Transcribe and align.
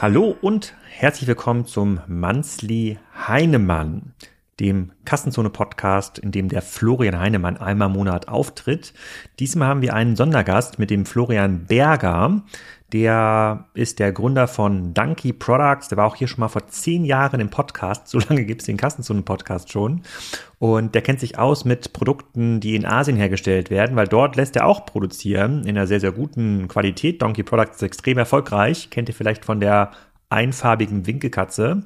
Hallo 0.00 0.34
und 0.40 0.72
herzlich 0.88 1.28
willkommen 1.28 1.66
zum 1.66 2.00
Manzli 2.06 2.98
Heinemann, 3.28 4.14
dem 4.58 4.92
Kassenzone-Podcast, 5.04 6.18
in 6.18 6.32
dem 6.32 6.48
der 6.48 6.62
Florian 6.62 7.18
Heinemann 7.18 7.58
einmal 7.58 7.88
im 7.88 7.96
Monat 7.96 8.26
auftritt. 8.26 8.94
Diesmal 9.40 9.68
haben 9.68 9.82
wir 9.82 9.92
einen 9.92 10.16
Sondergast 10.16 10.78
mit 10.78 10.88
dem 10.88 11.04
Florian 11.04 11.66
Berger. 11.66 12.40
Der 12.92 13.66
ist 13.74 14.00
der 14.00 14.12
Gründer 14.12 14.48
von 14.48 14.94
Donkey 14.94 15.32
Products. 15.32 15.88
Der 15.88 15.98
war 15.98 16.06
auch 16.06 16.16
hier 16.16 16.26
schon 16.26 16.40
mal 16.40 16.48
vor 16.48 16.66
zehn 16.66 17.04
Jahren 17.04 17.40
im 17.40 17.50
Podcast. 17.50 18.08
So 18.08 18.18
lange 18.28 18.44
gibt 18.44 18.62
es 18.62 18.66
den 18.66 18.76
Kassenzonen-Podcast 18.76 19.70
schon. 19.70 20.02
Und 20.58 20.94
der 20.94 21.02
kennt 21.02 21.20
sich 21.20 21.38
aus 21.38 21.64
mit 21.64 21.92
Produkten, 21.92 22.60
die 22.60 22.74
in 22.74 22.84
Asien 22.84 23.16
hergestellt 23.16 23.70
werden, 23.70 23.96
weil 23.96 24.08
dort 24.08 24.36
lässt 24.36 24.56
er 24.56 24.66
auch 24.66 24.86
produzieren 24.86 25.64
in 25.64 25.76
einer 25.76 25.86
sehr, 25.86 26.00
sehr 26.00 26.12
guten 26.12 26.68
Qualität. 26.68 27.22
Donkey 27.22 27.44
Products 27.44 27.76
ist 27.76 27.82
extrem 27.82 28.18
erfolgreich. 28.18 28.90
Kennt 28.90 29.08
ihr 29.08 29.14
vielleicht 29.14 29.44
von 29.44 29.60
der 29.60 29.92
einfarbigen 30.30 31.06
Winkelkatze. 31.06 31.82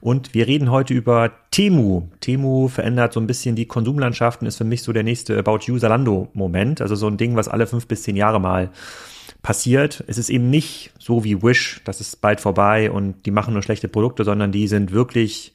Und 0.00 0.34
wir 0.34 0.46
reden 0.46 0.70
heute 0.70 0.92
über 0.92 1.30
Temu. 1.50 2.08
Temu 2.20 2.68
verändert 2.68 3.12
so 3.12 3.20
ein 3.20 3.26
bisschen 3.26 3.54
die 3.56 3.66
Konsumlandschaften, 3.66 4.46
ist 4.46 4.56
für 4.56 4.64
mich 4.64 4.82
so 4.82 4.92
der 4.92 5.04
nächste 5.04 5.38
About 5.38 5.60
You 5.62 5.78
Salando 5.78 6.28
Moment. 6.34 6.80
Also 6.80 6.96
so 6.96 7.06
ein 7.06 7.16
Ding, 7.16 7.36
was 7.36 7.48
alle 7.48 7.66
fünf 7.66 7.86
bis 7.86 8.02
zehn 8.02 8.16
Jahre 8.16 8.40
mal 8.40 8.70
passiert. 9.44 10.02
Es 10.08 10.18
ist 10.18 10.30
eben 10.30 10.50
nicht 10.50 10.92
so 10.98 11.22
wie 11.22 11.42
Wish, 11.42 11.82
das 11.84 12.00
ist 12.00 12.20
bald 12.20 12.40
vorbei 12.40 12.90
und 12.90 13.26
die 13.26 13.30
machen 13.30 13.52
nur 13.52 13.62
schlechte 13.62 13.86
Produkte, 13.86 14.24
sondern 14.24 14.50
die 14.50 14.66
sind 14.66 14.90
wirklich 14.90 15.54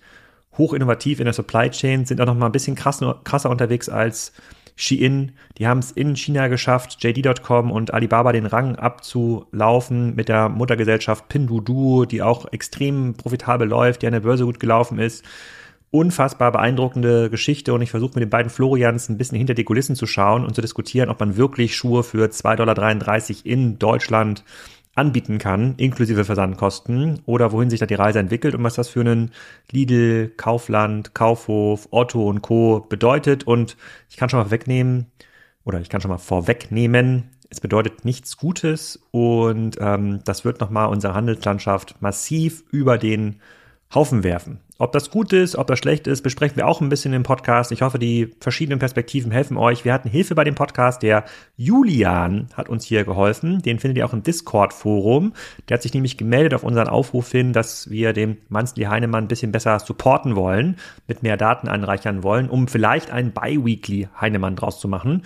hoch 0.57 0.73
innovativ 0.73 1.19
in 1.19 1.25
der 1.25 1.33
Supply 1.33 1.69
Chain, 1.71 2.05
sind 2.05 2.21
auch 2.21 2.27
noch 2.27 2.35
mal 2.35 2.45
ein 2.45 2.53
bisschen 2.53 2.75
krass, 2.75 3.03
krasser 3.23 3.49
unterwegs 3.49 3.89
als 3.89 4.31
Shein. 4.75 5.33
Die 5.57 5.67
haben 5.67 5.79
es 5.79 5.91
in 5.91 6.15
China 6.15 6.47
geschafft, 6.47 7.03
JD.com 7.03 7.71
und 7.71 7.93
Alibaba 7.93 8.31
den 8.31 8.45
Rang 8.45 8.75
abzulaufen 8.75 10.15
mit 10.15 10.29
der 10.29 10.49
Muttergesellschaft 10.49 11.27
Pinduoduo, 11.27 12.05
die 12.05 12.21
auch 12.21 12.45
extrem 12.53 13.15
profitabel 13.15 13.67
läuft, 13.67 14.03
die 14.03 14.07
an 14.07 14.13
der 14.13 14.21
Börse 14.21 14.45
gut 14.45 14.59
gelaufen 14.59 14.99
ist 14.99 15.25
unfassbar 15.91 16.51
beeindruckende 16.51 17.29
Geschichte 17.29 17.73
und 17.73 17.81
ich 17.81 17.91
versuche 17.91 18.11
mit 18.15 18.21
den 18.21 18.29
beiden 18.29 18.49
Florians 18.49 19.09
ein 19.09 19.17
bisschen 19.17 19.37
hinter 19.37 19.53
die 19.53 19.63
Kulissen 19.63 19.95
zu 19.95 20.05
schauen 20.05 20.45
und 20.45 20.53
zu 20.53 20.61
diskutieren, 20.61 21.09
ob 21.09 21.19
man 21.19 21.37
wirklich 21.37 21.75
Schuhe 21.75 22.03
für 22.03 22.25
2,33 22.25 22.55
Dollar 22.55 23.45
in 23.45 23.79
Deutschland 23.79 24.43
anbieten 24.95 25.37
kann, 25.37 25.75
inklusive 25.77 26.25
Versandkosten, 26.25 27.21
oder 27.25 27.51
wohin 27.51 27.69
sich 27.69 27.79
da 27.79 27.85
die 27.85 27.95
Reise 27.95 28.19
entwickelt 28.19 28.53
und 28.53 28.63
was 28.63 28.75
das 28.75 28.89
für 28.89 28.99
einen 28.99 29.31
Lidl, 29.71 30.29
Kaufland, 30.35 31.13
Kaufhof, 31.13 31.87
Otto 31.91 32.27
und 32.27 32.41
Co. 32.41 32.85
bedeutet. 32.87 33.45
Und 33.45 33.77
ich 34.09 34.17
kann 34.17 34.29
schon 34.29 34.39
mal 34.39 34.51
wegnehmen, 34.51 35.07
oder 35.63 35.79
ich 35.79 35.89
kann 35.89 36.01
schon 36.01 36.11
mal 36.11 36.17
vorwegnehmen, 36.17 37.29
es 37.49 37.61
bedeutet 37.61 38.05
nichts 38.05 38.37
Gutes 38.37 38.99
und 39.11 39.77
ähm, 39.79 40.19
das 40.23 40.45
wird 40.45 40.59
nochmal 40.59 40.89
unsere 40.89 41.15
Handelslandschaft 41.15 41.99
massiv 41.99 42.63
über 42.71 42.97
den 42.97 43.41
Haufen 43.93 44.23
werfen. 44.23 44.59
Ob 44.81 44.93
das 44.93 45.09
gut 45.11 45.33
ist, 45.33 45.57
ob 45.57 45.67
das 45.67 45.77
schlecht 45.77 46.07
ist, 46.07 46.21
besprechen 46.21 46.55
wir 46.55 46.65
auch 46.65 46.79
ein 46.79 46.87
bisschen 46.87 47.11
im 47.11 47.23
Podcast. 47.23 47.73
Ich 47.73 47.81
hoffe, 47.81 47.99
die 47.99 48.31
verschiedenen 48.39 48.79
Perspektiven 48.79 49.29
helfen 49.29 49.57
euch. 49.57 49.83
Wir 49.83 49.91
hatten 49.91 50.09
Hilfe 50.09 50.35
bei 50.35 50.45
dem 50.45 50.55
Podcast. 50.55 51.03
Der 51.03 51.25
Julian 51.57 52.47
hat 52.53 52.69
uns 52.69 52.85
hier 52.85 53.03
geholfen. 53.03 53.61
Den 53.61 53.79
findet 53.79 53.97
ihr 53.97 54.05
auch 54.05 54.13
im 54.13 54.23
Discord-Forum. 54.23 55.33
Der 55.67 55.75
hat 55.75 55.81
sich 55.81 55.93
nämlich 55.93 56.15
gemeldet 56.15 56.53
auf 56.53 56.63
unseren 56.63 56.87
Aufruf 56.87 57.29
hin, 57.29 57.51
dass 57.51 57.89
wir 57.89 58.13
den 58.13 58.37
Mansley 58.47 58.85
Heinemann 58.85 59.25
ein 59.25 59.27
bisschen 59.27 59.51
besser 59.51 59.79
supporten 59.79 60.37
wollen, 60.37 60.77
mit 61.09 61.23
mehr 61.23 61.35
Daten 61.35 61.67
anreichern 61.67 62.23
wollen, 62.23 62.49
um 62.49 62.69
vielleicht 62.69 63.11
einen 63.11 63.33
Bi-Weekly 63.33 64.07
Heinemann 64.21 64.55
draus 64.55 64.79
zu 64.79 64.87
machen. 64.87 65.23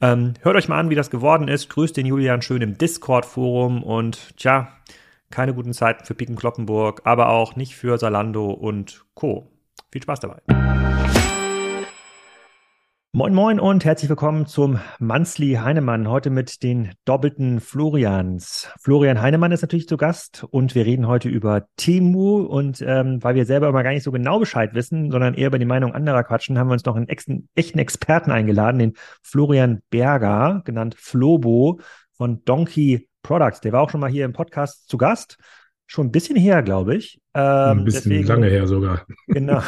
Ähm, 0.00 0.34
hört 0.40 0.56
euch 0.56 0.66
mal 0.66 0.80
an, 0.80 0.90
wie 0.90 0.96
das 0.96 1.10
geworden 1.10 1.46
ist. 1.46 1.70
Grüßt 1.70 1.96
den 1.96 2.06
Julian 2.06 2.42
schön 2.42 2.60
im 2.60 2.76
Discord-Forum 2.76 3.84
und 3.84 4.36
tja, 4.36 4.66
keine 5.30 5.54
guten 5.54 5.72
Zeiten 5.72 6.04
für 6.04 6.14
Piken 6.14 6.36
Kloppenburg, 6.36 7.02
aber 7.04 7.28
auch 7.28 7.56
nicht 7.56 7.76
für 7.76 7.98
Salando 7.98 8.50
und 8.50 9.04
Co. 9.14 9.50
Viel 9.90 10.02
Spaß 10.02 10.20
dabei. 10.20 10.40
Moin 13.12 13.32
Moin 13.32 13.60
und 13.60 13.82
herzlich 13.86 14.10
willkommen 14.10 14.44
zum 14.44 14.78
Manzli 14.98 15.54
Heinemann. 15.54 16.06
Heute 16.06 16.28
mit 16.28 16.62
den 16.62 16.92
doppelten 17.06 17.60
Florians. 17.60 18.70
Florian 18.78 19.22
Heinemann 19.22 19.52
ist 19.52 19.62
natürlich 19.62 19.88
zu 19.88 19.96
Gast 19.96 20.44
und 20.50 20.74
wir 20.74 20.84
reden 20.84 21.06
heute 21.06 21.30
über 21.30 21.66
Temu 21.78 22.42
und 22.42 22.82
ähm, 22.82 23.24
weil 23.24 23.34
wir 23.34 23.46
selber 23.46 23.70
immer 23.70 23.82
gar 23.82 23.92
nicht 23.92 24.02
so 24.02 24.12
genau 24.12 24.38
Bescheid 24.38 24.74
wissen, 24.74 25.10
sondern 25.10 25.32
eher 25.32 25.46
über 25.46 25.58
die 25.58 25.64
Meinung 25.64 25.94
anderer 25.94 26.24
quatschen, 26.24 26.58
haben 26.58 26.68
wir 26.68 26.74
uns 26.74 26.84
noch 26.84 26.94
einen 26.94 27.08
echten, 27.08 27.48
echten 27.54 27.78
Experten 27.78 28.30
eingeladen, 28.30 28.78
den 28.78 28.92
Florian 29.22 29.80
Berger, 29.88 30.60
genannt 30.66 30.94
Flobo 30.98 31.80
von 32.12 32.44
Donkey 32.44 33.08
Products. 33.26 33.60
Der 33.60 33.72
war 33.72 33.82
auch 33.82 33.90
schon 33.90 34.00
mal 34.00 34.10
hier 34.10 34.24
im 34.24 34.32
Podcast 34.32 34.88
zu 34.88 34.96
Gast. 34.96 35.36
Schon 35.86 36.06
ein 36.06 36.12
bisschen 36.12 36.36
her, 36.36 36.62
glaube 36.62 36.96
ich. 36.96 37.20
Ähm, 37.34 37.80
ein 37.80 37.84
bisschen 37.84 38.10
deswegen, 38.10 38.28
lange 38.28 38.46
her 38.48 38.66
sogar. 38.66 39.04
Genau. 39.26 39.62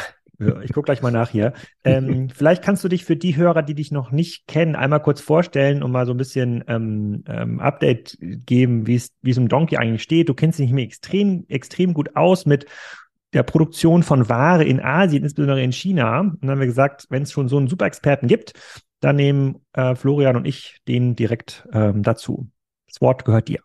Ich 0.63 0.71
gucke 0.71 0.85
gleich 0.85 1.01
mal 1.01 1.11
nach 1.11 1.29
hier. 1.29 1.51
Ähm, 1.83 2.29
vielleicht 2.33 2.63
kannst 2.63 2.81
du 2.85 2.87
dich 2.87 3.03
für 3.03 3.17
die 3.17 3.35
Hörer, 3.35 3.61
die 3.61 3.75
dich 3.75 3.91
noch 3.91 4.11
nicht 4.11 4.47
kennen, 4.47 4.77
einmal 4.77 5.01
kurz 5.01 5.19
vorstellen 5.19 5.83
und 5.83 5.91
mal 5.91 6.05
so 6.05 6.13
ein 6.13 6.17
bisschen 6.17 6.63
ähm, 6.69 7.25
ähm, 7.27 7.59
Update 7.59 8.17
geben, 8.21 8.87
wie 8.87 8.95
es 8.95 9.11
wie 9.21 9.31
es 9.31 9.37
um 9.37 9.49
Donkey 9.49 9.75
eigentlich 9.75 10.03
steht. 10.03 10.29
Du 10.29 10.33
kennst 10.33 10.57
dich 10.59 10.71
mir 10.71 10.83
extrem 10.83 11.43
extrem 11.49 11.93
gut 11.93 12.15
aus 12.15 12.45
mit 12.45 12.67
der 13.33 13.43
Produktion 13.43 14.01
von 14.01 14.29
Ware 14.29 14.63
in 14.63 14.79
Asien, 14.79 15.23
insbesondere 15.23 15.61
in 15.61 15.73
China. 15.73 16.21
Und 16.21 16.37
dann 16.41 16.51
haben 16.51 16.59
wir 16.59 16.67
gesagt, 16.67 17.07
wenn 17.09 17.23
es 17.23 17.33
schon 17.33 17.49
so 17.49 17.57
einen 17.57 17.67
Super-Experten 17.67 18.27
gibt, 18.27 18.53
dann 19.01 19.17
nehmen 19.17 19.65
äh, 19.73 19.93
Florian 19.95 20.37
und 20.37 20.45
ich 20.45 20.79
den 20.87 21.17
direkt 21.17 21.67
ähm, 21.73 22.01
dazu. 22.01 22.49
Das 22.89 23.01
Wort 23.01 23.25
gehört 23.25 23.47
dir. 23.47 23.61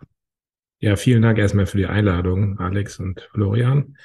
Ja, 0.81 0.97
vielen 0.97 1.23
Dank 1.23 1.39
erstmal 1.39 1.67
für 1.67 1.79
die 1.79 1.87
Einladung, 1.87 2.59
Alex 2.59 3.01
und 3.01 3.27
Florian. 3.33 3.97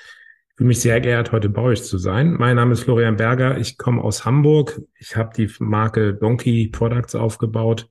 Ich 0.50 0.56
fühle 0.56 0.70
mich 0.70 0.80
sehr 0.80 1.02
geehrt, 1.02 1.32
heute 1.32 1.50
bei 1.50 1.62
euch 1.62 1.84
zu 1.84 1.98
sein. 1.98 2.34
Mein 2.34 2.56
Name 2.56 2.74
ist 2.74 2.84
Florian 2.84 3.18
Berger. 3.18 3.58
Ich 3.58 3.78
komme 3.78 4.02
aus 4.02 4.26
Hamburg. 4.26 4.82
Ich 4.98 5.16
habe 5.16 5.32
die 5.36 5.52
Marke 5.60 6.14
Donkey 6.14 6.70
Products 6.70 7.16
aufgebaut. 7.16 7.90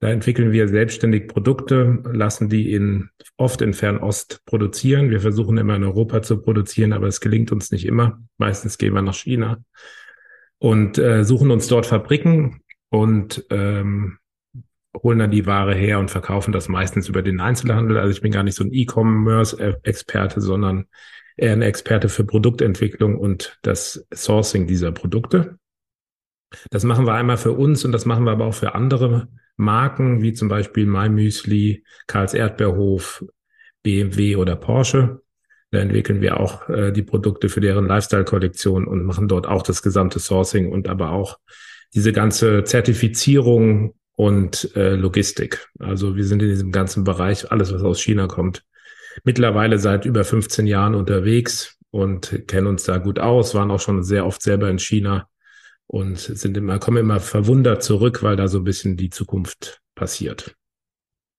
Da 0.00 0.08
entwickeln 0.08 0.50
wir 0.50 0.66
selbstständig 0.66 1.28
Produkte, 1.28 2.02
lassen 2.10 2.48
die 2.48 2.72
in, 2.72 3.10
oft 3.36 3.60
in 3.60 3.74
Fernost 3.74 4.42
produzieren. 4.46 5.10
Wir 5.10 5.20
versuchen 5.20 5.58
immer 5.58 5.76
in 5.76 5.84
Europa 5.84 6.22
zu 6.22 6.40
produzieren, 6.40 6.92
aber 6.94 7.06
es 7.06 7.20
gelingt 7.20 7.52
uns 7.52 7.70
nicht 7.70 7.86
immer. 7.86 8.20
Meistens 8.38 8.78
gehen 8.78 8.94
wir 8.94 9.02
nach 9.02 9.14
China 9.14 9.62
und 10.58 10.96
äh, 10.98 11.24
suchen 11.24 11.50
uns 11.50 11.68
dort 11.68 11.86
Fabriken 11.86 12.62
und 12.88 13.44
ähm, 13.50 14.18
holen 14.96 15.18
dann 15.18 15.30
die 15.30 15.46
Ware 15.46 15.74
her 15.74 15.98
und 15.98 16.10
verkaufen 16.10 16.52
das 16.52 16.68
meistens 16.68 17.08
über 17.08 17.22
den 17.22 17.40
Einzelhandel. 17.40 17.98
Also 17.98 18.10
ich 18.10 18.20
bin 18.20 18.32
gar 18.32 18.42
nicht 18.42 18.56
so 18.56 18.64
ein 18.64 18.72
E-Commerce-Experte, 18.72 20.40
sondern 20.40 20.86
eher 21.36 21.52
ein 21.52 21.62
Experte 21.62 22.08
für 22.08 22.24
Produktentwicklung 22.24 23.16
und 23.16 23.58
das 23.62 24.06
Sourcing 24.12 24.66
dieser 24.66 24.92
Produkte. 24.92 25.58
Das 26.70 26.84
machen 26.84 27.06
wir 27.06 27.14
einmal 27.14 27.36
für 27.36 27.52
uns 27.52 27.84
und 27.84 27.92
das 27.92 28.06
machen 28.06 28.24
wir 28.24 28.32
aber 28.32 28.46
auch 28.46 28.54
für 28.54 28.74
andere 28.74 29.28
Marken, 29.56 30.22
wie 30.22 30.32
zum 30.32 30.48
Beispiel 30.48 30.86
MyMüsli, 30.86 31.84
Karls 32.06 32.34
Erdbeerhof, 32.34 33.24
BMW 33.82 34.36
oder 34.36 34.56
Porsche. 34.56 35.22
Da 35.70 35.78
entwickeln 35.78 36.20
wir 36.20 36.40
auch 36.40 36.68
äh, 36.68 36.90
die 36.90 37.02
Produkte 37.02 37.48
für 37.48 37.60
deren 37.60 37.86
Lifestyle-Kollektion 37.86 38.86
und 38.88 39.04
machen 39.04 39.28
dort 39.28 39.46
auch 39.46 39.62
das 39.62 39.82
gesamte 39.82 40.18
Sourcing 40.18 40.72
und 40.72 40.88
aber 40.88 41.12
auch 41.12 41.38
diese 41.94 42.12
ganze 42.12 42.64
Zertifizierung 42.64 43.94
und 44.20 44.76
äh, 44.76 44.96
Logistik. 44.96 45.66
Also 45.78 46.14
wir 46.14 46.26
sind 46.26 46.42
in 46.42 46.50
diesem 46.50 46.72
ganzen 46.72 47.04
Bereich, 47.04 47.50
alles 47.50 47.72
was 47.72 47.82
aus 47.82 48.02
China 48.02 48.26
kommt, 48.26 48.62
mittlerweile 49.24 49.78
seit 49.78 50.04
über 50.04 50.24
15 50.24 50.66
Jahren 50.66 50.94
unterwegs 50.94 51.78
und 51.90 52.46
kennen 52.46 52.66
uns 52.66 52.84
da 52.84 52.98
gut 52.98 53.18
aus, 53.18 53.54
waren 53.54 53.70
auch 53.70 53.80
schon 53.80 54.02
sehr 54.02 54.26
oft 54.26 54.42
selber 54.42 54.68
in 54.68 54.78
China 54.78 55.26
und 55.86 56.18
sind 56.18 56.54
immer, 56.58 56.78
kommen 56.78 56.98
immer 56.98 57.18
verwundert 57.18 57.82
zurück, 57.82 58.22
weil 58.22 58.36
da 58.36 58.46
so 58.46 58.58
ein 58.58 58.64
bisschen 58.64 58.98
die 58.98 59.08
Zukunft 59.08 59.80
passiert. 59.94 60.54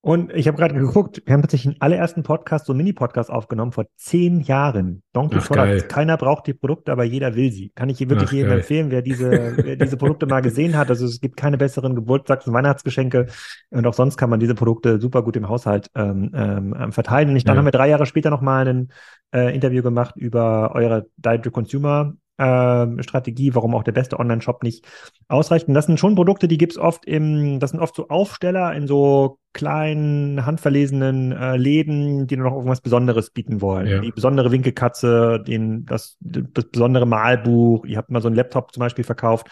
Und 0.03 0.33
ich 0.33 0.47
habe 0.47 0.57
gerade 0.57 0.73
geguckt, 0.73 1.21
wir 1.25 1.33
haben 1.33 1.43
tatsächlich 1.43 1.75
den 1.75 1.81
allerersten 1.81 2.23
Podcast, 2.23 2.65
so 2.65 2.73
einen 2.73 2.77
Mini-Podcast 2.77 3.29
aufgenommen 3.29 3.71
vor 3.71 3.85
zehn 3.97 4.41
Jahren. 4.41 5.03
Donkey 5.13 5.37
Ach, 5.39 5.47
Products. 5.47 5.87
Keiner 5.89 6.17
braucht 6.17 6.47
die 6.47 6.55
Produkte, 6.55 6.91
aber 6.91 7.03
jeder 7.03 7.35
will 7.35 7.51
sie. 7.51 7.69
Kann 7.75 7.87
ich 7.87 7.99
hier 7.99 8.09
wirklich 8.09 8.29
Ach, 8.29 8.33
jedem 8.33 8.49
geil. 8.49 8.59
empfehlen, 8.59 8.89
wer 8.89 9.03
diese, 9.03 9.29
wer 9.57 9.75
diese 9.75 9.97
Produkte 9.97 10.25
mal 10.25 10.41
gesehen 10.41 10.75
hat. 10.75 10.89
Also 10.89 11.05
es 11.05 11.21
gibt 11.21 11.37
keine 11.37 11.59
besseren 11.59 11.95
Geburtstags- 11.95 12.47
und 12.47 12.53
Weihnachtsgeschenke. 12.53 13.27
Und 13.69 13.85
auch 13.85 13.93
sonst 13.93 14.17
kann 14.17 14.31
man 14.31 14.39
diese 14.39 14.55
Produkte 14.55 14.99
super 14.99 15.21
gut 15.21 15.35
im 15.35 15.47
Haushalt 15.47 15.91
ähm, 15.93 16.31
ähm, 16.33 16.91
verteilen. 16.91 17.29
Und 17.29 17.47
dann 17.47 17.55
ja. 17.55 17.59
haben 17.59 17.65
wir 17.65 17.71
drei 17.71 17.89
Jahre 17.89 18.07
später 18.07 18.31
nochmal 18.31 18.67
ein 18.67 18.87
äh, 19.35 19.53
Interview 19.53 19.83
gemacht 19.83 20.15
über 20.17 20.71
eure 20.73 21.05
Direct-to-Consumer 21.17 22.13
äh, 22.41 23.03
Strategie, 23.03 23.53
warum 23.53 23.75
auch 23.75 23.83
der 23.83 23.91
beste 23.91 24.19
Online-Shop 24.19 24.63
nicht 24.63 24.85
ausreicht. 25.27 25.67
Und 25.67 25.75
das 25.75 25.85
sind 25.85 25.99
schon 25.99 26.15
Produkte, 26.15 26.47
die 26.47 26.57
gibt's 26.57 26.77
oft 26.77 27.05
im, 27.05 27.59
das 27.59 27.71
sind 27.71 27.79
oft 27.79 27.95
so 27.95 28.07
Aufsteller 28.07 28.73
in 28.73 28.87
so 28.87 29.37
kleinen, 29.53 30.45
handverlesenen 30.45 31.33
äh, 31.33 31.57
Läden, 31.57 32.25
die 32.25 32.37
nur 32.37 32.49
noch 32.49 32.55
irgendwas 32.55 32.81
Besonderes 32.81 33.29
bieten 33.29 33.61
wollen. 33.61 33.87
Ja. 33.87 33.99
Die 33.99 34.11
besondere 34.11 34.51
Winkelkatze, 34.51 35.43
den, 35.45 35.85
das, 35.85 36.17
das 36.19 36.65
besondere 36.65 37.05
Malbuch. 37.05 37.85
Ihr 37.85 37.97
habt 37.97 38.09
mal 38.09 38.21
so 38.21 38.27
einen 38.27 38.35
Laptop 38.35 38.73
zum 38.73 38.81
Beispiel 38.81 39.03
verkauft. 39.03 39.47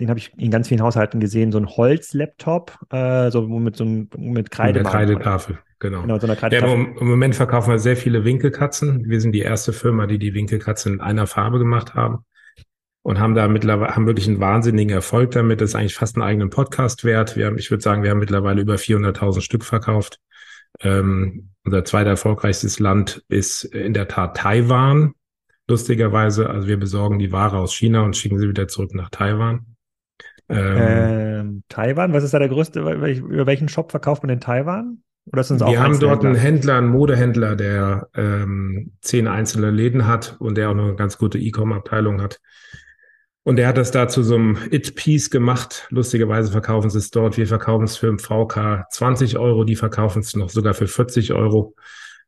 Den 0.00 0.08
habe 0.08 0.18
ich 0.18 0.32
in 0.36 0.50
ganz 0.50 0.68
vielen 0.68 0.82
Haushalten 0.82 1.20
gesehen, 1.20 1.52
so 1.52 1.58
ein 1.58 1.68
Holzlaptop, 1.68 2.76
äh, 2.90 3.30
so 3.30 3.42
mit 3.42 3.76
so 3.76 3.84
einem 3.84 4.08
mit 4.16 4.50
Kreide. 4.50 4.80
Mit 4.80 4.88
Kreidetafel. 4.88 5.60
genau. 5.78 6.02
genau 6.02 6.18
so 6.18 6.26
ja, 6.26 6.58
im, 6.66 6.96
im, 6.98 7.08
Moment 7.08 7.36
verkaufen 7.36 7.70
wir 7.70 7.78
sehr 7.78 7.96
viele 7.96 8.24
Winkelkatzen. 8.24 9.08
Wir 9.08 9.20
sind 9.20 9.30
die 9.32 9.42
erste 9.42 9.72
Firma, 9.72 10.08
die 10.08 10.18
die 10.18 10.34
Winkelkatzen 10.34 10.94
in 10.94 11.00
einer 11.00 11.28
Farbe 11.28 11.60
gemacht 11.60 11.94
haben 11.94 12.24
und 13.04 13.20
haben 13.20 13.34
da 13.34 13.48
mittlerweile, 13.48 13.94
haben 13.94 14.06
wirklich 14.06 14.26
einen 14.26 14.40
wahnsinnigen 14.40 14.94
Erfolg 14.94 15.32
damit. 15.32 15.60
Das 15.60 15.70
ist 15.70 15.74
eigentlich 15.76 15.94
fast 15.94 16.16
einen 16.16 16.24
eigenen 16.24 16.48
Podcast 16.48 17.04
wert. 17.04 17.36
Wir 17.36 17.46
haben, 17.46 17.58
ich 17.58 17.70
würde 17.70 17.82
sagen, 17.82 18.02
wir 18.02 18.10
haben 18.10 18.18
mittlerweile 18.18 18.62
über 18.62 18.76
400.000 18.76 19.42
Stück 19.42 19.62
verkauft. 19.62 20.20
Ähm, 20.80 21.50
unser 21.64 21.84
zweiter 21.84 22.10
erfolgreichstes 22.10 22.78
Land 22.78 23.22
ist 23.28 23.64
in 23.64 23.92
der 23.92 24.08
Tat 24.08 24.38
Taiwan. 24.38 25.12
Lustigerweise, 25.68 26.48
also 26.48 26.66
wir 26.66 26.78
besorgen 26.78 27.18
die 27.18 27.30
Ware 27.30 27.58
aus 27.58 27.74
China 27.74 28.02
und 28.02 28.16
schicken 28.16 28.38
sie 28.38 28.48
wieder 28.48 28.68
zurück 28.68 28.94
nach 28.94 29.10
Taiwan. 29.10 29.66
Ähm, 30.48 30.76
ähm, 30.78 31.62
Taiwan, 31.68 32.14
was 32.14 32.24
ist 32.24 32.32
da 32.32 32.38
der 32.38 32.48
größte, 32.48 32.80
über 32.80 33.46
welchen 33.46 33.68
Shop 33.68 33.90
verkauft 33.90 34.22
man 34.22 34.30
in 34.30 34.40
Taiwan? 34.40 35.02
Oder 35.26 35.42
sind 35.42 35.62
auch 35.62 35.70
wir 35.70 35.82
haben 35.82 36.00
dort 36.00 36.24
einen 36.24 36.36
Händler, 36.36 36.78
einen 36.78 36.88
Modehändler, 36.88 37.54
der 37.54 38.08
ähm, 38.14 38.92
zehn 39.02 39.28
einzelne 39.28 39.70
Läden 39.70 40.06
hat 40.06 40.36
und 40.38 40.56
der 40.56 40.70
auch 40.70 40.74
noch 40.74 40.84
eine 40.84 40.96
ganz 40.96 41.18
gute 41.18 41.38
E-Com-Abteilung 41.38 42.22
hat. 42.22 42.40
Und 43.44 43.56
der 43.56 43.68
hat 43.68 43.76
das 43.76 43.90
da 43.90 44.08
zu 44.08 44.22
so 44.22 44.36
einem 44.36 44.58
It-Piece 44.70 45.30
gemacht. 45.30 45.86
Lustigerweise 45.90 46.50
verkaufen 46.50 46.88
sie 46.88 46.98
es 46.98 47.10
dort. 47.10 47.36
Wir 47.36 47.46
verkaufen 47.46 47.84
es 47.84 47.96
für 47.96 48.08
ein 48.08 48.18
VK 48.18 48.86
20 48.90 49.38
Euro. 49.38 49.64
Die 49.64 49.76
verkaufen 49.76 50.20
es 50.20 50.34
noch 50.34 50.48
sogar 50.48 50.72
für 50.72 50.88
40 50.88 51.34
Euro. 51.34 51.74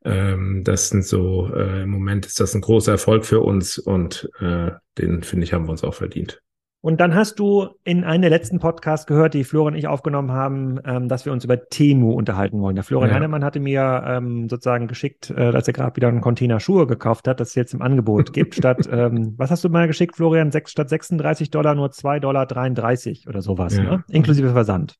Ähm, 0.04 0.62
das 0.62 0.90
sind 0.90 1.06
so, 1.06 1.50
äh, 1.54 1.82
im 1.84 1.90
Moment 1.90 2.26
ist 2.26 2.38
das 2.38 2.54
ein 2.54 2.60
großer 2.60 2.92
Erfolg 2.92 3.24
für 3.24 3.40
uns 3.40 3.78
und 3.78 4.30
äh, 4.40 4.72
den, 4.98 5.22
finde 5.22 5.44
ich, 5.44 5.54
haben 5.54 5.64
wir 5.64 5.70
uns 5.70 5.84
auch 5.84 5.94
verdient. 5.94 6.42
Und 6.86 7.00
dann 7.00 7.16
hast 7.16 7.40
du 7.40 7.66
in 7.82 8.04
einem 8.04 8.20
der 8.20 8.30
letzten 8.30 8.60
Podcasts 8.60 9.08
gehört, 9.08 9.34
die 9.34 9.42
Florian 9.42 9.74
und 9.74 9.78
ich 9.80 9.88
aufgenommen 9.88 10.30
haben, 10.30 10.78
ähm, 10.84 11.08
dass 11.08 11.24
wir 11.24 11.32
uns 11.32 11.42
über 11.42 11.68
Temu 11.68 12.12
unterhalten 12.12 12.60
wollen. 12.60 12.76
Der 12.76 12.84
Florian 12.84 13.10
ja. 13.10 13.16
Heinemann 13.16 13.42
hatte 13.42 13.58
mir 13.58 14.04
ähm, 14.06 14.48
sozusagen 14.48 14.86
geschickt, 14.86 15.30
äh, 15.30 15.50
dass 15.50 15.66
er 15.66 15.72
gerade 15.72 15.96
wieder 15.96 16.06
einen 16.06 16.20
Container 16.20 16.60
Schuhe 16.60 16.86
gekauft 16.86 17.26
hat, 17.26 17.40
das 17.40 17.48
es 17.48 17.54
jetzt 17.56 17.74
im 17.74 17.82
Angebot 17.82 18.32
gibt. 18.32 18.54
statt, 18.54 18.88
ähm, 18.88 19.34
was 19.36 19.50
hast 19.50 19.64
du 19.64 19.68
mal 19.68 19.88
geschickt, 19.88 20.14
Florian? 20.14 20.52
Sechs, 20.52 20.70
statt 20.70 20.88
36 20.88 21.50
Dollar 21.50 21.74
nur 21.74 21.88
2,33 21.88 22.20
Dollar 22.20 23.30
oder 23.30 23.42
sowas, 23.42 23.76
ja. 23.76 23.82
ne? 23.82 24.04
inklusive 24.08 24.52
Versand. 24.52 24.94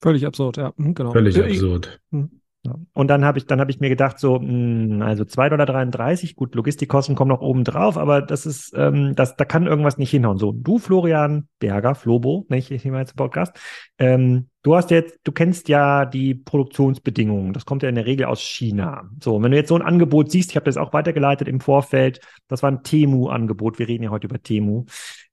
Völlig 0.00 0.24
absurd, 0.24 0.58
ja. 0.58 0.72
Mhm, 0.76 0.94
genau. 0.94 1.10
Völlig 1.10 1.42
absurd. 1.42 1.98
Mhm. 2.12 2.41
Und 2.92 3.08
dann 3.08 3.24
habe 3.24 3.38
ich, 3.38 3.46
dann 3.46 3.60
habe 3.60 3.72
ich 3.72 3.80
mir 3.80 3.88
gedacht, 3.88 4.20
so, 4.20 4.38
mh, 4.38 4.48
hm, 4.48 5.02
also 5.02 5.24
2,33 5.24 5.90
Dollar, 5.90 6.34
gut, 6.36 6.54
Logistikkosten 6.54 7.16
kommen 7.16 7.30
noch 7.30 7.40
oben 7.40 7.64
drauf, 7.64 7.98
aber 7.98 8.22
das 8.22 8.46
ist, 8.46 8.72
ähm, 8.76 9.16
das, 9.16 9.34
da 9.36 9.44
kann 9.44 9.66
irgendwas 9.66 9.98
nicht 9.98 10.10
hinhauen. 10.10 10.38
So, 10.38 10.52
du, 10.52 10.78
Florian 10.78 11.48
Berger, 11.58 11.96
Flobo, 11.96 12.46
nicht, 12.48 12.70
ich 12.70 12.84
nehme 12.84 13.00
jetzt 13.00 13.16
Podcast, 13.16 13.56
ähm, 13.98 14.48
du 14.62 14.76
hast 14.76 14.92
jetzt, 14.92 15.18
du 15.24 15.32
kennst 15.32 15.68
ja 15.68 16.04
die 16.04 16.34
Produktionsbedingungen. 16.34 17.52
Das 17.52 17.66
kommt 17.66 17.82
ja 17.82 17.88
in 17.88 17.96
der 17.96 18.06
Regel 18.06 18.26
aus 18.26 18.40
China. 18.40 19.10
So, 19.20 19.42
wenn 19.42 19.50
du 19.50 19.56
jetzt 19.56 19.68
so 19.68 19.74
ein 19.74 19.82
Angebot 19.82 20.30
siehst, 20.30 20.50
ich 20.50 20.56
habe 20.56 20.66
das 20.66 20.76
auch 20.76 20.92
weitergeleitet 20.92 21.48
im 21.48 21.58
Vorfeld, 21.58 22.20
das 22.46 22.62
war 22.62 22.70
ein 22.70 22.84
Temu-Angebot, 22.84 23.80
wir 23.80 23.88
reden 23.88 24.04
ja 24.04 24.10
heute 24.10 24.28
über 24.28 24.40
Temu. 24.40 24.84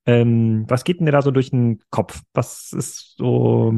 Ähm, 0.07 0.65
was 0.67 0.83
geht 0.83 0.99
denn 0.99 1.05
dir 1.05 1.11
da 1.11 1.21
so 1.21 1.29
durch 1.29 1.51
den 1.51 1.79
Kopf? 1.91 2.23
Was 2.33 2.73
ist 2.73 3.17
so, 3.17 3.71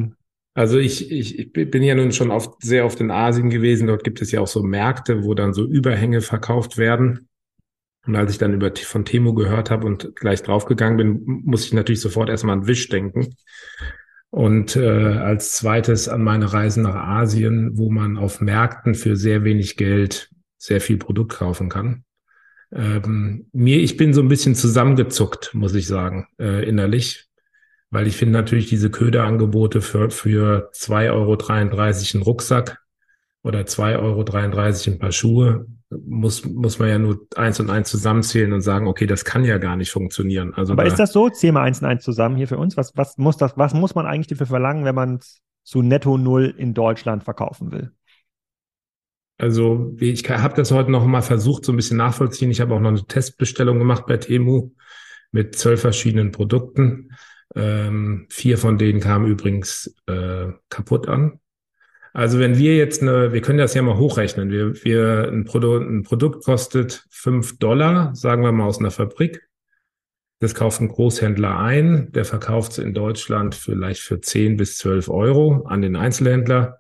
also 0.54 0.78
ich, 0.78 1.12
ich, 1.12 1.40
ich 1.40 1.52
bin 1.54 1.84
ja 1.84 1.96
nun 1.96 2.12
schon 2.12 2.32
oft 2.32 2.62
sehr 2.62 2.86
oft 2.86 3.00
in 3.00 3.12
Asien 3.12 3.50
gewesen. 3.50 3.88
Dort 3.88 4.04
gibt 4.04 4.22
es 4.22 4.32
ja 4.32 4.42
auch 4.42 4.48
so 4.48 4.64
Märkte, 4.64 5.24
wo 5.24 5.34
dann 5.34 5.54
so 5.54 5.66
Überhänge 5.66 6.22
verkauft 6.22 6.78
werden. 6.78 7.30
Und 8.06 8.16
als 8.16 8.32
ich 8.32 8.38
dann 8.38 8.54
über 8.54 8.72
von 8.76 9.06
Temo 9.06 9.34
gehört 9.34 9.70
habe 9.70 9.86
und 9.86 10.16
gleich 10.16 10.42
draufgegangen 10.42 10.98
bin, 10.98 11.42
muss 11.46 11.66
ich 11.66 11.74
natürlich 11.74 12.02
sofort 12.02 12.30
erstmal 12.30 12.58
an 12.58 12.68
Wisch 12.68 12.90
denken. 12.90 13.36
Und 14.30 14.76
äh, 14.76 14.88
als 14.88 15.54
zweites 15.54 16.08
an 16.10 16.24
meine 16.24 16.52
Reisen 16.52 16.84
nach 16.84 16.96
Asien, 16.96 17.78
wo 17.78 17.92
man 17.92 18.18
auf 18.18 18.42
Märkten 18.42 18.96
für 18.96 19.16
sehr 19.16 19.44
wenig 19.44 19.78
Geld 19.78 20.30
sehr 20.58 20.82
viel 20.82 20.98
Produkt 20.98 21.34
kaufen 21.34 21.70
kann. 21.70 22.04
Ähm, 22.74 23.48
mir, 23.52 23.80
ich 23.80 23.98
bin 23.98 24.14
so 24.14 24.22
ein 24.22 24.30
bisschen 24.30 24.56
zusammengezuckt, 24.56 25.54
muss 25.54 25.76
ich 25.76 25.88
sagen, 25.88 26.28
äh, 26.40 26.68
innerlich, 26.68 27.28
weil 27.92 28.08
ich 28.08 28.18
finde 28.18 28.34
natürlich 28.34 28.68
diese 28.68 28.90
Köderangebote 28.90 29.82
für, 29.82 30.10
für 30.10 30.72
2,33 30.74 31.12
Euro 31.12 31.38
einen 32.14 32.24
Rucksack 32.24 32.82
oder 33.44 33.62
2,33 33.62 34.00
Euro 34.00 34.94
ein 34.94 35.00
paar 35.00 35.12
Schuhe, 35.12 35.68
muss, 35.90 36.46
muss 36.46 36.80
man 36.80 36.88
ja 36.88 36.98
nur 36.98 37.28
eins 37.36 37.60
und 37.60 37.70
eins 37.70 37.90
zusammenzählen 37.90 38.54
und 38.54 38.62
sagen, 38.62 38.88
okay, 38.88 39.06
das 39.06 39.26
kann 39.26 39.44
ja 39.44 39.58
gar 39.58 39.76
nicht 39.76 39.92
funktionieren. 39.92 40.54
Also 40.54 40.74
Aber 40.74 40.84
da, 40.84 40.90
ist 40.90 41.00
das 41.00 41.12
so? 41.12 41.30
Zähl 41.30 41.52
mal 41.52 41.64
eins 41.64 41.82
und 41.82 41.88
eins 41.88 42.04
zusammen 42.04 42.38
hier 42.38 42.48
für 42.48 42.58
uns. 42.58 42.78
Was, 42.78 42.96
was 42.96 43.18
muss 43.18 43.36
das, 43.36 43.58
was 43.58 43.74
muss 43.74 43.94
man 43.94 44.06
eigentlich 44.06 44.28
dafür 44.28 44.48
verlangen, 44.48 44.86
wenn 44.86 44.96
man 44.96 45.20
zu 45.64 45.82
netto 45.82 46.18
null 46.18 46.54
in 46.58 46.74
Deutschland 46.74 47.26
verkaufen 47.26 47.72
will? 47.72 47.92
Also 49.38 49.94
ich 50.00 50.30
habe 50.30 50.56
das 50.56 50.72
heute 50.72 50.92
noch 50.92 51.06
mal 51.06 51.22
versucht, 51.22 51.66
so 51.66 51.74
ein 51.74 51.76
bisschen 51.76 51.98
nachvollziehen. 51.98 52.52
Ich 52.52 52.62
habe 52.62 52.74
auch 52.74 52.80
noch 52.80 52.90
eine 52.90 53.06
Testbestellung 53.06 53.80
gemacht 53.80 54.06
bei 54.06 54.18
Temu 54.18 54.72
mit 55.32 55.58
zwölf 55.58 55.82
verschiedenen 55.82 56.32
Produkten. 56.32 57.10
Ähm, 57.56 58.28
vier 58.30 58.58
von 58.58 58.78
denen 58.78 59.00
kamen 59.00 59.28
übrigens 59.28 59.96
äh, 60.08 60.48
kaputt 60.70 61.08
an. 61.08 61.40
Also 62.14 62.40
wenn 62.40 62.58
wir 62.58 62.76
jetzt 62.76 63.02
eine, 63.02 63.32
wir 63.32 63.42
können 63.42 63.60
das 63.60 63.74
ja 63.74 63.82
mal 63.82 63.98
hochrechnen. 63.98 64.52
Wir, 64.52 64.84
wir 64.84 65.30
ein, 65.32 65.46
Produkt, 65.46 65.90
ein 65.90 66.04
Produkt 66.04 66.44
kostet 66.44 67.06
fünf 67.10 67.58
Dollar, 67.58 68.14
sagen 68.16 68.44
wir 68.44 68.52
mal 68.52 68.66
aus 68.66 68.80
einer 68.80 68.92
Fabrik. 68.92 69.48
Das 70.40 70.56
kauft 70.56 70.82
ein 70.82 70.88
Großhändler 70.88 71.60
ein, 71.60 72.12
der 72.12 72.26
verkauft 72.26 72.74
es 72.74 72.78
in 72.80 72.94
Deutschland 72.94 73.54
vielleicht 73.54 74.02
für 74.02 74.22
zehn 74.22 74.58
bis 74.58 74.78
zwölf 74.78 75.08
Euro 75.08 75.66
an 75.68 75.82
den 75.82 75.96
Einzelhändler. 75.96 76.80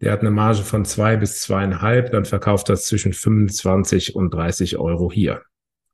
Der 0.00 0.12
hat 0.12 0.20
eine 0.20 0.30
Marge 0.30 0.62
von 0.62 0.84
zwei 0.84 1.16
bis 1.16 1.40
zweieinhalb, 1.40 2.12
dann 2.12 2.24
verkauft 2.24 2.68
das 2.68 2.86
zwischen 2.86 3.12
25 3.12 4.14
und 4.14 4.32
30 4.32 4.78
Euro 4.78 5.10
hier. 5.10 5.42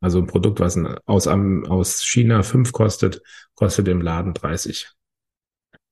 Also 0.01 0.19
ein 0.19 0.27
Produkt, 0.27 0.61
was 0.61 0.79
aus, 1.07 1.27
aus 1.27 2.03
China 2.03 2.43
fünf 2.43 2.73
kostet, 2.73 3.23
kostet 3.55 3.89
im 3.89 4.01
Laden 4.01 4.35
30. 4.35 4.89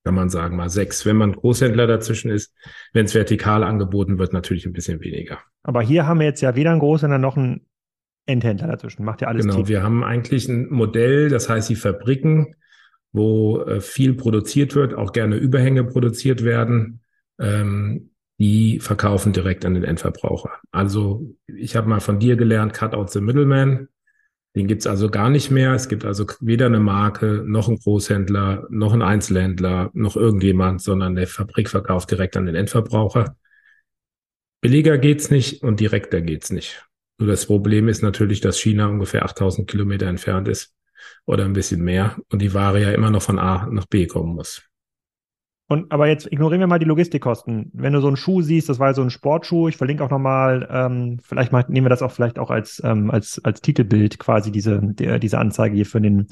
Kann 0.04 0.14
man 0.14 0.30
sagen, 0.30 0.56
mal 0.56 0.70
sechs. 0.70 1.04
Wenn 1.04 1.16
man 1.16 1.32
Großhändler 1.32 1.86
dazwischen 1.86 2.30
ist, 2.30 2.54
wenn 2.94 3.04
es 3.04 3.14
vertikal 3.14 3.62
angeboten 3.62 4.18
wird, 4.18 4.32
natürlich 4.32 4.64
ein 4.64 4.72
bisschen 4.72 5.00
weniger. 5.00 5.40
Aber 5.62 5.82
hier 5.82 6.06
haben 6.06 6.20
wir 6.20 6.26
jetzt 6.26 6.40
ja 6.40 6.56
weder 6.56 6.70
einen 6.70 6.80
Großhändler 6.80 7.18
noch 7.18 7.36
einen 7.36 7.66
Endhändler 8.24 8.68
dazwischen. 8.68 9.04
Macht 9.04 9.20
ja 9.20 9.28
alles 9.28 9.44
Genau, 9.44 9.56
tief. 9.58 9.68
wir 9.68 9.82
haben 9.82 10.02
eigentlich 10.04 10.48
ein 10.48 10.70
Modell, 10.70 11.28
das 11.28 11.48
heißt 11.50 11.68
die 11.68 11.76
Fabriken, 11.76 12.54
wo 13.12 13.60
äh, 13.62 13.80
viel 13.80 14.14
produziert 14.14 14.74
wird, 14.74 14.94
auch 14.94 15.12
gerne 15.12 15.36
Überhänge 15.36 15.84
produziert 15.84 16.44
werden. 16.44 17.00
Ähm, 17.38 18.10
die 18.38 18.78
verkaufen 18.80 19.32
direkt 19.32 19.64
an 19.64 19.74
den 19.74 19.84
Endverbraucher. 19.84 20.52
Also 20.70 21.34
ich 21.46 21.74
habe 21.74 21.88
mal 21.88 22.00
von 22.00 22.18
dir 22.20 22.36
gelernt, 22.36 22.72
cut 22.72 22.94
out 22.94 23.10
the 23.10 23.20
middleman. 23.20 23.88
Den 24.58 24.66
gibt's 24.66 24.88
also 24.88 25.08
gar 25.08 25.30
nicht 25.30 25.52
mehr. 25.52 25.72
Es 25.74 25.88
gibt 25.88 26.04
also 26.04 26.26
weder 26.40 26.66
eine 26.66 26.80
Marke, 26.80 27.44
noch 27.46 27.68
einen 27.68 27.78
Großhändler, 27.78 28.66
noch 28.70 28.92
einen 28.92 29.02
Einzelhändler, 29.02 29.92
noch 29.94 30.16
irgendjemand, 30.16 30.82
sondern 30.82 31.14
der 31.14 31.28
Fabrik 31.28 31.70
verkauft 31.70 32.10
direkt 32.10 32.36
an 32.36 32.46
den 32.46 32.56
Endverbraucher. 32.56 33.36
Billiger 34.60 34.98
geht's 34.98 35.30
nicht 35.30 35.62
und 35.62 35.78
direkter 35.78 36.22
geht's 36.22 36.50
nicht. 36.50 36.84
Nur 37.18 37.28
das 37.28 37.46
Problem 37.46 37.86
ist 37.86 38.02
natürlich, 38.02 38.40
dass 38.40 38.58
China 38.58 38.88
ungefähr 38.88 39.24
8000 39.24 39.70
Kilometer 39.70 40.06
entfernt 40.06 40.48
ist 40.48 40.74
oder 41.24 41.44
ein 41.44 41.52
bisschen 41.52 41.84
mehr 41.84 42.16
und 42.32 42.42
die 42.42 42.52
Ware 42.52 42.82
ja 42.82 42.90
immer 42.90 43.10
noch 43.10 43.22
von 43.22 43.38
A 43.38 43.68
nach 43.70 43.86
B 43.86 44.08
kommen 44.08 44.34
muss. 44.34 44.67
Und 45.70 45.92
aber 45.92 46.08
jetzt 46.08 46.32
ignorieren 46.32 46.60
wir 46.60 46.66
mal 46.66 46.78
die 46.78 46.86
Logistikkosten. 46.86 47.70
Wenn 47.74 47.92
du 47.92 48.00
so 48.00 48.06
einen 48.06 48.16
Schuh 48.16 48.40
siehst, 48.40 48.70
das 48.70 48.78
war 48.78 48.94
so 48.94 49.02
ein 49.02 49.10
Sportschuh, 49.10 49.68
ich 49.68 49.76
verlinke 49.76 50.02
auch 50.02 50.08
nochmal, 50.10 50.66
ähm, 50.70 51.18
vielleicht 51.22 51.52
mal, 51.52 51.64
nehmen 51.68 51.84
wir 51.84 51.90
das 51.90 52.00
auch 52.00 52.10
vielleicht 52.10 52.38
auch 52.38 52.50
als, 52.50 52.80
ähm, 52.84 53.10
als, 53.10 53.38
als 53.44 53.60
Titelbild 53.60 54.18
quasi, 54.18 54.50
diese, 54.50 54.80
der, 54.82 55.18
diese 55.18 55.38
Anzeige 55.38 55.76
hier 55.76 55.84
für 55.84 56.00
den, 56.00 56.28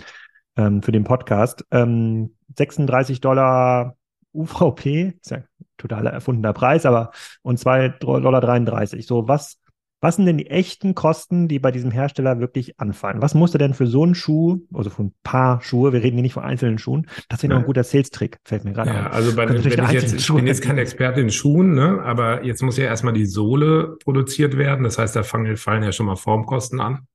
ähm, 0.56 0.82
für 0.82 0.90
den 0.90 1.04
Podcast. 1.04 1.66
Ähm, 1.70 2.34
36 2.56 3.20
Dollar 3.20 3.96
UVP, 4.32 5.18
ist 5.20 5.30
ja 5.30 5.42
total 5.76 6.06
erfundener 6.06 6.54
Preis, 6.54 6.86
aber 6.86 7.10
und 7.42 7.58
2,33 7.58 8.00
Dollar. 8.00 8.86
So, 9.02 9.28
was 9.28 9.58
was 10.06 10.14
sind 10.14 10.26
denn 10.26 10.38
die 10.38 10.46
echten 10.46 10.94
Kosten, 10.94 11.48
die 11.48 11.58
bei 11.58 11.72
diesem 11.72 11.90
Hersteller 11.90 12.38
wirklich 12.38 12.78
anfallen? 12.78 13.20
Was 13.20 13.34
musste 13.34 13.58
denn 13.58 13.74
für 13.74 13.88
so 13.88 14.04
einen 14.04 14.14
Schuh, 14.14 14.60
also 14.72 14.88
für 14.88 15.02
ein 15.02 15.14
paar 15.24 15.60
Schuhe, 15.62 15.92
wir 15.92 16.00
reden 16.00 16.14
hier 16.14 16.22
nicht 16.22 16.34
von 16.34 16.44
einzelnen 16.44 16.78
Schuhen, 16.78 17.08
das 17.28 17.42
wäre 17.42 17.52
noch 17.52 17.58
ein 17.58 17.66
guter 17.66 17.82
Sales-Trick, 17.82 18.38
fällt 18.44 18.64
mir 18.64 18.72
gerade 18.72 18.90
ja, 18.90 19.08
auf. 19.08 19.12
Also 19.12 19.34
bei, 19.34 19.48
wenn 19.48 19.56
ich, 19.56 19.90
jetzt, 19.90 20.14
ich 20.14 20.32
bin 20.32 20.46
jetzt 20.46 20.62
kein 20.62 20.78
Experte 20.78 21.20
in 21.20 21.30
Schuhen, 21.30 21.74
ne, 21.74 22.00
aber 22.04 22.44
jetzt 22.44 22.62
muss 22.62 22.76
ja 22.76 22.84
erstmal 22.84 23.14
die 23.14 23.26
Sohle 23.26 23.96
produziert 24.04 24.56
werden. 24.56 24.84
Das 24.84 24.96
heißt, 24.96 25.16
da 25.16 25.24
fallen, 25.24 25.56
fallen 25.56 25.82
ja 25.82 25.90
schon 25.90 26.06
mal 26.06 26.14
Formkosten 26.14 26.78
an. 26.78 27.08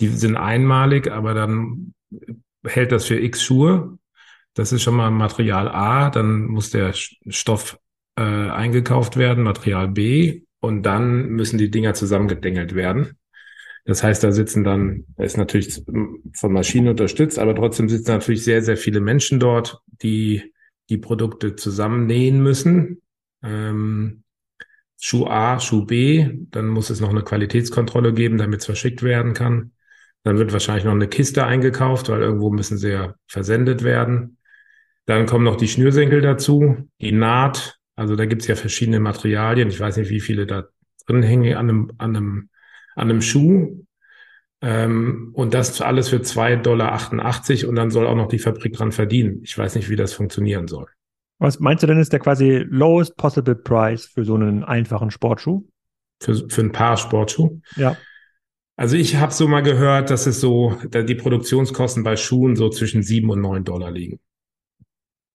Die 0.00 0.08
sind 0.08 0.36
einmalig, 0.36 1.12
aber 1.12 1.34
dann 1.34 1.94
hält 2.66 2.90
das 2.90 3.04
für 3.04 3.20
x 3.20 3.44
Schuhe. 3.44 3.96
Das 4.54 4.72
ist 4.72 4.82
schon 4.82 4.96
mal 4.96 5.12
Material 5.12 5.68
A, 5.68 6.10
dann 6.10 6.46
muss 6.46 6.70
der 6.70 6.94
Stoff 6.94 7.78
äh, 8.16 8.22
eingekauft 8.22 9.16
werden, 9.16 9.44
Material 9.44 9.86
B, 9.86 10.43
und 10.64 10.82
dann 10.82 11.28
müssen 11.28 11.58
die 11.58 11.70
Dinger 11.70 11.94
zusammengedengelt 11.94 12.74
werden. 12.74 13.18
Das 13.84 14.02
heißt, 14.02 14.24
da 14.24 14.32
sitzen 14.32 14.64
dann, 14.64 15.04
da 15.16 15.24
ist 15.24 15.36
natürlich 15.36 15.82
von 16.34 16.52
Maschinen 16.52 16.88
unterstützt, 16.88 17.38
aber 17.38 17.54
trotzdem 17.54 17.88
sitzen 17.88 18.12
natürlich 18.12 18.42
sehr, 18.42 18.62
sehr 18.62 18.78
viele 18.78 19.00
Menschen 19.00 19.38
dort, 19.38 19.80
die 19.86 20.54
die 20.88 20.98
Produkte 20.98 21.54
zusammennähen 21.56 22.42
müssen. 22.42 23.02
Ähm, 23.42 24.22
Schuh 24.98 25.26
A, 25.26 25.60
Schuh 25.60 25.84
B, 25.84 26.30
dann 26.50 26.68
muss 26.68 26.88
es 26.88 27.00
noch 27.00 27.10
eine 27.10 27.22
Qualitätskontrolle 27.22 28.14
geben, 28.14 28.38
damit 28.38 28.60
es 28.60 28.66
verschickt 28.66 29.02
werden 29.02 29.34
kann. 29.34 29.72
Dann 30.22 30.38
wird 30.38 30.54
wahrscheinlich 30.54 30.84
noch 30.84 30.92
eine 30.92 31.08
Kiste 31.08 31.44
eingekauft, 31.44 32.08
weil 32.08 32.22
irgendwo 32.22 32.50
müssen 32.50 32.78
sie 32.78 32.92
ja 32.92 33.14
versendet 33.26 33.84
werden. 33.84 34.38
Dann 35.04 35.26
kommen 35.26 35.44
noch 35.44 35.56
die 35.56 35.68
Schnürsenkel 35.68 36.22
dazu, 36.22 36.88
die 37.00 37.12
Naht. 37.12 37.78
Also 37.96 38.16
da 38.16 38.26
gibt's 38.26 38.46
ja 38.46 38.56
verschiedene 38.56 39.00
Materialien. 39.00 39.68
Ich 39.68 39.80
weiß 39.80 39.96
nicht, 39.96 40.10
wie 40.10 40.20
viele 40.20 40.46
da 40.46 40.64
drin 41.06 41.22
hängen 41.22 41.56
an 41.56 41.68
einem, 41.68 41.92
an 41.98 42.16
einem, 42.16 42.48
an 42.94 43.10
einem 43.10 43.22
Schuh. 43.22 43.84
Ähm, 44.60 45.30
und 45.34 45.52
das 45.54 45.80
alles 45.80 46.08
für 46.08 46.16
2,88 46.16 46.62
Dollar 46.62 47.68
und 47.68 47.76
dann 47.76 47.90
soll 47.90 48.06
auch 48.06 48.14
noch 48.14 48.28
die 48.28 48.38
Fabrik 48.38 48.72
dran 48.72 48.92
verdienen. 48.92 49.40
Ich 49.42 49.56
weiß 49.56 49.74
nicht, 49.74 49.90
wie 49.90 49.96
das 49.96 50.12
funktionieren 50.14 50.68
soll. 50.68 50.86
Was 51.38 51.60
meinst 51.60 51.82
du 51.82 51.86
denn, 51.86 51.98
ist 51.98 52.12
der 52.12 52.20
quasi 52.20 52.64
lowest 52.68 53.16
possible 53.16 53.54
price 53.54 54.06
für 54.06 54.24
so 54.24 54.34
einen 54.34 54.64
einfachen 54.64 55.10
Sportschuh? 55.10 55.64
Für, 56.20 56.48
für 56.48 56.62
ein 56.62 56.72
Paar 56.72 56.96
Sportschuh? 56.96 57.60
Ja. 57.76 57.96
Also 58.76 58.96
ich 58.96 59.16
habe 59.16 59.32
so 59.32 59.46
mal 59.46 59.62
gehört, 59.62 60.10
dass 60.10 60.26
es 60.26 60.40
so, 60.40 60.78
da 60.90 61.02
die 61.02 61.14
Produktionskosten 61.14 62.02
bei 62.02 62.16
Schuhen 62.16 62.56
so 62.56 62.70
zwischen 62.70 63.02
sieben 63.02 63.30
und 63.30 63.40
neun 63.40 63.64
Dollar 63.64 63.90
liegen. 63.90 64.18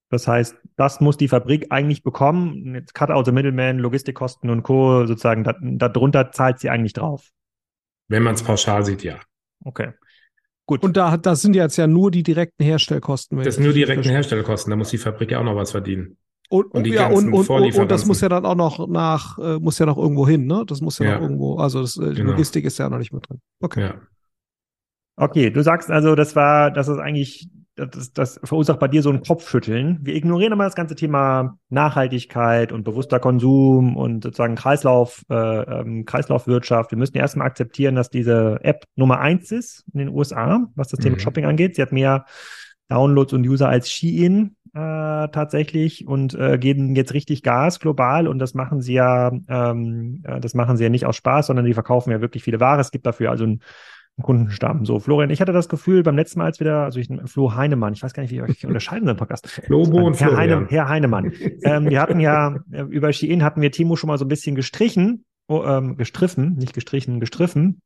Das 0.09 0.27
heißt, 0.27 0.55
das 0.75 1.01
muss 1.01 1.17
die 1.17 1.27
Fabrik 1.27 1.67
eigentlich 1.69 2.03
bekommen. 2.03 2.73
Jetzt 2.75 2.93
Cut 2.93 3.11
out 3.11 3.25
the 3.25 3.31
middleman, 3.31 3.77
Logistikkosten 3.77 4.49
und 4.49 4.63
Co. 4.63 5.05
sozusagen, 5.05 5.43
darunter 5.77 6.23
da 6.23 6.31
zahlt 6.31 6.59
sie 6.59 6.69
eigentlich 6.69 6.93
drauf. 6.93 7.29
Wenn 8.07 8.23
man 8.23 8.33
es 8.33 8.43
pauschal 8.43 8.83
sieht, 8.83 9.03
ja. 9.03 9.19
Okay. 9.63 9.93
Gut. 10.65 10.83
Und 10.83 10.97
da, 10.97 11.17
das 11.17 11.41
sind 11.41 11.55
jetzt 11.55 11.77
ja 11.77 11.87
nur 11.87 12.11
die 12.11 12.23
direkten 12.23 12.63
Herstellkosten. 12.63 13.37
Das 13.43 13.55
sind 13.55 13.63
nur 13.63 13.73
die 13.73 13.79
direkten 13.79 14.09
Herstellkosten. 14.09 14.71
Da 14.71 14.75
muss 14.75 14.89
die 14.89 14.97
Fabrik 14.97 15.31
ja 15.31 15.39
auch 15.39 15.43
noch 15.43 15.55
was 15.55 15.71
verdienen. 15.71 16.17
Und, 16.51 16.65
und, 16.73 16.87
ja, 16.87 17.07
und, 17.07 17.31
und, 17.31 17.49
und, 17.49 17.91
das 17.91 18.07
muss 18.07 18.21
ja 18.21 18.29
dann 18.29 18.43
auch 18.43 18.55
noch 18.55 18.87
nach, 18.87 19.37
äh, 19.37 19.59
muss 19.59 19.77
ja 19.77 19.85
noch 19.85 19.99
irgendwo 19.99 20.27
hin, 20.27 20.47
ne? 20.47 20.63
Das 20.65 20.81
muss 20.81 20.97
ja, 20.97 21.05
ja. 21.05 21.15
noch 21.15 21.21
irgendwo, 21.21 21.57
also 21.57 21.81
das, 21.81 21.95
äh, 21.97 22.13
genau. 22.13 22.31
Logistik 22.31 22.65
ist 22.65 22.79
ja 22.79 22.89
noch 22.89 22.97
nicht 22.97 23.13
mit 23.13 23.29
drin. 23.29 23.39
Okay. 23.61 23.81
Ja. 23.81 24.01
Okay, 25.15 25.51
du 25.51 25.61
sagst 25.61 25.91
also, 25.91 26.15
das 26.15 26.35
war, 26.35 26.71
das 26.71 26.87
ist 26.87 26.97
eigentlich 26.97 27.49
das, 27.87 28.13
das 28.13 28.39
verursacht 28.43 28.79
bei 28.79 28.87
dir 28.87 29.01
so 29.01 29.09
ein 29.09 29.21
Kopfschütteln. 29.21 29.99
Wir 30.01 30.15
ignorieren 30.15 30.53
immer 30.53 30.65
das 30.65 30.75
ganze 30.75 30.95
Thema 30.95 31.57
Nachhaltigkeit 31.69 32.71
und 32.71 32.83
bewusster 32.83 33.19
Konsum 33.19 33.95
und 33.95 34.23
sozusagen 34.23 34.55
Kreislauf, 34.55 35.23
äh, 35.29 35.35
ähm, 35.35 36.05
Kreislaufwirtschaft. 36.05 36.91
Wir 36.91 36.97
müssen 36.97 37.17
erstmal 37.17 37.47
akzeptieren, 37.47 37.95
dass 37.95 38.09
diese 38.09 38.59
App 38.63 38.85
Nummer 38.95 39.19
eins 39.19 39.51
ist 39.51 39.85
in 39.93 39.99
den 39.99 40.09
USA, 40.09 40.67
was 40.75 40.89
das 40.89 40.99
mhm. 40.99 41.03
Thema 41.03 41.19
Shopping 41.19 41.45
angeht. 41.45 41.75
Sie 41.75 41.81
hat 41.81 41.91
mehr 41.91 42.25
Downloads 42.89 43.33
und 43.33 43.47
User 43.47 43.69
als 43.69 43.91
Shein 43.91 44.55
äh, 44.73 45.27
tatsächlich 45.29 46.07
und 46.07 46.33
äh, 46.33 46.57
geben 46.57 46.95
jetzt 46.95 47.13
richtig 47.13 47.43
Gas 47.43 47.79
global 47.79 48.27
und 48.27 48.39
das 48.39 48.53
machen 48.53 48.81
sie 48.81 48.93
ja, 48.93 49.31
ähm, 49.47 50.23
äh, 50.25 50.39
das 50.39 50.53
machen 50.53 50.77
sie 50.77 50.83
ja 50.83 50.89
nicht 50.89 51.05
aus 51.05 51.15
Spaß, 51.15 51.47
sondern 51.47 51.65
die 51.65 51.73
verkaufen 51.73 52.11
ja 52.11 52.21
wirklich 52.21 52.43
viele 52.43 52.59
Ware. 52.59 52.81
Es 52.81 52.91
gibt 52.91 53.05
dafür 53.05 53.31
also 53.31 53.45
ein 53.45 53.61
Kundenstamm. 54.21 54.85
So, 54.85 54.99
Florian, 54.99 55.29
ich 55.29 55.41
hatte 55.41 55.53
das 55.53 55.69
Gefühl 55.69 56.03
beim 56.03 56.15
letzten 56.15 56.39
Mal, 56.39 56.45
als 56.45 56.59
wir 56.59 56.65
da, 56.65 56.83
also 56.85 56.99
ich, 56.99 57.09
Flo 57.25 57.55
Heinemann, 57.55 57.93
ich 57.93 58.03
weiß 58.03 58.13
gar 58.13 58.23
nicht, 58.23 58.31
wie 58.31 58.37
ich 58.37 58.41
euch 58.41 58.65
unterscheiden 58.65 59.07
im 59.07 59.17
Podcast. 59.17 59.49
Flobo 59.49 60.05
und 60.05 60.19
Herr, 60.19 60.35
Heine, 60.35 60.67
Herr 60.69 60.89
Heinemann. 60.89 61.33
ähm, 61.63 61.89
wir 61.89 62.01
hatten 62.01 62.19
ja, 62.19 62.57
äh, 62.71 62.81
über 62.83 63.11
Shein 63.13 63.43
hatten 63.43 63.61
wir 63.61 63.71
Timo 63.71 63.95
schon 63.95 64.07
mal 64.07 64.17
so 64.17 64.25
ein 64.25 64.29
bisschen 64.29 64.55
gestrichen, 64.55 65.25
oh, 65.47 65.63
ähm, 65.65 65.97
gestriffen, 65.97 66.55
nicht 66.55 66.73
gestrichen, 66.73 67.19
gestriffen. 67.19 67.81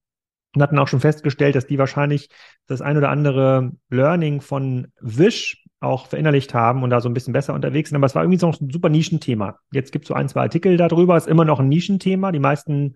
Und 0.56 0.62
hatten 0.62 0.78
auch 0.78 0.88
schon 0.88 1.00
festgestellt, 1.00 1.56
dass 1.56 1.66
die 1.66 1.80
wahrscheinlich 1.80 2.30
das 2.68 2.82
ein 2.82 2.96
oder 2.96 3.10
andere 3.10 3.72
Learning 3.90 4.40
von 4.40 4.88
Wish 5.02 5.64
auch 5.80 6.08
verinnerlicht 6.08 6.54
haben 6.54 6.84
und 6.84 6.90
da 6.90 7.02
so 7.02 7.10
ein 7.10 7.14
bisschen 7.14 7.34
besser 7.34 7.54
unterwegs 7.54 7.90
sind. 7.90 7.98
Aber 7.98 8.06
es 8.06 8.16
war 8.16 8.24
irgendwie 8.24 8.40
so 8.40 8.48
ein 8.48 8.70
super 8.70 8.90
Nischenthema. 8.90 9.58
Jetzt 9.72 9.92
gibt 9.92 10.06
es 10.06 10.10
so 10.10 10.14
ein, 10.14 10.30
zwei 10.30 10.42
Artikel 10.42 10.78
darüber, 10.78 11.18
ist 11.18 11.28
immer 11.28 11.44
noch 11.44 11.60
ein 11.60 11.68
Nischenthema. 11.70 12.32
Die 12.32 12.40
meisten 12.40 12.96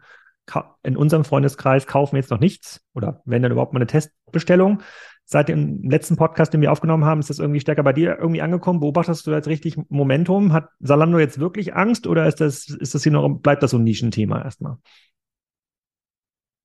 in 0.84 0.98
unserem 0.98 1.24
Freundeskreis 1.24 1.88
kaufen 1.88 2.16
jetzt 2.16 2.32
noch 2.32 2.39
nichts 2.39 2.82
oder 2.94 3.22
wenn 3.25 3.42
dann 3.42 3.51
überhaupt 3.51 3.74
mal 3.74 3.80
eine 3.80 3.88
Testbestellung. 3.88 4.82
Seit 5.25 5.50
dem 5.50 5.89
letzten 5.89 6.16
Podcast, 6.16 6.54
den 6.54 6.62
wir 6.62 6.72
aufgenommen 6.72 7.04
haben, 7.04 7.20
ist 7.20 7.30
das 7.30 7.39
irgendwie 7.39 7.60
stärker 7.60 7.84
bei 7.84 7.92
dir 7.92 8.18
irgendwie 8.18 8.42
angekommen? 8.42 8.80
Beobachtest 8.80 9.27
du 9.27 9.32
jetzt 9.32 9.50
richtig 9.50 9.77
Momentum? 9.89 10.54
Hat 10.54 10.70
Salando 10.80 11.20
jetzt 11.20 11.39
wirklich 11.39 11.75
Angst 11.75 12.08
oder 12.08 12.27
ist 12.27 12.39
das, 12.39 12.70
ist 12.70 12.96
das 12.96 13.04
hier 13.04 13.12
noch, 13.12 13.27
bleibt 13.39 13.62
das 13.62 13.72
so 13.72 13.77
ein 13.77 13.84
Nischenthema 13.84 14.42
erstmal? 14.42 14.77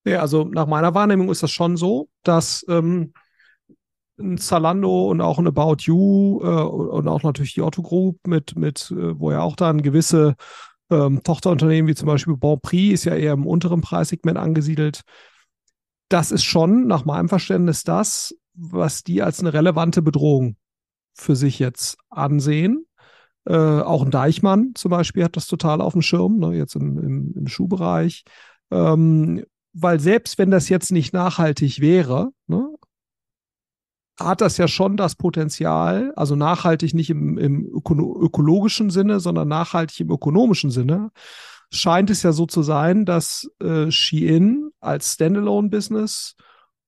Ja, 0.05 0.21
also 0.21 0.45
nach 0.45 0.67
meiner 0.67 0.95
Wahrnehmung 0.95 1.31
ist 1.31 1.43
das 1.43 1.51
schon 1.51 1.77
so, 1.77 2.09
dass 2.23 2.65
ähm, 2.69 3.13
ein 4.19 4.39
Zalando 4.39 5.11
und 5.11 5.21
auch 5.21 5.39
ein 5.39 5.47
About 5.47 5.79
You 5.81 6.41
äh, 6.43 6.47
und 6.47 7.09
auch 7.09 7.23
natürlich 7.23 7.55
die 7.55 7.63
Otto 7.63 7.83
Group 7.83 8.27
mit, 8.27 8.57
mit 8.57 8.91
äh, 8.93 9.19
wo 9.19 9.33
ja 9.33 9.41
auch 9.41 9.57
dann 9.57 9.83
gewisse 9.83 10.37
ähm, 10.93 11.23
Tochterunternehmen 11.23 11.89
wie 11.89 11.95
zum 11.95 12.07
Beispiel 12.07 12.37
Bonprix 12.37 12.95
ist 12.95 13.05
ja 13.05 13.15
eher 13.15 13.33
im 13.33 13.47
unteren 13.47 13.81
Preissegment 13.81 14.39
angesiedelt. 14.39 15.03
Das 16.09 16.31
ist 16.31 16.45
schon 16.45 16.87
nach 16.87 17.05
meinem 17.05 17.29
Verständnis 17.29 17.85
das, 17.85 18.35
was 18.55 19.03
die 19.03 19.23
als 19.23 19.41
eine 19.41 19.53
relevante 19.53 20.03
Bedrohung 20.03 20.57
für 21.15 21.37
sich 21.37 21.59
jetzt 21.59 21.97
ansehen. 22.11 22.87
Äh, 23.45 23.57
auch 23.57 24.05
ein 24.05 24.11
Deichmann 24.11 24.73
zum 24.75 24.91
Beispiel 24.91 25.25
hat 25.25 25.37
das 25.37 25.47
total 25.47 25.81
auf 25.81 25.95
dem 25.95 26.03
Schirm, 26.03 26.39
ne, 26.39 26.55
jetzt 26.55 26.77
im, 26.77 26.99
im, 26.99 27.35
im 27.35 27.49
Schuhbereich. 27.49 28.25
Ähm, 28.71 29.45
weil 29.73 30.01
selbst 30.01 30.39
wenn 30.39 30.51
das 30.51 30.69
jetzt 30.69 30.93
nicht 30.93 31.13
nachhaltig 31.13 31.81
wäre, 31.81 32.31
ne, 32.47 32.72
hat 34.19 34.41
das 34.41 34.59
ja 34.59 34.69
schon 34.69 34.97
das 34.97 35.15
Potenzial, 35.15 36.13
also 36.17 36.37
nachhaltig 36.37 36.95
nicht 36.95 37.11
im, 37.11 37.39
im 37.39 37.67
öko 37.67 37.95
ökologischen 38.21 38.91
Sinne, 38.91 39.21
sondern 39.21 39.49
nachhaltig 39.49 40.01
im 40.01 40.11
ökonomischen 40.11 40.71
Sinne, 40.71 41.11
scheint 41.73 42.11
es 42.11 42.23
ja 42.23 42.33
so 42.33 42.47
zu 42.47 42.63
sein, 42.63 43.05
dass 43.05 43.51
äh, 43.61 43.91
Shein 43.91 44.71
als 44.81 45.15
Standalone-Business 45.15 46.37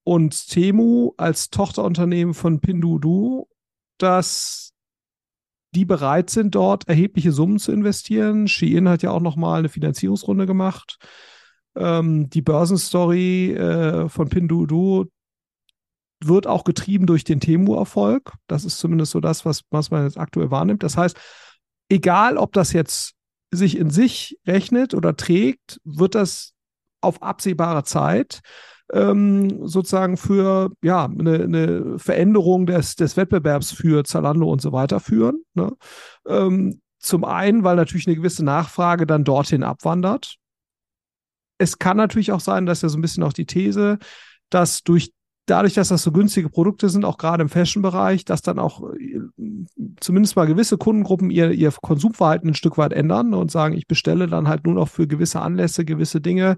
und 0.04 0.48
Temu 0.48 1.12
als 1.16 1.48
Tochterunternehmen 1.48 2.34
von 2.34 2.60
Pinduoduo, 2.60 3.48
dass 3.98 4.72
die 5.74 5.86
bereit 5.86 6.30
sind, 6.30 6.54
dort 6.54 6.86
erhebliche 6.88 7.32
Summen 7.32 7.58
zu 7.58 7.72
investieren. 7.72 8.46
Shein 8.46 8.88
hat 8.88 9.02
ja 9.02 9.10
auch 9.10 9.20
nochmal 9.20 9.60
eine 9.60 9.68
Finanzierungsrunde 9.70 10.46
gemacht. 10.46 10.98
Ähm, 11.74 12.28
die 12.30 12.42
Börsenstory 12.42 13.54
äh, 13.54 14.08
von 14.08 14.28
Pinduoduo 14.28 15.06
wird 16.26 16.46
auch 16.46 16.64
getrieben 16.64 17.06
durch 17.06 17.24
den 17.24 17.40
Temu-Erfolg. 17.40 18.32
Das 18.46 18.64
ist 18.64 18.78
zumindest 18.78 19.12
so 19.12 19.20
das, 19.20 19.44
was, 19.44 19.62
was 19.70 19.90
man 19.90 20.04
jetzt 20.04 20.18
aktuell 20.18 20.50
wahrnimmt. 20.50 20.82
Das 20.82 20.96
heißt, 20.96 21.16
egal 21.88 22.36
ob 22.36 22.52
das 22.52 22.72
jetzt 22.72 23.14
sich 23.50 23.76
in 23.76 23.90
sich 23.90 24.38
rechnet 24.46 24.94
oder 24.94 25.16
trägt, 25.16 25.80
wird 25.84 26.14
das 26.14 26.52
auf 27.00 27.22
absehbare 27.22 27.84
Zeit 27.84 28.40
ähm, 28.92 29.66
sozusagen 29.66 30.16
für 30.16 30.70
ja 30.82 31.04
eine, 31.04 31.42
eine 31.42 31.98
Veränderung 31.98 32.66
des, 32.66 32.96
des 32.96 33.16
Wettbewerbs 33.16 33.72
für 33.72 34.04
Zalando 34.04 34.50
und 34.50 34.60
so 34.60 34.72
weiter 34.72 35.00
führen. 35.00 35.42
Ne? 35.54 35.72
Ähm, 36.26 36.80
zum 36.98 37.24
einen, 37.24 37.64
weil 37.64 37.76
natürlich 37.76 38.06
eine 38.06 38.16
gewisse 38.16 38.44
Nachfrage 38.44 39.06
dann 39.06 39.24
dorthin 39.24 39.62
abwandert. 39.62 40.36
Es 41.58 41.78
kann 41.78 41.96
natürlich 41.96 42.32
auch 42.32 42.40
sein, 42.40 42.66
dass 42.66 42.82
ja 42.82 42.88
so 42.88 42.98
ein 42.98 43.02
bisschen 43.02 43.22
auch 43.22 43.32
die 43.32 43.46
These, 43.46 43.98
dass 44.50 44.82
durch 44.82 45.12
dadurch, 45.46 45.74
dass 45.74 45.88
das 45.88 46.02
so 46.02 46.12
günstige 46.12 46.48
Produkte 46.48 46.88
sind, 46.88 47.04
auch 47.04 47.18
gerade 47.18 47.42
im 47.42 47.48
Fashion-Bereich, 47.48 48.24
dass 48.24 48.42
dann 48.42 48.58
auch 48.58 48.82
äh, 48.92 49.20
zumindest 50.00 50.36
mal 50.36 50.46
gewisse 50.46 50.78
Kundengruppen 50.78 51.30
ihr, 51.30 51.50
ihr 51.50 51.70
Konsumverhalten 51.70 52.50
ein 52.50 52.54
Stück 52.54 52.78
weit 52.78 52.92
ändern 52.92 53.34
und 53.34 53.50
sagen, 53.50 53.74
ich 53.74 53.86
bestelle 53.86 54.26
dann 54.26 54.48
halt 54.48 54.64
nur 54.64 54.74
noch 54.74 54.88
für 54.88 55.06
gewisse 55.06 55.40
Anlässe 55.40 55.84
gewisse 55.84 56.20
Dinge, 56.20 56.56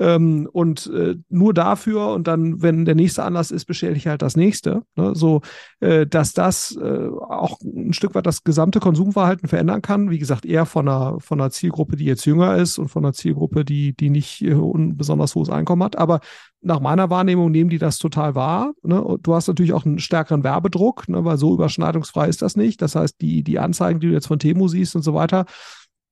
ähm, 0.00 0.48
und 0.50 0.90
äh, 0.92 1.16
nur 1.28 1.52
dafür 1.52 2.08
und 2.08 2.26
dann, 2.26 2.62
wenn 2.62 2.86
der 2.86 2.94
nächste 2.94 3.22
Anlass 3.22 3.50
ist, 3.50 3.66
bestelle 3.66 3.94
ich 3.94 4.06
halt 4.06 4.22
das 4.22 4.34
nächste. 4.34 4.82
Ne? 4.96 5.14
So, 5.14 5.42
äh, 5.80 6.06
dass 6.06 6.32
das 6.32 6.74
äh, 6.76 7.08
auch 7.08 7.60
ein 7.60 7.92
Stück 7.92 8.14
weit 8.14 8.26
das 8.26 8.42
gesamte 8.42 8.80
Konsumverhalten 8.80 9.46
verändern 9.46 9.82
kann. 9.82 10.10
Wie 10.10 10.18
gesagt, 10.18 10.46
eher 10.46 10.64
von 10.64 10.88
einer, 10.88 11.20
von 11.20 11.38
einer 11.38 11.50
Zielgruppe, 11.50 11.96
die 11.96 12.06
jetzt 12.06 12.24
jünger 12.24 12.56
ist 12.56 12.78
und 12.78 12.88
von 12.88 13.04
einer 13.04 13.12
Zielgruppe, 13.12 13.64
die, 13.64 13.94
die 13.94 14.08
nicht 14.08 14.42
äh, 14.42 14.52
ein 14.52 14.96
besonders 14.96 15.34
hohes 15.34 15.50
Einkommen 15.50 15.82
hat. 15.82 15.96
Aber 15.96 16.20
nach 16.62 16.80
meiner 16.80 17.10
Wahrnehmung 17.10 17.50
nehmen 17.50 17.68
die 17.68 17.78
das 17.78 17.98
total 17.98 18.34
wahr. 18.34 18.72
Ne? 18.82 19.18
Du 19.22 19.34
hast 19.34 19.48
natürlich 19.48 19.74
auch 19.74 19.84
einen 19.84 19.98
stärkeren 19.98 20.44
Werbedruck, 20.44 21.08
ne? 21.08 21.24
weil 21.26 21.36
so 21.36 21.52
überschneidungsfrei 21.52 22.28
ist 22.28 22.40
das 22.40 22.56
nicht. 22.56 22.80
Das 22.80 22.94
heißt, 22.94 23.20
die, 23.20 23.42
die 23.42 23.58
Anzeigen, 23.58 24.00
die 24.00 24.08
du 24.08 24.12
jetzt 24.14 24.28
von 24.28 24.38
Temu 24.38 24.66
siehst 24.68 24.96
und 24.96 25.02
so 25.02 25.12
weiter, 25.12 25.44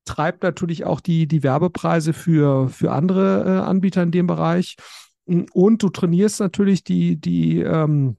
treibt 0.05 0.43
natürlich 0.43 0.85
auch 0.85 0.99
die, 0.99 1.27
die 1.27 1.43
Werbepreise 1.43 2.13
für, 2.13 2.69
für 2.69 2.91
andere 2.91 3.43
äh, 3.45 3.59
Anbieter 3.59 4.03
in 4.03 4.11
dem 4.11 4.27
Bereich. 4.27 4.75
Und 5.25 5.83
du 5.83 5.89
trainierst 5.89 6.39
natürlich 6.39 6.83
die, 6.83 7.15
die 7.15 7.59
ähm, 7.59 8.17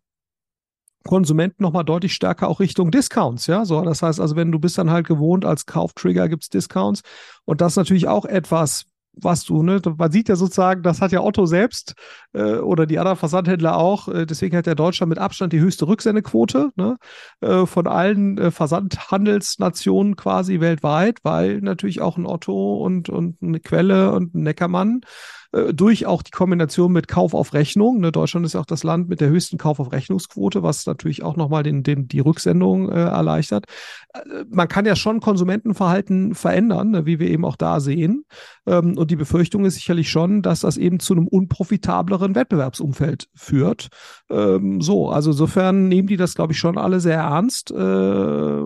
Konsumenten 1.05 1.63
nochmal 1.63 1.85
deutlich 1.85 2.13
stärker 2.13 2.49
auch 2.49 2.61
Richtung 2.61 2.91
Discounts, 2.91 3.47
ja. 3.47 3.65
So, 3.65 3.81
das 3.83 4.03
heißt 4.03 4.21
also, 4.21 4.37
wenn 4.37 4.53
du 4.53 4.59
bist 4.59 4.77
dann 4.79 4.91
halt 4.91 5.07
gewohnt, 5.07 5.45
als 5.45 5.67
Kauftrigger 5.67 6.29
gibt 6.29 6.43
es 6.43 6.51
Discounts. 6.51 7.03
Und 7.45 7.61
das 7.61 7.73
ist 7.73 7.77
natürlich 7.77 8.07
auch 8.07 8.27
etwas, 8.27 8.87
was 9.23 9.45
du, 9.45 9.63
ne, 9.63 9.81
man 9.99 10.13
sieht 10.13 10.29
ja 10.29 10.37
sozusagen, 10.37 10.83
das 10.83 11.01
hat 11.01 11.13
ja 11.13 11.21
Otto 11.21 11.47
selbst 11.47 11.95
äh, 12.33 12.55
oder 12.55 12.87
die 12.87 12.99
anderen 12.99 13.17
Versandhändler 13.17 13.77
auch. 13.77 14.09
Äh, 14.09 14.27
deswegen 14.27 14.57
hat 14.57 14.67
ja 14.67 14.75
Deutschland 14.75 15.11
mit 15.11 15.19
Abstand 15.19 15.53
die 15.53 15.61
höchste 15.61 15.87
Rücksendequote 15.87 16.71
ne, 16.77 16.97
äh, 17.41 17.67
von 17.67 17.87
allen 17.87 18.39
äh, 18.39 18.51
Versandhandelsnationen 18.51 20.17
quasi 20.17 20.61
weltweit, 20.61 21.19
weil 21.23 21.61
natürlich 21.61 22.01
auch 22.01 22.17
ein 22.17 22.27
Otto 22.27 22.79
und, 22.79 23.09
und 23.09 23.37
eine 23.43 23.61
Quelle 23.61 24.13
und 24.13 24.35
ein 24.35 24.43
Neckermann 24.43 25.01
äh, 25.53 25.75
durch 25.75 26.07
auch 26.07 26.23
die 26.23 26.31
Kombination 26.31 26.93
mit 26.93 27.09
Kauf 27.09 27.35
auf 27.35 27.55
Rechnung. 27.55 28.01
Ne, 28.01 28.13
Deutschland 28.13 28.47
ist 28.47 28.55
ja 28.55 28.61
auch 28.61 28.67
das 28.67 28.85
Land 28.85 29.09
mit 29.09 29.21
der 29.21 29.29
höchsten 29.29 29.59
Kauf 29.59 29.81
auf 29.81 29.93
Rechnungsquote, 29.93 30.63
was 30.63 30.87
natürlich 30.87 31.23
auch 31.23 31.37
nochmal 31.37 31.63
den, 31.63 31.83
den, 31.83 32.07
die 32.09 32.21
Rücksendung 32.21 32.89
äh, 32.89 33.01
erleichtert. 33.01 33.65
Äh, 34.15 34.21
man 34.49 34.69
kann 34.69 34.87
ja 34.87 34.97
schon 34.97 35.21
Konsumentenverhalten 35.21 36.35
verändern, 36.35 36.91
ne, 36.91 37.07
wie 37.07 37.19
wir 37.19 37.29
eben 37.29 37.45
auch 37.45 37.57
da 37.57 37.81
sehen. 37.81 38.25
Ähm, 38.67 38.97
und 38.97 39.11
die 39.11 39.17
Befürchtung 39.17 39.65
ist 39.65 39.75
sicherlich 39.75 40.11
schon, 40.11 40.43
dass 40.43 40.61
das 40.61 40.77
eben 40.77 41.01
zu 41.01 41.15
einem 41.15 41.27
unprofitableren 41.27 42.35
Wettbewerbsumfeld 42.35 43.29
führt. 43.35 43.89
Ähm, 44.31 44.81
so, 44.81 45.11
also 45.11 45.31
insofern 45.31 45.89
nehmen 45.89 46.09
die 46.09 46.17
das, 46.17 46.35
glaube 46.35 46.53
ich, 46.53 46.59
schon 46.59 46.79
alle 46.79 47.01
sehr 47.01 47.19
ernst, 47.19 47.73
äh, 47.73 48.61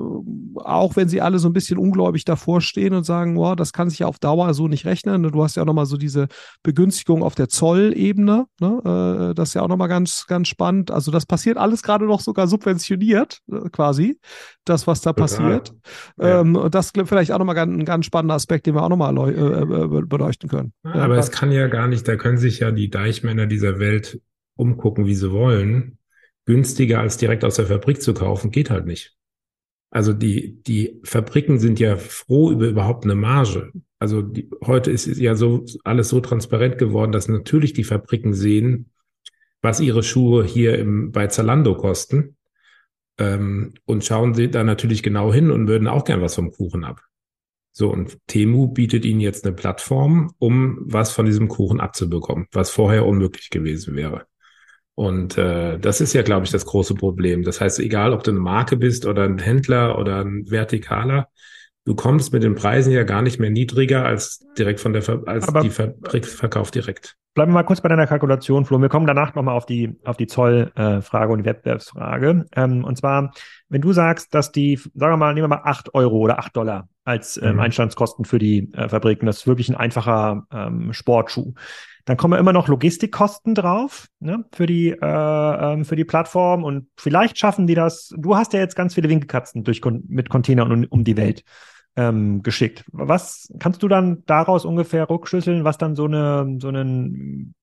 auch 0.57 0.97
wenn 0.97 1.09
sie 1.09 1.21
alle 1.21 1.39
so 1.39 1.49
ein 1.49 1.53
bisschen 1.53 1.79
ungläubig 1.79 2.25
davor 2.25 2.61
stehen 2.61 2.95
und 2.95 3.05
sagen, 3.05 3.37
wow, 3.37 3.57
das 3.57 3.73
kann 3.73 3.89
sich 3.89 4.01
ja 4.01 4.07
auf 4.07 4.19
Dauer 4.19 4.53
so 4.55 4.69
nicht 4.69 4.85
rechnen. 4.85 5.23
Ne, 5.23 5.31
du 5.31 5.43
hast 5.43 5.57
ja 5.57 5.63
auch 5.63 5.67
nochmal 5.67 5.87
so 5.87 5.97
diese 5.97 6.29
Begünstigung 6.75 7.23
auf 7.23 7.37
der 7.37 7.49
Zollebene. 7.49 8.47
Ne? 8.61 9.31
Äh, 9.31 9.35
das 9.35 9.51
ist 9.51 9.55
ja 9.55 9.63
auch 9.63 9.69
nochmal 9.69 9.89
ganz, 9.89 10.27
ganz 10.27 10.49
spannend. 10.49 10.91
Also 10.91 11.13
das 11.13 11.25
passiert 11.25 11.57
alles 11.57 11.83
gerade 11.83 12.05
noch 12.05 12.21
sogar 12.21 12.49
subventioniert, 12.49 13.41
äh, 13.51 13.71
quasi, 13.71 14.19
das, 14.65 14.87
was 14.87 15.01
da 15.01 15.13
passiert. 15.13 15.73
Ja. 16.19 16.41
Ähm, 16.41 16.69
das 16.71 16.87
ist 16.87 17.09
vielleicht 17.09 17.31
auch 17.31 17.39
nochmal 17.39 17.57
ein 17.59 17.85
ganz 17.85 18.07
spannender 18.07 18.35
Aspekt, 18.35 18.67
den 18.67 18.75
wir 18.75 18.83
auch 18.83 18.89
nochmal 18.89 19.17
äh, 19.17 20.01
äh, 20.01 20.03
beleuchten 20.03 20.51
können. 20.51 20.73
Aber 20.83 21.15
ja, 21.15 21.21
es 21.21 21.31
kann 21.31 21.53
ja 21.53 21.69
gar 21.69 21.87
nicht, 21.87 22.09
da 22.09 22.17
können 22.17 22.39
sich 22.39 22.59
ja 22.59 22.73
die 22.73 22.91
Deichmänner 22.91 23.47
dieser 23.47 23.79
Welt 23.79 24.21
umgucken, 24.57 25.07
wie 25.07 25.15
sie 25.15 25.31
wollen. 25.31 25.99
Günstiger 26.47 27.01
als 27.01 27.17
direkt 27.17 27.45
aus 27.45 27.57
der 27.57 27.67
Fabrik 27.67 28.03
zu 28.03 28.13
kaufen, 28.15 28.51
geht 28.51 28.71
halt 28.71 28.87
nicht. 28.87 29.15
Also 29.91 30.13
die, 30.13 30.61
die 30.65 31.01
Fabriken 31.05 31.61
sind 31.61 31.79
ja 31.79 31.97
froh 31.97 32.51
über 32.51 32.67
überhaupt 32.67 33.05
eine 33.05 33.15
Marge. 33.15 33.71
Also 34.05 34.21
die, 34.21 34.51
heute 34.67 34.91
ist 34.91 35.07
ja 35.07 35.35
so 35.35 35.65
alles 35.83 36.11
so 36.11 36.21
transparent 36.21 36.77
geworden, 36.77 37.11
dass 37.11 37.27
natürlich 37.27 37.73
die 37.73 37.85
Fabriken 37.85 38.35
sehen, 38.35 38.91
was 39.63 39.81
ihre 39.81 40.03
Schuhe 40.03 40.45
hier 40.45 40.79
im, 40.79 41.11
bei 41.11 41.29
Zalando 41.29 41.75
kosten. 41.75 42.37
Ähm, 43.17 43.73
und 43.87 44.05
schauen 44.05 44.35
sie 44.35 44.51
da 44.51 44.63
natürlich 44.63 45.03
genau 45.03 45.33
hin 45.33 45.51
und 45.51 45.69
würden 45.69 45.89
auch 45.89 46.05
gern 46.05 46.21
was 46.21 46.35
vom 46.35 46.53
Kuchen 46.53 46.85
ab. 46.85 47.01
So, 47.73 47.91
und 47.91 48.19
Temu 48.27 48.69
bietet 48.69 49.07
ihnen 49.07 49.21
jetzt 49.21 49.47
eine 49.47 49.57
Plattform, 49.57 50.35
um 50.39 50.81
was 50.83 51.11
von 51.11 51.25
diesem 51.25 51.49
Kuchen 51.49 51.81
abzubekommen, 51.81 52.47
was 52.53 52.69
vorher 52.69 53.07
unmöglich 53.07 53.49
gewesen 53.49 53.97
wäre. 53.97 54.27
Und 54.95 55.39
äh, 55.39 55.79
das 55.79 56.03
ist 56.03 56.13
ja, 56.13 56.21
glaube 56.21 56.45
ich, 56.45 56.53
das 56.53 56.67
große 56.67 56.95
Problem. 56.95 57.43
Das 57.43 57.59
heißt, 57.59 57.79
egal, 57.79 58.13
ob 58.13 58.23
du 58.23 58.33
eine 58.33 58.41
Marke 58.41 58.77
bist 58.77 59.07
oder 59.07 59.23
ein 59.23 59.39
Händler 59.39 59.99
oder 59.99 60.23
ein 60.23 60.45
Vertikaler, 60.49 61.31
du 61.85 61.95
kommst 61.95 62.33
mit 62.33 62.43
den 62.43 62.55
Preisen 62.55 62.93
ja 62.93 63.05
gar 63.05 63.23
nicht 63.23 63.39
mehr 63.39 63.51
niedriger 63.51 64.05
als 64.05 64.45
direkt 64.57 64.81
von 64.81 64.93
der 64.93 65.03
Ver 65.03 65.23
als 65.27 65.49
Aber 65.49 65.61
die 65.61 65.71
Fabrik 65.71 66.27
verkauft 66.27 66.75
direkt. 66.75 67.17
Bleiben 67.35 67.51
wir 67.51 67.55
mal 67.55 67.65
kurz 67.65 67.81
bei 67.81 67.89
deiner 67.89 68.07
Kalkulation, 68.07 68.65
Flo. 68.65 68.81
Wir 68.81 68.89
kommen 68.89 69.09
danach 69.09 69.35
nochmal 69.35 69.57
auf 69.57 69.67
die, 69.67 69.97
auf 70.05 70.17
die 70.17 70.29
Zollfrage 70.29 71.33
und 71.33 71.41
die 71.41 71.45
Wettbewerbsfrage. 71.45 72.47
Ähm, 72.55 72.85
und 72.85 72.97
zwar, 72.97 73.33
wenn 73.69 73.81
du 73.81 73.93
sagst, 73.93 74.33
dass 74.35 74.53
die, 74.53 74.77
sagen 74.77 75.15
wir 75.15 75.17
mal, 75.17 75.35
nehmen 75.35 75.45
wir 75.45 75.57
mal 75.57 75.63
acht 75.65 75.95
Euro 75.95 76.19
oder 76.19 76.39
acht 76.39 76.57
Dollar 76.57 76.89
als 77.05 77.37
ähm, 77.37 77.55
mhm. 77.55 77.61
Einstandskosten 77.61 78.25
für 78.25 78.39
die 78.39 78.73
äh, 78.73 78.89
Fabriken, 78.89 79.27
das 79.27 79.39
ist 79.39 79.47
wirklich 79.49 79.69
ein 79.69 79.75
einfacher 79.75 80.47
ähm, 80.53 80.93
Sportschuh. 80.93 81.55
Dann 82.05 82.17
kommen 82.17 82.39
immer 82.39 82.53
noch 82.53 82.69
Logistikkosten 82.69 83.55
drauf 83.55 84.09
ne, 84.21 84.45
für 84.53 84.67
die 84.67 84.91
äh, 84.91 84.97
ähm, 85.01 85.85
für 85.85 85.97
die 85.97 86.05
Plattform 86.05 86.63
und 86.63 86.87
vielleicht 86.97 87.39
schaffen 87.39 87.67
die 87.67 87.75
das. 87.75 88.15
Du 88.17 88.37
hast 88.37 88.53
ja 88.53 88.61
jetzt 88.61 88.77
ganz 88.77 88.95
viele 88.95 89.09
Winkelkatzen 89.09 89.65
durch 89.65 89.81
mit 90.07 90.29
Containern 90.29 90.71
um, 90.71 90.85
um 90.85 91.03
die 91.03 91.17
Welt 91.17 91.45
ähm, 91.97 92.43
geschickt. 92.43 92.85
Was 92.93 93.49
kannst 93.59 93.83
du 93.83 93.89
dann 93.89 94.25
daraus 94.27 94.65
ungefähr 94.65 95.09
rückschlüsseln, 95.09 95.65
was 95.65 95.79
dann 95.79 95.95
so 95.97 96.07
eine 96.07 96.59
so 96.61 96.69
einen 96.69 97.55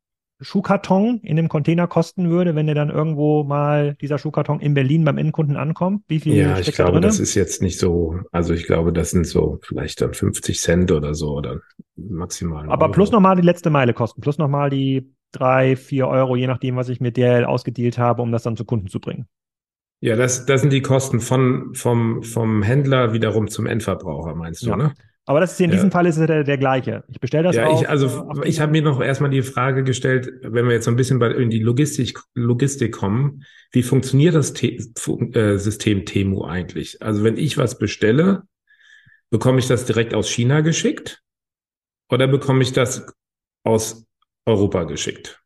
Schuhkarton 0.41 1.19
in 1.21 1.35
dem 1.35 1.49
Container 1.49 1.87
kosten 1.87 2.29
würde, 2.29 2.55
wenn 2.55 2.65
der 2.65 2.73
dann 2.73 2.89
irgendwo 2.89 3.43
mal 3.43 3.95
dieser 4.01 4.17
Schuhkarton 4.17 4.59
in 4.59 4.73
Berlin 4.73 5.03
beim 5.03 5.17
Endkunden 5.17 5.55
ankommt? 5.55 6.03
Wie 6.07 6.19
viel? 6.19 6.35
Ja, 6.35 6.57
ich 6.57 6.71
glaube, 6.71 6.93
da 6.93 6.99
das 6.99 7.19
ist 7.19 7.35
jetzt 7.35 7.61
nicht 7.61 7.79
so, 7.79 8.19
also 8.31 8.53
ich 8.53 8.65
glaube, 8.65 8.91
das 8.91 9.11
sind 9.11 9.27
so 9.27 9.59
vielleicht 9.61 10.01
dann 10.01 10.13
50 10.13 10.59
Cent 10.59 10.91
oder 10.91 11.13
so 11.13 11.33
oder 11.33 11.59
maximal. 11.95 12.69
Aber 12.69 12.85
Euro. 12.85 12.93
plus 12.93 13.11
nochmal 13.11 13.35
die 13.35 13.43
letzte 13.43 13.69
Meile 13.69 13.93
kosten, 13.93 14.21
plus 14.21 14.39
nochmal 14.39 14.71
die 14.71 15.13
drei, 15.31 15.75
vier 15.75 16.07
Euro, 16.07 16.35
je 16.35 16.47
nachdem, 16.47 16.75
was 16.75 16.89
ich 16.89 16.99
mit 16.99 17.17
DL 17.17 17.45
ausgedealt 17.45 17.97
habe, 17.97 18.21
um 18.21 18.31
das 18.31 18.43
dann 18.43 18.57
zu 18.57 18.65
Kunden 18.65 18.87
zu 18.87 18.99
bringen. 18.99 19.27
Ja, 20.01 20.15
das, 20.15 20.45
das 20.47 20.61
sind 20.61 20.73
die 20.73 20.81
Kosten 20.81 21.19
von, 21.19 21.73
vom, 21.75 22.23
vom 22.23 22.63
Händler 22.63 23.13
wiederum 23.13 23.47
zum 23.47 23.67
Endverbraucher, 23.67 24.35
meinst 24.35 24.63
du, 24.63 24.69
ja. 24.69 24.75
ne? 24.75 24.93
Aber 25.25 25.39
das 25.39 25.51
ist 25.51 25.57
hier 25.57 25.65
in 25.65 25.71
ja. 25.71 25.75
diesem 25.77 25.91
Fall 25.91 26.07
ist 26.07 26.17
es 26.17 26.25
der, 26.25 26.43
der 26.43 26.57
gleiche. 26.57 27.03
Ich 27.07 27.19
bestelle 27.19 27.43
das 27.43 27.55
ja, 27.55 27.67
auf, 27.67 27.81
ich, 27.81 27.87
also 27.87 28.07
auf 28.07 28.43
ich 28.43 28.59
habe 28.59 28.71
mir 28.71 28.81
noch 28.81 28.99
erstmal 28.99 29.29
die 29.29 29.43
Frage 29.43 29.83
gestellt, 29.83 30.29
wenn 30.41 30.65
wir 30.65 30.73
jetzt 30.73 30.85
so 30.85 30.91
ein 30.91 30.97
bisschen 30.97 31.19
bei 31.19 31.29
in 31.29 31.51
die 31.51 31.59
Logistik, 31.59 32.19
Logistik 32.33 32.91
kommen, 32.91 33.43
wie 33.71 33.83
funktioniert 33.83 34.33
das 34.33 34.53
Te 34.53 34.77
äh, 34.77 35.57
System 35.57 36.05
Temu 36.05 36.43
eigentlich? 36.45 37.01
Also 37.03 37.23
wenn 37.23 37.37
ich 37.37 37.57
was 37.59 37.77
bestelle, 37.77 38.43
bekomme 39.29 39.59
ich 39.59 39.67
das 39.67 39.85
direkt 39.85 40.15
aus 40.15 40.27
China 40.27 40.61
geschickt 40.61 41.21
oder 42.09 42.27
bekomme 42.27 42.63
ich 42.63 42.73
das 42.73 43.05
aus 43.63 44.07
Europa 44.45 44.85
geschickt? 44.85 45.40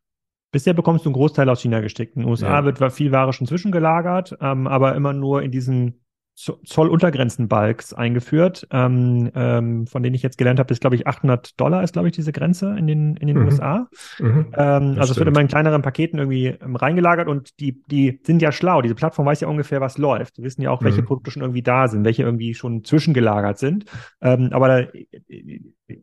Bisher 0.55 0.73
bekommst 0.73 1.03
du 1.03 1.09
einen 1.09 1.15
Großteil 1.15 1.49
aus 1.49 1.59
China 1.59 1.81
geschickt. 1.81 2.15
In 2.15 2.21
den 2.21 2.29
USA 2.29 2.47
ja. 2.47 2.63
wird 2.63 2.93
viel 2.93 3.11
Ware 3.11 3.33
schon 3.33 3.45
zwischengelagert, 3.45 4.37
ähm, 4.39 4.67
aber 4.67 4.95
immer 4.95 5.11
nur 5.11 5.43
in 5.43 5.51
diesen 5.51 6.04
Zolluntergrenzen-Balks 6.35 7.93
eingeführt, 7.93 8.67
ähm, 8.71 9.31
ähm, 9.35 9.87
von 9.87 10.03
denen 10.03 10.15
ich 10.15 10.21
jetzt 10.21 10.37
gelernt 10.37 10.59
habe, 10.59 10.71
ist, 10.73 10.81
glaube 10.81 10.97
ich, 10.97 11.07
800 11.07 11.59
Dollar 11.59 11.81
ist, 11.81 11.93
glaube 11.93 12.09
ich, 12.09 12.13
diese 12.13 12.33
Grenze 12.33 12.75
in 12.77 12.87
den, 12.87 13.15
in 13.15 13.27
den 13.27 13.39
mhm. 13.39 13.45
USA. 13.45 13.87
Mhm. 14.19 14.47
Ähm, 14.53 14.95
also 14.99 15.13
es 15.13 15.17
wird 15.17 15.29
immer 15.29 15.39
in 15.39 15.47
kleineren 15.47 15.81
Paketen 15.81 16.19
irgendwie 16.19 16.47
ähm, 16.47 16.75
reingelagert 16.75 17.29
und 17.29 17.57
die, 17.61 17.81
die 17.89 18.19
sind 18.23 18.41
ja 18.41 18.51
schlau. 18.51 18.81
Diese 18.81 18.95
Plattform 18.95 19.25
weiß 19.25 19.39
ja 19.39 19.47
ungefähr, 19.47 19.79
was 19.79 19.97
läuft. 19.97 20.37
Die 20.37 20.43
wissen 20.43 20.61
ja 20.61 20.71
auch, 20.71 20.83
welche 20.83 21.01
mhm. 21.01 21.05
Produkte 21.05 21.31
schon 21.31 21.41
irgendwie 21.41 21.63
da 21.63 21.87
sind, 21.87 22.03
welche 22.03 22.23
irgendwie 22.23 22.53
schon 22.53 22.83
zwischengelagert 22.83 23.57
sind. 23.57 23.85
Ähm, 24.21 24.49
aber 24.51 24.67
da, 24.67 24.87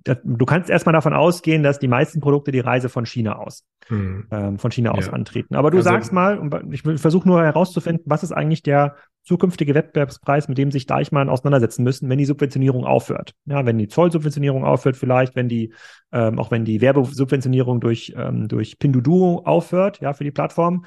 da, 0.04 0.16
du 0.24 0.46
kannst 0.46 0.70
erstmal 0.70 0.94
davon 0.94 1.12
ausgehen, 1.12 1.62
dass 1.62 1.78
die 1.78 1.88
meisten 1.88 2.20
Produkte 2.20 2.52
die 2.52 2.60
Reise 2.60 2.88
von 2.88 3.04
China 3.04 3.36
aus, 3.36 3.64
mhm. 3.90 4.28
ähm, 4.30 4.58
von 4.58 4.70
China 4.70 4.92
aus 4.92 5.06
ja. 5.08 5.12
antreten. 5.12 5.56
Aber 5.56 5.70
du 5.70 5.76
also, 5.76 5.90
sagst 5.90 6.10
mal, 6.10 6.40
ich 6.70 6.82
versuche 6.82 7.28
nur 7.28 7.42
herauszufinden, 7.42 8.04
was 8.06 8.22
ist 8.22 8.32
eigentlich 8.32 8.62
der 8.62 8.96
zukünftige 9.22 9.74
Wettbewerbspreis, 9.74 10.48
mit 10.48 10.58
dem 10.58 10.70
sich 10.70 10.87
Deichmann 10.87 11.28
auseinandersetzen 11.28 11.85
müssen, 11.85 12.08
wenn 12.08 12.18
die 12.18 12.24
Subventionierung 12.24 12.85
aufhört. 12.85 13.35
Ja, 13.46 13.64
wenn 13.64 13.78
die 13.78 13.88
Zollsubventionierung 13.88 14.64
aufhört, 14.64 14.96
vielleicht, 14.96 15.37
wenn 15.37 15.48
die, 15.48 15.72
ähm, 16.12 16.38
auch 16.38 16.50
wenn 16.50 16.64
die 16.64 16.80
Werbesubventionierung 16.80 17.80
durch, 17.80 18.12
ähm, 18.16 18.48
durch 18.48 18.78
Pinduoduo 18.78 19.42
aufhört, 19.44 20.00
ja, 20.00 20.12
für 20.12 20.24
die 20.24 20.32
Plattform, 20.32 20.85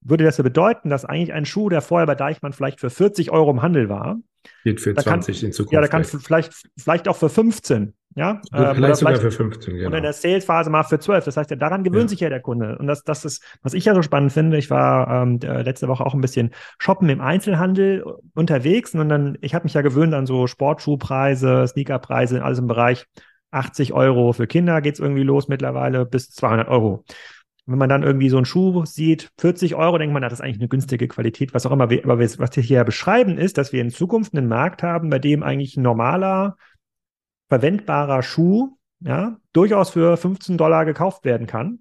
würde 0.00 0.24
das 0.24 0.38
ja 0.38 0.44
bedeuten, 0.44 0.90
dass 0.90 1.04
eigentlich 1.04 1.32
ein 1.32 1.44
Schuh, 1.44 1.68
der 1.68 1.80
vorher 1.80 2.06
bei 2.06 2.14
Deichmann 2.14 2.52
vielleicht 2.52 2.80
für 2.80 2.90
40 2.90 3.30
Euro 3.30 3.50
im 3.50 3.62
Handel 3.62 3.88
war, 3.88 4.18
geht 4.64 4.80
für 4.80 4.94
20 4.94 5.40
kann, 5.40 5.46
in 5.46 5.52
Zukunft. 5.52 5.72
Ja, 5.72 5.80
da 5.80 5.88
kann 5.88 6.04
vielleicht, 6.04 6.52
vielleicht 6.76 7.08
auch 7.08 7.16
für 7.16 7.28
15 7.28 7.94
ja, 8.18 8.40
ähm, 8.52 8.74
vielleicht 8.74 8.96
sogar 8.96 9.16
für 9.16 9.30
15, 9.30 9.76
genau. 9.76 9.86
Und 9.86 9.94
in 9.94 10.02
der 10.02 10.12
Sales-Phase 10.12 10.70
mal 10.70 10.82
für 10.82 10.98
12. 10.98 11.24
Das 11.24 11.36
heißt, 11.36 11.50
ja, 11.50 11.56
daran 11.56 11.84
gewöhnt 11.84 12.04
ja. 12.04 12.08
sich 12.08 12.20
ja 12.20 12.28
der 12.28 12.40
Kunde. 12.40 12.76
Und 12.78 12.88
das, 12.88 13.04
das 13.04 13.24
ist, 13.24 13.44
was 13.62 13.74
ich 13.74 13.84
ja 13.84 13.94
so 13.94 14.02
spannend 14.02 14.32
finde. 14.32 14.58
Ich 14.58 14.70
war 14.70 15.22
ähm, 15.22 15.38
letzte 15.40 15.86
Woche 15.86 16.04
auch 16.04 16.14
ein 16.14 16.20
bisschen 16.20 16.50
shoppen 16.78 17.08
im 17.08 17.20
Einzelhandel 17.20 18.04
unterwegs 18.34 18.92
und 18.94 19.08
dann, 19.08 19.38
ich 19.40 19.54
habe 19.54 19.64
mich 19.64 19.74
ja 19.74 19.82
gewöhnt 19.82 20.14
an 20.14 20.26
so 20.26 20.48
Sportschuhpreise, 20.48 21.66
Sneakerpreise, 21.68 22.42
alles 22.42 22.58
im 22.58 22.66
Bereich 22.66 23.06
80 23.52 23.92
Euro 23.92 24.32
für 24.32 24.46
Kinder 24.46 24.80
geht's 24.80 24.98
irgendwie 24.98 25.22
los 25.22 25.48
mittlerweile 25.48 26.04
bis 26.04 26.30
200 26.30 26.68
Euro. 26.68 27.04
wenn 27.66 27.78
man 27.78 27.88
dann 27.88 28.02
irgendwie 28.02 28.30
so 28.30 28.38
einen 28.38 28.46
Schuh 28.46 28.84
sieht, 28.84 29.30
40 29.38 29.74
Euro, 29.74 29.98
denkt 29.98 30.12
man, 30.12 30.22
das 30.22 30.32
ist 30.32 30.40
eigentlich 30.40 30.58
eine 30.58 30.68
günstige 30.68 31.06
Qualität, 31.06 31.54
was 31.54 31.66
auch 31.66 31.70
immer. 31.70 31.84
Aber 31.84 32.18
was 32.18 32.56
wir 32.56 32.62
hier 32.62 32.82
beschreiben, 32.82 33.38
ist, 33.38 33.58
dass 33.58 33.72
wir 33.72 33.80
in 33.80 33.90
Zukunft 33.90 34.34
einen 34.34 34.48
Markt 34.48 34.82
haben, 34.82 35.10
bei 35.10 35.18
dem 35.18 35.42
eigentlich 35.42 35.76
ein 35.76 35.82
normaler 35.82 36.56
verwendbarer 37.48 38.22
Schuh 38.22 38.78
ja, 39.00 39.38
durchaus 39.52 39.90
für 39.90 40.16
15 40.16 40.58
Dollar 40.58 40.84
gekauft 40.84 41.24
werden 41.24 41.46
kann. 41.46 41.80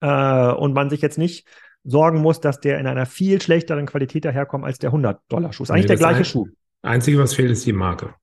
Äh, 0.00 0.52
und 0.52 0.72
man 0.72 0.90
sich 0.90 1.02
jetzt 1.02 1.18
nicht 1.18 1.46
sorgen 1.84 2.20
muss, 2.20 2.40
dass 2.40 2.60
der 2.60 2.78
in 2.78 2.86
einer 2.86 3.06
viel 3.06 3.40
schlechteren 3.40 3.86
Qualität 3.86 4.24
daherkommt 4.24 4.64
als 4.64 4.78
der 4.78 4.92
100-Dollar-Schuh. 4.92 5.62
Ist 5.62 5.70
eigentlich 5.70 5.84
nee, 5.84 5.88
der 5.88 5.96
gleiche 5.96 6.18
ein, 6.18 6.24
Schuh. 6.24 6.48
Einzige, 6.82 7.18
was 7.18 7.34
fehlt, 7.34 7.50
ist 7.50 7.66
die 7.66 7.72
Marke. 7.72 8.14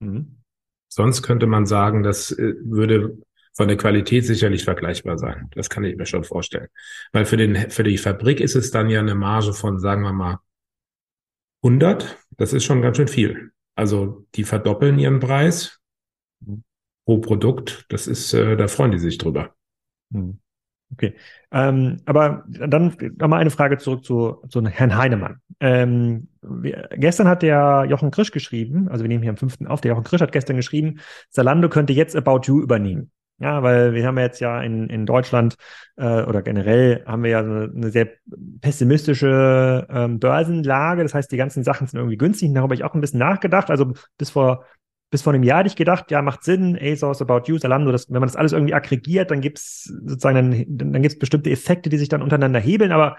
Mhm. 0.00 0.38
Sonst 0.88 1.22
könnte 1.22 1.46
man 1.46 1.66
sagen, 1.66 2.02
das 2.02 2.30
äh, 2.32 2.54
würde 2.64 3.18
von 3.52 3.68
der 3.68 3.76
Qualität 3.76 4.26
sicherlich 4.26 4.64
vergleichbar 4.64 5.16
sein. 5.16 5.48
Das 5.54 5.70
kann 5.70 5.84
ich 5.84 5.96
mir 5.96 6.06
schon 6.06 6.24
vorstellen. 6.24 6.68
Weil 7.12 7.24
für, 7.24 7.36
den, 7.36 7.70
für 7.70 7.84
die 7.84 7.98
Fabrik 7.98 8.40
ist 8.40 8.56
es 8.56 8.70
dann 8.70 8.90
ja 8.90 9.00
eine 9.00 9.14
Marge 9.14 9.52
von, 9.52 9.78
sagen 9.78 10.02
wir 10.02 10.12
mal, 10.12 10.38
100. 11.62 12.18
Das 12.36 12.52
ist 12.52 12.64
schon 12.64 12.82
ganz 12.82 12.96
schön 12.96 13.08
viel. 13.08 13.52
Also 13.74 14.26
die 14.34 14.44
verdoppeln 14.44 14.98
ihren 14.98 15.20
Preis. 15.20 15.80
pro 17.04 17.18
Produkt. 17.18 17.86
Das 17.88 18.06
ist, 18.06 18.32
äh, 18.32 18.56
da 18.56 18.68
freuen 18.68 18.92
die 18.92 18.98
sich 18.98 19.18
drüber. 19.18 19.54
Hm. 20.12 20.38
Okay. 20.92 21.14
Ähm, 21.50 22.00
aber 22.04 22.44
dann 22.46 22.96
nochmal 23.16 23.40
eine 23.40 23.50
Frage 23.50 23.78
zurück 23.78 24.04
zu, 24.04 24.42
zu 24.48 24.64
Herrn 24.64 24.96
Heinemann. 24.96 25.40
Ähm, 25.60 26.28
wir, 26.40 26.88
gestern 26.92 27.26
hat 27.26 27.42
der 27.42 27.86
Jochen 27.88 28.10
Krisch 28.10 28.30
geschrieben, 28.30 28.88
also 28.88 29.02
wir 29.02 29.08
nehmen 29.08 29.22
hier 29.22 29.30
am 29.30 29.36
5. 29.36 29.66
auf, 29.66 29.80
der 29.80 29.90
Jochen 29.90 30.04
Krisch 30.04 30.20
hat 30.20 30.32
gestern 30.32 30.56
geschrieben, 30.56 31.00
Zalando 31.30 31.68
könnte 31.68 31.92
jetzt 31.92 32.14
About 32.14 32.42
You 32.44 32.60
übernehmen. 32.60 33.10
Ja, 33.38 33.62
weil 33.62 33.94
wir 33.94 34.06
haben 34.06 34.18
jetzt 34.18 34.40
ja 34.40 34.62
in, 34.62 34.88
in 34.88 35.06
Deutschland 35.06 35.56
äh, 35.96 36.22
oder 36.22 36.40
generell 36.42 37.04
haben 37.04 37.24
wir 37.24 37.30
ja 37.30 37.40
eine, 37.40 37.72
eine 37.74 37.90
sehr 37.90 38.08
pessimistische 38.60 39.86
ähm, 39.90 40.20
Börsenlage. 40.20 41.02
Das 41.02 41.14
heißt, 41.14 41.32
die 41.32 41.36
ganzen 41.36 41.64
Sachen 41.64 41.86
sind 41.86 41.98
irgendwie 41.98 42.16
günstig. 42.16 42.48
Und 42.48 42.54
darüber 42.54 42.68
habe 42.68 42.74
ich 42.74 42.84
auch 42.84 42.94
ein 42.94 43.00
bisschen 43.00 43.18
nachgedacht. 43.18 43.70
Also 43.70 43.92
bis 44.18 44.30
vor 44.30 44.64
bis 45.10 45.22
vor 45.22 45.32
einem 45.32 45.44
Jahr 45.44 45.60
hätte 45.60 45.68
ich 45.68 45.76
gedacht, 45.76 46.10
ja, 46.10 46.22
macht 46.22 46.42
Sinn, 46.42 46.76
ASOS, 46.76 47.22
About 47.22 47.42
You, 47.46 47.56
Zalando, 47.56 47.92
das, 47.92 48.08
wenn 48.08 48.18
man 48.18 48.26
das 48.26 48.34
alles 48.34 48.50
irgendwie 48.50 48.74
aggregiert, 48.74 49.30
dann 49.30 49.40
gibt's 49.40 49.84
sozusagen, 49.84 50.66
dann, 50.66 50.92
dann 50.92 51.02
gibt's 51.02 51.20
bestimmte 51.20 51.50
Effekte, 51.50 51.88
die 51.88 51.98
sich 51.98 52.08
dann 52.08 52.20
untereinander 52.20 52.58
hebeln, 52.58 52.90
aber 52.90 53.16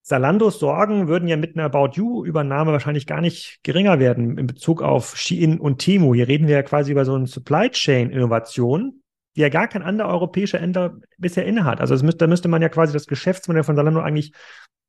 Zalandos 0.00 0.58
Sorgen 0.58 1.06
würden 1.06 1.28
ja 1.28 1.36
mit 1.36 1.54
einer 1.54 1.66
About 1.66 1.90
You-Übernahme 1.96 2.72
wahrscheinlich 2.72 3.06
gar 3.06 3.20
nicht 3.20 3.58
geringer 3.62 3.98
werden 3.98 4.38
in 4.38 4.46
Bezug 4.46 4.80
auf 4.80 5.18
Shein 5.18 5.60
und 5.60 5.80
Temu. 5.80 6.14
Hier 6.14 6.28
reden 6.28 6.48
wir 6.48 6.54
ja 6.54 6.62
quasi 6.62 6.92
über 6.92 7.04
so 7.04 7.14
eine 7.14 7.26
Supply 7.26 7.68
Chain-Innovation, 7.68 9.02
die 9.38 9.42
ja 9.42 9.50
gar 9.50 9.68
kein 9.68 9.82
anderer 9.82 10.08
europäischer 10.08 10.58
Händler 10.58 10.98
bisher 11.16 11.46
innehat. 11.46 11.80
Also 11.80 11.94
müsste, 12.04 12.18
da 12.18 12.26
müsste 12.26 12.48
man 12.48 12.60
ja 12.60 12.68
quasi 12.68 12.92
das 12.92 13.06
Geschäftsmodell 13.06 13.62
von 13.62 13.76
Zalando 13.76 14.00
eigentlich 14.00 14.32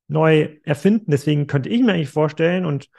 neu 0.07 0.57
erfinden. 0.63 1.11
Deswegen 1.11 1.45
könnte 1.45 1.69
ich 1.69 1.83
mir 1.83 1.93
eigentlich 1.93 2.09
vorstellen, 2.09 2.65
und 2.65 2.89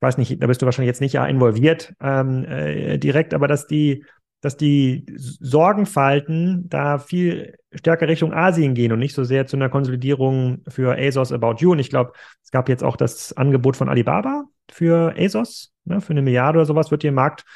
weiß 0.00 0.18
nicht, 0.18 0.42
da 0.42 0.46
bist 0.46 0.60
du 0.60 0.66
wahrscheinlich 0.66 0.88
jetzt 0.88 1.00
nicht 1.00 1.14
ja 1.14 1.26
involviert 1.26 1.94
ähm, 2.02 2.44
äh, 2.44 2.98
direkt, 2.98 3.32
aber 3.32 3.48
dass 3.48 3.66
die, 3.66 4.04
dass 4.42 4.58
die 4.58 5.06
Sorgenfalten 5.16 6.68
da 6.68 6.98
viel 6.98 7.54
stärker 7.72 8.06
Richtung 8.06 8.34
Asien 8.34 8.74
gehen 8.74 8.92
und 8.92 8.98
nicht 8.98 9.14
so 9.14 9.24
sehr 9.24 9.46
zu 9.46 9.56
einer 9.56 9.70
Konsolidierung 9.70 10.62
für 10.68 10.98
ASOS 10.98 11.32
About 11.32 11.56
You. 11.60 11.72
Und 11.72 11.78
ich 11.78 11.88
glaube, 11.88 12.12
es 12.44 12.50
gab 12.50 12.68
jetzt 12.68 12.84
auch 12.84 12.96
das 12.96 13.34
Angebot 13.34 13.78
von 13.78 13.88
Alibaba 13.88 14.44
für 14.70 15.14
ASOS, 15.16 15.72
ne, 15.86 16.02
für 16.02 16.12
eine 16.12 16.20
Milliarde 16.20 16.58
oder 16.58 16.66
sowas 16.66 16.90
wird 16.90 17.00
hier 17.00 17.08
im 17.08 17.14
Markt 17.14 17.46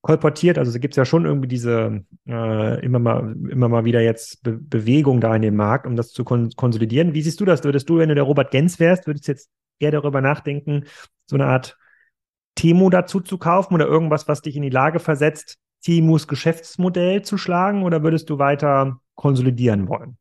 kolportiert. 0.00 0.58
Also 0.58 0.70
es 0.70 0.80
gibt 0.80 0.96
ja 0.96 1.04
schon 1.04 1.24
irgendwie 1.24 1.48
diese 1.48 2.04
äh, 2.26 2.84
immer 2.84 2.98
mal 2.98 3.36
immer 3.50 3.68
mal 3.68 3.84
wieder 3.84 4.00
jetzt 4.00 4.42
Be 4.42 4.52
Bewegung 4.52 5.20
da 5.20 5.34
in 5.34 5.42
dem 5.42 5.56
Markt, 5.56 5.86
um 5.86 5.96
das 5.96 6.12
zu 6.12 6.24
kon 6.24 6.50
konsolidieren. 6.56 7.14
Wie 7.14 7.22
siehst 7.22 7.40
du 7.40 7.44
das? 7.44 7.64
Würdest 7.64 7.88
du, 7.88 7.98
wenn 7.98 8.08
du 8.08 8.14
der 8.14 8.24
Robert 8.24 8.50
Gens 8.50 8.78
wärst, 8.78 9.06
würdest 9.06 9.26
du 9.28 9.32
jetzt 9.32 9.50
eher 9.78 9.90
darüber 9.90 10.20
nachdenken, 10.20 10.84
so 11.26 11.36
eine 11.36 11.46
Art 11.46 11.76
Temo 12.54 12.90
dazu 12.90 13.20
zu 13.20 13.38
kaufen 13.38 13.74
oder 13.74 13.86
irgendwas, 13.86 14.26
was 14.26 14.42
dich 14.42 14.56
in 14.56 14.62
die 14.62 14.70
Lage 14.70 14.98
versetzt, 14.98 15.58
Temus 15.82 16.26
Geschäftsmodell 16.26 17.22
zu 17.22 17.38
schlagen 17.38 17.84
oder 17.84 18.02
würdest 18.02 18.30
du 18.30 18.38
weiter 18.38 19.00
konsolidieren 19.14 19.88
wollen? 19.88 20.18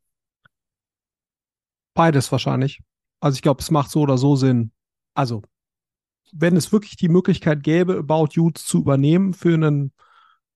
Beides 1.95 2.31
wahrscheinlich. 2.31 2.81
Also 3.19 3.35
ich 3.35 3.41
glaube, 3.41 3.61
es 3.61 3.71
macht 3.71 3.89
so 3.89 4.01
oder 4.01 4.17
so 4.17 4.35
Sinn. 4.35 4.71
Also, 5.15 5.41
wenn 6.33 6.55
es 6.55 6.71
wirklich 6.71 6.95
die 6.97 7.09
Möglichkeit 7.09 7.63
gäbe, 7.63 7.97
About 7.97 8.29
You 8.33 8.51
zu 8.51 8.79
übernehmen 8.79 9.33
für 9.33 9.53
einen 9.53 9.91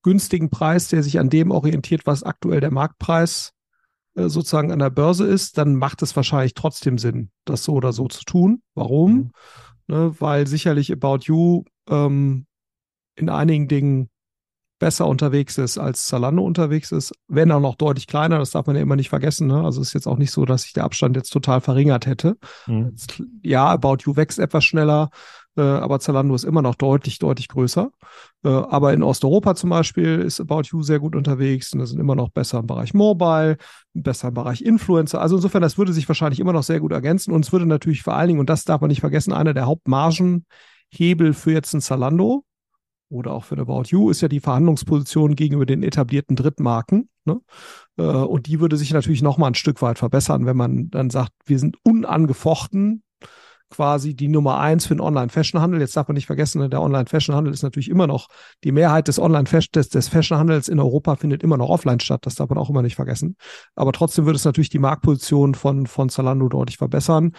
günstigen 0.03 0.49
Preis, 0.49 0.87
der 0.87 1.03
sich 1.03 1.19
an 1.19 1.29
dem 1.29 1.51
orientiert, 1.51 2.05
was 2.05 2.23
aktuell 2.23 2.59
der 2.59 2.71
Marktpreis 2.71 3.53
äh, 4.15 4.29
sozusagen 4.29 4.71
an 4.71 4.79
der 4.79 4.89
Börse 4.89 5.27
ist, 5.27 5.57
dann 5.57 5.75
macht 5.75 6.01
es 6.01 6.15
wahrscheinlich 6.15 6.53
trotzdem 6.53 6.97
Sinn, 6.97 7.31
das 7.45 7.63
so 7.63 7.73
oder 7.73 7.93
so 7.93 8.07
zu 8.07 8.23
tun. 8.23 8.61
Warum? 8.73 9.13
Mhm 9.13 9.31
ne, 9.91 10.15
weil 10.19 10.47
sicherlich 10.47 10.91
About 10.91 11.19
You 11.25 11.63
ähm, 11.89 12.47
in 13.15 13.29
einigen 13.29 13.67
Dingen 13.67 14.09
besser 14.79 15.05
unterwegs 15.05 15.59
ist, 15.59 15.77
als 15.77 16.07
Zalando 16.07 16.43
unterwegs 16.43 16.91
ist, 16.91 17.13
wenn 17.27 17.51
auch 17.51 17.59
noch 17.59 17.75
deutlich 17.75 18.07
kleiner, 18.07 18.39
das 18.39 18.49
darf 18.49 18.65
man 18.65 18.75
ja 18.75 18.81
immer 18.81 18.95
nicht 18.95 19.09
vergessen. 19.09 19.45
Ne? 19.45 19.63
Also 19.63 19.79
ist 19.79 19.93
jetzt 19.93 20.07
auch 20.07 20.17
nicht 20.17 20.31
so, 20.31 20.43
dass 20.43 20.63
sich 20.63 20.73
der 20.73 20.85
Abstand 20.85 21.15
jetzt 21.15 21.29
total 21.29 21.61
verringert 21.61 22.07
hätte. 22.07 22.37
Mhm. 22.65 22.95
Ja, 23.43 23.67
About 23.67 23.97
You 24.05 24.15
wächst 24.15 24.39
etwas 24.39 24.63
schneller, 24.63 25.11
äh, 25.57 25.61
aber 25.61 25.99
Zalando 25.99 26.33
ist 26.33 26.43
immer 26.43 26.61
noch 26.61 26.75
deutlich, 26.75 27.19
deutlich 27.19 27.47
größer. 27.47 27.91
Äh, 28.43 28.49
aber 28.49 28.93
in 28.93 29.03
Osteuropa 29.03 29.55
zum 29.55 29.69
Beispiel 29.69 30.19
ist 30.19 30.39
About 30.39 30.63
You 30.71 30.81
sehr 30.81 30.99
gut 30.99 31.15
unterwegs 31.15 31.73
und 31.73 31.79
das 31.79 31.89
sind 31.89 31.99
immer 31.99 32.15
noch 32.15 32.29
besser 32.29 32.59
im 32.59 32.67
Bereich 32.67 32.93
Mobile, 32.93 33.57
besser 33.93 34.29
im 34.29 34.33
Bereich 34.33 34.61
Influencer. 34.61 35.21
Also 35.21 35.35
insofern, 35.35 35.61
das 35.61 35.77
würde 35.77 35.93
sich 35.93 36.07
wahrscheinlich 36.07 36.39
immer 36.39 36.53
noch 36.53 36.63
sehr 36.63 36.79
gut 36.79 36.93
ergänzen 36.93 37.33
und 37.33 37.45
es 37.45 37.51
würde 37.51 37.65
natürlich 37.65 38.03
vor 38.03 38.15
allen 38.15 38.29
Dingen, 38.29 38.39
und 38.39 38.49
das 38.49 38.63
darf 38.63 38.81
man 38.81 38.89
nicht 38.89 39.01
vergessen, 39.01 39.33
einer 39.33 39.53
der 39.53 39.65
Hauptmargenhebel 39.65 41.33
für 41.33 41.51
jetzt 41.51 41.73
ein 41.73 41.81
Zalando 41.81 42.45
oder 43.09 43.33
auch 43.33 43.43
für 43.43 43.57
About 43.57 43.83
You 43.87 44.09
ist 44.09 44.21
ja 44.21 44.29
die 44.29 44.39
Verhandlungsposition 44.39 45.35
gegenüber 45.35 45.65
den 45.65 45.83
etablierten 45.83 46.37
Drittmarken. 46.37 47.09
Ne? 47.25 47.41
Äh, 47.97 48.03
und 48.03 48.47
die 48.47 48.61
würde 48.61 48.77
sich 48.77 48.93
natürlich 48.93 49.21
noch 49.21 49.37
mal 49.37 49.47
ein 49.47 49.55
Stück 49.55 49.81
weit 49.81 49.99
verbessern, 49.99 50.45
wenn 50.45 50.55
man 50.55 50.89
dann 50.89 51.09
sagt, 51.09 51.33
wir 51.45 51.59
sind 51.59 51.75
unangefochten 51.83 53.03
quasi 53.71 54.13
die 54.13 54.27
Nummer 54.27 54.59
eins 54.59 54.85
für 54.85 54.93
den 54.93 55.01
Online-Fashion-Handel. 55.01 55.79
Jetzt 55.79 55.97
darf 55.97 56.07
man 56.07 56.15
nicht 56.15 56.27
vergessen, 56.27 56.59
ne, 56.61 56.69
der 56.69 56.81
Online-Fashion-Handel 56.81 57.53
ist 57.53 57.63
natürlich 57.63 57.89
immer 57.89 58.05
noch, 58.05 58.27
die 58.63 58.71
Mehrheit 58.71 59.07
des 59.07 59.17
Online-Fashion, 59.17 59.71
des, 59.73 59.89
des 59.89 60.07
Fashion-Handels 60.09 60.67
in 60.67 60.79
Europa 60.79 61.15
findet 61.15 61.41
immer 61.41 61.57
noch 61.57 61.69
offline 61.69 61.99
statt. 61.99 62.25
Das 62.25 62.35
darf 62.35 62.49
man 62.49 62.59
auch 62.59 62.69
immer 62.69 62.83
nicht 62.83 62.95
vergessen. 62.95 63.35
Aber 63.75 63.91
trotzdem 63.91 64.25
würde 64.25 64.35
es 64.37 64.45
natürlich 64.45 64.69
die 64.69 64.79
Marktposition 64.79 65.55
von, 65.55 65.87
von 65.87 66.09
Zalando 66.09 66.47
deutlich 66.49 66.77
verbessern 66.77 67.31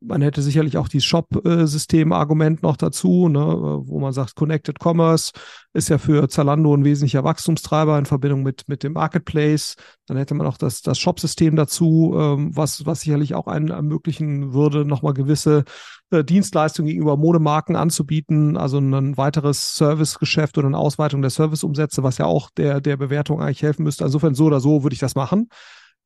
man 0.00 0.22
hätte 0.22 0.42
sicherlich 0.42 0.76
auch 0.76 0.88
dieses 0.88 1.06
Shop-System-Argument 1.06 2.62
noch 2.62 2.76
dazu, 2.76 3.28
ne, 3.28 3.40
wo 3.40 4.00
man 4.00 4.12
sagt, 4.12 4.34
Connected 4.34 4.78
Commerce 4.80 5.32
ist 5.72 5.88
ja 5.88 5.98
für 5.98 6.28
Zalando 6.28 6.74
ein 6.74 6.84
wesentlicher 6.84 7.24
Wachstumstreiber 7.24 7.98
in 7.98 8.06
Verbindung 8.06 8.42
mit, 8.42 8.68
mit 8.68 8.82
dem 8.82 8.94
Marketplace. 8.94 9.76
Dann 10.06 10.16
hätte 10.16 10.34
man 10.34 10.46
auch 10.46 10.56
das, 10.56 10.82
das 10.82 10.98
Shop-System 10.98 11.56
dazu, 11.56 12.14
ähm, 12.16 12.56
was, 12.56 12.86
was 12.86 13.02
sicherlich 13.02 13.34
auch 13.34 13.46
einen 13.46 13.68
ermöglichen 13.68 14.52
würde, 14.52 14.84
nochmal 14.84 15.14
gewisse 15.14 15.64
äh, 16.10 16.24
Dienstleistungen 16.24 16.88
gegenüber 16.88 17.16
Modemarken 17.16 17.76
anzubieten, 17.76 18.56
also 18.56 18.78
ein 18.78 19.16
weiteres 19.16 19.76
Servicegeschäft 19.76 20.58
oder 20.58 20.66
eine 20.66 20.78
Ausweitung 20.78 21.22
der 21.22 21.30
Serviceumsätze, 21.30 22.02
was 22.02 22.18
ja 22.18 22.26
auch 22.26 22.50
der, 22.50 22.80
der 22.80 22.96
Bewertung 22.96 23.40
eigentlich 23.40 23.62
helfen 23.62 23.84
müsste. 23.84 24.04
Insofern 24.04 24.34
so 24.34 24.46
oder 24.46 24.60
so 24.60 24.82
würde 24.82 24.94
ich 24.94 25.00
das 25.00 25.14
machen. 25.14 25.48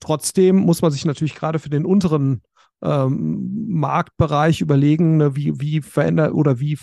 Trotzdem 0.00 0.56
muss 0.56 0.82
man 0.82 0.90
sich 0.90 1.04
natürlich 1.04 1.34
gerade 1.34 1.58
für 1.58 1.70
den 1.70 1.86
unteren 1.86 2.42
ähm, 2.84 3.66
Marktbereich 3.68 4.60
überlegen, 4.60 5.16
ne, 5.16 5.34
wie, 5.36 5.60
wie 5.60 5.80
verändert 5.80 6.32
oder 6.32 6.60
wie 6.60 6.78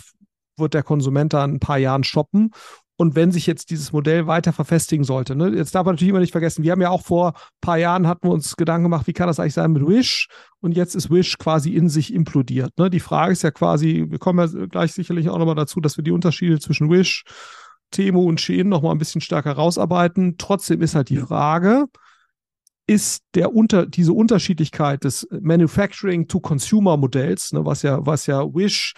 wird 0.58 0.74
der 0.74 0.82
Konsument 0.82 1.32
da 1.32 1.44
in 1.44 1.54
ein 1.54 1.60
paar 1.60 1.78
Jahren 1.78 2.04
shoppen. 2.04 2.50
Und 2.96 3.16
wenn 3.16 3.32
sich 3.32 3.46
jetzt 3.46 3.70
dieses 3.70 3.92
Modell 3.92 4.26
weiter 4.26 4.52
verfestigen 4.52 5.04
sollte, 5.04 5.34
ne, 5.34 5.48
jetzt 5.48 5.74
darf 5.74 5.84
man 5.84 5.94
natürlich 5.94 6.10
immer 6.10 6.20
nicht 6.20 6.32
vergessen, 6.32 6.62
wir 6.62 6.72
haben 6.72 6.82
ja 6.82 6.90
auch 6.90 7.02
vor 7.02 7.28
ein 7.28 7.60
paar 7.60 7.78
Jahren 7.78 8.06
hatten 8.06 8.28
wir 8.28 8.32
uns 8.32 8.54
Gedanken 8.56 8.84
gemacht, 8.84 9.06
wie 9.06 9.12
kann 9.12 9.26
das 9.26 9.40
eigentlich 9.40 9.54
sein 9.54 9.72
mit 9.72 9.86
Wish? 9.86 10.28
Und 10.60 10.76
jetzt 10.76 10.94
ist 10.94 11.10
Wish 11.10 11.38
quasi 11.38 11.74
in 11.74 11.88
sich 11.88 12.12
implodiert. 12.12 12.70
Ne? 12.78 12.90
Die 12.90 13.00
Frage 13.00 13.32
ist 13.32 13.42
ja 13.42 13.50
quasi, 13.50 14.06
wir 14.08 14.18
kommen 14.18 14.38
ja 14.38 14.66
gleich 14.66 14.92
sicherlich 14.92 15.30
auch 15.30 15.38
nochmal 15.38 15.54
dazu, 15.54 15.80
dass 15.80 15.96
wir 15.96 16.04
die 16.04 16.12
Unterschiede 16.12 16.60
zwischen 16.60 16.90
Wish, 16.90 17.24
Temo 17.90 18.22
und 18.22 18.40
Shein 18.40 18.68
nochmal 18.68 18.92
ein 18.92 18.98
bisschen 18.98 19.20
stärker 19.20 19.52
rausarbeiten. 19.52 20.36
Trotzdem 20.38 20.80
ist 20.82 20.94
halt 20.94 21.08
die 21.08 21.18
Frage, 21.18 21.86
ist 22.86 23.22
der 23.34 23.54
unter, 23.54 23.86
diese 23.86 24.12
Unterschiedlichkeit 24.12 25.04
des 25.04 25.26
Manufacturing 25.30 26.26
to 26.28 26.40
Consumer 26.40 26.96
Modells, 26.96 27.52
ne, 27.52 27.64
was 27.64 27.82
ja, 27.82 28.04
was 28.04 28.26
ja 28.26 28.42
Wish 28.42 28.94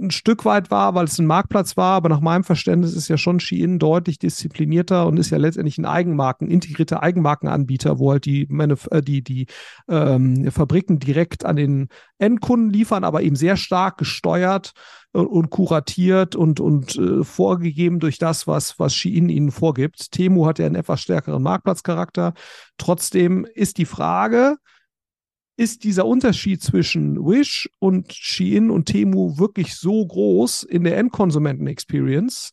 ein 0.00 0.10
Stück 0.10 0.44
weit 0.44 0.70
war, 0.70 0.94
weil 0.94 1.04
es 1.06 1.18
ein 1.18 1.26
Marktplatz 1.26 1.76
war, 1.76 1.94
aber 1.94 2.08
nach 2.08 2.20
meinem 2.20 2.44
Verständnis 2.44 2.94
ist 2.94 3.08
ja 3.08 3.16
schon 3.16 3.40
Shein 3.40 3.78
deutlich 3.78 4.18
disziplinierter 4.18 5.06
und 5.06 5.16
ist 5.16 5.30
ja 5.30 5.38
letztendlich 5.38 5.78
ein 5.78 5.84
Eigenmarken, 5.84 6.48
integrierter 6.48 7.02
Eigenmarkenanbieter, 7.02 7.98
wo 7.98 8.12
halt 8.12 8.24
die, 8.24 8.46
Manuf 8.48 8.88
äh, 8.90 9.02
die, 9.02 9.22
die 9.22 9.46
ähm, 9.88 10.50
Fabriken 10.50 10.98
direkt 10.98 11.44
an 11.44 11.56
den 11.56 11.88
Endkunden 12.18 12.70
liefern, 12.70 13.04
aber 13.04 13.22
eben 13.22 13.36
sehr 13.36 13.56
stark 13.56 13.98
gesteuert 13.98 14.72
und, 15.12 15.26
und 15.26 15.50
kuratiert 15.50 16.36
und, 16.36 16.60
und 16.60 16.96
äh, 16.96 17.24
vorgegeben 17.24 18.00
durch 18.00 18.18
das, 18.18 18.46
was, 18.46 18.78
was 18.78 18.94
Shein 18.94 19.28
ihnen 19.28 19.50
vorgibt. 19.50 20.12
Temu 20.12 20.46
hat 20.46 20.58
ja 20.58 20.66
einen 20.66 20.76
etwas 20.76 21.00
stärkeren 21.00 21.42
Marktplatzcharakter. 21.42 22.34
Trotzdem 22.76 23.46
ist 23.54 23.78
die 23.78 23.86
Frage, 23.86 24.56
ist 25.58 25.82
dieser 25.82 26.06
Unterschied 26.06 26.62
zwischen 26.62 27.16
Wish 27.26 27.68
und 27.80 28.12
Shein 28.12 28.70
und 28.70 28.86
Temu 28.86 29.38
wirklich 29.38 29.74
so 29.74 30.06
groß 30.06 30.62
in 30.62 30.84
der 30.84 30.96
Endkonsumenten-Experience? 30.98 32.52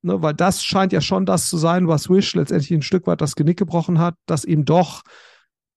Ne, 0.00 0.22
weil 0.22 0.32
das 0.32 0.64
scheint 0.64 0.94
ja 0.94 1.02
schon 1.02 1.26
das 1.26 1.50
zu 1.50 1.58
sein, 1.58 1.88
was 1.88 2.08
Wish 2.08 2.34
letztendlich 2.34 2.70
ein 2.70 2.82
Stück 2.82 3.06
weit 3.06 3.20
das 3.20 3.36
Genick 3.36 3.58
gebrochen 3.58 3.98
hat, 3.98 4.14
dass 4.24 4.44
eben 4.44 4.64
doch 4.64 5.02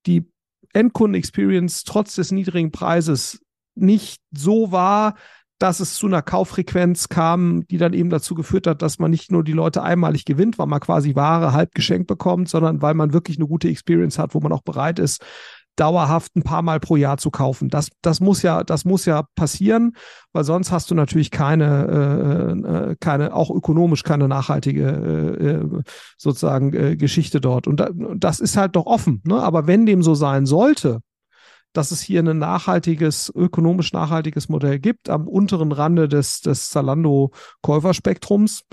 die 0.05 0.31
Endkunden-Experience 0.71 1.83
trotz 1.83 2.15
des 2.15 2.31
niedrigen 2.31 2.71
Preises 2.71 3.41
nicht 3.75 4.21
so 4.31 4.71
war, 4.71 5.15
dass 5.59 5.81
es 5.81 5.95
zu 5.95 6.07
einer 6.07 6.21
Kauffrequenz 6.21 7.09
kam, 7.09 7.67
die 7.67 7.77
dann 7.77 7.93
eben 7.93 8.09
dazu 8.09 8.33
geführt 8.33 8.65
hat, 8.65 8.81
dass 8.81 8.97
man 8.97 9.11
nicht 9.11 9.29
nur 9.29 9.43
die 9.43 9.51
Leute 9.51 9.83
einmalig 9.83 10.23
gewinnt, 10.23 10.57
weil 10.57 10.67
man 10.67 10.79
quasi 10.79 11.15
Ware 11.15 11.51
halb 11.51 11.75
geschenkt 11.75 12.07
bekommt, 12.07 12.47
sondern 12.47 12.81
weil 12.81 12.93
man 12.93 13.11
wirklich 13.11 13.37
eine 13.37 13.47
gute 13.47 13.67
Experience 13.67 14.17
hat, 14.17 14.33
wo 14.33 14.39
man 14.39 14.53
auch 14.53 14.63
bereit 14.63 14.99
ist, 14.99 15.21
dauerhaft 15.75 16.35
ein 16.35 16.43
paar 16.43 16.61
Mal 16.61 16.79
pro 16.79 16.95
Jahr 16.95 17.17
zu 17.17 17.31
kaufen. 17.31 17.69
Das, 17.69 17.89
das 18.01 18.19
muss 18.19 18.41
ja, 18.41 18.63
das 18.63 18.85
muss 18.85 19.05
ja 19.05 19.23
passieren, 19.35 19.95
weil 20.33 20.43
sonst 20.43 20.71
hast 20.71 20.91
du 20.91 20.95
natürlich 20.95 21.31
keine, 21.31 21.87
äh, 21.87 22.91
äh 22.91 22.95
keine, 22.99 23.33
auch 23.33 23.49
ökonomisch 23.49 24.03
keine 24.03 24.27
nachhaltige 24.27 24.83
äh, 25.39 25.47
äh, 25.47 25.83
sozusagen 26.17 26.73
äh, 26.73 26.95
Geschichte 26.97 27.41
dort. 27.41 27.67
Und 27.67 27.79
da, 27.79 27.89
das 28.15 28.39
ist 28.39 28.57
halt 28.57 28.75
doch 28.75 28.85
offen. 28.85 29.21
Ne? 29.25 29.41
Aber 29.41 29.67
wenn 29.67 29.85
dem 29.85 30.03
so 30.03 30.13
sein 30.13 30.45
sollte, 30.45 30.99
dass 31.73 31.91
es 31.91 32.01
hier 32.01 32.21
ein 32.21 32.37
nachhaltiges, 32.37 33.31
ökonomisch 33.33 33.93
nachhaltiges 33.93 34.49
Modell 34.49 34.79
gibt 34.79 35.09
am 35.09 35.27
unteren 35.27 35.71
Rande 35.71 36.09
des, 36.09 36.41
des 36.41 36.69
Zalando-Käuferspektrums, 36.69 38.63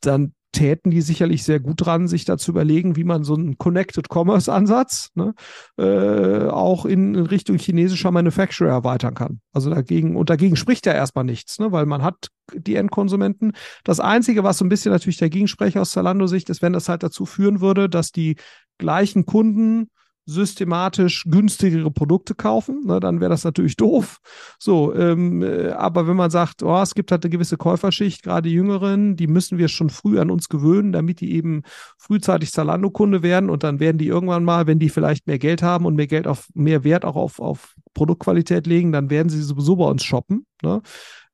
dann 0.00 0.32
täten 0.52 0.90
die 0.90 1.00
sicherlich 1.00 1.44
sehr 1.44 1.60
gut 1.60 1.84
dran, 1.84 2.08
sich 2.08 2.24
da 2.24 2.36
zu 2.36 2.50
überlegen, 2.50 2.96
wie 2.96 3.04
man 3.04 3.24
so 3.24 3.34
einen 3.34 3.58
Connected 3.58 4.08
Commerce 4.12 4.52
Ansatz 4.52 5.10
ne, 5.14 5.34
äh, 5.78 6.48
auch 6.48 6.84
in, 6.84 7.16
Richtung 7.16 7.58
chinesischer 7.58 8.10
Manufacturer 8.10 8.70
erweitern 8.70 9.14
kann. 9.14 9.40
Also 9.52 9.70
dagegen, 9.70 10.16
und 10.16 10.30
dagegen 10.30 10.56
spricht 10.56 10.86
ja 10.86 10.92
erstmal 10.92 11.24
nichts, 11.24 11.58
ne, 11.58 11.72
weil 11.72 11.86
man 11.86 12.02
hat 12.02 12.28
die 12.54 12.74
Endkonsumenten. 12.74 13.52
Das 13.84 14.00
Einzige, 14.00 14.42
was 14.42 14.58
so 14.58 14.64
ein 14.64 14.68
bisschen 14.68 14.92
natürlich 14.92 15.18
dagegen 15.18 15.48
spreche 15.48 15.80
aus 15.80 15.92
Zalando-Sicht, 15.92 16.50
ist, 16.50 16.62
wenn 16.62 16.72
das 16.72 16.88
halt 16.88 17.02
dazu 17.02 17.26
führen 17.26 17.60
würde, 17.60 17.88
dass 17.88 18.10
die 18.10 18.36
gleichen 18.78 19.26
Kunden 19.26 19.90
systematisch 20.30 21.24
günstigere 21.28 21.90
Produkte 21.90 22.34
kaufen, 22.34 22.84
ne, 22.86 23.00
dann 23.00 23.20
wäre 23.20 23.30
das 23.30 23.44
natürlich 23.44 23.76
doof. 23.76 24.18
So, 24.58 24.94
ähm, 24.94 25.42
äh, 25.42 25.70
aber 25.70 26.06
wenn 26.06 26.16
man 26.16 26.30
sagt, 26.30 26.62
oh, 26.62 26.80
es 26.80 26.94
gibt 26.94 27.10
halt 27.10 27.24
eine 27.24 27.30
gewisse 27.30 27.56
Käuferschicht, 27.56 28.22
gerade 28.22 28.48
die 28.48 28.54
Jüngeren, 28.54 29.16
die 29.16 29.26
müssen 29.26 29.58
wir 29.58 29.68
schon 29.68 29.90
früh 29.90 30.18
an 30.18 30.30
uns 30.30 30.48
gewöhnen, 30.48 30.92
damit 30.92 31.20
die 31.20 31.32
eben 31.32 31.62
frühzeitig 31.98 32.52
Zalando-Kunde 32.52 33.22
werden 33.22 33.50
und 33.50 33.64
dann 33.64 33.80
werden 33.80 33.98
die 33.98 34.06
irgendwann 34.06 34.44
mal, 34.44 34.66
wenn 34.66 34.78
die 34.78 34.88
vielleicht 34.88 35.26
mehr 35.26 35.38
Geld 35.38 35.62
haben 35.62 35.84
und 35.84 35.96
mehr 35.96 36.06
Geld 36.06 36.26
auf 36.26 36.48
mehr 36.54 36.84
Wert 36.84 37.04
auch 37.04 37.16
auf, 37.16 37.40
auf 37.40 37.74
Produktqualität 37.94 38.66
legen, 38.66 38.92
dann 38.92 39.10
werden 39.10 39.28
sie 39.28 39.42
sowieso 39.42 39.76
bei 39.76 39.86
uns 39.86 40.04
shoppen. 40.04 40.46
Ne? 40.62 40.82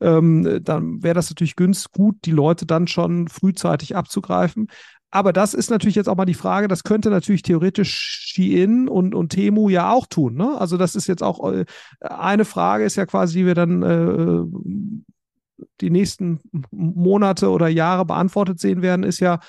Ähm, 0.00 0.60
dann 0.62 1.02
wäre 1.02 1.14
das 1.14 1.30
natürlich 1.30 1.56
günstig, 1.56 1.92
gut, 1.92 2.16
die 2.24 2.30
Leute 2.30 2.66
dann 2.66 2.86
schon 2.86 3.28
frühzeitig 3.28 3.96
abzugreifen. 3.96 4.68
Aber 5.10 5.32
das 5.32 5.54
ist 5.54 5.70
natürlich 5.70 5.94
jetzt 5.94 6.08
auch 6.08 6.16
mal 6.16 6.24
die 6.24 6.34
Frage, 6.34 6.68
das 6.68 6.84
könnte 6.84 7.10
natürlich 7.10 7.42
theoretisch 7.42 8.32
Shein 8.32 8.88
und, 8.88 9.14
und 9.14 9.30
Temu 9.30 9.68
ja 9.68 9.92
auch 9.92 10.06
tun. 10.06 10.34
Ne? 10.34 10.58
Also 10.58 10.76
das 10.76 10.94
ist 10.94 11.06
jetzt 11.06 11.22
auch 11.22 11.52
äh, 11.52 11.64
eine 12.00 12.44
Frage, 12.44 12.84
ist 12.84 12.96
ja 12.96 13.06
quasi, 13.06 13.38
die 13.38 13.46
wir 13.46 13.54
dann 13.54 13.82
äh, 13.82 15.64
die 15.80 15.90
nächsten 15.90 16.40
Monate 16.70 17.50
oder 17.50 17.68
Jahre 17.68 18.04
beantwortet 18.04 18.60
sehen 18.60 18.82
werden, 18.82 19.04
ist 19.04 19.20
ja 19.20 19.40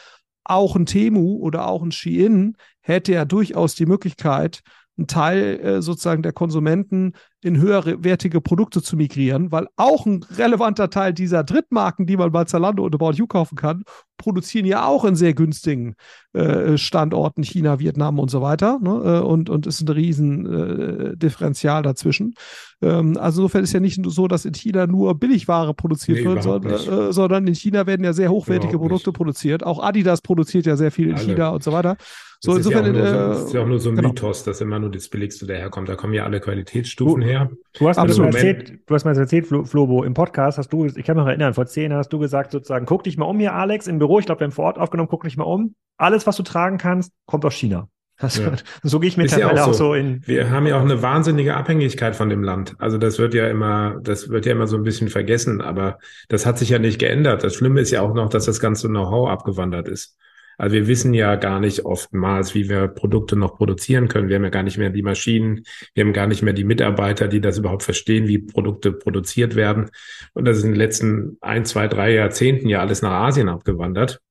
auch 0.43 0.76
ein 0.76 0.86
Temu 0.86 1.38
oder 1.38 1.67
auch 1.67 1.84
ein 1.84 1.91
Shein 1.91 2.56
hätte 2.80 3.13
ja 3.13 3.26
durchaus 3.26 3.76
die 3.76 3.86
Möglichkeit, 3.86 4.62
einen 4.98 5.08
Teil 5.08 5.60
äh, 5.60 5.82
sozusagen 5.82 6.24
der 6.24 6.34
Konsumenten 6.34 7.13
in 7.43 7.62
höherwertige 7.62 8.41
Produkte 8.41 8.82
zu 8.82 8.95
migrieren, 8.95 9.52
weil 9.52 9.67
auch 9.76 10.06
ein 10.06 10.26
relevanter 10.38 10.89
Teil 10.89 11.13
dieser 11.13 11.43
Drittmarken, 11.43 12.08
die 12.08 12.17
man 12.17 12.32
bei 12.32 12.45
Zalando 12.45 12.84
und 12.84 12.95
About 12.95 13.12
You 13.12 13.28
kaufen 13.28 13.56
kann, 13.56 13.84
produzieren 14.17 14.65
ja 14.65 14.86
auch 14.86 15.06
in 15.06 15.15
sehr 15.15 15.36
günstigen 15.36 15.93
äh, 16.34 16.78
Standorten, 16.78 17.43
China, 17.43 17.80
Vietnam 17.80 18.17
und 18.17 18.32
so 18.32 18.41
weiter. 18.41 18.80
Ne? 18.82 18.89
Äh, 18.89 19.19
und, 19.19 19.52
und 19.52 19.67
ist 19.67 19.82
ein 19.82 19.89
riesen 19.89 20.45
äh, 20.45 21.17
Differential 21.17 21.84
dazwischen. 21.84 22.34
Ähm, 22.82 23.17
also 23.17 23.41
insofern 23.41 23.63
ist 23.63 23.73
ja 23.73 23.80
nicht 23.80 24.04
so, 24.04 24.28
dass 24.28 24.45
in 24.45 24.56
China 24.56 24.88
nur 24.88 25.13
Billigware 25.19 25.76
produziert 25.76 26.19
nee, 26.19 26.26
wird, 26.26 26.41
sondern, 26.41 26.73
äh, 26.73 27.13
sondern, 27.13 27.45
in 27.45 27.56
China 27.56 27.86
werden 27.86 28.04
ja 28.04 28.13
sehr 28.13 28.32
hochwertige 28.32 28.73
überhaupt 28.73 28.89
Produkte 28.89 29.10
nicht. 29.12 29.17
produziert. 29.17 29.63
Auch 29.63 29.84
Adidas 29.84 30.21
produziert 30.21 30.65
ja 30.65 30.76
sehr 30.76 30.91
viel 30.91 31.10
in 31.10 31.15
Alle. 31.15 31.23
China 31.23 31.50
und 31.50 31.63
so 31.63 31.71
weiter. 31.71 31.97
So, 32.39 32.52
das 32.52 32.67
insofern, 32.67 32.95
ist 32.95 33.04
ja, 33.04 33.12
nur, 33.12 33.36
äh, 33.36 33.43
ist 33.43 33.54
ja 33.54 33.62
auch 33.62 33.67
nur 33.67 33.80
so 33.80 33.89
ein 33.89 33.95
genau. 33.95 34.10
Mythos, 34.10 34.43
dass 34.43 34.62
immer 34.62 34.78
nur 34.78 34.91
das 34.91 35.08
Billigste 35.10 35.47
daherkommt. 35.47 35.89
Da 35.89 35.95
kommen 35.95 36.13
ja 36.13 36.23
alle 36.23 36.39
Qualitätsstufen 36.39 37.21
her. 37.28 37.50
Du 37.74 37.88
hast, 37.88 37.98
mir 37.98 38.08
das 38.08 38.18
erzählt, 38.18 38.80
du 38.86 38.96
hast 38.96 39.06
mir 39.06 39.12
das 39.12 39.20
erzählt, 39.20 39.48
Flo, 39.48 39.63
Flobo, 39.63 40.04
im 40.04 40.13
Podcast 40.13 40.58
hast 40.58 40.74
du, 40.74 40.86
ich 40.86 40.94
kann 41.04 41.16
mich 41.16 41.24
noch 41.24 41.28
erinnern, 41.28 41.54
vor 41.54 41.66
zehn 41.66 41.92
Jahren 41.92 42.00
hast 42.00 42.12
du 42.12 42.20
gesagt, 42.20 42.52
sozusagen, 42.52 42.86
guck 42.86 43.04
dich 43.04 43.18
mal 43.18 43.26
um 43.26 43.40
hier, 43.40 43.54
Alex, 43.54 43.88
im 43.88 44.00
Büro, 44.00 44.20
ich 44.20 44.26
glaube, 44.26 44.42
wir 44.42 44.46
haben 44.46 44.52
vor 44.52 44.66
Ort 44.66 44.80
aufgenommen, 44.80 45.10
guck 45.10 45.24
dich 45.24 45.38
mal 45.38 45.44
um. 45.44 45.76
Alles, 45.98 46.28
was 46.28 46.36
du 46.38 46.44
tragen 46.44 46.78
kannst, 46.78 47.12
kommt 47.26 47.46
aus 47.46 47.54
China. 47.54 47.88
Das, 48.20 48.38
ja. 48.40 48.54
So 48.84 49.00
gehe 49.00 49.10
ich 49.10 49.18
mit 49.18 49.32
ja 49.32 49.52
auch, 49.52 49.58
so. 49.58 49.63
auch, 49.63 49.74
so. 49.74 49.94
in. 49.94 50.26
Wir 50.26 50.50
haben 50.50 50.66
ja 50.66 50.78
auch 50.78 50.84
eine 50.84 51.02
wahnsinnige 51.02 51.56
Abhängigkeit 51.56 52.16
von 52.16 52.30
dem 52.30 52.44
Land. 52.44 52.76
Also 52.80 52.98
das 52.98 53.20
wird 53.20 53.34
ja 53.34 53.48
immer, 53.48 54.00
das 54.02 54.30
wird 54.30 54.46
ja 54.46 54.54
immer 54.54 54.68
so 54.68 54.76
ein 54.76 54.84
bisschen 54.84 55.10
vergessen, 55.10 55.62
aber 55.62 56.00
das 56.30 56.46
hat 56.46 56.58
sich 56.58 56.70
ja 56.70 56.80
nicht 56.80 57.00
geändert. 57.00 57.44
Das 57.44 57.56
Schlimme 57.56 57.82
ist 57.82 57.92
ja 57.92 58.02
auch 58.02 58.13
noch, 58.13 58.30
dass 58.30 58.46
das 58.46 58.60
ganze 58.60 58.88
Know-how 58.88 59.30
abgewandert 59.30 59.88
ist. 59.88 60.18
Also 60.58 60.76
wir 60.76 60.88
wissen 60.88 61.13
ja 61.13 61.36
gar 61.36 61.60
nicht 61.60 61.86
oftmals, 61.86 62.56
wie 62.56 62.67
wir 62.67 62.88
Produkte 62.88 63.36
noch 63.36 63.56
produzieren 63.58 64.08
können. 64.08 64.28
Wir 64.28 64.38
haben 64.38 64.43
ja 64.43 64.50
gar 64.50 64.63
nicht 64.63 64.78
mehr 64.78 64.89
die 64.89 65.04
Maschinen, 65.04 65.63
wir 65.93 66.04
haben 66.04 66.13
gar 66.13 66.28
nicht 66.28 66.41
mehr 66.41 66.54
die 66.54 66.63
Mitarbeiter, 66.63 67.28
die 67.28 67.41
das 67.41 67.60
überhaupt 67.60 67.84
verstehen, 67.84 68.28
wie 68.28 68.39
Produkte 68.39 68.91
produziert 68.91 69.56
werden. 69.56 69.91
Und 70.34 70.46
das 70.46 70.58
ist 70.58 70.63
in 70.63 70.72
den 70.72 70.78
letzten 70.78 71.38
ein, 71.41 71.65
zwei, 71.65 71.88
drei 71.88 72.13
Jahrzehnten 72.13 72.70
ja 72.70 72.80
alles 72.80 73.02
nach 73.02 73.12
Asien 73.12 73.50
abgewandert. 73.50 74.22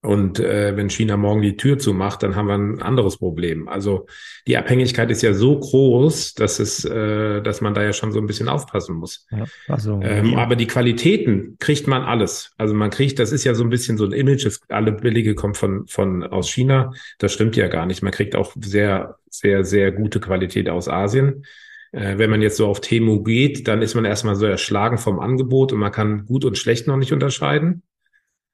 Und 0.00 0.38
äh, 0.38 0.76
wenn 0.76 0.90
China 0.90 1.16
morgen 1.16 1.42
die 1.42 1.56
Tür 1.56 1.76
zumacht, 1.78 2.22
dann 2.22 2.36
haben 2.36 2.46
wir 2.46 2.54
ein 2.54 2.80
anderes 2.80 3.16
Problem. 3.16 3.68
Also 3.68 4.06
die 4.46 4.56
Abhängigkeit 4.56 5.10
ist 5.10 5.22
ja 5.22 5.34
so 5.34 5.58
groß, 5.58 6.34
dass 6.34 6.60
es, 6.60 6.84
äh, 6.84 7.42
dass 7.42 7.60
man 7.60 7.74
da 7.74 7.82
ja 7.82 7.92
schon 7.92 8.12
so 8.12 8.20
ein 8.20 8.26
bisschen 8.26 8.48
aufpassen 8.48 8.94
muss. 8.94 9.26
Ja, 9.32 9.44
also, 9.66 10.00
ähm, 10.00 10.36
aber 10.36 10.54
die 10.54 10.68
Qualitäten 10.68 11.56
kriegt 11.58 11.88
man 11.88 12.02
alles. 12.02 12.52
Also 12.58 12.74
man 12.74 12.90
kriegt, 12.90 13.18
das 13.18 13.32
ist 13.32 13.42
ja 13.42 13.54
so 13.54 13.64
ein 13.64 13.70
bisschen 13.70 13.96
so 13.96 14.04
ein 14.04 14.12
Image, 14.12 14.46
dass 14.46 14.60
alle 14.68 14.92
Billige 14.92 15.34
kommen 15.34 15.54
von 15.54 15.88
von 15.88 16.22
aus 16.22 16.48
China. 16.48 16.92
Das 17.18 17.32
stimmt 17.32 17.56
ja 17.56 17.66
gar 17.66 17.84
nicht. 17.84 18.00
Man 18.00 18.12
kriegt 18.12 18.36
auch 18.36 18.54
sehr, 18.60 19.16
sehr, 19.28 19.64
sehr 19.64 19.90
gute 19.90 20.20
Qualität 20.20 20.68
aus 20.68 20.88
Asien. 20.88 21.44
Äh, 21.90 22.18
wenn 22.18 22.30
man 22.30 22.42
jetzt 22.42 22.56
so 22.56 22.68
auf 22.68 22.80
Temu 22.80 23.24
geht, 23.24 23.66
dann 23.66 23.82
ist 23.82 23.96
man 23.96 24.04
erstmal 24.04 24.36
so 24.36 24.46
erschlagen 24.46 24.98
vom 24.98 25.18
Angebot 25.18 25.72
und 25.72 25.80
man 25.80 25.90
kann 25.90 26.24
gut 26.26 26.44
und 26.44 26.56
schlecht 26.56 26.86
noch 26.86 26.96
nicht 26.96 27.12
unterscheiden. 27.12 27.82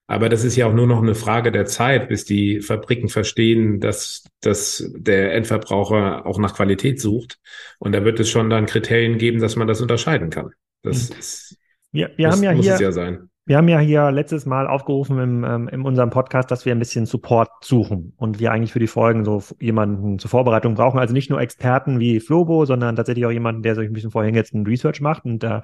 Aber 0.07 0.29
das 0.29 0.45
ist 0.45 0.57
ja 0.57 0.67
auch 0.67 0.75
nur 0.75 0.87
noch 0.87 1.03
eine 1.03 1.15
Frage 1.15 1.51
der 1.51 1.65
Zeit, 1.65 2.09
bis 2.09 2.25
die 2.25 2.61
Fabriken 2.61 3.09
verstehen, 3.09 3.81
dass, 3.81 4.25
dass 4.41 4.91
der 4.95 5.33
Endverbraucher 5.33 6.27
auch 6.27 6.39
nach 6.39 6.55
Qualität 6.55 7.01
sucht. 7.01 7.39
Und 7.79 7.93
da 7.93 8.05
wird 8.05 8.21
es 8.21 8.29
schon 8.29 8.51
dann 8.51 8.67
Kriterien 8.67 9.17
geben, 9.17 9.41
dass 9.41 9.57
man 9.57 9.67
das 9.67 9.81
unterscheiden 9.81 10.29
kann. 10.29 10.51
Das 10.83 11.11
mhm. 11.11 11.19
ist, 11.19 11.59
wir, 11.91 12.11
wir 12.17 12.27
muss, 12.27 12.37
haben 12.37 12.43
ja 12.45 12.55
muss 12.55 12.65
hier, 12.67 12.75
es 12.75 12.81
ja 12.81 12.93
sein. 12.93 13.31
Wir 13.47 13.59
haben 13.59 13.69
ja 13.69 13.79
hier 13.79 14.11
letztes 14.11 14.47
Mal 14.47 14.67
aufgerufen 14.67 15.19
im, 15.19 15.45
ähm, 15.45 15.69
in 15.69 15.83
unserem 15.83 16.09
Podcast, 16.09 16.51
dass 16.51 16.65
wir 16.65 16.73
ein 16.73 16.79
bisschen 16.79 17.05
Support 17.05 17.51
suchen 17.63 18.15
und 18.17 18.41
wir 18.41 18.51
eigentlich 18.51 18.73
für 18.73 18.79
die 18.79 18.87
Folgen 18.87 19.27
so 19.27 19.43
jemanden 19.61 20.19
zur 20.19 20.31
Vorbereitung 20.31 20.77
brauchen. 20.77 20.99
Also 20.99 21.13
nicht 21.13 21.29
nur 21.29 21.43
Experten 21.43 22.01
wie 22.01 22.21
Flobo, 22.21 22.65
sondern 22.65 22.97
tatsächlich 22.97 23.27
auch 23.27 23.31
jemanden, 23.31 23.61
der 23.61 23.75
sich 23.75 23.87
ein 23.87 23.93
bisschen 23.93 24.13
vorher 24.13 24.33
jetzt 24.33 24.55
ein 24.55 24.65
Research 24.65 25.03
macht. 25.03 25.27
Und 25.27 25.43
da 25.43 25.63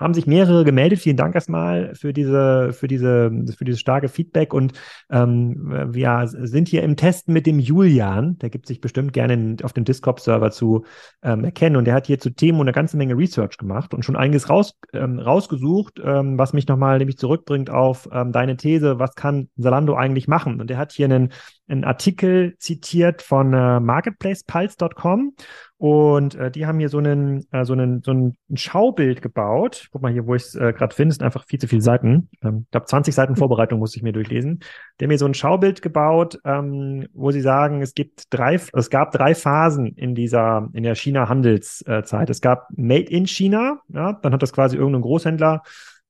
haben 0.00 0.14
sich 0.14 0.26
mehrere 0.26 0.64
gemeldet. 0.64 0.98
Vielen 0.98 1.16
Dank 1.16 1.36
erstmal 1.36 1.94
für 1.94 2.12
diese, 2.12 2.72
für 2.72 2.88
diese, 2.88 3.30
für 3.56 3.64
dieses 3.64 3.78
starke 3.78 4.08
Feedback. 4.08 4.52
Und 4.52 4.72
ähm, 5.10 5.88
wir 5.92 6.22
sind 6.26 6.66
hier 6.66 6.82
im 6.82 6.96
Testen 6.96 7.32
mit 7.32 7.46
dem 7.46 7.60
Julian. 7.60 8.38
Der 8.38 8.50
gibt 8.50 8.66
sich 8.66 8.80
bestimmt 8.80 9.12
gerne 9.12 9.56
auf 9.62 9.72
dem 9.72 9.84
Discord-Server 9.84 10.50
zu 10.50 10.84
ähm, 11.22 11.44
erkennen. 11.44 11.76
Und 11.76 11.84
der 11.84 11.94
hat 11.94 12.06
hier 12.06 12.18
zu 12.18 12.30
Themen 12.30 12.60
eine 12.60 12.72
ganze 12.72 12.96
Menge 12.96 13.16
Research 13.16 13.56
gemacht 13.56 13.94
und 13.94 14.04
schon 14.04 14.16
einiges 14.16 14.48
raus, 14.48 14.74
ähm, 14.94 15.20
rausgesucht, 15.20 16.00
ähm, 16.02 16.36
was 16.38 16.54
mich 16.54 16.66
nochmal 16.66 16.98
nämlich 16.98 17.19
zurückbringt 17.20 17.70
auf 17.70 18.08
ähm, 18.12 18.32
deine 18.32 18.56
These, 18.56 18.98
was 18.98 19.14
kann 19.14 19.48
Salando 19.56 19.94
eigentlich 19.94 20.26
machen? 20.26 20.60
Und 20.60 20.70
er 20.70 20.78
hat 20.78 20.92
hier 20.92 21.04
einen, 21.04 21.32
einen 21.68 21.84
Artikel 21.84 22.56
zitiert 22.58 23.22
von 23.22 23.52
äh, 23.52 23.78
marketplacepulse.com 23.78 25.34
und 25.80 26.34
äh, 26.34 26.50
die 26.50 26.66
haben 26.66 26.78
hier 26.78 26.90
so 26.90 26.98
einen, 26.98 27.46
äh, 27.52 27.64
so 27.64 27.72
einen, 27.72 28.02
so 28.02 28.12
ein 28.12 28.36
Schaubild 28.54 29.22
gebaut. 29.22 29.88
Guck 29.90 30.02
mal 30.02 30.12
hier, 30.12 30.26
wo 30.26 30.34
ich 30.34 30.42
es 30.42 30.54
äh, 30.54 30.74
gerade 30.74 30.94
finde, 30.94 31.14
sind 31.14 31.22
einfach 31.22 31.46
viel 31.46 31.58
zu 31.58 31.68
viele 31.68 31.80
Seiten. 31.80 32.28
Ähm, 32.42 32.64
ich 32.64 32.70
glaube, 32.70 32.84
20 32.84 33.14
Seiten 33.14 33.34
Vorbereitung 33.34 33.78
muss 33.78 33.96
ich 33.96 34.02
mir 34.02 34.12
durchlesen. 34.12 34.60
Die 34.98 35.04
haben 35.04 35.10
hier 35.10 35.18
so 35.18 35.24
ein 35.24 35.32
Schaubild 35.32 35.80
gebaut, 35.80 36.38
ähm, 36.44 37.06
wo 37.14 37.30
sie 37.30 37.40
sagen, 37.40 37.80
es 37.80 37.94
gibt 37.94 38.24
drei, 38.28 38.60
es 38.74 38.90
gab 38.90 39.12
drei 39.12 39.34
Phasen 39.34 39.86
in 39.96 40.14
dieser, 40.14 40.68
in 40.74 40.82
der 40.82 40.94
China-Handelszeit. 40.94 42.28
Es 42.28 42.42
gab 42.42 42.68
Made 42.76 43.10
in 43.10 43.26
China, 43.26 43.80
ja, 43.88 44.12
dann 44.12 44.34
hat 44.34 44.42
das 44.42 44.52
quasi 44.52 44.76
irgendein 44.76 45.00
Großhändler 45.00 45.62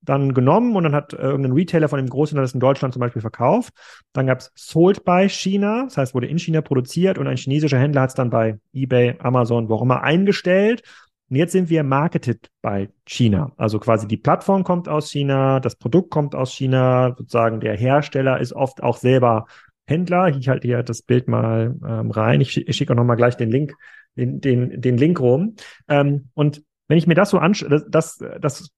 dann 0.03 0.35
genommen 0.35 0.77
und 0.77 0.85
dann 0.85 0.95
hat 0.95 1.13
äh, 1.13 1.19
irgendein 1.19 1.53
Retailer 1.53 1.89
von 1.89 1.99
dem 1.99 2.09
Großhändler 2.09 2.49
in 2.53 2.61
Deutschland 2.61 2.95
zum 2.95 3.01
Beispiel 3.01 3.21
verkauft. 3.21 3.75
Dann 4.13 4.27
gab 4.27 4.39
es 4.39 4.51
Sold 4.55 5.05
by 5.05 5.29
China, 5.29 5.85
das 5.85 5.97
heißt, 5.97 6.15
wurde 6.15 6.27
in 6.27 6.39
China 6.39 6.63
produziert 6.63 7.19
und 7.19 7.27
ein 7.27 7.37
chinesischer 7.37 7.79
Händler 7.79 8.03
hat 8.03 8.11
es 8.11 8.15
dann 8.15 8.31
bei 8.31 8.59
eBay, 8.73 9.17
Amazon, 9.19 9.69
wo 9.69 9.75
auch 9.75 9.83
immer 9.83 10.03
eingestellt. 10.03 10.83
Und 11.29 11.37
jetzt 11.37 11.53
sind 11.53 11.71
wir 11.71 11.85
marketed 11.85 12.51
by 12.61 12.89
China. 13.07 13.53
Also 13.57 13.79
quasi 13.79 14.09
die 14.09 14.17
Plattform 14.17 14.65
kommt 14.65 14.89
aus 14.89 15.11
China, 15.11 15.61
das 15.61 15.77
Produkt 15.77 16.11
kommt 16.11 16.35
aus 16.35 16.53
China, 16.53 17.15
sozusagen 17.17 17.61
der 17.61 17.77
Hersteller 17.77 18.41
ist 18.41 18.53
oft 18.53 18.83
auch 18.83 18.97
selber 18.97 19.47
Händler. 19.87 20.29
Ich 20.29 20.49
halte 20.49 20.67
hier 20.67 20.83
das 20.83 21.03
Bild 21.03 21.29
mal 21.29 21.77
ähm, 21.87 22.11
rein. 22.11 22.41
Ich, 22.41 22.57
ich 22.57 22.77
schicke 22.77 22.93
auch 22.93 22.97
nochmal 22.97 23.17
gleich 23.17 23.37
den 23.37 23.51
Link, 23.51 23.75
den, 24.17 24.41
den, 24.41 24.81
den 24.81 24.97
Link 24.97 25.21
rum. 25.21 25.55
Ähm, 25.89 26.31
und 26.35 26.63
wenn 26.91 26.99
ich 26.99 27.07
mir 27.07 27.15
das 27.15 27.31
so 27.31 27.39
anschaue, 27.39 27.69
das, 27.69 27.85
das, 27.89 28.19
das 28.41 28.71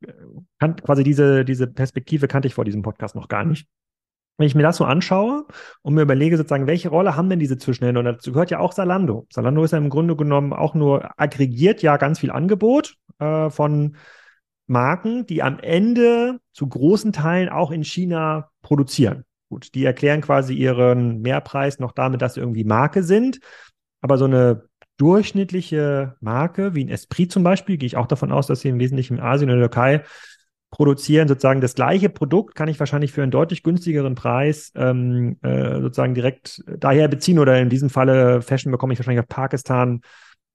kann 0.59 0.77
quasi 0.77 1.03
diese, 1.03 1.46
diese 1.46 1.66
Perspektive 1.66 2.29
kannte 2.29 2.46
ich 2.46 2.53
vor 2.53 2.66
diesem 2.66 2.83
Podcast 2.83 3.14
noch 3.14 3.27
gar 3.27 3.42
nicht. 3.42 3.66
wenn 4.37 4.46
ich 4.46 4.55
mir 4.55 4.62
das 4.62 4.77
so 4.77 4.85
anschaue 4.85 5.46
und 5.81 5.94
mir 5.94 6.03
überlege 6.03 6.37
sozusagen, 6.37 6.66
welche 6.66 6.90
Rolle 6.90 7.16
haben 7.16 7.31
denn 7.31 7.38
diese 7.38 7.57
Zwischenhändler? 7.57 8.01
Und 8.01 8.05
dazu 8.05 8.33
gehört 8.33 8.51
ja 8.51 8.59
auch 8.59 8.72
Salando. 8.72 9.27
Salando 9.33 9.64
ist 9.64 9.70
ja 9.70 9.79
im 9.79 9.88
Grunde 9.88 10.14
genommen 10.14 10.53
auch 10.53 10.75
nur 10.75 11.18
aggregiert 11.18 11.81
ja 11.81 11.96
ganz 11.96 12.18
viel 12.18 12.31
Angebot 12.31 12.96
äh, 13.18 13.48
von 13.48 13.96
Marken, 14.66 15.25
die 15.25 15.42
am 15.42 15.59
Ende 15.59 16.38
zu 16.53 16.68
großen 16.68 17.14
Teilen 17.14 17.48
auch 17.48 17.70
in 17.70 17.83
China 17.83 18.51
produzieren. 18.61 19.25
Gut, 19.48 19.75
die 19.75 19.87
erklären 19.87 20.20
quasi 20.20 20.53
ihren 20.53 21.22
Mehrpreis 21.22 21.79
noch 21.79 21.92
damit, 21.92 22.20
dass 22.20 22.35
sie 22.35 22.40
irgendwie 22.40 22.64
Marke 22.64 23.05
sind. 23.05 23.40
Aber 24.03 24.18
so 24.18 24.27
eine 24.27 24.68
durchschnittliche 24.97 26.17
Marke, 26.21 26.75
wie 26.75 26.85
ein 26.85 26.89
Esprit 26.89 27.33
zum 27.33 27.43
Beispiel, 27.43 27.77
gehe 27.77 27.87
ich 27.87 27.97
auch 27.97 28.07
davon 28.07 28.33
aus, 28.33 28.47
dass 28.47 28.61
sie 28.61 28.69
im 28.69 28.79
Wesentlichen 28.79 29.19
in 29.19 29.23
Asien 29.23 29.51
oder 29.51 29.59
der 29.59 29.71
Türkei 29.71 30.05
produzieren, 30.73 31.29
sozusagen 31.29 31.61
das 31.61 31.75
gleiche 31.75 32.09
Produkt 32.09 32.55
kann 32.55 32.69
ich 32.69 32.81
wahrscheinlich 32.81 33.13
für 33.13 33.23
einen 33.23 33.31
deutlich 33.31 33.63
günstigeren 33.63 34.15
Preis 34.15 34.73
ähm, 34.75 35.37
äh, 35.43 35.81
sozusagen 35.81 36.15
direkt 36.15 36.65
daher 36.67 37.09
beziehen 37.09 37.39
oder 37.39 37.61
in 37.61 37.69
diesem 37.69 37.91
Falle 37.91 38.41
Fashion 38.41 38.73
bekomme 38.73 38.95
ich 38.95 38.99
wahrscheinlich 38.99 39.23
aus 39.23 39.29
Pakistan, 39.29 40.01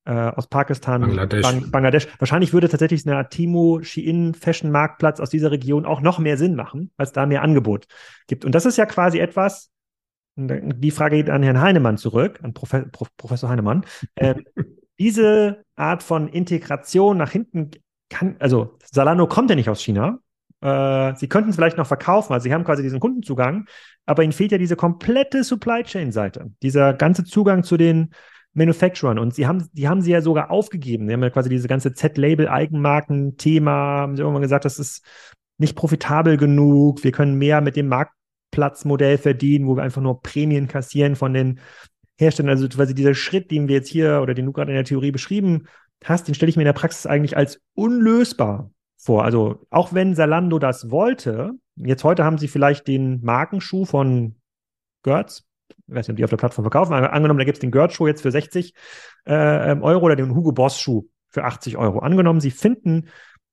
äh, 0.05 0.13
aus 0.13 0.47
Pakistan, 0.47 1.01
Bangladesch. 1.01 1.43
Bang 1.43 1.69
Bangladesch. 1.69 2.07
Wahrscheinlich 2.17 2.51
würde 2.51 2.67
tatsächlich 2.67 3.07
eine 3.07 3.29
Timo 3.29 3.81
Shein 3.83 4.33
Fashion 4.33 4.71
Marktplatz 4.71 5.19
aus 5.19 5.29
dieser 5.29 5.51
Region 5.51 5.85
auch 5.85 6.01
noch 6.01 6.17
mehr 6.17 6.37
Sinn 6.37 6.55
machen, 6.55 6.91
weil 6.97 7.05
es 7.05 7.13
da 7.13 7.27
mehr 7.27 7.43
Angebot 7.43 7.85
gibt. 8.25 8.43
Und 8.43 8.55
das 8.55 8.65
ist 8.65 8.77
ja 8.77 8.87
quasi 8.87 9.19
etwas, 9.19 9.69
die 10.37 10.91
Frage 10.91 11.17
geht 11.17 11.29
an 11.29 11.43
Herrn 11.43 11.59
Heinemann 11.59 11.97
zurück, 11.97 12.39
an 12.43 12.53
Prof 12.53 12.69
Prof 12.91 13.09
Professor 13.17 13.49
Heinemann. 13.49 13.85
Äh, 14.15 14.35
diese 14.99 15.63
Art 15.75 16.03
von 16.03 16.27
Integration 16.27 17.17
nach 17.17 17.31
hinten 17.31 17.71
kann, 18.09 18.35
also 18.39 18.77
Salando 18.83 19.27
kommt 19.27 19.49
ja 19.49 19.55
nicht 19.55 19.69
aus 19.69 19.81
China. 19.81 20.19
Äh, 20.61 21.15
sie 21.15 21.27
könnten 21.27 21.49
es 21.49 21.55
vielleicht 21.55 21.77
noch 21.77 21.87
verkaufen, 21.87 22.33
also 22.33 22.43
sie 22.43 22.53
haben 22.53 22.63
quasi 22.63 22.81
diesen 22.81 22.99
Kundenzugang, 22.99 23.67
aber 24.05 24.23
ihnen 24.23 24.31
fehlt 24.31 24.51
ja 24.51 24.57
diese 24.57 24.75
komplette 24.75 25.43
Supply 25.43 25.83
Chain 25.83 26.11
Seite, 26.11 26.51
dieser 26.63 26.93
ganze 26.93 27.23
Zugang 27.23 27.63
zu 27.63 27.77
den 27.77 28.11
Manufacturern 28.53 29.19
und 29.19 29.35
sie 29.35 29.45
haben, 29.45 29.69
die 29.73 29.87
haben 29.87 30.01
sie 30.01 30.11
ja 30.11 30.21
sogar 30.21 30.49
aufgegeben. 30.49 31.07
Sie 31.07 31.13
haben 31.13 31.21
ja 31.21 31.29
quasi 31.29 31.49
diese 31.49 31.67
ganze 31.67 31.93
Z-Label-Eigenmarken-Thema, 31.93 33.71
haben 33.71 34.15
sie 34.15 34.23
irgendwann 34.23 34.41
gesagt, 34.41 34.65
das 34.65 34.79
ist 34.79 35.05
nicht 35.59 35.75
profitabel 35.75 36.37
genug, 36.37 37.03
wir 37.03 37.11
können 37.11 37.37
mehr 37.37 37.61
mit 37.61 37.75
dem 37.75 37.87
Marktplatzmodell 38.47 39.17
verdienen, 39.17 39.67
wo 39.67 39.75
wir 39.75 39.83
einfach 39.83 40.01
nur 40.01 40.21
Prämien 40.21 40.67
kassieren 40.67 41.15
von 41.15 41.33
den 41.33 41.59
Herstellern. 42.17 42.51
Also 42.51 42.67
quasi 42.67 42.93
dieser 42.93 43.13
Schritt, 43.13 43.51
den 43.51 43.67
wir 43.67 43.75
jetzt 43.75 43.89
hier 43.89 44.21
oder 44.21 44.33
den 44.33 44.45
du 44.45 44.51
gerade 44.51 44.71
in 44.71 44.75
der 44.75 44.83
Theorie 44.83 45.11
beschrieben 45.11 45.67
hast, 46.03 46.27
den 46.27 46.35
stelle 46.35 46.49
ich 46.49 46.55
mir 46.55 46.63
in 46.63 46.67
der 46.67 46.73
Praxis 46.73 47.05
eigentlich 47.05 47.37
als 47.37 47.61
unlösbar 47.73 48.71
vor. 48.97 49.23
Also 49.23 49.65
auch 49.69 49.93
wenn 49.93 50.15
Salando 50.15 50.59
das 50.59 50.89
wollte, 50.89 51.51
jetzt 51.75 52.03
heute 52.03 52.23
haben 52.23 52.37
sie 52.37 52.47
vielleicht 52.47 52.87
den 52.87 53.21
Markenschuh 53.21 53.85
von 53.85 54.35
Götz, 55.03 55.43
ich 55.87 55.93
weiß 55.93 56.07
nicht, 56.07 56.13
ob 56.13 56.17
die 56.17 56.23
auf 56.23 56.29
der 56.29 56.37
Plattform 56.37 56.63
verkaufen, 56.63 56.93
aber 56.93 57.13
angenommen, 57.13 57.39
da 57.39 57.45
gibt 57.45 57.57
es 57.57 57.61
den 57.61 57.71
Götz-Schuh 57.71 58.07
jetzt 58.07 58.21
für 58.21 58.31
60 58.31 58.73
äh, 59.25 59.71
ähm, 59.71 59.83
Euro 59.83 60.05
oder 60.05 60.15
den 60.15 60.33
Hugo 60.33 60.51
Boss-Schuh 60.51 61.07
für 61.29 61.43
80 61.43 61.77
Euro. 61.77 61.99
Angenommen, 61.99 62.39
sie 62.39 62.51
finden 62.51 63.09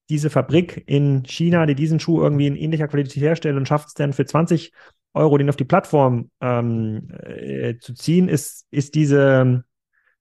diese 0.08 0.30
Fabrik 0.30 0.82
in 0.86 1.24
China, 1.24 1.66
die 1.66 1.74
diesen 1.74 2.00
Schuh 2.00 2.20
irgendwie 2.22 2.46
in 2.46 2.56
ähnlicher 2.56 2.88
Qualität 2.88 3.22
herstellt 3.22 3.56
und 3.56 3.66
schafft 3.66 3.88
es 3.88 3.94
dann 3.94 4.12
für 4.12 4.26
20 4.26 4.72
Euro, 5.14 5.38
den 5.38 5.48
auf 5.48 5.56
die 5.56 5.64
Plattform 5.64 6.30
ähm, 6.40 7.08
äh, 7.22 7.78
zu 7.78 7.94
ziehen, 7.94 8.28
ist, 8.28 8.66
ist 8.70 8.94
diese 8.94 9.64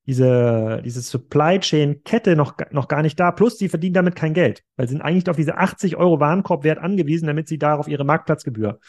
diese, 0.06 0.82
diese 0.84 1.02
Supply 1.02 1.60
Chain 1.60 2.04
Kette 2.04 2.36
noch, 2.36 2.56
noch 2.72 2.88
gar 2.88 3.02
nicht 3.02 3.20
da. 3.20 3.32
Plus, 3.32 3.58
sie 3.58 3.70
verdienen 3.70 3.94
damit 3.94 4.16
kein 4.16 4.34
Geld, 4.34 4.64
weil 4.76 4.88
sie 4.88 4.94
sind 4.94 5.02
eigentlich 5.02 5.30
auf 5.30 5.38
diese 5.38 5.58
80 5.58 5.96
Euro 5.96 6.20
Warenkorbwert 6.20 6.78
angewiesen, 6.80 7.28
damit 7.28 7.48
sie 7.48 7.58
darauf 7.58 7.88
ihre 7.88 8.04
Marktplatzgebühr 8.04 8.80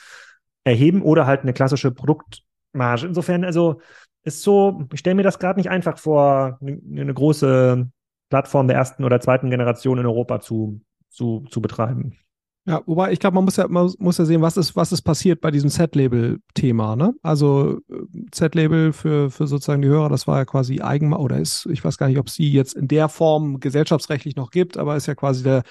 erheben 0.65 1.03
oder 1.03 1.27
halt 1.27 1.43
eine 1.43 1.53
klassische 1.53 1.93
Produktmarge. 1.93 3.07
Insofern, 3.07 3.45
also, 3.45 3.81
ist 4.25 4.43
so, 4.43 4.89
ich 4.93 5.01
stelle 5.01 5.17
mir 5.17 5.23
das 5.23 5.39
gerade 5.39 5.61
nicht 5.61 5.71
einfach 5.71 5.99
vor, 5.99 6.59
eine 6.63 7.15
große 7.15 7.89
Plattform 8.35 8.67
der 8.67 8.77
ersten 8.77 9.05
oder 9.05 9.21
zweiten 9.21 9.49
Generation 9.49 9.99
in 9.99 10.07
Europa 10.07 10.41
zu, 10.41 10.81
zu, 11.09 11.45
zu 11.49 11.63
betreiben. 11.63 12.19
Ja, 12.67 12.83
wobei 12.85 13.13
ich 13.13 13.21
glaube, 13.21 13.37
man 13.37 13.45
muss 13.45 13.57
ja 13.57 13.69
man 13.69 13.93
muss 13.99 14.19
ja 14.19 14.25
sehen, 14.25 14.43
was 14.43 14.57
ist 14.57 14.75
was 14.75 14.91
ist 14.91 15.03
passiert 15.03 15.41
bei 15.41 15.53
diesem 15.53 15.71
Z-Label-Thema. 15.71 16.97
Ne? 16.97 17.15
Also 17.23 17.79
äh, 17.89 17.95
Z-Label 18.33 18.93
für 18.93 19.31
für 19.31 19.47
sozusagen 19.47 19.83
die 19.83 19.89
Hörer, 19.89 20.09
das 20.09 20.27
war 20.27 20.39
ja 20.39 20.45
quasi 20.47 20.81
eigen 20.81 21.13
oder 21.13 21.39
ist, 21.39 21.69
ich 21.71 21.85
weiß 21.85 21.97
gar 21.97 22.09
nicht, 22.09 22.19
ob 22.19 22.27
es 22.27 22.35
die 22.35 22.53
jetzt 22.53 22.75
in 22.75 22.89
der 22.89 23.09
Form 23.09 23.61
gesellschaftsrechtlich 23.61 24.35
noch 24.35 24.51
gibt, 24.51 24.79
aber 24.79 24.97
ist 24.97 25.07
ja 25.07 25.15
quasi 25.15 25.45
der 25.45 25.63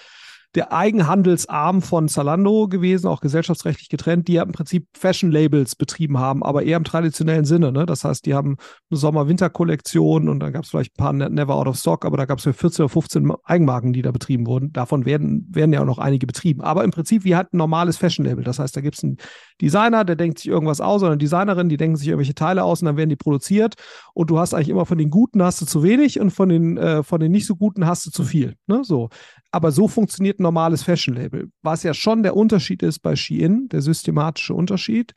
der 0.55 0.71
Eigenhandelsarm 0.71 1.81
von 1.81 2.07
Zalando 2.07 2.67
gewesen, 2.67 3.07
auch 3.07 3.21
gesellschaftsrechtlich 3.21 3.89
getrennt, 3.89 4.27
die 4.27 4.33
ja 4.33 4.43
im 4.43 4.51
Prinzip 4.51 4.87
Fashion-Labels 4.95 5.75
betrieben 5.75 6.19
haben, 6.19 6.43
aber 6.43 6.63
eher 6.63 6.77
im 6.77 6.83
traditionellen 6.83 7.45
Sinne. 7.45 7.71
Ne? 7.71 7.85
Das 7.87 8.03
heißt, 8.03 8.25
die 8.25 8.35
haben 8.35 8.57
eine 8.91 8.97
Sommer-Winter-Kollektion 8.99 10.29
und 10.29 10.39
dann 10.39 10.53
gab 10.53 10.63
es 10.63 10.69
vielleicht 10.69 10.93
ein 10.93 11.03
paar 11.03 11.13
ne-, 11.13 11.29
Never 11.29 11.55
Out 11.55 11.67
of 11.67 11.77
Stock, 11.77 12.05
aber 12.05 12.17
da 12.17 12.25
gab 12.25 12.37
es 12.37 12.45
ja 12.45 12.53
14 12.53 12.83
oder 12.83 12.89
15 12.89 13.33
Eigenmarken, 13.43 13.93
die 13.93 14.03
da 14.03 14.11
betrieben 14.11 14.45
wurden. 14.45 14.71
Davon 14.73 15.05
werden, 15.05 15.47
werden 15.49 15.73
ja 15.73 15.81
auch 15.81 15.85
noch 15.85 15.97
einige 15.97 16.27
betrieben. 16.27 16.61
Aber 16.61 16.83
im 16.83 16.91
Prinzip 16.91 17.23
wie 17.23 17.35
halt 17.35 17.51
ein 17.53 17.57
normales 17.57 17.97
Fashion-Label. 17.97 18.43
Das 18.43 18.59
heißt, 18.59 18.77
da 18.77 18.81
gibt 18.81 18.97
es 18.97 19.03
einen 19.03 19.17
Designer, 19.59 20.05
der 20.05 20.15
denkt 20.15 20.37
sich 20.37 20.47
irgendwas 20.47 20.81
aus, 20.81 21.01
oder 21.01 21.11
eine 21.11 21.17
Designerin, 21.17 21.69
die 21.69 21.77
denken 21.77 21.95
sich 21.95 22.07
irgendwelche 22.07 22.35
Teile 22.35 22.63
aus 22.63 22.81
und 22.81 22.85
dann 22.85 22.97
werden 22.97 23.09
die 23.09 23.15
produziert. 23.15 23.73
Und 24.13 24.29
du 24.29 24.37
hast 24.37 24.53
eigentlich 24.53 24.69
immer 24.69 24.85
von 24.85 24.99
den 24.99 25.09
Guten 25.09 25.41
hast 25.41 25.61
du 25.61 25.65
zu 25.65 25.81
wenig 25.81 26.19
und 26.19 26.29
von 26.29 26.49
den, 26.49 26.77
äh, 26.77 27.01
von 27.01 27.19
den 27.19 27.31
nicht 27.31 27.47
so 27.47 27.55
Guten 27.55 27.87
hast 27.87 28.05
du 28.05 28.11
zu 28.11 28.23
viel. 28.23 28.55
Ne? 28.67 28.83
So. 28.83 29.09
Aber 29.53 29.71
so 29.71 29.87
funktioniert 29.87 30.39
ein 30.39 30.43
normales 30.43 30.81
Fashion-Label. 30.81 31.49
Was 31.61 31.83
ja 31.83 31.93
schon 31.93 32.23
der 32.23 32.35
Unterschied 32.35 32.81
ist 32.81 32.99
bei 32.99 33.15
Shein, 33.15 33.69
der 33.69 33.83
systematische 33.83 34.55
Unterschied, 34.55 35.13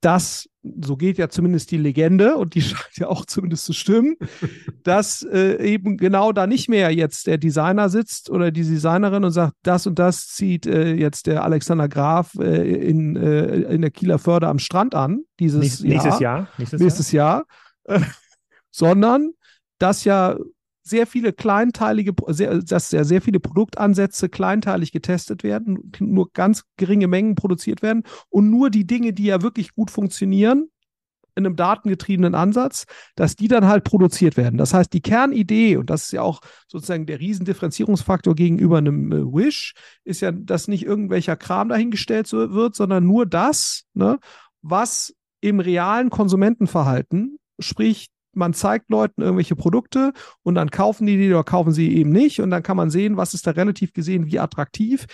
dass, 0.00 0.48
so 0.80 0.96
geht 0.96 1.18
ja 1.18 1.28
zumindest 1.28 1.70
die 1.70 1.76
Legende, 1.76 2.36
und 2.36 2.56
die 2.56 2.62
scheint 2.62 2.96
ja 2.96 3.06
auch 3.06 3.24
zumindest 3.26 3.64
zu 3.64 3.74
stimmen, 3.74 4.16
dass 4.82 5.22
äh, 5.22 5.64
eben 5.64 5.98
genau 5.98 6.32
da 6.32 6.48
nicht 6.48 6.68
mehr 6.68 6.92
jetzt 6.92 7.28
der 7.28 7.38
Designer 7.38 7.88
sitzt 7.88 8.28
oder 8.28 8.50
die 8.50 8.64
Designerin 8.64 9.22
und 9.22 9.30
sagt, 9.30 9.54
das 9.62 9.86
und 9.86 10.00
das 10.00 10.26
zieht 10.26 10.66
äh, 10.66 10.94
jetzt 10.94 11.28
der 11.28 11.44
Alexander 11.44 11.88
Graf 11.88 12.34
äh, 12.40 12.88
in, 12.88 13.14
äh, 13.14 13.54
in 13.72 13.82
der 13.82 13.92
Kieler 13.92 14.18
Förde 14.18 14.48
am 14.48 14.58
Strand 14.58 14.96
an, 14.96 15.22
dieses 15.38 15.80
nächstes 15.80 16.18
Jahr. 16.18 16.40
Jahr. 16.40 16.48
Nächstes, 16.58 16.80
nächstes 16.80 17.12
Jahr. 17.12 17.46
Jahr. 17.86 18.02
sondern 18.72 19.30
dass 19.78 20.02
ja 20.02 20.36
sehr 20.88 21.06
viele 21.06 21.32
kleinteilige, 21.32 22.12
sehr, 22.28 22.58
dass 22.58 22.90
sehr, 22.90 23.04
sehr 23.04 23.22
viele 23.22 23.40
Produktansätze 23.40 24.28
kleinteilig 24.28 24.92
getestet 24.92 25.42
werden, 25.42 25.92
nur 26.00 26.30
ganz 26.32 26.64
geringe 26.76 27.08
Mengen 27.08 27.34
produziert 27.34 27.82
werden 27.82 28.04
und 28.28 28.50
nur 28.50 28.70
die 28.70 28.86
Dinge, 28.86 29.12
die 29.12 29.24
ja 29.24 29.42
wirklich 29.42 29.74
gut 29.74 29.90
funktionieren, 29.90 30.68
in 31.38 31.46
einem 31.46 31.56
datengetriebenen 31.56 32.34
Ansatz, 32.34 32.84
dass 33.14 33.36
die 33.36 33.48
dann 33.48 33.66
halt 33.66 33.84
produziert 33.84 34.36
werden. 34.36 34.58
Das 34.58 34.74
heißt, 34.74 34.92
die 34.92 35.00
Kernidee, 35.00 35.76
und 35.76 35.88
das 35.88 36.06
ist 36.06 36.12
ja 36.12 36.22
auch 36.22 36.40
sozusagen 36.66 37.06
der 37.06 37.20
Riesendifferenzierungsfaktor 37.20 38.34
gegenüber 38.34 38.78
einem 38.78 39.12
äh, 39.12 39.24
Wish, 39.24 39.74
ist 40.04 40.20
ja, 40.20 40.32
dass 40.32 40.68
nicht 40.68 40.84
irgendwelcher 40.84 41.36
Kram 41.36 41.68
dahingestellt 41.68 42.30
wird, 42.32 42.74
sondern 42.74 43.06
nur 43.06 43.24
das, 43.24 43.84
ne, 43.94 44.18
was 44.62 45.14
im 45.40 45.60
realen 45.60 46.10
Konsumentenverhalten, 46.10 47.38
sprich 47.60 48.08
man 48.38 48.54
zeigt 48.54 48.90
Leuten 48.90 49.20
irgendwelche 49.20 49.56
Produkte 49.56 50.12
und 50.42 50.54
dann 50.54 50.70
kaufen 50.70 51.06
die 51.06 51.16
die 51.16 51.28
oder 51.30 51.44
kaufen 51.44 51.72
sie 51.72 51.94
eben 51.96 52.10
nicht 52.10 52.40
und 52.40 52.50
dann 52.50 52.62
kann 52.62 52.76
man 52.76 52.90
sehen, 52.90 53.16
was 53.16 53.34
ist 53.34 53.46
da 53.46 53.50
relativ 53.50 53.92
gesehen 53.92 54.26
wie 54.26 54.38
attraktiv. 54.38 55.06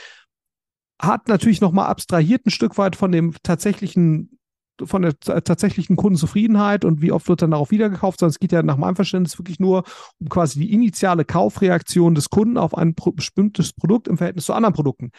Hat 1.00 1.28
natürlich 1.28 1.60
nochmal 1.60 1.86
abstrahiert 1.86 2.46
ein 2.46 2.50
Stück 2.50 2.78
weit 2.78 2.94
von 2.96 3.10
dem 3.10 3.34
tatsächlichen 3.42 4.38
von 4.82 5.02
der 5.02 5.16
tatsächlichen 5.20 5.94
Kundenzufriedenheit 5.94 6.84
und 6.84 7.00
wie 7.00 7.12
oft 7.12 7.28
wird 7.28 7.42
dann 7.42 7.52
darauf 7.52 7.70
wiedergekauft, 7.70 8.18
sondern 8.18 8.30
es 8.30 8.40
geht 8.40 8.50
ja 8.50 8.62
nach 8.64 8.76
meinem 8.76 8.96
Verständnis 8.96 9.38
wirklich 9.38 9.60
nur 9.60 9.84
um 10.18 10.28
quasi 10.28 10.58
die 10.58 10.72
initiale 10.72 11.24
Kaufreaktion 11.24 12.16
des 12.16 12.28
Kunden 12.28 12.58
auf 12.58 12.76
ein 12.76 12.94
bestimmtes 13.14 13.72
Produkt 13.72 14.08
im 14.08 14.16
Verhältnis 14.16 14.46
zu 14.46 14.52
anderen 14.52 14.74
Produkten. 14.74 15.12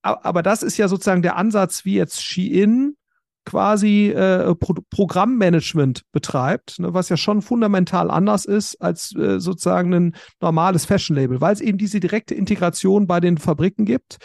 Aber 0.00 0.42
das 0.42 0.62
ist 0.62 0.76
ja 0.76 0.88
sozusagen 0.88 1.22
der 1.22 1.36
Ansatz, 1.36 1.84
wie 1.84 1.94
jetzt 1.96 2.22
Shein 2.22 2.96
quasi 3.44 4.08
äh, 4.08 4.54
Pro 4.54 4.74
Programmmanagement 4.90 6.02
betreibt, 6.12 6.78
ne, 6.78 6.94
was 6.94 7.08
ja 7.08 7.16
schon 7.16 7.42
fundamental 7.42 8.10
anders 8.10 8.44
ist 8.44 8.80
als 8.80 9.14
äh, 9.14 9.38
sozusagen 9.38 9.92
ein 9.92 10.16
normales 10.40 10.84
Fashion-Label, 10.84 11.40
weil 11.40 11.52
es 11.52 11.60
eben 11.60 11.78
diese 11.78 12.00
direkte 12.00 12.34
Integration 12.34 13.06
bei 13.06 13.20
den 13.20 13.38
Fabriken 13.38 13.84
gibt, 13.84 14.18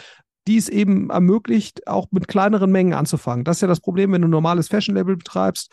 die 0.46 0.56
es 0.56 0.68
eben 0.68 1.10
ermöglicht, 1.10 1.86
auch 1.86 2.06
mit 2.10 2.28
kleineren 2.28 2.72
Mengen 2.72 2.94
anzufangen. 2.94 3.44
Das 3.44 3.58
ist 3.58 3.62
ja 3.62 3.68
das 3.68 3.80
Problem, 3.80 4.12
wenn 4.12 4.22
du 4.22 4.28
ein 4.28 4.32
normales 4.32 4.68
Fashion-Label 4.68 5.16
betreibst, 5.16 5.70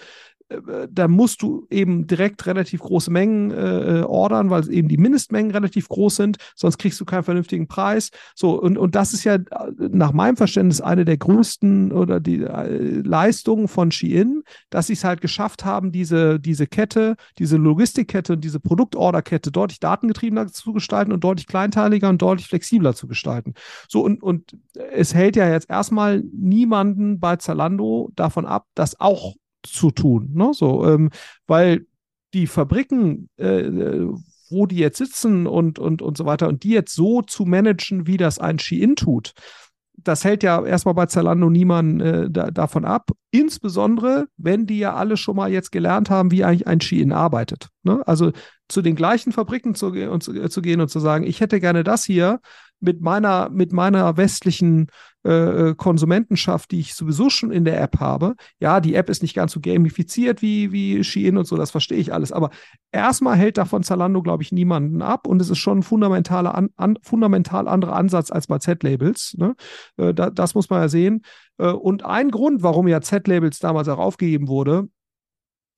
da 0.90 1.08
musst 1.08 1.42
du 1.42 1.68
eben 1.70 2.08
direkt 2.08 2.46
relativ 2.46 2.80
große 2.82 3.12
Mengen 3.12 3.52
äh, 3.52 4.04
ordern, 4.06 4.50
weil 4.50 4.72
eben 4.72 4.88
die 4.88 4.98
Mindestmengen 4.98 5.52
relativ 5.52 5.90
groß 5.90 6.16
sind, 6.16 6.38
sonst 6.56 6.78
kriegst 6.78 7.00
du 7.02 7.06
keinen 7.06 7.24
vernünftigen 7.24 7.68
Preis. 7.68 8.12
So, 8.34 8.62
und, 8.62 8.78
und 8.78 8.96
das 8.96 9.14
ist 9.14 9.26
ja 9.26 9.38
nach 9.78 10.14
meinem 10.14 10.38
Verständnis 10.38 10.80
eine 10.80 11.04
der 11.04 11.18
größten 11.18 11.92
oder 11.92 12.20
die 12.20 12.42
äh, 12.44 13.02
Leistungen 13.02 13.68
von 13.68 13.92
Shein, 13.92 14.44
dass 14.70 14.88
sie 14.88 14.94
es 14.94 15.04
halt 15.04 15.20
geschafft 15.22 15.66
haben, 15.66 15.92
diese, 15.92 16.40
diese 16.40 16.66
Kette, 16.66 17.16
diese 17.40 17.58
Logistikkette 17.58 18.34
und 18.34 18.44
diese 18.44 18.60
Produktorderkette 18.60 19.52
deutlich 19.52 19.80
datengetriebener 19.80 20.48
zu 20.48 20.72
gestalten 20.72 21.12
und 21.12 21.24
deutlich 21.24 21.48
kleinteiliger 21.48 22.10
und 22.10 22.22
deutlich 22.22 22.48
flexibler 22.48 22.96
zu 22.96 23.08
gestalten. 23.08 23.54
So, 23.90 24.02
und, 24.02 24.24
und 24.24 24.58
es 24.74 25.14
hält 25.14 25.36
ja 25.36 25.50
jetzt 25.50 25.70
erstmal 25.70 26.24
niemanden 26.32 27.20
bei 27.20 27.36
Zalando 27.36 28.12
davon 28.16 28.46
ab, 28.46 28.66
das 28.74 29.00
auch 29.00 29.36
zu 29.64 29.92
tun. 29.92 30.32
Ne? 30.34 30.52
So, 30.54 30.86
ähm, 30.86 31.10
weil 31.46 31.86
die 32.34 32.48
Fabriken, 32.48 33.30
äh, 33.38 34.06
wo 34.50 34.66
die 34.66 34.78
jetzt 34.78 34.98
sitzen 34.98 35.48
und, 35.48 35.80
und, 35.80 36.02
und 36.02 36.18
so 36.18 36.26
weiter, 36.26 36.48
und 36.48 36.64
die 36.64 36.70
jetzt 36.70 36.94
so 36.94 37.22
zu 37.22 37.46
managen, 37.46 38.08
wie 38.08 38.18
das 38.18 38.40
ein 38.40 38.60
Shein 38.60 38.96
tut, 38.96 39.34
das 39.98 40.24
hält 40.24 40.44
ja 40.44 40.64
erstmal 40.64 40.94
bei 40.94 41.08
Zalando 41.08 41.50
niemand 41.50 42.02
äh, 42.02 42.30
da, 42.30 42.52
davon 42.52 42.86
ab. 42.86 43.10
Insbesondere, 43.32 44.28
wenn 44.38 44.68
die 44.68 44.78
ja 44.78 44.94
alle 44.94 45.18
schon 45.18 45.36
mal 45.36 45.52
jetzt 45.52 45.72
gelernt 45.72 46.10
haben, 46.10 46.32
wie 46.32 46.44
eigentlich 46.44 46.68
ein 46.68 46.82
Shein 46.82 47.12
arbeitet. 47.12 47.70
Ne? 47.84 48.02
Also 48.06 48.32
zu 48.68 48.82
den 48.82 48.96
gleichen 48.96 49.32
Fabriken 49.32 49.74
zu, 49.74 49.88
und, 49.88 50.24
zu, 50.24 50.50
zu 50.50 50.62
gehen 50.62 50.82
und 50.82 50.90
zu 50.90 51.00
sagen, 51.00 51.26
ich 51.26 51.42
hätte 51.42 51.60
gerne 51.60 51.84
das 51.84 52.04
hier 52.04 52.40
mit 52.80 53.02
meiner, 53.02 53.50
mit 53.50 53.74
meiner 53.74 54.18
westlichen 54.18 54.88
äh, 55.28 55.70
äh, 55.70 55.76
Konsumentenschaft, 55.76 56.72
die 56.72 56.80
ich 56.80 56.94
sowieso 56.94 57.30
schon 57.30 57.52
in 57.52 57.66
der 57.66 57.82
App 57.82 58.00
habe. 58.00 58.36
Ja, 58.60 58.80
die 58.80 58.96
App 58.96 59.10
ist 59.10 59.22
nicht 59.22 59.36
ganz 59.36 59.52
so 59.52 59.60
gamifiziert 59.60 60.42
wie, 60.42 60.72
wie 60.72 61.04
Shein 61.04 61.38
und 61.38 61.46
so, 61.46 61.58
das 61.58 61.72
verstehe 61.72 61.98
ich 61.98 62.14
alles. 62.14 62.32
Aber 62.32 62.50
erstmal 62.94 63.36
hält 63.36 63.58
davon 63.58 63.84
Zalando, 63.84 64.22
glaube 64.22 64.44
ich, 64.44 64.54
niemanden 64.54 65.02
ab 65.02 65.28
und 65.28 65.42
es 65.42 65.50
ist 65.50 65.58
schon 65.58 65.80
ein 65.80 65.84
fundamentaler, 65.84 66.56
an, 66.56 66.70
an, 66.78 66.98
fundamental 67.02 67.68
anderer 67.68 67.98
Ansatz 67.98 68.32
als 68.32 68.48
bei 68.48 68.60
Z-Labels. 68.60 69.36
Ne? 69.38 69.56
Äh, 69.98 70.14
da, 70.14 70.30
das 70.30 70.56
muss 70.56 70.70
man 70.70 70.82
ja 70.82 70.88
sehen. 70.88 71.24
Äh, 71.58 71.72
und 71.72 72.06
ein 72.06 72.32
Grund, 72.32 72.64
warum 72.64 72.88
ja 72.88 73.02
Z-Labels 73.02 73.60
damals 73.60 73.90
auch 73.90 74.00
aufgegeben 74.00 74.48
wurde, 74.48 74.88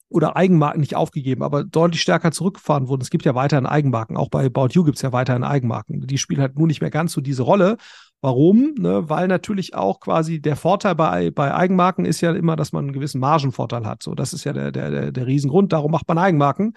oder 0.10 0.36
Eigenmarken 0.36 0.82
nicht 0.82 0.95
aufgegeben, 0.95 1.43
aber 1.43 1.64
deutlich 1.64 2.01
stärker 2.01 2.32
zurückgefahren 2.32 2.88
wurden. 2.88 3.01
Es 3.01 3.12
gibt 3.12 3.26
ja 3.26 3.36
weiterhin 3.36 3.68
Eigenmarken. 3.68 4.18
Auch 4.18 4.30
bei 4.30 4.45
About 4.45 4.70
You 4.72 4.84
gibt 4.84 4.97
es 4.97 5.03
ja 5.03 5.14
weiterhin 5.14 5.43
Eigenmarken. 5.43 6.01
Die 6.07 6.18
spielen 6.18 6.41
halt 6.41 6.57
nur 6.57 6.68
nicht 6.68 6.82
mehr 6.82 6.89
ganz 6.89 7.14
so 7.14 7.22
diese 7.22 7.43
Rolle. 7.43 7.78
Warum? 8.22 8.74
Ne? 8.78 9.07
Weil 9.07 9.28
natürlich 9.28 9.76
auch 9.76 9.99
quasi 9.99 10.41
der 10.41 10.55
Vorteil 10.55 10.95
bei, 10.95 11.32
bei 11.32 11.53
Eigenmarken 11.53 12.05
ist 12.05 12.22
ja 12.22 12.34
immer, 12.34 12.55
dass 12.55 12.74
man 12.74 12.86
einen 12.86 12.93
gewissen 12.93 13.22
Margenvorteil 13.22 13.86
hat. 13.86 14.03
So, 14.03 14.16
das 14.16 14.34
ist 14.34 14.43
ja 14.43 14.51
der, 14.51 14.72
der, 14.72 14.89
der, 14.89 15.12
der 15.12 15.28
Riesengrund. 15.28 15.72
Darum 15.72 15.91
macht 15.91 16.07
man 16.07 16.18
Eigenmarken. 16.18 16.74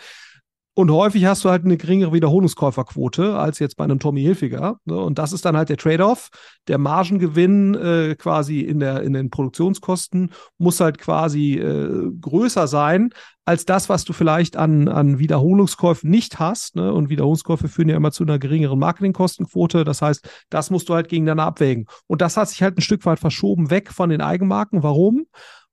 Und 0.74 0.90
häufig 0.90 1.26
hast 1.26 1.44
du 1.44 1.50
halt 1.50 1.66
eine 1.66 1.76
geringere 1.76 2.14
Wiederholungskäuferquote 2.14 3.36
als 3.36 3.58
jetzt 3.58 3.76
bei 3.76 3.84
einem 3.84 3.98
Tommy 3.98 4.22
Hilfiger. 4.22 4.78
Ne? 4.86 4.96
Und 4.96 5.18
das 5.18 5.34
ist 5.34 5.44
dann 5.44 5.54
halt 5.56 5.68
der 5.68 5.76
Trade-off. 5.76 6.30
Der 6.66 6.78
Margengewinn 6.78 7.74
äh, 7.74 8.14
quasi 8.16 8.60
in, 8.60 8.80
der, 8.80 9.02
in 9.02 9.12
den 9.12 9.28
Produktionskosten 9.28 10.32
muss 10.56 10.80
halt 10.80 10.96
quasi 10.96 11.58
äh, 11.58 12.10
größer 12.18 12.66
sein 12.66 13.10
als 13.44 13.66
das, 13.66 13.88
was 13.88 14.04
du 14.04 14.12
vielleicht 14.12 14.56
an, 14.56 14.88
an 14.88 15.18
Wiederholungskäufen 15.18 16.08
nicht 16.08 16.38
hast. 16.38 16.76
Ne? 16.76 16.92
Und 16.92 17.10
Wiederholungskäufe 17.10 17.68
führen 17.68 17.88
ja 17.88 17.96
immer 17.96 18.12
zu 18.12 18.22
einer 18.22 18.38
geringeren 18.38 18.78
Marketingkostenquote. 18.78 19.84
Das 19.84 20.00
heißt, 20.00 20.26
das 20.48 20.70
musst 20.70 20.88
du 20.88 20.94
halt 20.94 21.08
gegeneinander 21.08 21.44
abwägen. 21.44 21.86
Und 22.06 22.22
das 22.22 22.36
hat 22.36 22.48
sich 22.48 22.62
halt 22.62 22.78
ein 22.78 22.82
Stück 22.82 23.04
weit 23.04 23.18
verschoben 23.18 23.70
weg 23.70 23.92
von 23.92 24.08
den 24.08 24.22
Eigenmarken. 24.22 24.82
Warum? 24.82 25.26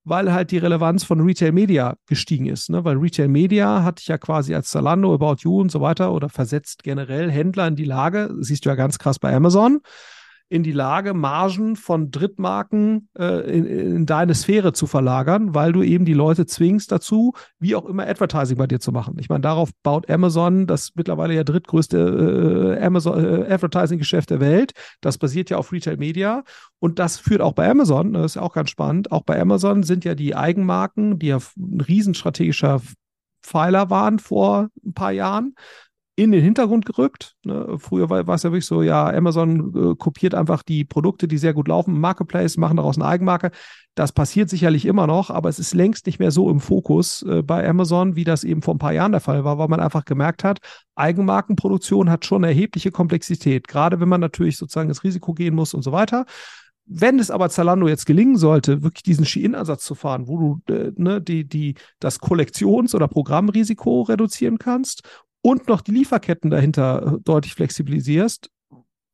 Weil 0.09 0.33
halt 0.33 0.51
die 0.51 0.57
Relevanz 0.57 1.03
von 1.03 1.21
Retail 1.21 1.51
Media 1.51 1.95
gestiegen 2.07 2.47
ist. 2.47 2.69
Ne? 2.69 2.83
Weil 2.83 2.97
Retail 2.97 3.27
Media 3.27 3.83
ich 4.01 4.07
ja 4.07 4.17
quasi 4.17 4.53
als 4.55 4.69
Zalando, 4.69 5.13
About 5.13 5.37
You 5.39 5.61
und 5.61 5.71
so 5.71 5.81
weiter 5.81 6.11
oder 6.11 6.29
versetzt 6.29 6.83
generell 6.83 7.31
Händler 7.31 7.67
in 7.67 7.75
die 7.75 7.85
Lage, 7.85 8.35
siehst 8.39 8.65
du 8.65 8.69
ja 8.69 8.75
ganz 8.75 8.99
krass 8.99 9.19
bei 9.19 9.33
Amazon, 9.33 9.81
in 10.49 10.63
die 10.63 10.71
Lage, 10.71 11.13
Margen 11.13 11.75
von 11.75 12.09
Drittmarken 12.09 13.07
äh, 13.17 13.57
in, 13.57 13.65
in, 13.65 14.05
deine 14.07 14.33
Sphäre 14.33 14.73
zu 14.73 14.87
verlagern, 14.87 15.53
weil 15.53 15.71
du 15.71 15.83
eben 15.83 16.05
die 16.05 16.13
Leute 16.13 16.47
zwingst 16.47 16.91
dazu, 16.91 17.33
wie 17.59 17.75
auch 17.75 17.85
immer 17.85 18.07
Advertising 18.07 18.57
bei 18.57 18.65
dir 18.65 18.79
zu 18.79 18.91
machen. 18.91 19.15
Ich 19.19 19.29
meine, 19.29 19.41
darauf 19.41 19.69
baut 19.83 20.09
Amazon, 20.09 20.65
das 20.65 20.91
mittlerweile 20.95 21.35
ja 21.35 21.43
drittgrößte 21.43 22.77
äh, 22.79 22.83
Amazon 22.83 23.23
äh, 23.23 23.53
Advertising-Geschäft 23.53 24.31
der 24.31 24.39
Welt. 24.39 24.73
Das 25.01 25.19
basiert 25.19 25.51
ja 25.51 25.57
auf 25.57 25.71
Retail 25.71 25.97
Media 25.97 26.43
und 26.79 26.97
das 26.97 27.19
führt 27.19 27.41
auch 27.41 27.53
bei 27.53 27.69
Amazon, 27.69 28.13
das 28.13 28.31
ist 28.31 28.35
ja 28.35 28.41
auch 28.41 28.53
ganz 28.53 28.71
spannend. 28.71 29.11
Auch 29.11 29.23
bei 29.23 29.39
Amazon 29.39 29.83
sind 29.83 30.03
ja 30.03 30.15
die 30.15 30.35
Eigenmarken, 30.35 31.19
die 31.19 31.27
ja 31.27 31.37
ein 31.57 31.81
riesenstrategischer 31.81 32.81
Pfeiler 33.43 33.89
waren 33.89 34.19
vor 34.19 34.69
ein 34.83 34.93
paar 34.93 35.11
Jahren, 35.11 35.55
in 36.19 36.33
den 36.33 36.43
Hintergrund 36.43 36.85
gerückt. 36.85 37.37
Ne? 37.45 37.77
Früher 37.77 38.09
war, 38.09 38.27
war, 38.27 38.35
es 38.35 38.43
ja 38.43 38.51
wirklich 38.51 38.65
so, 38.65 38.81
ja, 38.81 39.07
Amazon 39.07 39.91
äh, 39.91 39.95
kopiert 39.95 40.35
einfach 40.35 40.63
die 40.63 40.83
Produkte, 40.83 41.29
die 41.29 41.37
sehr 41.37 41.53
gut 41.53 41.69
laufen, 41.69 41.95
im 41.95 42.01
Marketplace, 42.01 42.57
machen 42.57 42.75
daraus 42.75 42.97
eine 42.97 43.05
Eigenmarke. 43.05 43.51
Das 43.95 44.11
passiert 44.11 44.49
sicherlich 44.49 44.85
immer 44.85 45.07
noch, 45.07 45.29
aber 45.29 45.47
es 45.47 45.59
ist 45.59 45.73
längst 45.73 46.05
nicht 46.07 46.19
mehr 46.19 46.31
so 46.31 46.49
im 46.49 46.59
Fokus 46.59 47.21
äh, 47.23 47.41
bei 47.41 47.67
Amazon, 47.67 48.17
wie 48.17 48.25
das 48.25 48.43
eben 48.43 48.61
vor 48.61 48.75
ein 48.75 48.79
paar 48.79 48.91
Jahren 48.91 49.13
der 49.13 49.21
Fall 49.21 49.45
war, 49.45 49.57
weil 49.57 49.69
man 49.69 49.79
einfach 49.79 50.03
gemerkt 50.03 50.43
hat, 50.43 50.59
Eigenmarkenproduktion 50.95 52.09
hat 52.09 52.25
schon 52.25 52.43
erhebliche 52.43 52.91
Komplexität, 52.91 53.69
gerade 53.69 54.01
wenn 54.01 54.09
man 54.09 54.19
natürlich 54.19 54.57
sozusagen 54.57 54.89
ins 54.89 55.05
Risiko 55.05 55.33
gehen 55.33 55.55
muss 55.55 55.73
und 55.73 55.83
so 55.83 55.93
weiter. 55.93 56.25
Wenn 56.91 57.19
es 57.19 57.29
aber 57.31 57.49
Zalando 57.49 57.87
jetzt 57.87 58.07
gelingen 58.07 58.35
sollte, 58.35 58.81
wirklich 58.81 59.03
diesen 59.03 59.23
Shein-Ansatz 59.23 59.85
zu 59.85 59.95
fahren, 59.95 60.27
wo 60.27 60.59
du 60.65 60.73
äh, 60.73 60.91
ne, 60.97 61.21
die, 61.21 61.47
die, 61.47 61.75
das 61.99 62.19
Kollektions- 62.19 62.95
oder 62.95 63.07
Programmrisiko 63.07 64.01
reduzieren 64.01 64.57
kannst 64.57 65.03
und 65.41 65.67
noch 65.67 65.81
die 65.81 65.91
Lieferketten 65.91 66.49
dahinter 66.49 67.15
äh, 67.15 67.19
deutlich 67.23 67.53
flexibilisierst, 67.53 68.49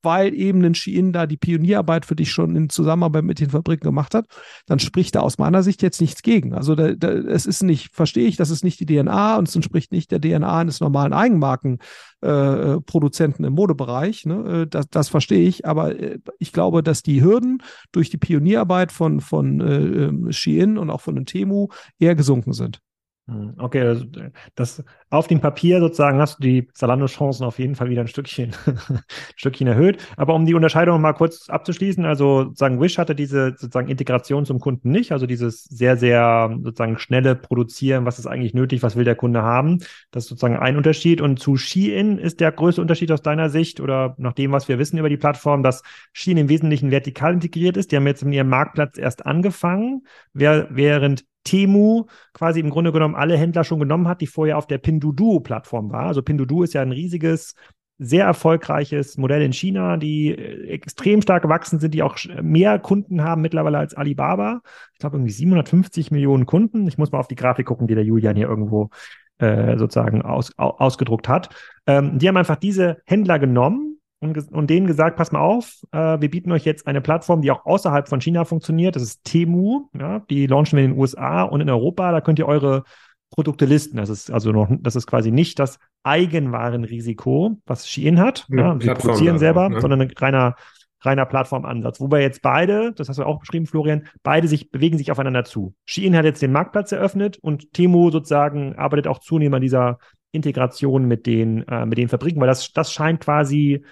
weil 0.05 0.34
eben 0.36 0.63
ein 0.63 0.76
Shein 0.76 1.11
da 1.11 1.26
die 1.26 1.36
Pionierarbeit 1.36 2.05
für 2.05 2.15
dich 2.15 2.32
schon 2.32 2.55
in 2.55 2.69
Zusammenarbeit 2.69 3.26
mit 3.26 3.39
den 3.39 3.49
Fabriken 3.49 3.86
gemacht 3.86 4.13
hat, 4.13 4.28
dann 4.67 4.78
spricht 4.80 5.15
da 5.15 5.21
aus 5.21 5.39
meiner 5.39 5.63
Sicht 5.63 5.82
jetzt 5.82 5.99
nichts 5.99 6.21
gegen. 6.21 6.53
Also 6.53 6.76
da, 6.76 6.93
da, 6.93 7.09
es 7.09 7.47
ist 7.47 7.63
nicht, 7.63 7.93
verstehe 7.93 8.28
ich, 8.28 8.38
das 8.38 8.51
ist 8.51 8.63
nicht 8.63 8.80
die 8.80 8.86
DNA 8.86 9.38
und 9.38 9.49
es 9.49 9.55
entspricht 9.55 9.91
nicht 9.91 10.11
der 10.11 10.21
DNA 10.21 10.59
eines 10.59 10.80
normalen 10.80 11.11
Eigenmarkenproduzenten 11.11 13.43
äh, 13.43 13.47
im 13.47 13.55
Modebereich. 13.55 14.26
Ne? 14.26 14.61
Äh, 14.61 14.67
das, 14.67 14.88
das 14.89 15.09
verstehe 15.09 15.45
ich, 15.47 15.65
aber 15.65 15.99
äh, 15.99 16.19
ich 16.39 16.53
glaube, 16.53 16.84
dass 16.84 17.01
die 17.01 17.23
Hürden 17.23 17.63
durch 17.91 18.11
die 18.11 18.17
Pionierarbeit 18.17 18.91
von, 18.91 19.19
von 19.19 19.59
äh, 19.59 20.11
Shein 20.32 20.78
und 20.78 20.91
auch 20.91 21.01
von 21.01 21.15
den 21.15 21.26
Temu 21.26 21.69
eher 21.99 22.13
gesunken 22.15 22.53
sind. 22.53 22.80
Hm, 23.28 23.55
okay, 23.57 23.82
also 23.82 24.05
das 24.53 24.84
auf 25.09 25.26
dem 25.28 25.41
Papier 25.41 25.80
sozusagen 25.80 26.19
hast 26.19 26.38
du 26.38 26.43
die 26.43 26.67
Zalando-Chancen 26.73 27.43
auf 27.43 27.57
jeden 27.57 27.73
Fall 27.73 27.89
wieder 27.89 28.01
ein 28.01 28.07
Stückchen, 28.07 28.53
ein 28.67 28.99
Stückchen 29.36 29.65
erhöht. 29.65 29.97
Aber 30.15 30.36
um 30.36 30.45
die 30.45 30.53
Unterscheidung 30.53 31.01
mal 31.01 31.13
kurz 31.13 31.49
abzuschließen, 31.49 32.05
also 32.05 32.43
sozusagen 32.43 32.80
Wish 32.80 32.99
hatte 32.99 33.15
diese 33.15 33.55
sozusagen 33.57 33.88
Integration 33.88 34.45
zum 34.45 34.59
Kunden 34.59 34.91
nicht, 34.91 35.11
also 35.11 35.26
dieses 35.26 35.63
sehr, 35.63 35.97
sehr 35.97 36.55
sozusagen 36.61 36.99
schnelle 36.99 37.36
Produzieren, 37.36 38.05
was 38.05 38.19
ist 38.19 38.28
eigentlich 38.28 38.53
nötig, 38.53 38.84
was 38.84 38.95
will 38.95 39.05
der 39.05 39.15
Kunde 39.15 39.41
haben. 39.41 39.80
Das 40.11 40.26
ist 40.26 40.30
sozusagen 40.30 40.57
ein 40.57 40.78
Unterschied. 40.78 41.19
Und 41.19 41.39
zu 41.39 41.57
Shein 41.57 42.19
ist 42.19 42.39
der 42.41 42.51
größte 42.51 42.82
Unterschied 42.82 43.11
aus 43.11 43.23
deiner 43.23 43.49
Sicht 43.49 43.80
oder 43.80 44.13
nach 44.19 44.34
dem, 44.34 44.51
was 44.51 44.67
wir 44.67 44.78
wissen 44.78 44.99
über 44.99 45.09
die 45.09 45.17
Plattform, 45.17 45.63
dass 45.63 45.82
Shein 46.13 46.38
im 46.38 46.49
Wesentlichen 46.49 46.91
vertikal 46.91 47.34
integriert 47.34 47.76
ist. 47.76 47.91
Die 47.91 47.95
haben 47.95 48.05
jetzt 48.05 48.21
in 48.21 48.32
ihrem 48.32 48.49
Marktplatz 48.49 48.99
erst 48.99 49.26
angefangen, 49.26 50.03
während 50.34 51.26
Temu 51.45 52.07
quasi 52.33 52.59
im 52.59 52.69
Grunde 52.69 52.91
genommen 52.91 53.15
alle 53.15 53.37
Händler 53.37 53.63
schon 53.63 53.79
genommen 53.79 54.09
hat, 54.09 54.19
die 54.19 54.27
vorher 54.27 54.57
auf 54.57 54.67
der 54.67 54.79
Pinduoduo-Plattform 54.79 55.91
war. 55.91 56.07
Also 56.07 56.21
Pinduoduo 56.21 56.63
ist 56.63 56.73
ja 56.73 56.81
ein 56.81 56.91
riesiges, 56.91 57.55
sehr 57.97 58.25
erfolgreiches 58.25 59.17
Modell 59.17 59.41
in 59.41 59.53
China, 59.53 59.95
die 59.95 60.31
äh, 60.31 60.67
extrem 60.67 61.21
stark 61.21 61.43
gewachsen 61.43 61.79
sind, 61.79 61.93
die 61.93 62.03
auch 62.03 62.17
mehr 62.41 62.77
Kunden 62.79 63.23
haben 63.23 63.41
mittlerweile 63.41 63.77
als 63.77 63.93
Alibaba. 63.93 64.61
Ich 64.93 64.99
glaube 64.99 65.15
irgendwie 65.15 65.31
750 65.31 66.11
Millionen 66.11 66.45
Kunden. 66.45 66.87
Ich 66.87 66.97
muss 66.97 67.13
mal 67.13 67.19
auf 67.19 67.29
die 67.29 67.35
Grafik 67.35 67.67
gucken, 67.67 67.87
die 67.87 67.95
der 67.95 68.03
Julian 68.03 68.35
hier 68.35 68.49
irgendwo 68.49 68.89
äh, 69.37 69.77
sozusagen 69.77 70.23
aus, 70.23 70.51
ausgedruckt 70.57 71.29
hat. 71.29 71.49
Ähm, 71.87 72.19
die 72.19 72.27
haben 72.27 72.37
einfach 72.37 72.57
diese 72.57 72.97
Händler 73.05 73.39
genommen 73.39 73.94
und, 74.20 74.51
und 74.51 74.70
denen 74.70 74.88
gesagt, 74.88 75.18
pass 75.18 75.32
mal 75.32 75.41
auf, 75.41 75.82
äh, 75.91 76.20
wir 76.20 76.30
bieten 76.30 76.51
euch 76.51 76.66
jetzt 76.66 76.88
eine 76.88 77.01
Plattform, 77.01 77.41
die 77.41 77.51
auch 77.51 77.66
außerhalb 77.66 78.07
von 78.07 78.22
China 78.22 78.45
funktioniert. 78.45 78.95
Das 78.95 79.03
ist 79.03 79.24
Temu. 79.24 79.89
Ja, 79.97 80.20
die 80.30 80.47
launchen 80.47 80.78
wir 80.78 80.86
in 80.86 80.91
den 80.91 80.99
USA 80.99 81.43
und 81.43 81.61
in 81.61 81.70
Europa. 81.70 82.11
Da 82.11 82.22
könnt 82.22 82.39
ihr 82.39 82.47
eure 82.47 82.84
Produkte 83.30 83.66
listen. 83.66 83.97
Das 83.97 84.09
ist 84.09 84.32
also 84.32 84.51
noch, 84.51 84.70
das 84.80 84.95
ist 84.95 85.07
quasi 85.07 85.32
nicht 85.32 85.59
das 85.59 85.80
Eigenwarenrisiko, 86.03 87.57
was 87.66 87.88
Shein 87.88 88.20
hat. 88.20 88.47
Ja, 88.49 88.74
ja, 88.74 88.78
sie 88.80 88.93
produzieren 88.93 89.39
selber, 89.39 89.70
ne? 89.70 89.82
sondern 89.82 90.01
ein 90.01 90.11
reiner, 90.18 90.55
reiner 91.01 91.26
Plattformansatz. 91.26 91.99
Wobei 91.99 92.22
jetzt 92.22 92.41
beide, 92.41 92.93
das 92.93 93.09
hast 93.09 93.20
du 93.20 93.24
auch 93.24 93.39
beschrieben, 93.39 93.66
Florian, 93.66 94.07
beide 94.24 94.47
sich, 94.47 94.72
bewegen 94.72 94.97
sich 94.97 95.11
aufeinander 95.11 95.43
zu. 95.43 95.76
Shein 95.86 96.16
hat 96.16 96.26
jetzt 96.26 96.41
den 96.41 96.53
Marktplatz 96.53 96.91
eröffnet 96.93 97.38
und 97.38 97.74
Temu 97.74 98.09
sozusagen 98.11 98.76
arbeitet 98.76 99.07
auch 99.07 99.20
zunehmend 99.20 99.55
an 99.55 99.61
dieser 99.61 99.97
Integration 100.32 101.05
mit 101.05 101.26
den, 101.26 101.68
äh, 101.68 101.86
mit 101.86 101.97
den 101.97 102.09
Fabriken, 102.09 102.39
weil 102.39 102.47
das, 102.47 102.72
das 102.74 102.93
scheint 102.93 103.22
quasi 103.22 103.84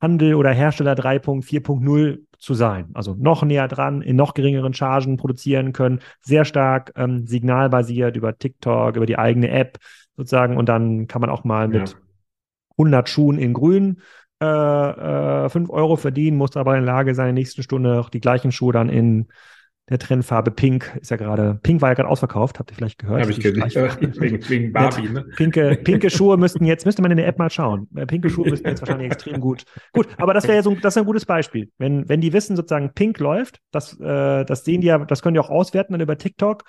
Handel 0.00 0.34
oder 0.34 0.50
Hersteller 0.50 0.94
3.4.0 0.94 2.18
zu 2.38 2.54
sein. 2.54 2.90
Also 2.94 3.14
noch 3.18 3.42
näher 3.42 3.68
dran, 3.68 4.02
in 4.02 4.16
noch 4.16 4.34
geringeren 4.34 4.74
Chargen 4.74 5.16
produzieren 5.16 5.72
können, 5.72 6.00
sehr 6.20 6.44
stark 6.44 6.92
ähm, 6.96 7.26
signalbasiert 7.26 8.16
über 8.16 8.36
TikTok, 8.36 8.96
über 8.96 9.06
die 9.06 9.18
eigene 9.18 9.50
App 9.50 9.78
sozusagen. 10.16 10.56
Und 10.56 10.68
dann 10.68 11.06
kann 11.06 11.20
man 11.20 11.30
auch 11.30 11.44
mal 11.44 11.68
mit 11.68 11.90
ja. 11.90 11.96
100 12.78 13.08
Schuhen 13.08 13.38
in 13.38 13.54
grün 13.54 14.02
äh, 14.42 14.46
äh, 15.46 15.48
5 15.48 15.70
Euro 15.70 15.96
verdienen, 15.96 16.36
muss 16.36 16.56
aber 16.56 16.76
in 16.76 16.84
der 16.84 16.94
Lage 16.94 17.14
sein, 17.14 17.30
in 17.30 17.34
der 17.34 17.42
nächsten 17.42 17.62
Stunde 17.62 17.98
auch 17.98 18.10
die 18.10 18.20
gleichen 18.20 18.52
Schuhe 18.52 18.72
dann 18.72 18.90
in 18.90 19.28
der 19.88 20.00
Trendfarbe 20.00 20.50
Pink 20.50 20.98
ist 21.00 21.12
ja 21.12 21.16
gerade, 21.16 21.60
Pink 21.62 21.80
war 21.80 21.90
ja 21.90 21.94
gerade 21.94 22.08
ausverkauft, 22.08 22.58
habt 22.58 22.72
ihr 22.72 22.74
vielleicht 22.74 22.98
gehört? 22.98 23.22
Habe 23.22 23.30
ich 23.30 23.40
gehört, 23.40 24.00
wegen, 24.20 24.48
wegen 24.48 24.72
Barbie, 24.72 25.08
ne? 25.08 25.24
Pinke, 25.36 25.78
pinke 25.82 26.10
Schuhe 26.10 26.36
müssten 26.36 26.64
jetzt, 26.64 26.84
müsste 26.86 27.02
man 27.02 27.12
in 27.12 27.18
der 27.18 27.28
App 27.28 27.38
mal 27.38 27.50
schauen. 27.50 27.86
Äh, 27.94 28.04
pinke 28.04 28.28
Schuhe 28.28 28.50
müssten 28.50 28.66
jetzt 28.66 28.80
wahrscheinlich 28.80 29.12
extrem 29.12 29.40
gut. 29.40 29.64
Gut, 29.92 30.08
aber 30.16 30.34
das 30.34 30.44
wäre 30.44 30.56
ja 30.56 30.62
so, 30.62 30.74
das 30.74 30.94
ist 30.94 30.98
ein 30.98 31.06
gutes 31.06 31.24
Beispiel. 31.24 31.70
Wenn, 31.78 32.08
wenn 32.08 32.20
die 32.20 32.32
wissen, 32.32 32.56
sozusagen 32.56 32.94
Pink 32.94 33.20
läuft, 33.20 33.60
das, 33.70 33.98
äh, 34.00 34.44
das 34.44 34.64
sehen 34.64 34.80
die 34.80 34.88
ja, 34.88 34.98
das 34.98 35.22
können 35.22 35.34
die 35.34 35.40
auch 35.40 35.50
auswerten 35.50 35.92
dann 35.92 36.00
über 36.00 36.18
TikTok, 36.18 36.64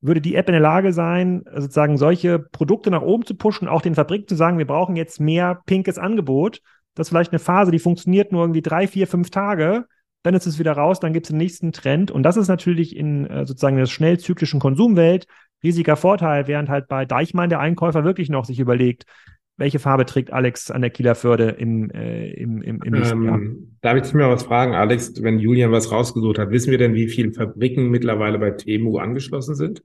würde 0.00 0.20
die 0.20 0.36
App 0.36 0.48
in 0.48 0.52
der 0.52 0.60
Lage 0.60 0.92
sein, 0.92 1.42
sozusagen 1.52 1.98
solche 1.98 2.38
Produkte 2.38 2.92
nach 2.92 3.02
oben 3.02 3.26
zu 3.26 3.34
pushen, 3.34 3.66
auch 3.66 3.82
den 3.82 3.96
Fabriken 3.96 4.28
zu 4.28 4.36
sagen, 4.36 4.58
wir 4.58 4.66
brauchen 4.68 4.94
jetzt 4.94 5.20
mehr 5.20 5.62
pinkes 5.66 5.98
Angebot. 5.98 6.60
Das 6.94 7.06
ist 7.06 7.08
vielleicht 7.08 7.32
eine 7.32 7.40
Phase, 7.40 7.72
die 7.72 7.80
funktioniert 7.80 8.30
nur 8.30 8.42
irgendwie 8.42 8.62
drei, 8.62 8.86
vier, 8.86 9.08
fünf 9.08 9.30
Tage 9.30 9.86
dann 10.22 10.34
ist 10.34 10.46
es 10.46 10.58
wieder 10.58 10.72
raus, 10.72 11.00
dann 11.00 11.12
gibt 11.12 11.26
es 11.26 11.30
den 11.30 11.38
nächsten 11.38 11.72
Trend. 11.72 12.10
Und 12.10 12.22
das 12.22 12.36
ist 12.36 12.48
natürlich 12.48 12.96
in 12.96 13.26
äh, 13.26 13.46
sozusagen 13.46 13.76
der 13.76 13.86
schnellzyklischen 13.86 14.60
Konsumwelt 14.60 15.26
riesiger 15.62 15.96
Vorteil, 15.96 16.48
während 16.48 16.68
halt 16.68 16.88
bei 16.88 17.04
Deichmann 17.04 17.50
der 17.50 17.60
Einkäufer 17.60 18.04
wirklich 18.04 18.28
noch 18.28 18.44
sich 18.44 18.58
überlegt, 18.58 19.04
welche 19.56 19.78
Farbe 19.78 20.06
trägt 20.06 20.32
Alex 20.32 20.70
an 20.70 20.80
der 20.80 20.90
Kieler 20.90 21.14
Förde 21.14 21.50
im, 21.50 21.90
äh, 21.90 22.30
im, 22.32 22.62
im, 22.62 22.82
im 22.82 22.92
nächsten 22.94 23.18
ähm, 23.18 23.24
Jahr? 23.24 23.40
Darf 23.80 24.06
ich 24.06 24.14
mir 24.14 24.28
was 24.28 24.44
fragen, 24.44 24.74
Alex, 24.74 25.22
wenn 25.22 25.38
Julian 25.38 25.70
was 25.70 25.92
rausgesucht 25.92 26.38
hat, 26.38 26.50
wissen 26.50 26.70
wir 26.70 26.78
denn, 26.78 26.94
wie 26.94 27.08
viele 27.08 27.32
Fabriken 27.32 27.90
mittlerweile 27.90 28.38
bei 28.38 28.52
Temu 28.52 28.98
angeschlossen 28.98 29.54
sind? 29.54 29.82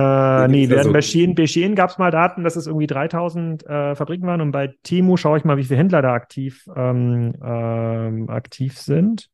Äh, 0.00 0.48
nee, 0.48 0.68
während 0.68 0.92
bei 0.92 1.02
Shein, 1.02 1.34
bei 1.34 1.46
Shein 1.46 1.74
gab 1.74 1.90
es 1.90 1.98
mal 1.98 2.10
Daten, 2.10 2.44
dass 2.44 2.56
es 2.56 2.66
irgendwie 2.66 2.86
3000 2.86 3.66
äh, 3.66 3.94
Fabriken 3.94 4.26
waren 4.26 4.40
und 4.40 4.52
bei 4.52 4.74
Temu 4.82 5.16
schaue 5.16 5.38
ich 5.38 5.44
mal, 5.44 5.56
wie 5.56 5.64
viele 5.64 5.78
Händler 5.78 6.00
da 6.00 6.14
aktiv, 6.14 6.66
ähm, 6.74 7.34
ähm, 7.42 8.30
aktiv 8.30 8.78
sind. 8.78 9.30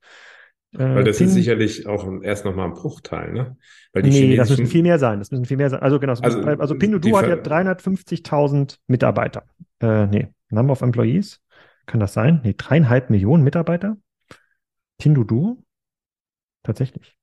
Äh, 0.74 0.78
Weil 0.78 1.04
das 1.04 1.18
Ping, 1.18 1.28
ist 1.28 1.34
sicherlich 1.34 1.86
auch 1.86 2.06
erst 2.22 2.44
nochmal 2.44 2.66
ein 2.66 2.74
Bruchteil, 2.74 3.32
ne? 3.32 3.56
Weil 3.92 4.02
die 4.02 4.10
nee, 4.10 4.36
das 4.36 4.50
müssen 4.50 4.66
viel 4.66 4.82
mehr 4.82 4.98
sein. 4.98 5.18
Das 5.20 5.30
müssen 5.30 5.44
viel 5.44 5.56
mehr 5.56 5.70
sein. 5.70 5.80
Also 5.80 6.00
genau, 6.00 6.14
also, 6.20 6.40
also 6.42 6.74
Pinduoduo 6.74 7.16
hat 7.16 7.28
ja 7.28 7.36
350.000 7.36 8.78
Mitarbeiter. 8.86 9.44
Äh, 9.80 10.06
nee, 10.06 10.28
Number 10.50 10.72
of 10.72 10.82
Employees. 10.82 11.40
Kann 11.86 12.00
das 12.00 12.12
sein? 12.12 12.40
Nee, 12.42 12.54
dreieinhalb 12.56 13.10
Millionen 13.10 13.44
Mitarbeiter. 13.44 13.96
Pinduoduo? 14.98 15.58
Tatsächlich. 16.62 17.15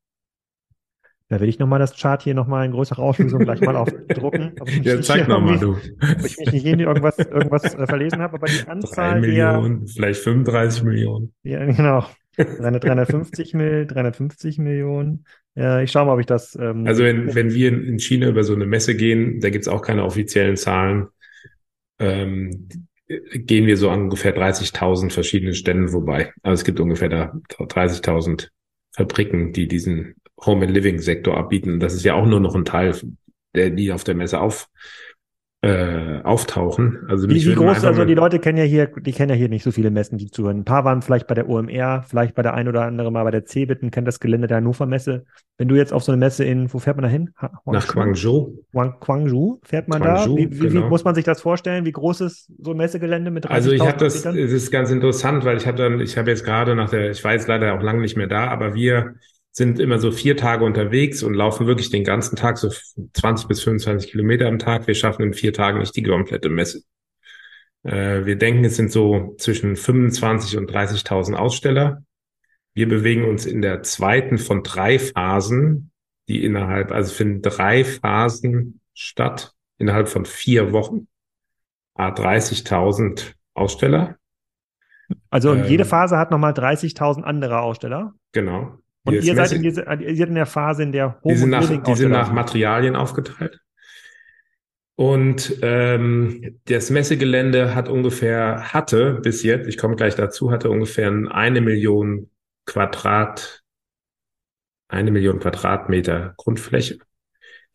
Da 1.34 1.40
will 1.40 1.50
ich 1.50 1.58
nochmal 1.58 1.80
das 1.80 2.00
Chart 2.00 2.22
hier 2.22 2.36
nochmal 2.36 2.64
in 2.64 2.74
größerer 2.74 3.02
Auflösung 3.02 3.40
gleich 3.40 3.60
mal 3.60 3.76
aufdrucken. 3.76 4.52
ja, 4.84 5.02
zeig 5.02 5.28
nochmal, 5.28 5.58
du. 5.58 5.72
Ob 5.72 6.24
ich 6.24 6.38
mich 6.38 6.64
nicht 6.64 6.80
irgendwas, 6.80 7.18
irgendwas 7.18 7.74
äh, 7.74 7.88
verlesen 7.88 8.20
habe, 8.20 8.36
aber 8.36 8.46
die 8.46 8.68
Anzahl 8.68 9.20
3 9.20 9.20
Millionen, 9.22 9.80
der, 9.80 9.94
vielleicht 9.96 10.20
35 10.20 10.84
Millionen. 10.84 11.34
Ja, 11.42 11.66
genau. 11.66 12.06
350 12.38 13.56
Millionen, 13.56 13.88
350 13.88 14.60
Millionen. 14.60 15.26
Ja, 15.56 15.82
ich 15.82 15.90
schaue 15.90 16.06
mal, 16.06 16.14
ob 16.14 16.20
ich 16.20 16.28
das. 16.28 16.56
Ähm, 16.56 16.86
also 16.86 17.04
wenn, 17.04 17.34
wenn 17.34 17.52
wir 17.52 17.70
in 17.70 17.98
China 17.98 18.28
über 18.28 18.44
so 18.44 18.54
eine 18.54 18.68
Messe 18.68 18.96
gehen, 18.96 19.40
da 19.40 19.50
gibt's 19.50 19.68
auch 19.68 19.82
keine 19.82 20.04
offiziellen 20.04 20.56
Zahlen. 20.56 21.08
Ähm, 21.98 22.70
gehen 23.08 23.66
wir 23.66 23.78
so 23.78 23.90
an 23.90 24.04
ungefähr 24.04 24.38
30.000 24.38 25.12
verschiedenen 25.12 25.56
Ständen 25.56 25.90
vorbei. 25.90 26.32
Also 26.44 26.62
es 26.62 26.64
gibt 26.64 26.80
ungefähr 26.80 27.10
da 27.10 27.34
30.000 27.58 28.50
Fabriken, 28.96 29.52
die 29.52 29.68
diesen 29.68 30.14
Home 30.46 30.66
and 30.66 30.74
Living 30.74 31.00
Sektor 31.00 31.38
abbieten. 31.38 31.80
Das 31.80 31.94
ist 31.94 32.04
ja 32.04 32.14
auch 32.14 32.26
nur 32.26 32.40
noch 32.40 32.56
ein 32.56 32.66
Teil, 32.66 32.96
der 33.56 33.70
die 33.70 33.92
auf 33.92 34.04
der 34.04 34.16
Messe 34.16 34.40
auf 34.40 34.70
äh, 35.64 36.22
auftauchen. 36.24 37.06
Also 37.08 37.30
wie, 37.30 37.36
wie 37.46 37.56
groß, 37.56 37.86
also 37.86 38.04
die 38.04 38.16
Leute 38.16 38.40
kennen 38.40 38.58
ja 38.58 38.66
hier, 38.66 38.88
die 38.88 39.14
kennen 39.14 39.30
ja 39.30 39.36
hier 39.36 39.48
nicht 39.48 39.64
so 39.64 39.72
viele 39.72 39.92
Messen, 39.92 40.18
die 40.18 40.30
zuhören. 40.30 40.58
Ein 40.58 40.66
paar 40.66 40.84
waren 40.84 41.02
vielleicht 41.02 41.26
bei 41.26 41.36
der 41.36 41.48
OMR, 41.48 42.04
vielleicht 42.06 42.36
bei 42.36 42.42
der 42.42 42.54
ein 42.54 42.68
oder 42.68 42.82
andere 42.82 43.14
mal 43.14 43.24
bei 43.24 43.32
der 43.32 43.46
CeBIT 43.46 43.90
kennt 43.94 44.06
das 44.06 44.20
Gelände 44.20 44.48
der 44.48 44.58
Hannover 44.58 44.86
Messe. 44.86 45.24
Wenn 45.58 45.70
du 45.70 45.76
jetzt 45.76 45.94
auf 45.94 46.04
so 46.04 46.12
eine 46.12 46.20
Messe 46.20 46.44
in, 46.44 46.74
wo 46.74 46.80
fährt 46.80 46.98
man 46.98 47.04
da 47.04 47.10
hin? 47.10 47.30
Nach 47.66 47.88
Guangzhou. 47.88 48.60
Guangzhou 48.74 49.62
fährt 49.64 49.88
man 49.88 50.02
Guangzhou, 50.02 50.36
da? 50.36 50.42
Wie, 50.42 50.52
wie, 50.52 50.68
genau. 50.68 50.86
wie, 50.86 50.90
muss 50.90 51.06
man 51.06 51.16
sich 51.16 51.24
das 51.24 51.40
vorstellen? 51.40 51.86
Wie 51.86 51.94
groß 51.94 52.20
ist 52.22 52.52
so 52.60 52.72
ein 52.72 52.78
Messegelände 52.78 53.32
mit 53.32 53.50
Also 53.50 53.72
ich 53.72 53.80
habe 53.80 53.98
das, 53.98 54.26
es 54.26 54.52
ist 54.52 54.70
ganz 54.70 54.92
interessant, 54.92 55.46
weil 55.46 55.56
ich 55.56 55.66
habe 55.66 55.78
dann, 55.78 56.02
ich 56.02 56.18
habe 56.18 56.30
jetzt 56.30 56.44
gerade 56.44 56.76
nach 56.76 56.90
der, 56.90 57.12
ich 57.12 57.24
war 57.24 57.32
jetzt 57.32 57.48
leider 57.48 57.74
auch 57.74 57.82
lange 57.82 58.02
nicht 58.02 58.18
mehr 58.18 58.28
da, 58.28 58.48
aber 58.48 58.74
wir 58.76 59.16
sind 59.54 59.80
immer 59.80 60.00
so 60.00 60.12
vier 60.12 60.36
Tage 60.36 60.66
unterwegs 60.66 61.22
und 61.22 61.36
laufen 61.36 61.68
wirklich 61.68 61.92
den 61.92 62.04
ganzen 62.04 62.36
Tag, 62.36 62.58
so 62.58 62.70
20 63.14 63.48
bis 63.48 63.62
25 63.62 64.12
Kilometer 64.12 64.48
am 64.48 64.58
Tag. 64.58 64.88
Wir 64.88 64.96
schaffen 64.96 65.22
in 65.22 65.34
vier 65.34 65.54
Tagen 65.54 65.80
nicht 65.80 65.96
die 65.96 66.02
komplette 66.02 66.50
Messe. 66.50 66.82
Äh, 67.84 68.26
wir 68.26 68.36
denken, 68.36 68.66
es 68.66 68.76
sind 68.76 68.92
so 68.92 69.36
zwischen 69.38 69.76
25 69.76 70.58
und 70.58 70.72
30.000 70.72 71.36
Aussteller. 71.36 72.04
Wir 72.74 72.90
bewegen 72.90 73.26
uns 73.26 73.46
in 73.46 73.62
der 73.62 73.84
zweiten 73.84 74.40
von 74.40 74.64
drei 74.64 74.98
Phasen, 74.98 75.92
die 76.28 76.44
innerhalb, 76.44 76.92
also 76.92 77.14
finden 77.14 77.44
drei 77.44 77.84
Phasen 77.86 78.82
statt, 78.96 79.54
innerhalb 79.78 80.10
von 80.10 80.26
vier 80.26 80.74
Wochen. 80.74 81.08
A 81.94 82.10
30.000 82.10 83.34
Aussteller. 83.54 84.18
Also 85.30 85.54
ähm, 85.54 85.66
jede 85.66 85.86
Phase 85.86 86.18
hat 86.18 86.32
nochmal 86.32 86.54
30.000 86.54 87.22
andere 87.22 87.62
Aussteller. 87.62 88.16
Genau. 88.32 88.80
Und 89.06 89.16
ihr 89.16 89.36
seid, 89.36 89.52
in 89.52 89.64
diese, 89.64 89.82
ihr 89.82 90.16
seid 90.16 90.30
in 90.30 90.36
der 90.36 90.46
Phase, 90.46 90.84
in 90.84 90.92
der 90.92 91.20
Home 91.24 91.34
die 91.34 91.40
sind 91.40 91.50
nach, 91.50 91.84
Die 91.84 91.96
sind 91.96 92.12
nach 92.12 92.32
Materialien 92.32 92.96
aufgeteilt. 92.96 93.60
Und 94.96 95.58
ähm, 95.62 96.60
das 96.66 96.90
Messegelände 96.90 97.74
hat 97.74 97.90
ungefähr, 97.90 98.74
hatte 98.74 99.16
bis 99.24 99.44
jetzt, 99.44 99.68
ich 99.68 99.78
komme 99.78 99.96
gleich 99.96 100.16
dazu, 100.16 100.52
hatte 100.52 100.70
ungefähr 100.70 101.12
eine 101.32 101.62
Million 101.62 102.30
Quadrat, 102.66 103.64
eine 104.88 105.12
Million 105.12 105.40
Quadratmeter 105.40 106.36
Grundfläche. 106.38 107.00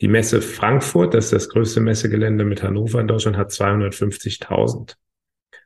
Die 0.00 0.08
Messe 0.08 0.40
Frankfurt, 0.40 1.12
das 1.12 1.26
ist 1.26 1.32
das 1.32 1.48
größte 1.48 1.80
Messegelände 1.80 2.44
mit 2.44 2.62
Hannover 2.62 3.00
in 3.00 3.08
Deutschland, 3.08 3.36
hat 3.36 3.50
250.000. 3.50 4.94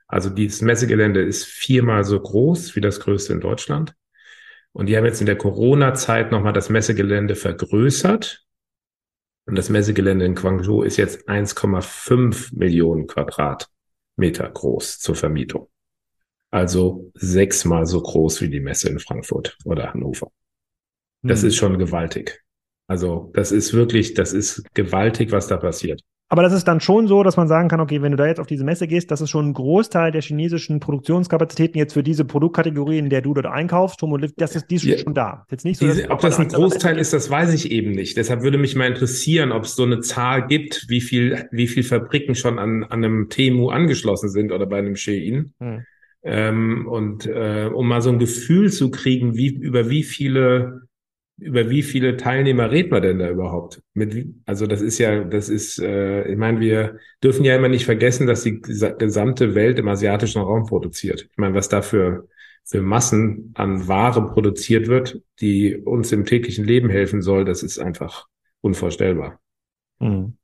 Also 0.07 0.31
dieses 0.31 0.63
Messegelände 0.63 1.21
ist 1.21 1.45
viermal 1.45 2.05
so 2.05 2.19
groß 2.19 2.75
wie 2.77 2.81
das 2.81 2.99
größte 3.01 3.35
in 3.35 3.41
Deutschland. 3.41 3.95
Und 4.73 4.87
die 4.87 4.97
haben 4.97 5.05
jetzt 5.05 5.21
in 5.21 5.27
der 5.27 5.37
Corona-Zeit 5.37 6.33
nochmal 6.33 6.53
das 6.53 6.71
Messegelände 6.71 7.35
vergrößert. 7.35 8.45
Und 9.47 9.57
das 9.57 9.69
Messegelände 9.69 10.25
in 10.25 10.35
Guangzhou 10.35 10.83
ist 10.83 10.97
jetzt 10.97 11.29
1,5 11.29 12.57
Millionen 12.57 13.07
Quadratmeter 13.07 14.49
groß 14.51 14.99
zur 15.01 15.15
Vermietung. 15.15 15.69
Also 16.51 17.11
sechsmal 17.15 17.87
so 17.87 18.01
groß 18.01 18.41
wie 18.43 18.51
die 18.51 18.61
Messe 18.61 18.89
in 18.89 18.99
Frankfurt 18.99 19.59
oder 19.65 19.93
Hannover. 19.93 20.31
Das 21.23 21.43
hm. 21.43 21.49
ist 21.49 21.57
schon 21.57 21.79
gewaltig. 21.79 22.43
Also 22.87 23.31
das 23.35 23.53
ist 23.53 23.73
wirklich, 23.73 24.15
das 24.15 24.33
ist 24.33 24.63
gewaltig, 24.75 25.33
was 25.33 25.47
da 25.47 25.57
passiert. 25.57 26.03
Aber 26.33 26.43
das 26.43 26.55
ist 26.55 26.67
dann 26.67 26.81
schon 26.81 27.09
so, 27.09 27.23
dass 27.23 27.37
man 27.37 27.47
sagen 27.47 27.69
kann, 27.69 27.79
okay, 27.81 28.01
wenn 28.01 28.13
du 28.13 28.17
da 28.17 28.27
jetzt 28.27 28.41
auf 28.41 28.47
diese 28.47 28.65
Messe 28.65 28.87
gehst, 28.87 29.11
das 29.11 29.21
ist 29.21 29.29
schon 29.29 29.51
ein 29.51 29.53
Großteil 29.53 30.13
der 30.13 30.23
chinesischen 30.23 30.81
Produktionskapazitäten 30.81 31.79
jetzt 31.79 31.93
für 31.93 32.03
diese 32.03 32.25
Produktkategorie, 32.25 32.97
in 32.97 33.11
der 33.11 33.21
du 33.21 33.35
dort 33.35 33.45
einkaufst, 33.45 34.01
Lift, 34.01 34.41
das 34.41 34.57
ist, 34.57 34.71
die 34.71 34.77
ist 34.77 34.85
ja, 34.85 34.97
schon 34.97 35.13
da. 35.13 35.45
Jetzt 35.51 35.67
nicht 35.67 35.79
so, 35.79 35.85
diese, 35.85 36.09
ob 36.09 36.21
das 36.21 36.39
ein 36.39 36.49
Großteil 36.49 36.97
ist, 36.97 37.13
das 37.13 37.29
weiß 37.29 37.53
ich 37.53 37.71
eben 37.71 37.91
nicht. 37.91 38.17
Deshalb 38.17 38.43
würde 38.43 38.57
mich 38.57 38.75
mal 38.75 38.87
interessieren, 38.87 39.53
ob 39.53 39.65
es 39.65 39.77
so 39.77 39.83
eine 39.83 40.01
Zahl 40.01 40.47
gibt, 40.47 40.87
wie 40.89 41.03
viel, 41.03 41.49
wie 41.51 41.69
viel 41.69 41.83
Fabriken 41.83 42.35
schon 42.35 42.59
an, 42.59 42.85
an 42.85 43.05
einem 43.05 43.29
Temu 43.29 43.69
angeschlossen 43.69 44.31
sind 44.31 44.53
oder 44.53 44.65
bei 44.65 44.79
einem 44.79 44.97
Shein. 44.97 45.53
Hm. 45.61 45.85
Ähm, 46.23 46.89
und 46.89 47.27
äh, 47.27 47.69
um 47.71 47.89
mal 47.89 48.01
so 48.01 48.09
ein 48.09 48.19
Gefühl 48.19 48.73
zu 48.73 48.91
kriegen, 48.91 49.37
wie 49.37 49.49
über 49.49 49.91
wie 49.91 50.03
viele 50.03 50.89
über 51.43 51.69
wie 51.71 51.83
viele 51.83 52.17
Teilnehmer 52.17 52.71
reden 52.71 52.93
wir 52.93 53.01
denn 53.01 53.19
da 53.19 53.29
überhaupt? 53.31 53.83
Mit, 53.95 54.27
also 54.47 54.67
das 54.67 54.81
ist 54.81 54.99
ja, 54.99 55.25
das 55.25 55.49
ist, 55.49 55.79
äh, 55.79 56.27
ich 56.29 56.37
meine, 56.37 56.61
wir 56.61 56.99
dürfen 57.23 57.45
ja 57.45 57.57
immer 57.57 57.69
nicht 57.69 57.85
vergessen, 57.85 58.27
dass 58.27 58.43
die 58.43 58.61
gesamte 58.61 59.55
Welt 59.55 59.79
im 59.79 59.89
asiatischen 59.89 60.41
Raum 60.41 60.67
produziert. 60.67 61.29
Ich 61.31 61.37
meine, 61.37 61.55
was 61.55 61.69
da 61.69 61.83
für, 61.83 62.29
für 62.65 62.83
Massen 62.83 63.53
an 63.55 63.89
Ware 63.89 64.33
produziert 64.33 64.87
wird, 64.87 65.21
die 65.41 65.77
uns 65.77 66.13
im 66.13 66.25
täglichen 66.25 66.65
Leben 66.65 66.89
helfen 66.89 67.23
soll, 67.23 67.45
das 67.45 67.63
ist 67.63 67.79
einfach 67.79 68.27
unvorstellbar. 68.61 69.41
Mhm. 69.99 70.37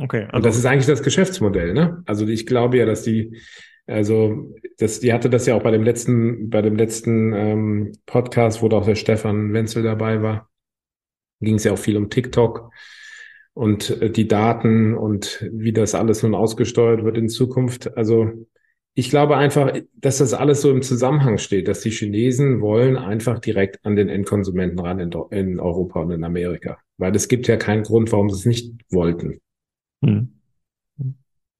Okay. 0.00 0.24
Also 0.24 0.36
Und 0.36 0.44
das 0.44 0.56
ist 0.56 0.66
eigentlich 0.66 0.86
das 0.86 1.02
Geschäftsmodell, 1.02 1.72
ne? 1.72 2.02
Also 2.06 2.26
ich 2.26 2.46
glaube 2.46 2.76
ja, 2.76 2.84
dass 2.84 3.02
die 3.02 3.40
also 3.86 4.54
das, 4.78 5.00
die 5.00 5.12
hatte 5.12 5.28
das 5.30 5.46
ja 5.46 5.54
auch 5.54 5.62
bei 5.62 5.70
dem 5.70 5.82
letzten, 5.82 6.50
bei 6.50 6.62
dem 6.62 6.76
letzten 6.76 7.32
ähm, 7.32 7.92
Podcast, 8.06 8.62
wo 8.62 8.68
auch 8.68 8.86
der 8.86 8.94
Stefan 8.94 9.52
Wenzel 9.52 9.82
dabei 9.82 10.22
war, 10.22 10.50
ging 11.40 11.56
es 11.56 11.64
ja 11.64 11.72
auch 11.72 11.78
viel 11.78 11.96
um 11.96 12.10
TikTok 12.10 12.70
und 13.52 13.90
äh, 14.02 14.10
die 14.10 14.28
Daten 14.28 14.94
und 14.94 15.48
wie 15.52 15.72
das 15.72 15.94
alles 15.94 16.22
nun 16.22 16.34
ausgesteuert 16.34 17.04
wird 17.04 17.18
in 17.18 17.28
Zukunft. 17.28 17.96
Also 17.96 18.46
ich 18.94 19.10
glaube 19.10 19.36
einfach, 19.36 19.76
dass 19.94 20.18
das 20.18 20.34
alles 20.34 20.60
so 20.60 20.70
im 20.70 20.82
Zusammenhang 20.82 21.38
steht, 21.38 21.68
dass 21.68 21.80
die 21.80 21.90
Chinesen 21.90 22.60
wollen 22.60 22.96
einfach 22.96 23.40
direkt 23.40 23.84
an 23.84 23.96
den 23.96 24.08
Endkonsumenten 24.08 24.78
ran 24.78 25.00
in, 25.00 25.12
in 25.30 25.60
Europa 25.60 26.00
und 26.00 26.12
in 26.12 26.24
Amerika. 26.24 26.78
Weil 26.96 27.14
es 27.16 27.28
gibt 27.28 27.48
ja 27.48 27.56
keinen 27.56 27.82
Grund, 27.82 28.12
warum 28.12 28.30
sie 28.30 28.38
es 28.38 28.46
nicht 28.46 28.72
wollten. 28.90 29.40
Hm. 30.02 30.32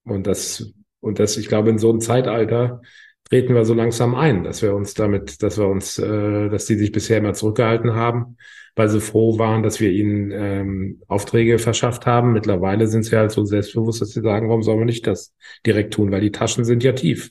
Und 0.04 0.26
das, 0.26 0.72
und 1.04 1.18
das, 1.18 1.36
ich 1.36 1.48
glaube, 1.48 1.70
in 1.70 1.78
so 1.78 1.90
einem 1.90 2.00
Zeitalter 2.00 2.80
treten 3.24 3.54
wir 3.54 3.64
so 3.64 3.74
langsam 3.74 4.14
ein, 4.14 4.44
dass 4.44 4.62
wir 4.62 4.74
uns 4.74 4.94
damit, 4.94 5.42
dass 5.42 5.58
wir 5.58 5.66
uns, 5.68 5.98
äh, 5.98 6.48
dass 6.48 6.66
die 6.66 6.76
sich 6.76 6.92
bisher 6.92 7.18
immer 7.18 7.34
zurückgehalten 7.34 7.94
haben, 7.94 8.36
weil 8.74 8.88
sie 8.88 9.00
froh 9.00 9.38
waren, 9.38 9.62
dass 9.62 9.80
wir 9.80 9.90
ihnen 9.90 10.30
ähm, 10.32 11.02
Aufträge 11.08 11.58
verschafft 11.58 12.06
haben. 12.06 12.32
Mittlerweile 12.32 12.86
sind 12.86 13.04
sie 13.04 13.16
halt 13.16 13.30
so 13.32 13.44
selbstbewusst, 13.44 14.00
dass 14.00 14.10
sie 14.10 14.22
sagen, 14.22 14.48
warum 14.48 14.62
sollen 14.62 14.80
wir 14.80 14.84
nicht 14.86 15.06
das 15.06 15.34
direkt 15.66 15.94
tun, 15.94 16.10
weil 16.10 16.20
die 16.20 16.32
Taschen 16.32 16.64
sind 16.64 16.82
ja 16.82 16.92
tief. 16.92 17.30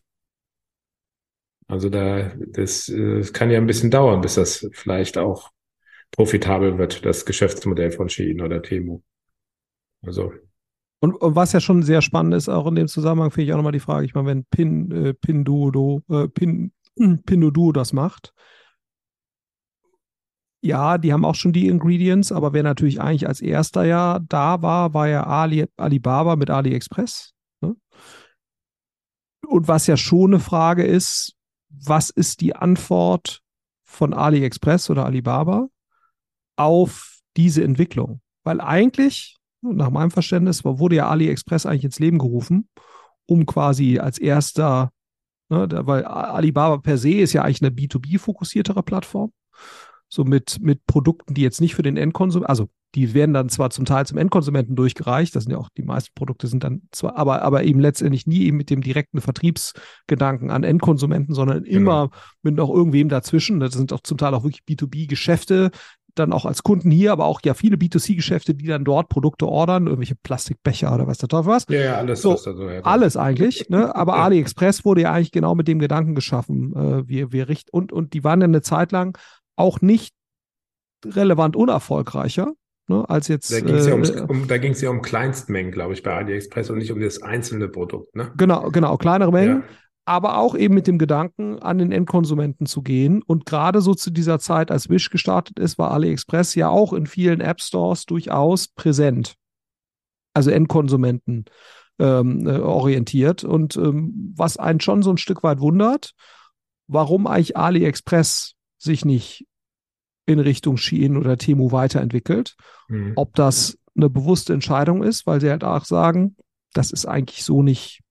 Also 1.67 1.89
da, 1.89 2.31
das, 2.37 2.89
äh, 2.89 3.17
das 3.19 3.33
kann 3.33 3.49
ja 3.51 3.57
ein 3.57 3.67
bisschen 3.67 3.91
dauern, 3.91 4.21
bis 4.21 4.35
das 4.35 4.67
vielleicht 4.73 5.17
auch 5.17 5.51
profitabel 6.11 6.77
wird, 6.77 7.05
das 7.05 7.25
Geschäftsmodell 7.25 7.91
von 7.91 8.09
Shein 8.09 8.41
oder 8.41 8.61
Temu. 8.61 9.01
Also 10.03 10.33
und, 11.03 11.15
und, 11.15 11.35
was 11.35 11.51
ja 11.51 11.59
schon 11.59 11.83
sehr 11.83 12.01
spannend 12.01 12.33
ist, 12.33 12.47
auch 12.47 12.65
in 12.65 12.75
dem 12.75 12.87
Zusammenhang, 12.87 13.29
finde 13.29 13.43
ich 13.43 13.51
auch 13.51 13.57
nochmal 13.57 13.73
die 13.73 13.81
Frage, 13.81 14.05
ich 14.05 14.13
meine, 14.13 14.27
wenn 14.27 14.45
Pin, 14.45 14.89
äh, 14.91 15.13
Pinduoduo, 15.13 16.01
äh, 16.09 16.29
Pin, 16.29 16.71
Pinduoduo 17.25 17.73
das 17.73 17.91
macht, 17.91 18.33
ja, 20.61 20.97
die 20.97 21.11
haben 21.11 21.25
auch 21.25 21.35
schon 21.35 21.51
die 21.51 21.67
Ingredients, 21.67 22.31
aber 22.31 22.53
wer 22.53 22.63
natürlich 22.63 23.01
eigentlich 23.01 23.27
als 23.27 23.41
erster 23.41 23.83
ja 23.83 24.19
da 24.29 24.61
war, 24.61 24.93
war 24.93 25.09
ja 25.09 25.25
Ali, 25.25 25.65
Alibaba 25.75 26.37
mit 26.37 26.49
AliExpress. 26.49 27.33
Ne? 27.59 27.75
Und 29.45 29.67
was 29.67 29.87
ja 29.87 29.97
schon 29.97 30.35
eine 30.35 30.39
Frage 30.39 30.85
ist, 30.85 31.35
was 31.67 32.11
ist 32.11 32.39
die 32.39 32.55
Antwort 32.55 33.41
von 33.83 34.13
AliExpress 34.13 34.89
oder 34.89 35.05
Alibaba 35.05 35.67
auf 36.55 37.19
diese 37.35 37.61
Entwicklung? 37.61 38.21
Weil 38.45 38.61
eigentlich 38.61 39.37
nach 39.63 39.89
meinem 39.89 40.11
Verständnis 40.11 40.63
wurde 40.65 40.95
ja 40.95 41.09
AliExpress 41.09 41.65
eigentlich 41.65 41.85
ins 41.85 41.99
Leben 41.99 42.19
gerufen, 42.19 42.67
um 43.25 43.45
quasi 43.45 43.99
als 43.99 44.19
erster, 44.19 44.91
ne, 45.49 45.67
weil 45.85 46.05
Alibaba 46.05 46.77
per 46.77 46.97
se 46.97 47.11
ist 47.13 47.33
ja 47.33 47.43
eigentlich 47.43 47.61
eine 47.61 47.71
B2B-fokussiertere 47.71 48.83
Plattform. 48.83 49.31
So 50.09 50.23
mit, 50.23 50.59
mit 50.61 50.85
Produkten, 50.85 51.33
die 51.33 51.41
jetzt 51.41 51.61
nicht 51.61 51.73
für 51.73 51.81
den 51.81 51.97
Endkonsumenten, 51.97 52.49
also 52.49 52.69
die 52.95 53.15
werden 53.15 53.33
dann 53.33 53.49
zwar 53.49 53.71
zum 53.71 53.85
Teil 53.85 54.05
zum 54.05 54.19
Endkonsumenten 54.19 54.75
durchgereicht, 54.75 55.35
das 55.35 55.43
sind 55.43 55.51
ja 55.51 55.57
auch 55.57 55.69
die 55.75 55.81
meisten 55.81 56.11
Produkte 56.13 56.45
sind 56.45 56.63
dann 56.63 56.83
zwar, 56.91 57.17
aber, 57.17 57.41
aber 57.41 57.63
eben 57.63 57.79
letztendlich 57.79 58.27
nie 58.27 58.43
eben 58.43 58.57
mit 58.57 58.69
dem 58.69 58.81
direkten 58.81 59.19
Vertriebsgedanken 59.19 60.51
an 60.51 60.63
Endkonsumenten, 60.63 61.33
sondern 61.33 61.63
genau. 61.63 61.75
immer 61.75 62.09
mit 62.43 62.55
noch 62.55 62.69
irgendwem 62.69 63.09
dazwischen. 63.09 63.59
Das 63.59 63.73
sind 63.73 63.91
auch 63.93 64.01
zum 64.01 64.19
Teil 64.19 64.35
auch 64.35 64.43
wirklich 64.43 64.63
B2B-Geschäfte, 64.67 65.71
dann 66.15 66.33
auch 66.33 66.45
als 66.45 66.63
Kunden 66.63 66.91
hier, 66.91 67.11
aber 67.11 67.25
auch 67.25 67.41
ja 67.43 67.53
viele 67.53 67.77
B2C-Geschäfte, 67.77 68.55
die 68.55 68.65
dann 68.65 68.83
dort 68.83 69.09
Produkte 69.09 69.47
ordern, 69.47 69.87
irgendwelche 69.87 70.15
Plastikbecher 70.15 70.93
oder 70.93 71.07
was 71.07 71.17
da 71.17 71.27
drauf 71.27 71.45
was. 71.45 71.65
Ja, 71.69 71.79
ja, 71.79 71.97
alles, 71.97 72.21
so, 72.21 72.33
was 72.33 72.43
da 72.43 72.53
so 72.53 72.69
herkommt. 72.69 72.85
Alles 72.85 73.17
eigentlich, 73.17 73.69
ne? 73.69 73.95
Aber 73.95 74.15
ja. 74.15 74.23
AliExpress 74.23 74.85
wurde 74.85 75.01
ja 75.01 75.13
eigentlich 75.13 75.31
genau 75.31 75.55
mit 75.55 75.67
dem 75.67 75.79
Gedanken 75.79 76.15
geschaffen. 76.15 76.73
Äh, 76.75 77.07
wir, 77.07 77.31
wir 77.31 77.49
richten, 77.49 77.69
und, 77.71 77.91
und 77.91 78.13
die 78.13 78.23
waren 78.23 78.41
ja 78.41 78.45
eine 78.45 78.61
Zeit 78.61 78.91
lang 78.91 79.17
auch 79.55 79.81
nicht 79.81 80.13
relevant 81.05 81.55
unerfolgreicher. 81.55 82.53
Ne, 82.89 83.09
als 83.09 83.29
jetzt. 83.29 83.49
Da 83.49 83.61
ging 83.61 83.75
es 83.75 83.87
ja, 83.87 83.93
äh, 83.93 84.21
um, 84.27 84.45
da 84.45 84.55
ja 84.55 84.89
um 84.89 85.01
Kleinstmengen, 85.01 85.71
glaube 85.71 85.93
ich, 85.93 86.03
bei 86.03 86.13
AliExpress 86.15 86.69
und 86.69 86.79
nicht 86.79 86.91
um 86.91 86.99
das 86.99 87.21
einzelne 87.21 87.69
Produkt. 87.69 88.13
Ne? 88.13 88.33
Genau, 88.35 88.71
genau, 88.71 88.97
kleinere 88.97 89.31
Mengen. 89.31 89.61
Ja 89.61 89.63
aber 90.05 90.37
auch 90.37 90.55
eben 90.55 90.73
mit 90.73 90.87
dem 90.87 90.97
Gedanken, 90.97 91.59
an 91.59 91.77
den 91.77 91.91
Endkonsumenten 91.91 92.65
zu 92.65 92.81
gehen. 92.81 93.21
Und 93.21 93.45
gerade 93.45 93.81
so 93.81 93.93
zu 93.93 94.11
dieser 94.11 94.39
Zeit, 94.39 94.69
als 94.69 94.89
Wish 94.89 95.09
gestartet 95.09 95.59
ist, 95.59 95.77
war 95.77 95.91
AliExpress 95.91 96.55
ja 96.55 96.69
auch 96.69 96.93
in 96.93 97.07
vielen 97.07 97.39
App 97.39 97.61
Stores 97.61 98.05
durchaus 98.05 98.67
präsent. 98.67 99.35
Also 100.33 100.51
Endkonsumenten 100.51 101.45
ähm, 101.99 102.47
äh, 102.47 102.59
orientiert. 102.59 103.43
Und 103.43 103.77
ähm, 103.77 104.33
was 104.35 104.57
einen 104.57 104.81
schon 104.81 105.03
so 105.03 105.11
ein 105.11 105.17
Stück 105.17 105.43
weit 105.43 105.59
wundert, 105.59 106.13
warum 106.87 107.27
eigentlich 107.27 107.55
AliExpress 107.55 108.55
sich 108.77 109.05
nicht 109.05 109.47
in 110.25 110.39
Richtung 110.39 110.77
Shein 110.77 111.17
oder 111.17 111.37
Temu 111.37 111.71
weiterentwickelt. 111.71 112.55
Mhm. 112.89 113.13
Ob 113.15 113.35
das 113.35 113.77
eine 113.95 114.09
bewusste 114.09 114.53
Entscheidung 114.53 115.03
ist, 115.03 115.25
weil 115.27 115.39
sie 115.39 115.49
halt 115.49 115.63
auch 115.63 115.85
sagen, 115.85 116.35
das 116.73 116.91
ist 116.91 117.05
eigentlich 117.05 117.43
so 117.43 117.61
nicht 117.61 118.01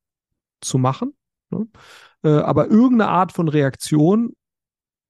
zu 0.60 0.78
machen. 0.78 1.14
Ne? 1.52 1.66
Äh, 2.24 2.40
aber 2.40 2.68
irgendeine 2.68 3.08
Art 3.08 3.32
von 3.32 3.48
Reaktion 3.48 4.32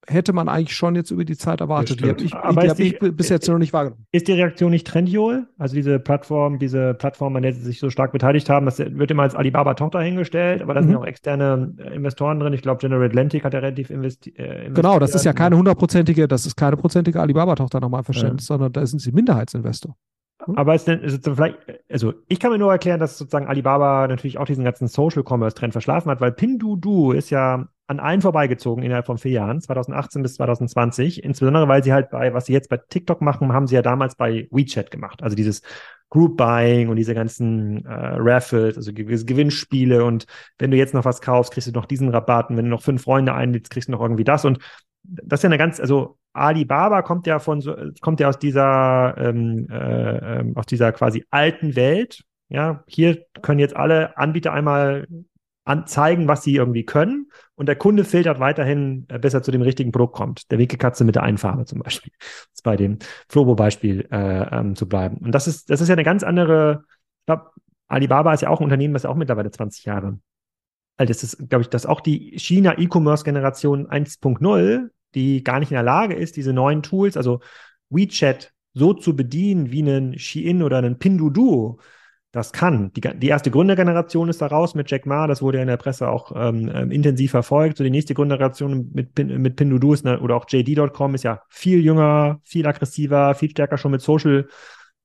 hätte 0.08 0.32
man 0.32 0.48
eigentlich 0.48 0.76
schon 0.76 0.96
jetzt 0.96 1.10
über 1.10 1.24
die 1.24 1.36
Zeit 1.36 1.60
erwartet. 1.60 2.00
Die 2.00 2.08
habe 2.08 2.20
ich, 2.22 2.32
die 2.32 2.36
hab 2.68 2.78
ich 2.80 2.98
bis 2.98 3.28
jetzt 3.28 3.48
noch 3.48 3.58
nicht 3.58 3.72
wahrgenommen. 3.72 4.06
Ist 4.10 4.26
die 4.26 4.32
Reaktion 4.32 4.70
nicht 4.70 4.86
Trendiol? 4.86 5.46
Also 5.58 5.74
diese 5.74 6.00
Plattform, 6.00 6.58
diese 6.58 6.94
Plattform, 6.94 7.36
an 7.36 7.42
der 7.42 7.52
sie 7.52 7.62
sich 7.62 7.78
so 7.78 7.88
stark 7.88 8.12
beteiligt 8.12 8.48
haben, 8.50 8.66
das 8.66 8.78
wird 8.78 9.10
immer 9.10 9.22
als 9.22 9.34
Alibaba-Tochter 9.34 10.00
hingestellt, 10.00 10.62
aber 10.62 10.74
da 10.74 10.82
mhm. 10.82 10.86
sind 10.86 10.96
auch 10.96 11.06
externe 11.06 11.74
äh, 11.78 11.94
Investoren 11.94 12.40
drin. 12.40 12.52
Ich 12.52 12.62
glaube, 12.62 12.80
General 12.80 13.06
Atlantic 13.06 13.44
hat 13.44 13.54
ja 13.54 13.60
relativ 13.60 13.90
investi 13.90 14.30
äh, 14.30 14.42
investiert. 14.42 14.74
Genau, 14.74 14.98
das 14.98 15.14
ist 15.14 15.24
ja 15.24 15.32
keine 15.32 15.56
hundertprozentige, 15.56 16.26
das 16.26 16.46
ist 16.46 16.56
keine 16.56 16.76
prozentige 16.76 17.20
Alibaba-Tochter 17.20 17.80
nochmal 17.80 18.02
Verständnis, 18.02 18.48
ja. 18.48 18.54
sondern 18.54 18.72
da 18.72 18.84
sind 18.84 18.98
sie 18.98 19.12
Minderheitsinvestor. 19.12 19.94
Hm? 20.44 20.56
Aber 20.56 20.76
denn, 20.76 21.00
ist 21.00 21.26
es 21.26 21.34
vielleicht, 21.34 21.58
also 21.90 22.14
ich 22.28 22.40
kann 22.40 22.50
mir 22.50 22.58
nur 22.58 22.72
erklären, 22.72 23.00
dass 23.00 23.18
sozusagen 23.18 23.46
Alibaba 23.46 24.06
natürlich 24.08 24.38
auch 24.38 24.46
diesen 24.46 24.64
ganzen 24.64 24.88
Social 24.88 25.24
Commerce 25.26 25.54
Trend 25.54 25.72
verschlafen 25.72 26.10
hat, 26.10 26.20
weil 26.20 26.32
Pinduoduo 26.32 27.12
ist 27.12 27.30
ja 27.30 27.66
an 27.86 28.00
allen 28.00 28.22
vorbeigezogen 28.22 28.82
innerhalb 28.82 29.06
von 29.06 29.18
vier 29.18 29.32
Jahren, 29.32 29.60
2018 29.60 30.22
bis 30.22 30.34
2020. 30.34 31.22
Insbesondere, 31.24 31.68
weil 31.68 31.84
sie 31.84 31.92
halt 31.92 32.10
bei, 32.10 32.32
was 32.32 32.46
sie 32.46 32.52
jetzt 32.52 32.68
bei 32.68 32.78
TikTok 32.78 33.20
machen, 33.20 33.52
haben 33.52 33.66
sie 33.66 33.74
ja 33.74 33.82
damals 33.82 34.16
bei 34.16 34.48
WeChat 34.50 34.90
gemacht. 34.90 35.22
Also 35.22 35.36
dieses 35.36 35.62
Group 36.08 36.36
Buying 36.36 36.88
und 36.88 36.96
diese 36.96 37.14
ganzen 37.14 37.84
äh, 37.86 38.16
Raffles, 38.18 38.76
also 38.76 38.92
Gewinnspiele 38.92 40.04
und 40.04 40.26
wenn 40.58 40.70
du 40.70 40.76
jetzt 40.76 40.94
noch 40.94 41.04
was 41.04 41.22
kaufst, 41.22 41.52
kriegst 41.52 41.68
du 41.68 41.72
noch 41.72 41.86
diesen 41.86 42.10
Rabatt 42.10 42.50
und 42.50 42.56
wenn 42.56 42.66
du 42.66 42.70
noch 42.70 42.82
fünf 42.82 43.02
Freunde 43.02 43.32
einlädst, 43.32 43.70
kriegst 43.70 43.88
du 43.88 43.92
noch 43.92 44.00
irgendwie 44.02 44.24
das 44.24 44.44
und 44.44 44.58
das 45.02 45.40
ist 45.40 45.44
ja 45.44 45.48
eine 45.48 45.58
ganz, 45.58 45.80
also 45.80 46.18
Alibaba 46.32 47.02
kommt 47.02 47.26
ja 47.26 47.38
von 47.38 47.60
so, 47.60 47.76
kommt 48.00 48.20
ja 48.20 48.28
aus 48.28 48.38
dieser 48.38 49.14
ähm, 49.18 49.68
äh, 49.70 50.38
ähm, 50.40 50.56
aus 50.56 50.66
dieser 50.66 50.92
quasi 50.92 51.24
alten 51.30 51.76
Welt. 51.76 52.24
Ja, 52.48 52.84
hier 52.86 53.24
können 53.42 53.60
jetzt 53.60 53.76
alle 53.76 54.16
Anbieter 54.16 54.52
einmal 54.52 55.06
anzeigen, 55.64 56.28
was 56.28 56.42
sie 56.42 56.56
irgendwie 56.56 56.84
können, 56.84 57.30
und 57.54 57.66
der 57.66 57.76
Kunde 57.76 58.04
filtert 58.04 58.40
weiterhin, 58.40 59.06
äh, 59.08 59.18
bis 59.18 59.34
er 59.34 59.42
zu 59.42 59.50
dem 59.52 59.62
richtigen 59.62 59.92
Produkt 59.92 60.14
kommt. 60.14 60.50
Der 60.50 60.58
Winkelkatze 60.58 61.04
mit 61.04 61.14
der 61.14 61.22
Einfarbe 61.22 61.64
zum 61.64 61.80
Beispiel. 61.80 62.12
Ist 62.52 62.64
bei 62.64 62.76
dem 62.76 62.98
Flobo-Beispiel 63.28 64.08
äh, 64.10 64.58
ähm, 64.58 64.74
zu 64.74 64.88
bleiben. 64.88 65.18
Und 65.18 65.32
das 65.32 65.46
ist, 65.46 65.70
das 65.70 65.80
ist 65.80 65.88
ja 65.88 65.94
eine 65.94 66.04
ganz 66.04 66.22
andere, 66.22 66.84
ich 67.20 67.26
glaube, 67.26 67.50
Alibaba 67.88 68.32
ist 68.32 68.40
ja 68.42 68.48
auch 68.48 68.60
ein 68.60 68.64
Unternehmen, 68.64 68.94
das 68.94 69.04
ja 69.04 69.10
auch 69.10 69.16
mittlerweile 69.16 69.50
20 69.50 69.84
Jahre 69.84 70.18
alt 70.96 71.10
ist. 71.10 71.22
Ist, 71.22 71.48
glaube 71.48 71.62
ich, 71.62 71.68
dass 71.68 71.86
auch 71.86 72.00
die 72.00 72.38
China 72.38 72.78
E-Commerce-Generation 72.78 73.88
1.0 73.88 74.90
die 75.14 75.44
gar 75.44 75.60
nicht 75.60 75.70
in 75.70 75.76
der 75.76 75.82
Lage 75.82 76.14
ist, 76.14 76.36
diese 76.36 76.52
neuen 76.52 76.82
Tools, 76.82 77.16
also 77.16 77.40
WeChat, 77.90 78.52
so 78.74 78.94
zu 78.94 79.14
bedienen 79.14 79.70
wie 79.70 79.82
einen 79.82 80.18
Shein 80.18 80.62
oder 80.62 80.78
einen 80.78 80.98
Pinduoduo, 80.98 81.78
das 82.30 82.52
kann. 82.52 82.90
Die, 82.94 83.02
die 83.02 83.28
erste 83.28 83.50
Gründergeneration 83.50 84.30
ist 84.30 84.40
da 84.40 84.46
raus 84.46 84.74
mit 84.74 84.90
Jack 84.90 85.04
Ma, 85.04 85.26
das 85.26 85.42
wurde 85.42 85.58
ja 85.58 85.62
in 85.62 85.68
der 85.68 85.76
Presse 85.76 86.08
auch 86.08 86.32
ähm, 86.34 86.70
ähm 86.74 86.90
intensiv 86.90 87.32
verfolgt. 87.32 87.76
So 87.76 87.84
die 87.84 87.90
nächste 87.90 88.14
Gründergeneration 88.14 88.90
mit, 88.94 89.18
mit 89.18 89.56
Pinduoduo 89.56 89.92
ist, 89.92 90.06
oder 90.06 90.36
auch 90.36 90.46
JD.com 90.48 91.14
ist 91.14 91.24
ja 91.24 91.42
viel 91.50 91.84
jünger, 91.84 92.40
viel 92.44 92.66
aggressiver, 92.66 93.34
viel 93.34 93.50
stärker 93.50 93.76
schon 93.76 93.92
mit 93.92 94.00
Social 94.00 94.48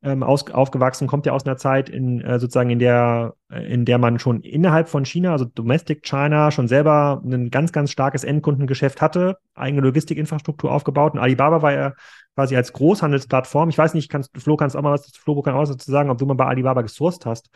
ähm, 0.04 0.24
aus, 0.24 0.50
aufgewachsen, 0.52 1.08
kommt 1.08 1.26
ja 1.26 1.34
aus 1.34 1.46
einer 1.46 1.58
Zeit, 1.58 1.90
in 1.90 2.22
äh, 2.22 2.40
sozusagen 2.40 2.70
in 2.70 2.80
der, 2.80 3.34
äh, 3.52 3.66
in 3.72 3.86
der 3.86 3.98
man 3.98 4.20
schon 4.20 4.42
innerhalb 4.42 4.90
von 4.90 5.06
China, 5.06 5.32
also 5.32 5.46
Domestic 5.46 6.04
China, 6.04 6.52
schon 6.52 6.68
selber 6.68 7.22
ein 7.26 7.50
ganz, 7.50 7.72
ganz 7.72 7.92
starkes 7.92 8.24
Endkundengeschäft 8.24 9.02
hatte, 9.02 9.38
eigene 9.56 9.82
Logistikinfrastruktur 9.82 10.72
aufgebaut. 10.72 11.14
Und 11.14 11.20
Alibaba 11.20 11.62
war 11.62 11.74
ja 11.74 11.94
quasi 12.36 12.56
als 12.56 12.74
Großhandelsplattform. 12.74 13.70
Ich 13.70 13.78
weiß 13.78 13.96
nicht, 13.96 14.10
kannst, 14.10 14.32
Flo, 14.38 14.56
kannst 14.56 14.78
auch 14.78 14.82
mal 14.84 14.94
was, 14.94 15.12
Flo, 15.16 15.42
kann 15.42 15.56
auch 15.56 15.62
was 15.62 15.72
dazu 15.72 15.92
sagen, 15.92 16.10
ob 16.10 16.20
du 16.20 16.26
mal 16.26 16.36
bei 16.36 16.46
Alibaba 16.46 16.84
gesourced 16.84 17.26
hast. 17.26 17.50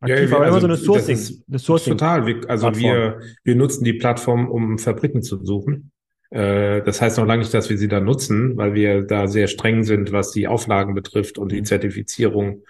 Aktiv, 0.00 0.24
ja, 0.24 0.30
wir, 0.30 0.36
aber 0.36 0.44
also, 0.44 0.58
immer 0.58 0.60
so 0.60 0.66
eine 0.66 0.76
Sourcing. 0.76 1.14
Ist, 1.14 1.44
eine 1.48 1.58
Sourcing 1.58 1.92
total. 1.92 2.26
Wir, 2.26 2.40
also 2.48 2.74
wir, 2.76 3.20
wir 3.44 3.54
nutzen 3.56 3.84
die 3.84 3.94
Plattform, 3.94 4.48
um 4.48 4.78
Fabriken 4.78 5.22
zu 5.22 5.42
suchen. 5.42 5.90
Äh, 6.36 6.82
das 6.82 7.00
heißt 7.00 7.16
noch 7.16 7.26
lange 7.26 7.40
nicht, 7.40 7.54
dass 7.54 7.70
wir 7.70 7.78
sie 7.78 7.88
da 7.88 7.98
nutzen, 7.98 8.58
weil 8.58 8.74
wir 8.74 9.02
da 9.02 9.26
sehr 9.26 9.46
streng 9.46 9.84
sind, 9.84 10.12
was 10.12 10.32
die 10.32 10.46
Auflagen 10.46 10.94
betrifft 10.94 11.38
und 11.38 11.50
die 11.50 11.60
mhm. 11.60 11.64
Zertifizierung 11.64 12.62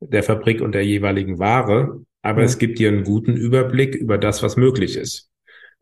der 0.00 0.24
Fabrik 0.24 0.60
und 0.60 0.72
der 0.72 0.84
jeweiligen 0.84 1.38
Ware. 1.38 2.04
Aber 2.22 2.40
mhm. 2.40 2.46
es 2.46 2.58
gibt 2.58 2.80
dir 2.80 2.88
einen 2.88 3.04
guten 3.04 3.36
Überblick 3.36 3.94
über 3.94 4.18
das, 4.18 4.42
was 4.42 4.56
möglich 4.56 4.96
ist. 4.96 5.30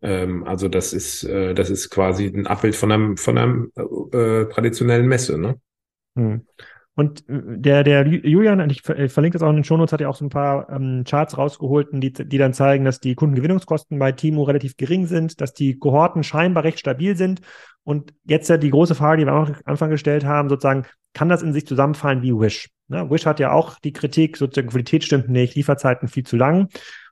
Ähm, 0.03 0.45
also 0.45 0.68
das 0.68 0.93
ist, 0.93 1.24
äh, 1.24 1.55
das 1.55 1.70
ist 1.70 1.88
quasi 1.88 2.26
ein 2.26 2.47
Abbild 2.47 2.76
von 2.76 2.93
einem, 2.93 3.16
von 3.16 3.38
einem 3.38 3.72
äh, 3.74 4.45
traditionellen 4.53 5.09
Messe. 5.09 5.38
Ne? 5.38 5.59
Mhm. 6.16 6.47
Und 6.95 7.28
äh, 7.28 7.59
der, 7.59 7.84
der 7.84 8.07
Julian, 8.07 8.68
ich 8.70 8.82
verlinke 8.82 9.38
das 9.38 9.43
auch 9.43 9.51
in 9.51 9.57
den 9.57 9.64
Shownotes, 9.64 9.93
hat 9.93 10.01
ja 10.01 10.09
auch 10.09 10.16
so 10.16 10.24
ein 10.24 10.30
paar 10.30 10.68
ähm, 10.70 11.05
Charts 11.07 11.38
rausgeholt, 11.38 11.88
die, 11.93 12.12
die 12.12 12.38
dann 12.38 12.53
zeigen, 12.53 12.84
dass 12.84 13.01
die 13.01 13.14
Kundengewinnungskosten 13.14 13.99
bei 13.99 14.12
Timo 14.12 14.43
relativ 14.43 14.76
gering 14.76 15.07
sind, 15.07 15.41
dass 15.41 15.55
die 15.55 15.78
Kohorten 15.78 16.22
scheinbar 16.22 16.64
recht 16.64 16.78
stabil 16.78 17.16
sind. 17.16 17.41
Und 17.84 18.12
jetzt 18.24 18.49
ja 18.49 18.57
die 18.57 18.70
große 18.70 18.95
Frage, 18.95 19.20
die 19.20 19.26
wir 19.26 19.32
am 19.32 19.57
Anfang 19.64 19.91
gestellt 19.91 20.24
haben, 20.24 20.49
sozusagen, 20.49 20.84
kann 21.12 21.28
das 21.28 21.43
in 21.43 21.53
sich 21.53 21.66
zusammenfallen 21.66 22.22
wie 22.22 22.32
Wish? 22.32 22.68
Ne? 22.88 23.09
Wish 23.11 23.26
hat 23.26 23.41
ja 23.41 23.53
auch 23.53 23.78
die 23.80 23.93
Kritik, 23.93 24.36
sozusagen 24.36 24.68
Qualität 24.68 25.05
stimmt 25.05 25.28
nicht, 25.28 25.55
Lieferzeiten 25.55 26.09
viel 26.09 26.24
zu 26.24 26.36
lang. 26.36 26.68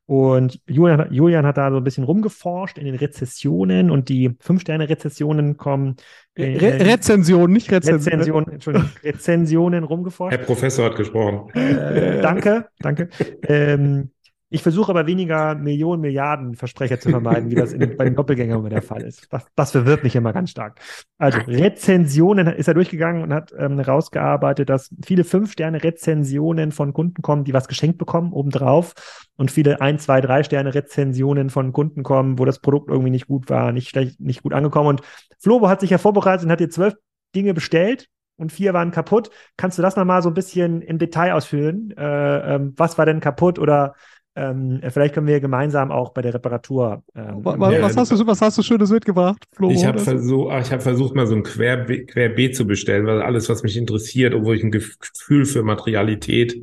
Und 0.09 0.59
Julian, 0.67 1.13
Julian 1.13 1.45
hat 1.45 1.59
da 1.59 1.71
so 1.71 1.77
ein 1.77 1.85
bisschen 1.85 2.05
rumgeforscht 2.05 2.79
in 2.79 2.87
den 2.87 2.95
Rezessionen 2.95 3.91
und 3.91 4.09
die 4.09 4.35
Fünf-Sterne-Rezessionen 4.41 5.59
kommen. 5.59 5.97
Äh, 6.35 6.57
Re 6.57 6.81
Rezension, 6.81 7.53
nicht 7.53 7.71
Rezension. 7.71 8.15
Rezension, 8.15 8.49
Entschuldigung, 8.51 8.89
Rezensionen 9.05 9.85
rumgeforscht. 9.85 10.39
Herr 10.39 10.47
Professor 10.47 10.87
hat 10.87 10.97
gesprochen. 10.97 11.51
Äh, 11.55 12.23
danke, 12.23 12.69
danke. 12.79 13.11
Ähm, 13.47 14.13
ich 14.51 14.63
versuche 14.63 14.91
aber 14.91 15.07
weniger 15.07 15.55
Millionen, 15.55 16.01
Milliarden 16.01 16.55
Versprecher 16.55 16.99
zu 16.99 17.11
vermeiden, 17.11 17.51
wie 17.51 17.55
das 17.55 17.73
in, 17.73 17.97
bei 17.97 18.05
den 18.05 18.15
Doppelgängern 18.15 18.61
immer 18.61 18.71
der 18.71 18.83
Fall 18.83 19.03
ist. 19.03 19.27
Das, 19.31 19.47
das 19.55 19.73
verwirrt 19.73 20.05
mich 20.05 20.17
immer 20.17 20.33
ganz 20.33 20.51
stark. 20.51 20.81
Also 21.19 21.39
Rezensionen 21.41 22.47
ist 22.47 22.67
er 22.67 22.75
durchgegangen 22.75 23.23
und 23.23 23.35
hat 23.35 23.53
ähm, 23.59 23.79
herausgearbeitet, 23.79 24.71
dass 24.71 24.91
viele 25.05 25.25
Fünf-Sterne-Rezensionen 25.25 26.73
von 26.73 26.95
Kunden 26.95 27.21
kommen, 27.21 27.45
die 27.45 27.53
was 27.53 27.69
geschenkt 27.69 27.99
bekommen 27.99 28.33
obendrauf 28.33 28.95
und 29.37 29.51
viele 29.51 29.83
ein, 29.83 29.99
zwei, 29.99 30.21
drei 30.23 30.43
Sterne-Rezensionen 30.43 31.51
von 31.51 31.73
Kunden 31.73 32.03
kommen, 32.03 32.39
wo 32.39 32.47
das 32.47 32.61
Produkt 32.61 32.89
irgendwie 32.89 33.11
nicht 33.11 33.27
gut 33.27 33.51
war, 33.51 33.73
nicht 33.73 33.91
schlecht, 33.91 34.19
nicht 34.19 34.43
gut 34.43 34.55
angekommen. 34.55 34.89
Und 34.89 35.03
Flobo 35.39 35.69
hat 35.69 35.81
sich 35.81 35.91
ja 35.91 35.99
vorbereitet 35.99 36.47
und 36.47 36.53
hat 36.53 36.61
dir 36.61 36.71
zwölf 36.71 36.95
Dinge 37.35 37.53
bestellt 37.53 38.09
und 38.39 38.53
vier 38.53 38.73
waren 38.73 38.93
kaputt. 38.93 39.31
Kannst 39.57 39.79
du 39.79 39.83
das 39.83 39.97
nochmal 39.97 40.23
so 40.23 40.31
ein 40.31 40.35
bisschen 40.35 40.81
im 40.81 40.99
Detail 40.99 41.33
ausführen? 41.33 41.93
Äh, 41.97 42.55
ähm, 42.55 42.73
was 42.77 42.97
war 42.97 43.05
denn 43.05 43.21
kaputt 43.21 43.59
oder 43.59 43.95
ähm, 44.39 44.81
vielleicht 44.91 45.15
können 45.15 45.27
wir 45.27 45.41
gemeinsam 45.41 45.91
auch 45.91 46.13
bei 46.13 46.23
der 46.23 46.33
Reparatur. 46.35 47.03
Ähm, 47.17 47.41
was, 47.43 47.59
was, 47.59 47.97
hast 47.97 48.13
du, 48.13 48.27
was 48.27 48.41
hast 48.41 48.57
du 48.57 48.63
Schönes 48.63 48.91
mitgebracht, 48.91 49.45
Flo? 49.53 49.71
Ich 49.71 49.85
habe 49.85 49.99
versuch, 49.99 50.51
hab 50.51 50.83
versucht, 50.83 51.17
mal 51.17 51.27
so 51.27 51.35
ein 51.35 51.43
Quer, 51.43 51.85
Querbeet 51.85 52.55
zu 52.55 52.67
bestellen, 52.67 53.07
weil 53.07 53.21
alles, 53.21 53.49
was 53.49 53.65
mich 53.65 53.77
interessiert, 53.77 54.35
obwohl 54.35 54.57
ich 54.57 54.63
ein 54.63 54.71
Gefühl 54.71 55.45
für 55.45 55.65
Materialität 55.65 56.57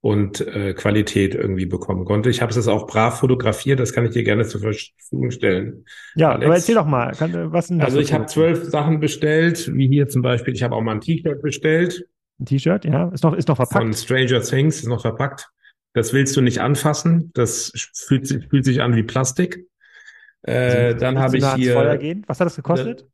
und 0.00 0.40
äh, 0.40 0.74
Qualität 0.74 1.34
irgendwie 1.34 1.66
bekommen 1.66 2.04
konnte. 2.04 2.30
Ich 2.30 2.42
habe 2.42 2.50
es 2.50 2.68
auch 2.68 2.86
brav 2.86 3.20
fotografiert, 3.20 3.78
das 3.78 3.92
kann 3.92 4.06
ich 4.06 4.12
dir 4.12 4.24
gerne 4.24 4.44
zur 4.46 4.60
Verfügung 4.60 5.30
stellen. 5.30 5.84
Ja, 6.16 6.30
Alex. 6.30 6.46
aber 6.46 6.54
erzähl 6.54 6.74
doch 6.74 6.86
mal, 6.86 7.12
kann, 7.12 7.52
was 7.52 7.68
denn 7.68 7.80
Also 7.80 8.00
ich 8.00 8.12
habe 8.12 8.26
zwölf 8.26 8.64
Sachen 8.64 8.98
bestellt, 8.98 9.70
wie 9.74 9.86
hier 9.86 10.08
zum 10.08 10.22
Beispiel, 10.22 10.54
ich 10.54 10.62
habe 10.62 10.74
auch 10.74 10.82
mal 10.82 10.92
ein 10.92 11.00
T-Shirt 11.00 11.42
bestellt. 11.42 12.06
Ein 12.40 12.46
T-Shirt, 12.46 12.86
ja, 12.86 13.08
ist 13.10 13.22
noch, 13.22 13.34
ist 13.34 13.46
noch 13.46 13.56
verpackt. 13.56 13.82
Von 13.82 13.92
Stranger 13.92 14.40
Things, 14.40 14.78
ist 14.78 14.88
noch 14.88 15.02
verpackt. 15.02 15.50
Das 15.92 16.12
willst 16.12 16.36
du 16.36 16.40
nicht 16.40 16.60
anfassen. 16.60 17.30
Das 17.34 17.72
fühlt 17.94 18.26
sich, 18.26 18.46
fühlt 18.48 18.64
sich 18.64 18.82
an 18.82 18.94
wie 18.94 19.02
Plastik. 19.02 19.66
Äh, 20.42 20.52
also, 20.52 20.98
dann 20.98 21.18
habe 21.18 21.36
ich 21.36 21.54
hier. 21.54 21.74
Feuer 21.74 21.96
gehen? 21.96 22.24
Was 22.26 22.40
hat 22.40 22.46
das 22.46 22.56
gekostet? 22.56 23.06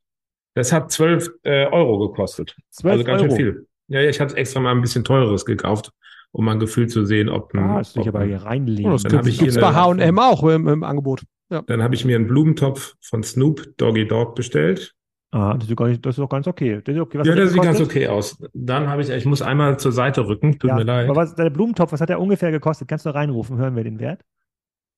Das 0.55 0.73
hat 0.73 0.91
12 0.91 1.31
äh, 1.43 1.67
Euro 1.67 2.09
gekostet. 2.09 2.57
12 2.71 2.93
also 2.93 3.05
ganz 3.05 3.23
Euro. 3.23 3.31
schön 3.31 3.37
viel. 3.37 3.67
Ja, 3.89 4.01
ja, 4.01 4.11
ich 4.11 4.21
habe 4.21 4.35
extra 4.37 4.61
mal 4.61 4.73
ein 4.73 4.81
bisschen 4.81 5.05
teureres 5.05 5.45
gekauft, 5.45 5.91
um 6.33 6.45
mal 6.45 6.53
ein 6.53 6.61
Gefühl 6.61 6.89
zu 6.89 7.05
sehen, 7.05 7.29
ob 7.29 7.55
ein. 7.55 7.61
Ah, 7.61 7.83
dich 7.83 8.09
aber 8.09 8.25
hier 8.25 8.39
reinlegen. 8.39 8.91
Oh, 8.91 8.97
das 8.97 9.05
gibt 9.05 9.43
es 9.43 9.61
bei 9.61 9.75
H&M 9.75 10.19
auch 10.19 10.43
im, 10.45 10.67
im 10.67 10.83
Angebot. 10.83 11.23
Ja. 11.51 11.63
Dann 11.63 11.83
habe 11.83 11.95
ich 11.95 12.05
mir 12.05 12.17
einen 12.17 12.27
Blumentopf 12.27 12.95
von 13.01 13.23
Snoop 13.23 13.77
Doggy 13.77 14.09
Dog 14.09 14.35
bestellt. 14.35 14.95
Ah, 15.33 15.55
das 15.59 15.69
ist, 15.69 15.79
nicht, 15.79 16.07
das 16.07 16.17
ist 16.17 16.23
auch 16.23 16.29
ganz 16.29 16.47
okay. 16.47 16.81
Das 16.85 16.95
ist 16.95 17.01
okay. 17.01 17.19
Was 17.19 17.27
ja, 17.27 17.35
das 17.35 17.53
sieht 17.53 17.63
ganz 17.63 17.81
okay 17.81 18.07
aus. 18.07 18.43
Dann 18.55 18.89
habe 18.89 19.03
ich, 19.03 19.11
ich 19.11 19.25
muss 19.27 19.43
einmal 19.43 19.79
zur 19.79 19.93
Seite 19.93 20.27
rücken, 20.27 20.59
tut 20.59 20.69
ja, 20.69 20.77
mir 20.77 20.85
leid. 20.85 21.09
Aber 21.09 21.17
was, 21.17 21.35
der 21.35 21.51
Blumentopf, 21.51 21.93
was 21.93 22.01
hat 22.01 22.09
der 22.09 22.21
ungefähr 22.21 22.51
gekostet? 22.51 22.89
Kannst 22.89 23.07
du 23.07 23.11
reinrufen, 23.11 23.59
hören 23.59 23.75
wir 23.77 23.85
den 23.85 23.99
Wert? 23.99 24.25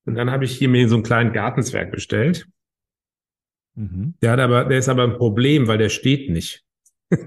Und 0.04 0.14
dann 0.14 0.30
habe 0.30 0.44
ich 0.44 0.56
hier 0.56 0.68
mir 0.68 0.88
so 0.88 0.96
einen 0.96 1.04
kleinen 1.04 1.32
Gartenzwerg 1.32 1.90
bestellt. 1.90 2.46
Mhm. 3.74 4.14
Der 4.22 4.32
hat 4.32 4.40
aber, 4.40 4.64
der 4.64 4.78
ist 4.78 4.88
aber 4.88 5.04
ein 5.04 5.16
Problem, 5.16 5.66
weil 5.66 5.78
der 5.78 5.88
steht 5.88 6.30
nicht. 6.30 6.64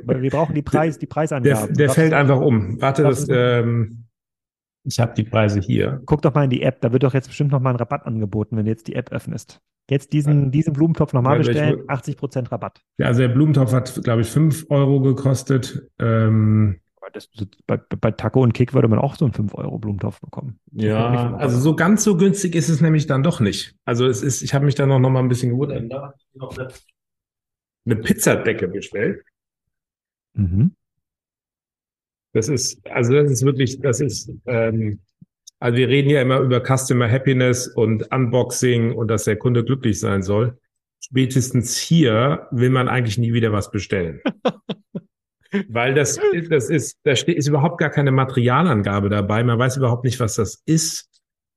Weil 0.03 0.21
wir 0.21 0.29
brauchen 0.29 0.53
die 0.53 0.61
Preis, 0.63 0.99
die 0.99 1.07
Preisangaben. 1.07 1.73
Der, 1.73 1.87
der 1.87 1.89
fällt 1.89 2.13
einfach 2.13 2.39
um. 2.39 2.79
Warte, 2.81 3.03
das, 3.03 3.27
ähm, 3.29 4.00
ich 4.83 4.99
habe 4.99 5.13
die 5.13 5.23
Preise 5.23 5.59
hier. 5.59 6.01
Guck 6.05 6.21
doch 6.21 6.33
mal 6.33 6.43
in 6.43 6.49
die 6.49 6.61
App, 6.61 6.81
da 6.81 6.91
wird 6.91 7.03
doch 7.03 7.13
jetzt 7.13 7.27
bestimmt 7.27 7.51
noch 7.51 7.59
mal 7.59 7.71
ein 7.71 7.75
Rabatt 7.75 8.05
angeboten, 8.05 8.57
wenn 8.57 8.65
du 8.65 8.71
jetzt 8.71 8.87
die 8.87 8.95
App 8.95 9.11
öffnest. 9.11 9.61
Jetzt 9.89 10.13
diesen, 10.13 10.51
diesen 10.51 10.73
Blumentopf 10.73 11.11
nochmal 11.11 11.37
bestellen, 11.39 11.81
80% 11.87 12.51
Rabatt. 12.51 12.81
Ja, 12.97 13.07
also 13.07 13.21
der 13.21 13.29
Blumentopf 13.29 13.73
hat, 13.73 14.01
glaube 14.03 14.21
ich, 14.21 14.27
5 14.29 14.67
Euro 14.69 15.01
gekostet. 15.01 15.89
Ähm, 15.99 16.79
das, 17.13 17.29
bei, 17.67 17.77
bei 17.77 18.11
Taco 18.11 18.41
und 18.41 18.53
Kick 18.53 18.73
würde 18.73 18.87
man 18.87 18.99
auch 18.99 19.15
so 19.15 19.25
einen 19.25 19.33
5-Euro-Blumentopf 19.33 20.21
bekommen. 20.21 20.59
Ja, 20.71 21.35
also 21.35 21.59
so 21.59 21.75
ganz 21.75 22.03
so 22.03 22.15
günstig 22.15 22.55
ist 22.55 22.69
es 22.69 22.79
nämlich 22.79 23.07
dann 23.07 23.23
doch 23.23 23.39
nicht. 23.39 23.75
Also 23.85 24.07
es 24.07 24.21
ist, 24.21 24.41
ich 24.41 24.53
habe 24.53 24.65
mich 24.65 24.75
da 24.75 24.85
noch, 24.85 24.99
noch 24.99 25.09
mal 25.09 25.19
ein 25.19 25.27
bisschen 25.27 25.49
gewundert. 25.49 25.91
Da 25.91 26.13
noch 26.33 26.57
eine, 26.57 26.69
eine 27.85 27.95
Pizzadecke 27.97 28.67
bestellt. 28.67 29.23
Mhm. 30.33 30.73
Das 32.33 32.47
ist, 32.47 32.79
also 32.89 33.13
das 33.13 33.31
ist 33.31 33.45
wirklich, 33.45 33.79
das 33.79 33.99
ist, 33.99 34.31
ähm, 34.45 34.99
also 35.59 35.77
wir 35.77 35.89
reden 35.89 36.09
ja 36.09 36.21
immer 36.21 36.39
über 36.39 36.61
Customer 36.61 37.09
Happiness 37.09 37.67
und 37.67 38.11
Unboxing 38.11 38.93
und 38.93 39.09
dass 39.09 39.25
der 39.25 39.35
Kunde 39.35 39.63
glücklich 39.63 39.99
sein 39.99 40.23
soll. 40.23 40.57
Spätestens 41.03 41.77
hier 41.77 42.47
will 42.51 42.69
man 42.69 42.87
eigentlich 42.87 43.17
nie 43.17 43.33
wieder 43.33 43.51
was 43.51 43.69
bestellen. 43.69 44.21
Weil 45.67 45.93
das, 45.93 46.19
das 46.49 46.69
ist, 46.69 46.97
da 47.03 47.15
steht, 47.15 47.37
ist 47.37 47.47
überhaupt 47.47 47.77
gar 47.77 47.89
keine 47.89 48.11
Materialangabe 48.11 49.09
dabei. 49.09 49.43
Man 49.43 49.59
weiß 49.59 49.77
überhaupt 49.77 50.05
nicht, 50.05 50.19
was 50.19 50.35
das 50.35 50.61
ist. 50.65 51.09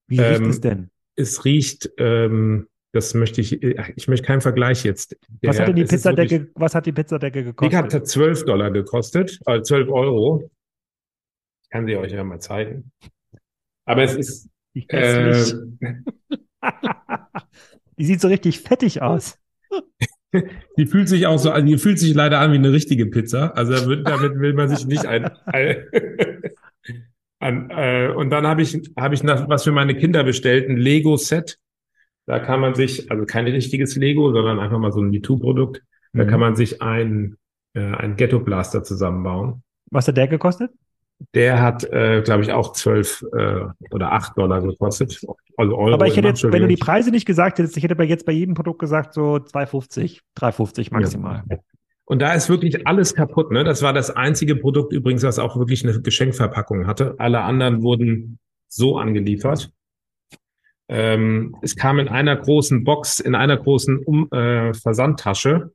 Wie 0.09 0.21
riecht 0.21 0.41
ähm, 0.41 0.51
es 0.51 0.61
denn? 0.61 0.91
Es 1.17 1.45
riecht, 1.45 1.91
ähm, 1.99 2.67
das 2.93 3.15
möchte 3.15 3.41
ich, 3.41 3.63
ich 3.63 4.09
möchte 4.09 4.27
keinen 4.27 4.41
Vergleich 4.41 4.85
jetzt. 4.85 5.17
Der, 5.43 5.51
was 5.51 5.61
hat 5.61 5.69
denn 5.69 5.77
die 5.77 5.85
Pizzadecke, 5.85 6.31
wirklich, 6.31 6.53
was 6.57 6.75
hat 6.75 6.87
die 6.87 6.93
Pizzadecke 6.93 7.45
gekostet? 7.45 7.73
Die 7.73 7.77
hat 7.97 8.07
12 8.07 8.45
Dollar 8.45 8.71
gekostet, 8.71 9.39
also 9.45 9.63
12 9.63 9.89
Euro 9.91 10.51
kann 11.75 11.87
sie 11.87 11.97
euch 11.97 12.13
ja 12.13 12.23
mal 12.23 12.39
zeigen. 12.39 12.93
Aber 13.85 14.05
es 14.05 14.15
ist. 14.15 14.49
Äh, 14.77 15.33
die 17.99 18.05
sieht 18.05 18.21
so 18.21 18.29
richtig 18.29 18.61
fettig 18.61 19.03
aus. 19.03 19.39
Die 20.77 20.87
fühlt 20.87 21.09
sich 21.09 21.27
auch 21.29 21.39
so 21.39 21.53
an, 21.53 21.65
die 21.65 21.79
fühlt 21.79 22.01
sich 22.01 22.13
leider 22.13 22.41
an 22.41 22.51
wie 22.51 22.57
eine 22.57 22.73
richtige 22.73 23.07
Pizza. 23.07 23.57
Also 23.57 23.95
damit 23.95 24.41
will 24.41 24.53
man 24.53 24.69
sich 24.69 24.85
nicht 24.85 25.07
ein. 25.07 25.31
ein 25.47 25.87
an, 27.39 27.71
äh, 27.71 28.09
und 28.09 28.31
dann 28.31 28.45
habe 28.45 28.63
ich, 28.63 28.77
habe 28.99 29.15
ich 29.15 29.23
nach, 29.23 29.49
was 29.49 29.63
für 29.63 29.71
meine 29.71 29.95
Kinder 29.97 30.25
bestellt, 30.25 30.69
ein 30.69 30.77
Lego-Set. 30.77 31.61
Da 32.27 32.41
kann 32.41 32.59
man 32.59 32.75
sich, 32.75 33.13
also 33.13 33.27
kein 33.27 33.47
richtiges 33.47 33.95
Lego, 33.95 34.33
sondern 34.33 34.59
einfach 34.59 34.79
mal 34.79 34.91
so 34.91 35.01
ein 35.01 35.11
MeToo-Produkt. 35.11 35.85
Da 36.15 36.25
mhm. 36.25 36.29
kann 36.29 36.41
man 36.41 36.57
sich 36.57 36.83
ein, 36.83 37.37
äh, 37.75 37.81
ein 37.81 38.17
Ghetto-Blaster 38.17 38.83
zusammenbauen. 38.83 39.63
Was 39.93 40.09
hat 40.09 40.17
der 40.17 40.27
gekostet? 40.27 40.73
Der 41.35 41.63
hat, 41.63 41.85
äh, 41.85 42.23
glaube 42.23 42.43
ich, 42.43 42.53
auch 42.53 42.73
zwölf 42.73 43.25
äh, 43.37 43.61
oder 43.91 44.13
acht 44.13 44.37
Dollar 44.37 44.61
gekostet. 44.61 45.21
Also 45.57 45.77
Euro 45.77 45.95
aber 45.95 46.07
ich 46.07 46.17
hätte 46.17 46.29
jetzt, 46.29 46.43
wenn 46.45 46.63
du 46.63 46.69
die 46.69 46.77
Preise 46.77 47.11
nicht 47.11 47.27
gesagt 47.27 47.59
hättest, 47.59 47.77
ich 47.77 47.85
hätte 47.85 47.95
aber 47.95 48.05
jetzt 48.05 48.27
bei 48.27 48.33
jedem 48.33 48.55
Produkt 48.55 48.81
gesagt, 48.81 49.15
so 49.15 49.37
2,50, 49.37 50.21
3,50 50.37 50.93
maximal. 50.93 51.43
Ja. 51.49 51.59
Und 52.07 52.21
da 52.21 52.35
ist 52.35 52.51
wirklich 52.51 52.87
alles 52.87 53.15
kaputt. 53.15 53.51
Ne? 53.51 53.65
Das 53.65 53.83
war 53.83 53.93
das 53.93 54.11
einzige 54.11 54.57
Produkt 54.57 54.93
übrigens, 54.93 55.23
das 55.23 55.39
auch 55.39 55.57
wirklich 55.57 55.85
eine 55.85 56.01
Geschenkverpackung 56.01 56.87
hatte. 56.87 57.15
Alle 57.19 57.41
anderen 57.41 57.83
wurden 57.83 58.39
so 58.69 58.99
angeliefert. 58.99 59.71
Ähm, 60.89 61.57
es 61.63 61.77
kam 61.77 61.99
in 61.99 62.09
einer 62.09 62.37
großen 62.37 62.85
Box, 62.85 63.21
in 63.21 63.35
einer 63.35 63.57
großen 63.57 63.99
um 64.05 64.31
äh, 64.33 64.75
Versandtasche 64.75 65.73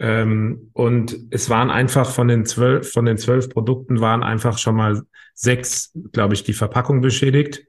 ähm, 0.00 0.70
und 0.72 1.14
es 1.30 1.50
waren 1.50 1.70
einfach 1.70 2.10
von 2.10 2.26
den 2.26 2.46
zwölf, 2.46 2.90
von 2.90 3.04
den 3.04 3.18
zwölf 3.18 3.50
Produkten 3.50 4.00
waren 4.00 4.22
einfach 4.22 4.56
schon 4.56 4.74
mal 4.74 5.02
sechs, 5.34 5.92
glaube 6.12 6.32
ich, 6.32 6.42
die 6.42 6.54
Verpackung 6.54 7.02
beschädigt. 7.02 7.66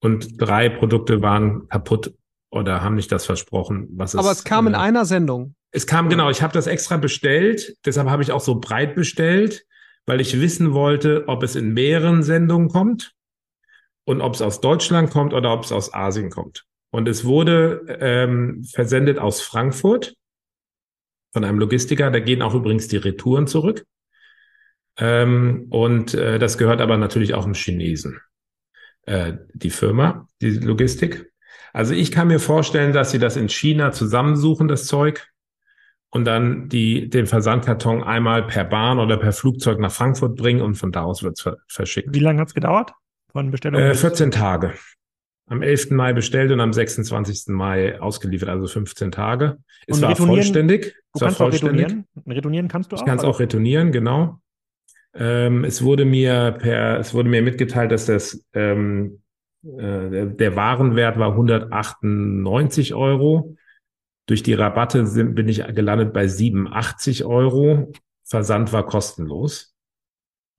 Und 0.00 0.40
drei 0.40 0.68
Produkte 0.68 1.22
waren 1.22 1.66
kaputt 1.68 2.14
oder 2.50 2.82
haben 2.82 2.96
nicht 2.96 3.10
das 3.10 3.24
versprochen, 3.24 3.88
was 3.92 4.12
es. 4.12 4.20
Aber 4.20 4.30
es 4.30 4.44
kam 4.44 4.66
äh, 4.66 4.70
in 4.70 4.74
einer 4.74 5.06
Sendung. 5.06 5.54
Es 5.70 5.86
kam, 5.86 6.10
genau, 6.10 6.28
ich 6.28 6.42
habe 6.42 6.52
das 6.52 6.66
extra 6.66 6.98
bestellt, 6.98 7.76
deshalb 7.84 8.08
habe 8.08 8.22
ich 8.22 8.30
auch 8.30 8.40
so 8.40 8.60
breit 8.60 8.94
bestellt, 8.94 9.64
weil 10.06 10.20
ich 10.20 10.40
wissen 10.40 10.72
wollte, 10.72 11.24
ob 11.28 11.42
es 11.42 11.56
in 11.56 11.72
mehreren 11.72 12.22
Sendungen 12.22 12.68
kommt 12.68 13.14
und 14.04 14.20
ob 14.20 14.34
es 14.34 14.42
aus 14.42 14.60
Deutschland 14.60 15.10
kommt 15.10 15.32
oder 15.32 15.52
ob 15.52 15.64
es 15.64 15.72
aus 15.72 15.92
Asien 15.92 16.30
kommt. 16.30 16.64
Und 16.90 17.08
es 17.08 17.24
wurde 17.24 17.98
ähm, 18.00 18.64
versendet 18.64 19.18
aus 19.18 19.40
Frankfurt 19.40 20.14
von 21.32 21.44
einem 21.44 21.58
Logistiker. 21.58 22.10
Da 22.10 22.20
gehen 22.20 22.42
auch 22.42 22.54
übrigens 22.54 22.88
die 22.88 22.96
Retouren 22.96 23.46
zurück. 23.46 23.84
Ähm, 24.98 25.66
und 25.70 26.14
äh, 26.14 26.38
das 26.38 26.58
gehört 26.58 26.80
aber 26.80 26.96
natürlich 26.96 27.34
auch 27.34 27.44
einem 27.44 27.54
Chinesen, 27.54 28.20
äh, 29.06 29.34
die 29.54 29.70
Firma, 29.70 30.26
die 30.40 30.50
Logistik. 30.50 31.30
Also 31.72 31.94
ich 31.94 32.10
kann 32.10 32.28
mir 32.28 32.40
vorstellen, 32.40 32.92
dass 32.92 33.12
sie 33.12 33.18
das 33.18 33.36
in 33.36 33.48
China 33.48 33.92
zusammensuchen, 33.92 34.66
das 34.66 34.86
Zeug, 34.86 35.28
und 36.10 36.24
dann 36.24 36.68
die, 36.68 37.10
den 37.10 37.26
Versandkarton 37.26 38.02
einmal 38.02 38.46
per 38.46 38.64
Bahn 38.64 38.98
oder 38.98 39.18
per 39.18 39.32
Flugzeug 39.32 39.78
nach 39.78 39.92
Frankfurt 39.92 40.36
bringen 40.36 40.62
und 40.62 40.74
von 40.74 40.90
da 40.90 41.02
aus 41.02 41.22
wird 41.22 41.38
es 41.38 41.54
verschickt. 41.68 42.08
Wie 42.12 42.20
lange 42.20 42.40
hat 42.40 42.48
es 42.48 42.54
gedauert 42.54 42.92
von 43.30 43.50
Bestellung? 43.50 43.80
Äh, 43.80 43.94
14 43.94 44.30
Tage. 44.30 44.72
Am 45.48 45.62
11. 45.62 45.90
Mai 45.90 46.12
bestellt 46.12 46.52
und 46.52 46.60
am 46.60 46.72
26. 46.72 47.48
Mai 47.48 48.00
ausgeliefert, 48.00 48.48
also 48.48 48.66
15 48.66 49.10
Tage. 49.10 49.58
Es 49.86 49.96
Und 49.96 50.02
war 50.02 50.16
vollständig. 50.16 50.82
Du 50.82 50.90
Es 51.14 51.20
war 51.20 51.28
kannst 51.28 51.40
auch 51.40 51.44
vollständig. 51.46 51.86
retournieren. 51.86 52.08
Retournieren 52.26 52.68
kannst 52.68 52.92
du 52.92 52.96
auch. 52.96 53.00
Ich 53.00 53.06
kann 53.06 53.18
es 53.18 53.24
auch 53.24 53.40
retournieren, 53.40 53.92
genau. 53.92 54.40
Ähm, 55.14 55.64
es 55.64 55.82
wurde 55.82 56.04
mir 56.04 56.56
per, 56.58 56.98
es 57.00 57.14
wurde 57.14 57.30
mir 57.30 57.42
mitgeteilt, 57.42 57.90
dass 57.90 58.06
das 58.06 58.44
ähm, 58.52 59.22
äh, 59.64 60.10
der, 60.10 60.26
der 60.26 60.56
Warenwert 60.56 61.18
war 61.18 61.30
198 61.30 62.94
Euro. 62.94 63.56
Durch 64.26 64.42
die 64.42 64.52
Rabatte 64.52 65.06
sind, 65.06 65.34
bin 65.34 65.48
ich 65.48 65.64
gelandet 65.74 66.12
bei 66.12 66.28
87 66.28 67.24
Euro. 67.24 67.90
Versand 68.24 68.72
war 68.74 68.84
kostenlos. 68.84 69.74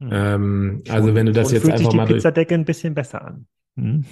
Hm. 0.01 0.09
Ähm, 0.11 0.83
also 0.89 1.13
wenn 1.13 1.27
du 1.27 1.31
das 1.31 1.49
Und 1.49 1.53
jetzt 1.53 1.61
fühlt 1.63 1.77
sich 1.77 1.85
einfach 1.87 1.91
die 1.91 1.97
mal 1.97 2.07
Pizzadecke 2.07 2.55
ein 2.55 2.65
bisschen 2.65 2.95
besser 2.95 3.23
an. 3.23 3.47
Hm. 3.77 4.05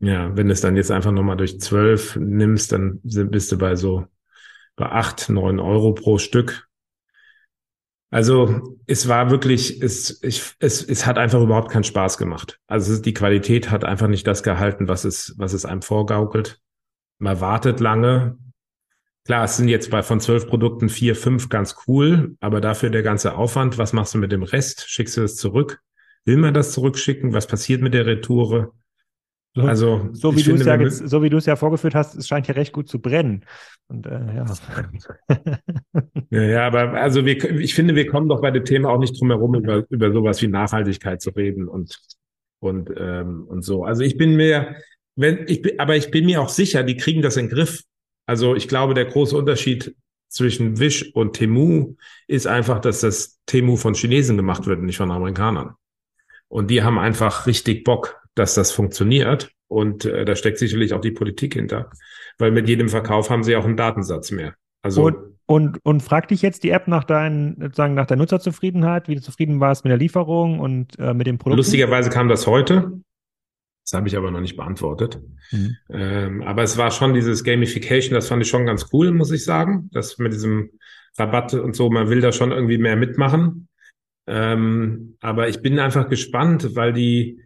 Ja, 0.00 0.34
wenn 0.36 0.46
du 0.46 0.52
es 0.52 0.62
dann 0.62 0.76
jetzt 0.76 0.90
einfach 0.90 1.12
nochmal 1.12 1.36
durch 1.36 1.60
12 1.60 2.16
nimmst, 2.16 2.72
dann 2.72 3.00
bist 3.02 3.52
du 3.52 3.58
bei 3.58 3.76
so 3.76 4.06
bei 4.76 4.86
8, 4.86 5.28
9 5.28 5.60
Euro 5.60 5.92
pro 5.92 6.18
Stück. 6.18 6.68
Also 8.10 8.76
es 8.86 9.06
war 9.08 9.30
wirklich, 9.30 9.80
es, 9.82 10.22
ich, 10.24 10.42
es, 10.58 10.82
es 10.82 11.06
hat 11.06 11.16
einfach 11.16 11.40
überhaupt 11.40 11.70
keinen 11.70 11.84
Spaß 11.84 12.18
gemacht. 12.18 12.58
Also 12.66 13.00
die 13.00 13.14
Qualität 13.14 13.70
hat 13.70 13.84
einfach 13.84 14.08
nicht 14.08 14.26
das 14.26 14.42
gehalten, 14.42 14.88
was 14.88 15.04
es, 15.04 15.34
was 15.36 15.52
es 15.52 15.64
einem 15.64 15.82
vorgaukelt. 15.82 16.60
Man 17.18 17.40
wartet 17.40 17.78
lange. 17.78 18.38
Klar, 19.26 19.44
es 19.44 19.58
sind 19.58 19.68
jetzt 19.68 19.90
bei 19.90 20.02
von 20.02 20.18
zwölf 20.18 20.48
Produkten 20.48 20.88
vier, 20.88 21.14
fünf 21.14 21.50
ganz 21.50 21.76
cool, 21.86 22.36
aber 22.40 22.60
dafür 22.60 22.90
der 22.90 23.02
ganze 23.02 23.34
Aufwand. 23.34 23.78
Was 23.78 23.92
machst 23.92 24.14
du 24.14 24.18
mit 24.18 24.32
dem 24.32 24.42
Rest? 24.42 24.88
Schickst 24.88 25.16
du 25.16 25.20
das 25.20 25.36
zurück? 25.36 25.80
Will 26.24 26.38
man 26.38 26.54
das 26.54 26.72
zurückschicken? 26.72 27.32
Was 27.32 27.46
passiert 27.46 27.82
mit 27.82 27.94
der 27.94 28.06
Retoure? 28.06 28.72
So, 29.54 29.62
Also 29.62 30.08
so 30.12 30.36
wie 30.36 30.42
du 30.42 30.54
es 30.54 30.64
ja 30.64 30.80
jetzt, 30.80 31.08
so 31.08 31.22
wie 31.22 31.30
du 31.30 31.36
es 31.36 31.46
ja 31.46 31.56
vorgeführt 31.56 31.94
hast, 31.94 32.14
es 32.14 32.28
scheint 32.28 32.46
ja 32.46 32.54
recht 32.54 32.72
gut 32.72 32.88
zu 32.88 33.00
brennen. 33.00 33.44
Und 33.88 34.06
äh, 34.06 34.36
ja. 34.36 34.44
Ja, 36.30 36.42
ja, 36.42 36.66
aber 36.68 36.92
also 36.92 37.24
wir, 37.24 37.58
ich 37.58 37.74
finde, 37.74 37.96
wir 37.96 38.06
kommen 38.06 38.28
doch 38.28 38.40
bei 38.40 38.52
dem 38.52 38.64
Thema 38.64 38.90
auch 38.90 39.00
nicht 39.00 39.20
drum 39.20 39.30
herum, 39.30 39.56
über, 39.56 39.84
über 39.90 40.12
sowas 40.12 40.40
wie 40.42 40.46
Nachhaltigkeit 40.46 41.20
zu 41.20 41.30
reden 41.30 41.66
und, 41.66 41.98
und, 42.60 42.90
ähm, 42.96 43.44
und 43.48 43.62
so. 43.62 43.84
Also 43.84 44.04
ich 44.04 44.16
bin 44.16 44.36
mir, 44.36 44.76
wenn, 45.16 45.44
ich 45.48 45.62
bin, 45.62 45.80
aber 45.80 45.96
ich 45.96 46.12
bin 46.12 46.26
mir 46.26 46.40
auch 46.40 46.48
sicher, 46.48 46.84
die 46.84 46.96
kriegen 46.96 47.20
das 47.20 47.36
in 47.36 47.46
den 47.46 47.54
Griff. 47.54 47.82
Also 48.26 48.54
ich 48.54 48.68
glaube, 48.68 48.94
der 48.94 49.06
große 49.06 49.36
Unterschied 49.36 49.96
zwischen 50.28 50.78
Wish 50.78 51.10
und 51.14 51.32
Temu 51.32 51.96
ist 52.28 52.46
einfach, 52.46 52.78
dass 52.78 53.00
das 53.00 53.40
Temu 53.46 53.74
von 53.74 53.94
Chinesen 53.94 54.36
gemacht 54.36 54.66
wird 54.66 54.78
und 54.78 54.86
nicht 54.86 54.98
von 54.98 55.10
Amerikanern. 55.10 55.74
Und 56.46 56.70
die 56.70 56.84
haben 56.84 56.98
einfach 56.98 57.48
richtig 57.48 57.82
Bock, 57.82 58.19
dass 58.40 58.54
das 58.54 58.72
funktioniert. 58.72 59.52
Und 59.68 60.04
äh, 60.04 60.24
da 60.24 60.34
steckt 60.34 60.58
sicherlich 60.58 60.94
auch 60.94 61.00
die 61.00 61.12
Politik 61.12 61.54
hinter. 61.54 61.90
Weil 62.38 62.50
mit 62.50 62.68
jedem 62.68 62.88
Verkauf 62.88 63.30
haben 63.30 63.44
sie 63.44 63.54
auch 63.54 63.64
einen 63.64 63.76
Datensatz 63.76 64.30
mehr. 64.30 64.54
Also 64.82 65.04
Und, 65.04 65.16
und, 65.46 65.78
und 65.84 66.02
frag 66.02 66.28
dich 66.28 66.42
jetzt 66.42 66.64
die 66.64 66.70
App 66.70 66.88
nach 66.88 67.04
deinen, 67.04 67.60
sozusagen 67.60 67.94
nach 67.94 68.06
der 68.06 68.16
Nutzerzufriedenheit, 68.16 69.08
wie 69.08 69.14
du 69.14 69.20
zufrieden 69.20 69.60
warst 69.60 69.84
mit 69.84 69.90
der 69.90 69.98
Lieferung 69.98 70.58
und 70.58 70.98
äh, 70.98 71.12
mit 71.12 71.26
dem 71.26 71.38
Produkt. 71.38 71.58
Lustigerweise 71.58 72.08
kam 72.08 72.28
das 72.28 72.46
heute. 72.46 73.00
Das 73.84 73.92
habe 73.92 74.08
ich 74.08 74.16
aber 74.16 74.30
noch 74.30 74.40
nicht 74.40 74.56
beantwortet. 74.56 75.20
Mhm. 75.50 75.76
Ähm, 75.90 76.42
aber 76.42 76.62
es 76.62 76.78
war 76.78 76.90
schon 76.90 77.12
dieses 77.12 77.44
Gamification, 77.44 78.14
das 78.14 78.28
fand 78.28 78.42
ich 78.42 78.48
schon 78.48 78.66
ganz 78.66 78.88
cool, 78.92 79.12
muss 79.12 79.30
ich 79.30 79.44
sagen. 79.44 79.90
Das 79.92 80.18
mit 80.18 80.32
diesem 80.32 80.70
Rabatt 81.18 81.54
und 81.54 81.76
so, 81.76 81.90
man 81.90 82.08
will 82.08 82.20
da 82.20 82.32
schon 82.32 82.52
irgendwie 82.52 82.78
mehr 82.78 82.96
mitmachen. 82.96 83.68
Ähm, 84.26 85.16
aber 85.20 85.48
ich 85.48 85.60
bin 85.60 85.78
einfach 85.78 86.08
gespannt, 86.08 86.74
weil 86.74 86.92
die, 86.92 87.42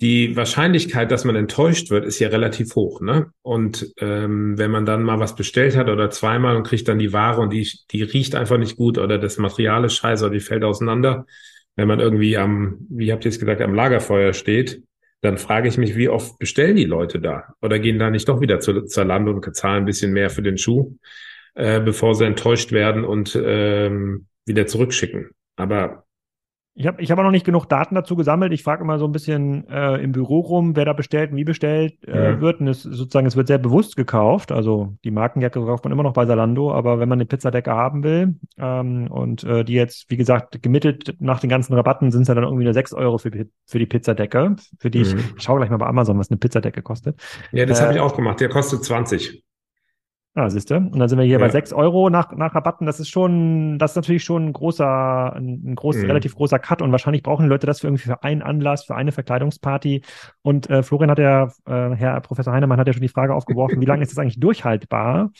die 0.00 0.36
Wahrscheinlichkeit, 0.36 1.10
dass 1.10 1.24
man 1.24 1.34
enttäuscht 1.34 1.90
wird, 1.90 2.04
ist 2.04 2.20
ja 2.20 2.28
relativ 2.28 2.74
hoch, 2.76 3.00
ne? 3.00 3.32
Und 3.42 3.92
ähm, 3.98 4.56
wenn 4.56 4.70
man 4.70 4.86
dann 4.86 5.02
mal 5.02 5.18
was 5.18 5.34
bestellt 5.34 5.76
hat 5.76 5.88
oder 5.88 6.10
zweimal 6.10 6.56
und 6.56 6.66
kriegt 6.66 6.86
dann 6.86 7.00
die 7.00 7.12
Ware 7.12 7.40
und 7.40 7.52
die, 7.52 7.68
die 7.90 8.02
riecht 8.02 8.36
einfach 8.36 8.58
nicht 8.58 8.76
gut 8.76 8.96
oder 8.98 9.18
das 9.18 9.38
Material 9.38 9.84
ist 9.84 9.94
scheiße 9.94 10.24
oder 10.24 10.34
die 10.34 10.40
fällt 10.40 10.62
auseinander, 10.62 11.26
wenn 11.74 11.88
man 11.88 11.98
irgendwie 11.98 12.36
am, 12.36 12.78
wie 12.90 13.12
habt 13.12 13.24
ihr 13.24 13.30
es 13.30 13.40
gesagt, 13.40 13.60
am 13.60 13.74
Lagerfeuer 13.74 14.34
steht, 14.34 14.82
dann 15.20 15.36
frage 15.36 15.68
ich 15.68 15.78
mich, 15.78 15.96
wie 15.96 16.08
oft 16.08 16.38
bestellen 16.38 16.76
die 16.76 16.84
Leute 16.84 17.20
da? 17.20 17.54
Oder 17.60 17.80
gehen 17.80 17.98
da 17.98 18.08
nicht 18.10 18.28
doch 18.28 18.40
wieder 18.40 18.60
zu 18.60 18.82
Zalando 18.82 19.32
und 19.32 19.56
zahlen 19.56 19.82
ein 19.82 19.84
bisschen 19.84 20.12
mehr 20.12 20.30
für 20.30 20.42
den 20.42 20.58
Schuh, 20.58 20.96
äh, 21.54 21.80
bevor 21.80 22.14
sie 22.14 22.24
enttäuscht 22.24 22.70
werden 22.70 23.04
und 23.04 23.36
ähm, 23.40 24.26
wieder 24.46 24.66
zurückschicken? 24.68 25.30
Aber 25.56 26.04
Ich 26.80 26.86
habe 26.86 27.02
ich 27.02 27.10
hab 27.10 27.18
auch 27.18 27.24
noch 27.24 27.32
nicht 27.32 27.44
genug 27.44 27.66
Daten 27.68 27.96
dazu 27.96 28.14
gesammelt. 28.14 28.52
Ich 28.52 28.62
frage 28.62 28.84
immer 28.84 29.00
so 29.00 29.04
ein 29.04 29.10
bisschen 29.10 29.66
äh, 29.68 29.96
im 29.96 30.12
Büro 30.12 30.38
rum, 30.38 30.76
wer 30.76 30.84
da 30.84 30.92
bestellt 30.92 31.32
und 31.32 31.36
wie 31.36 31.42
bestellt 31.42 31.94
äh, 32.06 32.34
Ja. 32.34 32.40
wird. 32.40 32.60
Und 32.60 32.68
es 32.68 32.84
sozusagen, 32.84 33.26
es 33.26 33.34
wird 33.34 33.48
sehr 33.48 33.58
bewusst 33.58 33.96
gekauft. 33.96 34.52
Also 34.52 34.94
die 35.02 35.10
Markenjacke 35.10 35.58
kauft 35.60 35.82
man 35.82 35.92
immer 35.92 36.04
noch 36.04 36.12
bei 36.12 36.24
Zalando, 36.24 36.72
aber 36.72 37.00
wenn 37.00 37.08
man 37.08 37.16
eine 37.18 37.26
Pizzadecke 37.26 37.72
haben 37.72 38.04
will 38.04 38.36
ähm, 38.58 39.08
und 39.10 39.42
äh, 39.42 39.64
die 39.64 39.72
jetzt, 39.72 40.08
wie 40.08 40.16
gesagt, 40.16 40.62
gemittelt 40.62 41.16
nach 41.18 41.40
den 41.40 41.50
ganzen 41.50 41.74
Rabatten 41.74 42.12
sind 42.12 42.22
es 42.22 42.28
ja 42.28 42.34
dann 42.34 42.44
irgendwie 42.44 42.62
nur 42.64 42.74
6 42.74 42.92
Euro 42.94 43.18
für, 43.18 43.32
für 43.66 43.78
die 43.80 43.86
Pizzadecke, 43.86 44.54
für 44.78 44.90
die 44.90 45.00
ich, 45.00 45.14
Mhm. 45.16 45.24
ich 45.36 45.42
schaue 45.42 45.58
gleich 45.58 45.70
mal 45.70 45.78
bei 45.78 45.86
Amazon, 45.86 46.16
was 46.16 46.30
eine 46.30 46.38
Pizzadecke 46.38 46.82
kostet. 46.82 47.20
ja, 47.50 47.66
das 47.66 47.80
Äh, 47.80 47.82
habe 47.82 47.94
ich 47.94 48.00
auch 48.00 48.14
gemacht. 48.14 48.38
Der 48.38 48.50
kostet 48.50 48.84
20. 48.84 49.42
Ah, 50.34 50.48
siehst 50.50 50.70
du? 50.70 50.76
Und 50.76 50.96
dann 51.00 51.08
sind 51.08 51.18
wir 51.18 51.24
hier 51.24 51.38
Ja. 51.38 51.44
bei 51.44 51.48
6 51.48 51.72
Euro 51.72 52.10
nach, 52.10 52.30
nach 52.36 52.54
Rabatten. 52.54 52.86
Das 52.86 53.00
ist 53.00 53.08
schon, 53.08 53.76
das 53.78 53.92
ist 53.92 53.96
natürlich 53.96 54.22
schon 54.22 54.46
ein 54.46 54.52
großer, 54.52 55.32
ein, 55.34 55.62
ein 55.66 55.74
groß, 55.74 55.96
Mhm. 55.96 56.04
relativ 56.04 56.36
großer 56.36 56.60
Cut 56.60 56.80
und 56.80 56.92
wahrscheinlich 56.92 57.24
brauchen 57.24 57.48
Leute 57.48 57.66
das 57.66 57.80
für 57.80 57.88
irgendwie 57.88 58.04
für 58.04 58.22
einen 58.22 58.42
Anlass, 58.42 58.84
für 58.84 58.94
eine 58.94 59.10
Verkleidungsparty. 59.10 60.02
Und 60.42 60.70
äh, 60.70 60.84
Florian 60.84 61.10
hat 61.10 61.18
ja, 61.18 61.48
äh, 61.66 61.90
Herr 61.96 62.20
Professor 62.20 62.52
Heinemann 62.52 62.78
hat 62.78 62.86
ja 62.86 62.92
schon 62.92 63.02
die 63.02 63.08
Frage 63.08 63.34
aufgeworfen, 63.34 63.80
wie 63.80 63.86
lange 63.86 64.02
ist 64.02 64.12
das 64.12 64.18
eigentlich 64.18 64.38
durchhaltbar? 64.38 65.30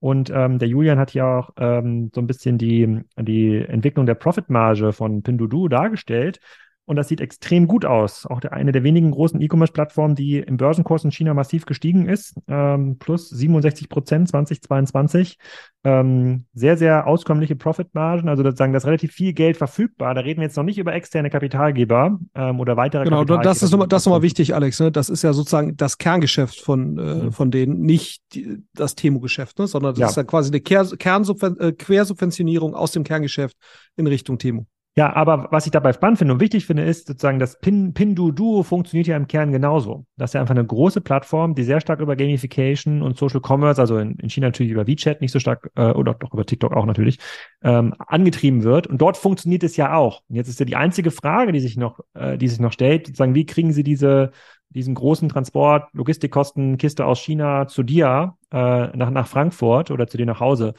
Und 0.00 0.30
ähm, 0.34 0.58
der 0.58 0.66
Julian 0.68 0.98
hat 0.98 1.14
ja 1.14 1.38
auch 1.38 1.50
ähm, 1.58 2.10
so 2.12 2.20
ein 2.20 2.26
bisschen 2.26 2.58
die, 2.58 3.00
die 3.16 3.58
Entwicklung 3.58 4.06
der 4.06 4.14
Profitmarge 4.14 4.92
von 4.92 5.22
Pinduoduo 5.22 5.68
dargestellt. 5.68 6.40
Und 6.88 6.96
das 6.96 7.08
sieht 7.08 7.20
extrem 7.20 7.68
gut 7.68 7.84
aus. 7.84 8.24
Auch 8.24 8.40
der, 8.40 8.54
eine 8.54 8.72
der 8.72 8.82
wenigen 8.82 9.10
großen 9.10 9.40
E-Commerce-Plattformen, 9.42 10.14
die 10.14 10.38
im 10.38 10.56
Börsenkurs 10.56 11.04
in 11.04 11.12
China 11.12 11.34
massiv 11.34 11.66
gestiegen 11.66 12.08
ist. 12.08 12.34
Ähm, 12.48 12.96
plus 12.98 13.28
67 13.28 13.90
Prozent 13.90 14.28
2022. 14.28 15.36
Ähm, 15.84 16.46
sehr, 16.54 16.76
sehr 16.78 17.06
auskömmliche 17.06 17.56
Profitmargen. 17.56 18.28
Also 18.30 18.42
sozusagen, 18.42 18.72
da 18.72 18.78
ist 18.78 18.86
relativ 18.86 19.12
viel 19.12 19.34
Geld 19.34 19.58
verfügbar. 19.58 20.14
Da 20.14 20.22
reden 20.22 20.40
wir 20.40 20.46
jetzt 20.46 20.56
noch 20.56 20.64
nicht 20.64 20.78
über 20.78 20.94
externe 20.94 21.28
Kapitalgeber 21.30 22.18
ähm, 22.34 22.58
oder 22.58 22.76
weitere 22.78 23.04
Genau, 23.04 23.18
Kapitalgeber. 23.18 23.44
das 23.44 23.62
ist 23.62 23.70
nochmal, 23.70 23.86
das 23.88 24.02
ist 24.02 24.06
nochmal 24.06 24.22
wichtig, 24.22 24.54
Alex. 24.54 24.80
Ne? 24.80 24.90
Das 24.90 25.10
ist 25.10 25.22
ja 25.22 25.34
sozusagen 25.34 25.76
das 25.76 25.98
Kerngeschäft 25.98 26.58
von, 26.60 26.96
äh, 26.98 27.14
Mhm. 27.26 27.32
von 27.32 27.50
denen, 27.50 27.80
nicht 27.82 28.22
die, 28.32 28.62
das 28.74 28.94
Temu-Geschäft, 28.94 29.58
ne? 29.58 29.66
sondern 29.66 29.92
das 29.92 30.00
Ja. 30.00 30.06
ist 30.08 30.16
ja 30.16 30.24
quasi 30.24 30.50
eine 30.50 30.60
Kernsubven 30.62 31.60
äh, 31.60 31.72
Quersubventionierung 31.72 32.74
aus 32.74 32.92
dem 32.92 33.04
Kerngeschäft 33.04 33.56
in 33.96 34.06
Richtung 34.06 34.38
Temu. 34.38 34.64
Ja, 34.96 35.14
aber 35.14 35.46
was 35.52 35.64
ich 35.64 35.70
dabei 35.70 35.92
spannend 35.92 36.18
finde 36.18 36.34
und 36.34 36.40
wichtig 36.40 36.66
finde, 36.66 36.82
ist 36.82 37.06
sozusagen, 37.06 37.38
das 37.38 37.60
Pin, 37.60 37.94
Pinduoduo 37.94 38.64
funktioniert 38.64 39.06
ja 39.06 39.16
im 39.16 39.28
Kern 39.28 39.52
genauso. 39.52 40.06
Das 40.16 40.30
ist 40.30 40.34
ja 40.34 40.40
einfach 40.40 40.56
eine 40.56 40.66
große 40.66 41.00
Plattform, 41.00 41.54
die 41.54 41.62
sehr 41.62 41.80
stark 41.80 42.00
über 42.00 42.16
Gamification 42.16 43.02
und 43.02 43.16
Social 43.16 43.40
Commerce, 43.40 43.80
also 43.80 43.96
in, 43.98 44.16
in 44.16 44.28
China 44.28 44.48
natürlich 44.48 44.72
über 44.72 44.88
WeChat, 44.88 45.20
nicht 45.20 45.30
so 45.30 45.38
stark, 45.38 45.70
äh, 45.76 45.92
oder 45.92 46.14
doch 46.14 46.34
über 46.34 46.44
TikTok 46.44 46.72
auch 46.72 46.84
natürlich, 46.84 47.18
ähm, 47.62 47.94
angetrieben 47.98 48.64
wird. 48.64 48.88
Und 48.88 49.00
dort 49.00 49.16
funktioniert 49.16 49.62
es 49.62 49.76
ja 49.76 49.94
auch. 49.94 50.22
Und 50.28 50.34
jetzt 50.34 50.48
ist 50.48 50.58
ja 50.58 50.66
die 50.66 50.74
einzige 50.74 51.12
Frage, 51.12 51.52
die 51.52 51.60
sich 51.60 51.76
noch, 51.76 52.00
äh, 52.14 52.36
die 52.36 52.48
sich 52.48 52.58
noch 52.58 52.72
stellt, 52.72 53.06
sozusagen, 53.06 53.36
wie 53.36 53.46
kriegen 53.46 53.72
Sie 53.72 53.84
diese, 53.84 54.32
diesen 54.70 54.96
großen 54.96 55.28
Transport, 55.28 55.90
Logistikkosten, 55.92 56.76
Kiste 56.76 57.06
aus 57.06 57.20
China 57.20 57.68
zu 57.68 57.84
dir, 57.84 58.34
äh, 58.50 58.56
nach, 58.96 59.10
nach 59.10 59.28
Frankfurt 59.28 59.92
oder 59.92 60.08
zu 60.08 60.16
dir 60.16 60.26
nach 60.26 60.40
Hause? 60.40 60.74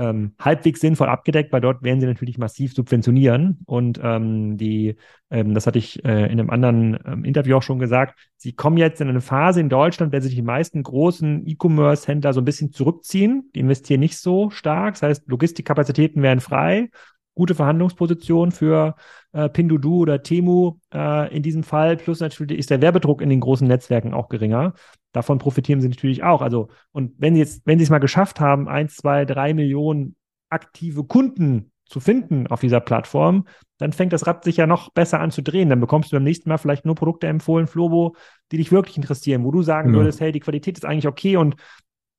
Ähm, 0.00 0.32
halbwegs 0.40 0.80
sinnvoll 0.80 1.08
abgedeckt, 1.08 1.52
weil 1.52 1.60
dort 1.60 1.82
werden 1.82 2.00
sie 2.00 2.06
natürlich 2.06 2.38
massiv 2.38 2.72
subventionieren. 2.72 3.58
Und 3.66 4.00
ähm, 4.02 4.56
die, 4.56 4.96
ähm, 5.30 5.52
das 5.52 5.66
hatte 5.66 5.78
ich 5.78 6.02
äh, 6.04 6.24
in 6.24 6.40
einem 6.40 6.48
anderen 6.48 6.98
ähm, 7.04 7.24
Interview 7.24 7.56
auch 7.56 7.62
schon 7.62 7.78
gesagt, 7.78 8.18
sie 8.36 8.54
kommen 8.54 8.78
jetzt 8.78 9.02
in 9.02 9.08
eine 9.08 9.20
Phase 9.20 9.60
in 9.60 9.68
Deutschland, 9.68 10.14
der 10.14 10.22
sich 10.22 10.34
die 10.34 10.42
meisten 10.42 10.82
großen 10.82 11.46
E-Commerce-Händler 11.46 12.32
so 12.32 12.40
ein 12.40 12.46
bisschen 12.46 12.72
zurückziehen. 12.72 13.50
Die 13.54 13.60
investieren 13.60 14.00
nicht 14.00 14.16
so 14.16 14.48
stark. 14.48 14.94
Das 14.94 15.02
heißt, 15.02 15.28
Logistikkapazitäten 15.28 16.22
werden 16.22 16.40
frei. 16.40 16.88
Gute 17.34 17.54
Verhandlungsposition 17.54 18.52
für 18.52 18.96
äh, 19.32 19.48
Pinduoduo 19.48 19.98
oder 19.98 20.22
Temu 20.22 20.78
äh, 20.92 21.34
in 21.34 21.42
diesem 21.42 21.62
Fall. 21.62 21.96
Plus 21.96 22.20
natürlich 22.20 22.58
ist 22.58 22.70
der 22.70 22.82
Werbedruck 22.82 23.20
in 23.22 23.30
den 23.30 23.40
großen 23.40 23.66
Netzwerken 23.66 24.14
auch 24.14 24.28
geringer. 24.28 24.74
Davon 25.12 25.38
profitieren 25.38 25.80
sie 25.80 25.88
natürlich 25.88 26.22
auch. 26.22 26.42
Also, 26.42 26.68
und 26.92 27.12
wenn 27.18 27.34
sie 27.34 27.40
jetzt, 27.40 27.62
wenn 27.66 27.78
sie 27.78 27.84
es 27.84 27.90
mal 27.90 27.98
geschafft 27.98 28.40
haben, 28.40 28.68
eins, 28.68 28.96
zwei, 28.96 29.24
drei 29.24 29.54
Millionen 29.54 30.16
aktive 30.48 31.04
Kunden 31.04 31.72
zu 31.84 32.00
finden 32.00 32.46
auf 32.46 32.60
dieser 32.60 32.80
Plattform, 32.80 33.46
dann 33.78 33.92
fängt 33.92 34.12
das 34.12 34.26
Rad 34.26 34.44
sich 34.44 34.56
ja 34.58 34.66
noch 34.66 34.90
besser 34.90 35.20
an 35.20 35.32
zu 35.32 35.42
drehen. 35.42 35.68
Dann 35.68 35.80
bekommst 35.80 36.12
du 36.12 36.16
beim 36.16 36.22
nächsten 36.22 36.48
Mal 36.48 36.58
vielleicht 36.58 36.84
nur 36.84 36.94
Produkte 36.94 37.26
empfohlen, 37.26 37.66
Flobo, 37.66 38.14
die 38.52 38.58
dich 38.58 38.70
wirklich 38.70 38.96
interessieren, 38.96 39.44
wo 39.44 39.50
du 39.50 39.62
sagen 39.62 39.90
Ja. 39.90 39.96
würdest, 39.96 40.20
hey, 40.20 40.30
die 40.30 40.40
Qualität 40.40 40.78
ist 40.78 40.84
eigentlich 40.84 41.08
okay 41.08 41.36
und 41.36 41.56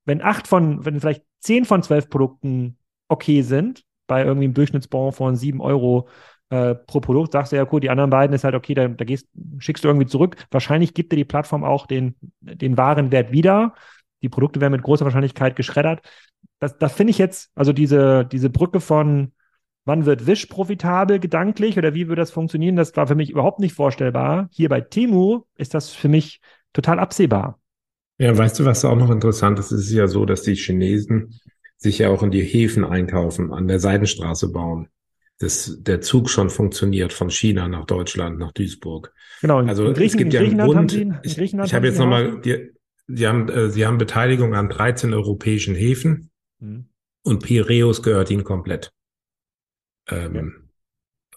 wenn 0.06 0.22
acht 0.22 0.48
von, 0.48 0.84
wenn 0.84 1.00
vielleicht 1.00 1.24
zehn 1.40 1.64
von 1.64 1.84
zwölf 1.84 2.10
Produkten 2.10 2.78
okay 3.08 3.44
sind, 3.44 3.84
bei 4.08 4.24
irgendwie 4.26 4.46
einem 4.46 4.54
Durchschnittsbon 4.54 5.14
von 5.14 5.36
7 5.36 5.62
Euro 5.62 6.10
äh, 6.52 6.76
pro 6.76 7.00
Produkt, 7.00 7.32
sagst 7.32 7.54
du 7.54 7.56
ja, 7.56 7.66
cool, 7.72 7.80
die 7.80 7.90
anderen 7.90 8.10
beiden 8.10 8.36
ist 8.36 8.44
halt 8.44 8.56
okay, 8.56 8.74
da, 8.74 8.90
da 8.90 9.06
gehst, 9.06 9.28
schickst 9.58 9.84
du 9.84 9.88
irgendwie 9.88 10.06
zurück. 10.06 10.36
Wahrscheinlich 10.52 10.94
gibt 10.94 11.14
dir 11.14 11.16
die 11.16 11.26
Plattform 11.26 11.64
auch 11.64 11.88
den, 11.88 12.16
den 12.42 12.78
wahren 12.78 13.12
Wert 13.12 13.32
wieder. 13.32 13.74
Die 14.22 14.28
Produkte 14.28 14.60
werden 14.60 14.74
mit 14.74 14.84
großer 14.84 15.06
Wahrscheinlichkeit 15.06 15.56
geschreddert. 15.56 16.02
Das, 16.60 16.78
das 16.78 16.92
finde 16.92 17.12
ich 17.12 17.18
jetzt, 17.18 17.52
also 17.56 17.72
diese, 17.72 18.26
diese 18.26 18.50
Brücke 18.50 18.82
von 18.82 19.32
wann 19.86 20.06
wird 20.06 20.28
Wish 20.28 20.48
profitabel 20.48 21.20
gedanklich 21.20 21.78
oder 21.78 21.94
wie 21.94 22.10
würde 22.10 22.22
das 22.22 22.32
funktionieren, 22.32 22.76
das 22.76 22.96
war 22.98 23.08
für 23.08 23.16
mich 23.16 23.30
überhaupt 23.30 23.60
nicht 23.60 23.74
vorstellbar. 23.74 24.50
Hier 24.52 24.68
bei 24.68 24.82
Temu 24.82 25.44
ist 25.56 25.74
das 25.74 25.92
für 25.92 26.10
mich 26.10 26.42
total 26.74 27.00
absehbar. 27.00 27.60
Ja, 28.18 28.38
weißt 28.38 28.60
du, 28.60 28.66
was 28.66 28.84
auch 28.84 28.98
noch 28.98 29.10
interessant 29.10 29.58
ist? 29.58 29.72
Es 29.72 29.88
ist 29.88 29.94
ja 29.94 30.08
so, 30.08 30.26
dass 30.26 30.44
die 30.44 30.56
Chinesen 30.56 31.40
sich 31.78 32.00
ja 32.00 32.10
auch 32.10 32.22
in 32.22 32.30
die 32.30 32.44
Häfen 32.44 32.84
einkaufen, 32.84 33.52
an 33.54 33.68
der 33.68 33.80
Seidenstraße 33.80 34.52
bauen. 34.52 34.90
Das, 35.42 35.80
der 35.82 36.02
Zug 36.02 36.30
schon 36.30 36.52
funktioniert 36.52 37.14
von 37.14 37.32
China 37.32 37.68
nach 37.68 37.86
Deutschland, 37.86 38.38
nach 38.38 38.52
Duisburg. 38.52 39.12
Genau. 39.42 39.58
Also 39.58 39.88
es 39.88 40.16
gibt 40.16 40.34
ja 40.34 40.42
einen 40.42 40.60
Grund. 40.60 40.92
Sie, 40.92 41.12
ich, 41.24 41.38
ich 41.38 41.74
habe 41.74 41.88
jetzt 41.88 41.98
nochmal, 41.98 42.40
die, 42.42 42.72
die 43.08 43.28
haben, 43.28 43.50
äh, 43.50 43.70
sie 43.70 43.88
haben 43.88 43.98
Beteiligung 43.98 44.54
an 44.54 44.70
13 44.70 45.16
europäischen 45.16 45.74
Häfen 45.74 46.30
hm. 46.60 46.86
und 47.24 47.44
Piräus 47.44 48.04
gehört 48.04 48.30
ihnen 48.30 48.44
komplett. 48.44 48.92
Ähm, 50.10 50.70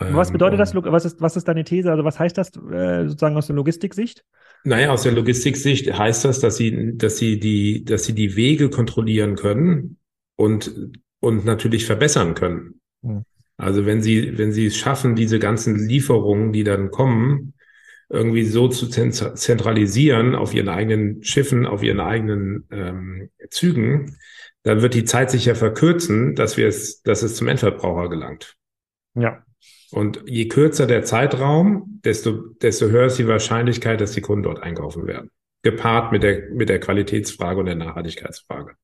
ja. 0.00 0.14
was 0.14 0.32
bedeutet 0.32 0.60
das? 0.60 0.74
Was 0.74 1.06
ist, 1.06 1.22
was 1.22 1.36
ist 1.36 1.48
deine 1.48 1.64
These? 1.64 1.90
Also 1.90 2.04
was 2.04 2.18
heißt 2.18 2.36
das 2.36 2.48
äh, 2.56 3.08
sozusagen 3.08 3.38
aus 3.38 3.46
der 3.46 3.56
Logistiksicht? 3.56 4.22
Naja, 4.64 4.90
aus 4.90 5.02
der 5.02 5.12
Logistiksicht 5.12 5.92
heißt 5.98 6.26
das, 6.26 6.40
dass 6.40 6.56
sie, 6.58 6.96
dass 6.96 7.16
sie 7.16 7.40
die, 7.40 7.84
dass 7.84 8.04
sie 8.04 8.14
die 8.14 8.36
Wege 8.36 8.68
kontrollieren 8.68 9.36
können 9.36 9.96
und, 10.36 10.92
und 11.20 11.46
natürlich 11.46 11.86
verbessern 11.86 12.34
können. 12.34 12.80
Hm. 13.02 13.24
Also 13.56 13.86
wenn 13.86 14.02
sie, 14.02 14.36
wenn 14.36 14.52
sie 14.52 14.66
es 14.66 14.76
schaffen, 14.76 15.14
diese 15.14 15.38
ganzen 15.38 15.88
Lieferungen, 15.88 16.52
die 16.52 16.64
dann 16.64 16.90
kommen, 16.90 17.54
irgendwie 18.08 18.44
so 18.44 18.68
zu 18.68 18.88
zentralisieren 18.88 20.34
auf 20.34 20.54
ihren 20.54 20.68
eigenen 20.68 21.22
Schiffen, 21.22 21.66
auf 21.66 21.82
ihren 21.82 22.00
eigenen 22.00 22.66
ähm, 22.70 23.30
Zügen, 23.50 24.16
dann 24.62 24.82
wird 24.82 24.94
die 24.94 25.04
Zeit 25.04 25.30
sich 25.30 25.44
ja 25.44 25.54
verkürzen, 25.54 26.34
dass 26.34 26.56
wir 26.56 26.66
es, 26.66 27.02
dass 27.02 27.22
es 27.22 27.36
zum 27.36 27.48
Endverbraucher 27.48 28.08
gelangt. 28.08 28.56
Ja. 29.14 29.44
Und 29.90 30.22
je 30.26 30.48
kürzer 30.48 30.86
der 30.86 31.04
Zeitraum, 31.04 32.00
desto, 32.04 32.48
desto 32.60 32.88
höher 32.88 33.06
ist 33.06 33.18
die 33.18 33.28
Wahrscheinlichkeit, 33.28 34.00
dass 34.00 34.12
die 34.12 34.20
Kunden 34.20 34.42
dort 34.42 34.62
einkaufen 34.62 35.06
werden. 35.06 35.30
Gepaart 35.62 36.12
mit 36.12 36.22
der, 36.22 36.50
mit 36.50 36.68
der 36.68 36.80
Qualitätsfrage 36.80 37.60
und 37.60 37.66
der 37.66 37.76
Nachhaltigkeitsfrage. 37.76 38.74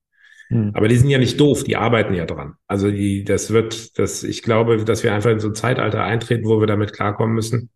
Hm. 0.51 0.71
Aber 0.73 0.89
die 0.89 0.97
sind 0.97 1.09
ja 1.09 1.17
nicht 1.17 1.39
doof, 1.39 1.63
die 1.63 1.77
arbeiten 1.77 2.13
ja 2.13 2.25
dran. 2.25 2.55
Also 2.67 2.91
die, 2.91 3.23
das 3.23 3.51
wird, 3.51 3.97
das, 3.97 4.23
ich 4.23 4.43
glaube, 4.43 4.83
dass 4.83 5.01
wir 5.01 5.13
einfach 5.13 5.31
in 5.31 5.39
so 5.39 5.47
ein 5.47 5.55
Zeitalter 5.55 6.03
eintreten, 6.03 6.45
wo 6.45 6.59
wir 6.59 6.67
damit 6.67 6.91
klarkommen 6.91 7.33
müssen, 7.33 7.69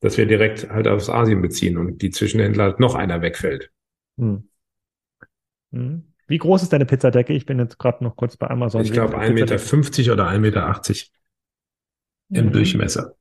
dass 0.00 0.16
wir 0.16 0.24
direkt 0.24 0.70
halt 0.70 0.88
aus 0.88 1.10
Asien 1.10 1.42
beziehen 1.42 1.76
und 1.76 2.00
die 2.00 2.10
Zwischenhändler 2.10 2.64
halt 2.64 2.80
noch 2.80 2.94
einer 2.94 3.20
wegfällt. 3.20 3.70
Hm. 4.18 4.48
Hm. 5.72 6.04
Wie 6.26 6.38
groß 6.38 6.62
ist 6.62 6.72
deine 6.72 6.86
Pizzadecke? 6.86 7.34
Ich 7.34 7.44
bin 7.44 7.58
jetzt 7.58 7.78
gerade 7.78 8.02
noch 8.02 8.16
kurz 8.16 8.38
bei 8.38 8.48
Amazon. 8.48 8.80
Ich 8.80 8.92
glaube 8.92 9.18
1,50 9.18 9.32
Meter 9.32 10.12
oder 10.14 10.28
1,80 10.28 10.38
Meter 10.38 10.82
im 12.30 12.46
mhm. 12.46 12.52
Durchmesser. 12.52 13.14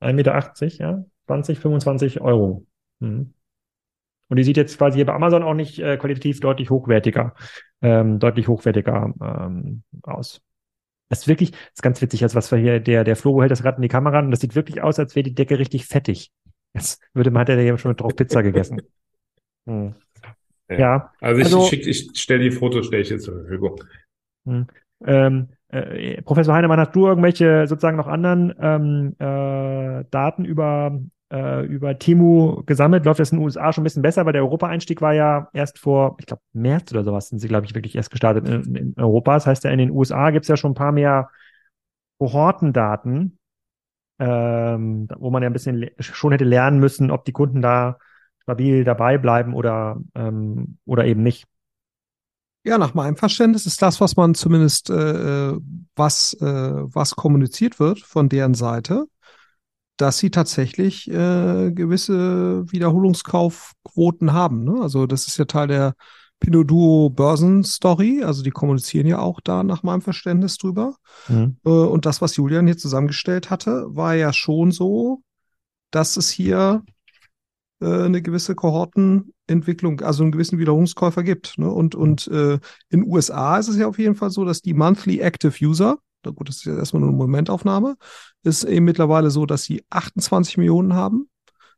1,80 0.00 0.12
Meter, 0.14 0.66
ja. 0.78 1.04
20, 1.26 1.58
25 1.58 2.20
Euro. 2.22 2.66
Mhm. 3.00 3.34
Und 4.28 4.38
die 4.38 4.44
sieht 4.44 4.56
jetzt 4.56 4.78
quasi 4.78 4.96
hier 4.96 5.06
bei 5.06 5.12
Amazon 5.12 5.42
auch 5.42 5.54
nicht 5.54 5.78
äh, 5.78 5.98
qualitativ 5.98 6.40
deutlich 6.40 6.70
hochwertiger, 6.70 7.34
ähm, 7.84 8.18
deutlich 8.18 8.48
hochwertiger 8.48 9.12
ähm, 9.20 9.82
aus. 10.02 10.40
Das 11.10 11.20
ist 11.20 11.28
wirklich, 11.28 11.50
das 11.50 11.60
ist 11.74 11.82
ganz 11.82 12.00
witzig, 12.00 12.22
als 12.22 12.34
was 12.34 12.50
wir 12.50 12.58
hier, 12.58 12.80
der, 12.80 13.04
der 13.04 13.14
Flo 13.14 13.40
hält 13.40 13.50
das 13.50 13.62
gerade 13.62 13.76
in 13.76 13.82
die 13.82 13.88
Kamera 13.88 14.20
und 14.20 14.30
das 14.30 14.40
sieht 14.40 14.54
wirklich 14.54 14.82
aus, 14.82 14.98
als 14.98 15.14
wäre 15.14 15.22
die 15.24 15.34
Decke 15.34 15.58
richtig 15.58 15.86
fettig. 15.86 16.32
Jetzt 16.72 17.00
würde 17.12 17.30
man, 17.30 17.42
hat 17.42 17.50
er 17.50 17.62
ja 17.62 17.76
schon 17.78 17.90
mit 17.90 18.00
drauf 18.00 18.16
Pizza 18.16 18.42
gegessen. 18.42 18.82
Hm. 19.66 19.94
Ja. 20.68 20.78
ja. 20.78 21.12
Also 21.22 21.40
ich, 21.40 21.46
also, 21.46 21.68
ich, 21.72 21.88
ich 21.88 22.20
stelle 22.20 22.42
die 22.42 22.50
Fotos, 22.50 22.84
stelle 22.84 23.00
ich 23.00 23.08
jetzt 23.08 23.24
zur 23.24 23.40
Verfügung. 23.40 23.82
Hm. 24.46 24.66
Ähm, 25.06 25.48
äh, 25.68 26.20
Professor 26.20 26.54
Heinemann, 26.54 26.78
hast 26.78 26.94
du 26.94 27.06
irgendwelche 27.06 27.66
sozusagen 27.66 27.96
noch 27.96 28.06
anderen 28.06 28.54
ähm, 28.60 29.16
äh, 29.18 30.04
Daten 30.10 30.44
über, 30.44 31.00
äh, 31.34 31.66
über 31.66 31.98
Temu 31.98 32.62
gesammelt? 32.64 33.04
Läuft 33.04 33.18
das 33.18 33.32
in 33.32 33.38
den 33.38 33.44
USA 33.44 33.72
schon 33.72 33.82
ein 33.82 33.84
bisschen 33.84 34.02
besser, 34.02 34.24
weil 34.24 34.32
der 34.32 34.42
Europa-Einstieg 34.42 35.02
war 35.02 35.12
ja 35.12 35.48
erst 35.52 35.78
vor, 35.78 36.16
ich 36.20 36.26
glaube, 36.26 36.42
März 36.52 36.92
oder 36.92 37.02
sowas 37.02 37.28
sind 37.28 37.40
sie, 37.40 37.48
glaube 37.48 37.66
ich, 37.66 37.74
wirklich 37.74 37.96
erst 37.96 38.10
gestartet 38.10 38.48
in, 38.48 38.74
in 38.74 38.94
Europa. 38.96 39.34
Das 39.34 39.46
heißt 39.46 39.64
ja, 39.64 39.70
in 39.70 39.78
den 39.78 39.90
USA 39.90 40.30
gibt 40.30 40.44
es 40.44 40.48
ja 40.48 40.56
schon 40.56 40.72
ein 40.72 40.76
paar 40.76 40.92
mehr 40.92 41.28
Kohortendaten, 42.18 43.38
ähm, 44.20 45.08
wo 45.18 45.30
man 45.30 45.42
ja 45.42 45.50
ein 45.50 45.52
bisschen 45.52 45.90
schon 45.98 46.32
hätte 46.32 46.44
lernen 46.44 46.78
müssen, 46.78 47.10
ob 47.10 47.24
die 47.24 47.32
Kunden 47.32 47.60
da 47.60 47.98
stabil 48.42 48.84
dabei 48.84 49.18
bleiben 49.18 49.54
oder, 49.54 50.00
ähm, 50.14 50.78
oder 50.84 51.04
eben 51.04 51.22
nicht. 51.22 51.46
Ja, 52.66 52.78
nach 52.78 52.94
meinem 52.94 53.16
Verständnis 53.16 53.66
ist 53.66 53.82
das, 53.82 54.00
was 54.00 54.16
man 54.16 54.34
zumindest, 54.34 54.88
äh, 54.88 55.50
äh, 55.50 55.60
was, 55.96 56.34
äh, 56.40 56.44
was 56.44 57.16
kommuniziert 57.16 57.78
wird 57.78 58.00
von 58.00 58.28
deren 58.30 58.54
Seite, 58.54 59.06
dass 59.96 60.18
sie 60.18 60.30
tatsächlich 60.30 61.08
äh, 61.08 61.70
gewisse 61.72 62.70
Wiederholungskaufquoten 62.70 64.32
haben. 64.32 64.64
Ne? 64.64 64.80
Also 64.80 65.06
das 65.06 65.26
ist 65.28 65.38
ja 65.38 65.44
Teil 65.44 65.68
der 65.68 65.94
Pinoduo 66.40 67.10
Börsenstory. 67.10 68.22
Also 68.24 68.42
die 68.42 68.50
kommunizieren 68.50 69.06
ja 69.06 69.20
auch 69.20 69.40
da 69.40 69.62
nach 69.62 69.82
meinem 69.82 70.02
Verständnis 70.02 70.58
drüber. 70.58 70.96
Mhm. 71.28 71.56
Äh, 71.64 71.70
und 71.70 72.06
das, 72.06 72.20
was 72.20 72.36
Julian 72.36 72.66
hier 72.66 72.76
zusammengestellt 72.76 73.50
hatte, 73.50 73.86
war 73.88 74.14
ja 74.14 74.32
schon 74.32 74.72
so, 74.72 75.22
dass 75.90 76.16
es 76.16 76.28
hier 76.28 76.82
äh, 77.80 78.04
eine 78.04 78.20
gewisse 78.20 78.54
Kohortenentwicklung, 78.54 80.00
also 80.00 80.24
einen 80.24 80.32
gewissen 80.32 80.58
Wiederholungskäufer 80.58 81.22
gibt. 81.22 81.56
Ne? 81.58 81.70
Und, 81.70 81.94
und 81.94 82.26
äh, 82.28 82.54
in 82.88 83.00
den 83.00 83.04
USA 83.04 83.58
ist 83.58 83.68
es 83.68 83.76
ja 83.76 83.86
auf 83.86 83.98
jeden 83.98 84.16
Fall 84.16 84.30
so, 84.30 84.44
dass 84.44 84.60
die 84.60 84.74
Monthly 84.74 85.20
Active 85.20 85.54
User, 85.64 85.98
da 86.26 86.30
gut, 86.30 86.48
das 86.48 86.56
ist 86.56 86.64
ja 86.64 86.76
erstmal 86.76 87.00
nur 87.00 87.10
eine 87.10 87.18
Momentaufnahme, 87.18 87.96
ist 88.42 88.64
eben 88.64 88.84
mittlerweile 88.84 89.30
so, 89.30 89.46
dass 89.46 89.64
sie 89.64 89.84
28 89.90 90.58
Millionen 90.58 90.94
haben. 90.94 91.28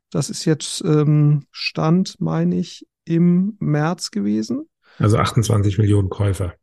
Das 0.09 0.29
ist 0.29 0.45
jetzt 0.45 0.83
ähm, 0.85 1.45
Stand, 1.51 2.19
meine 2.19 2.57
ich, 2.57 2.87
im 3.05 3.57
März 3.59 4.11
gewesen. 4.11 4.69
Also 4.99 5.17
28 5.17 5.77
Millionen 5.77 6.09
Käufer. 6.09 6.53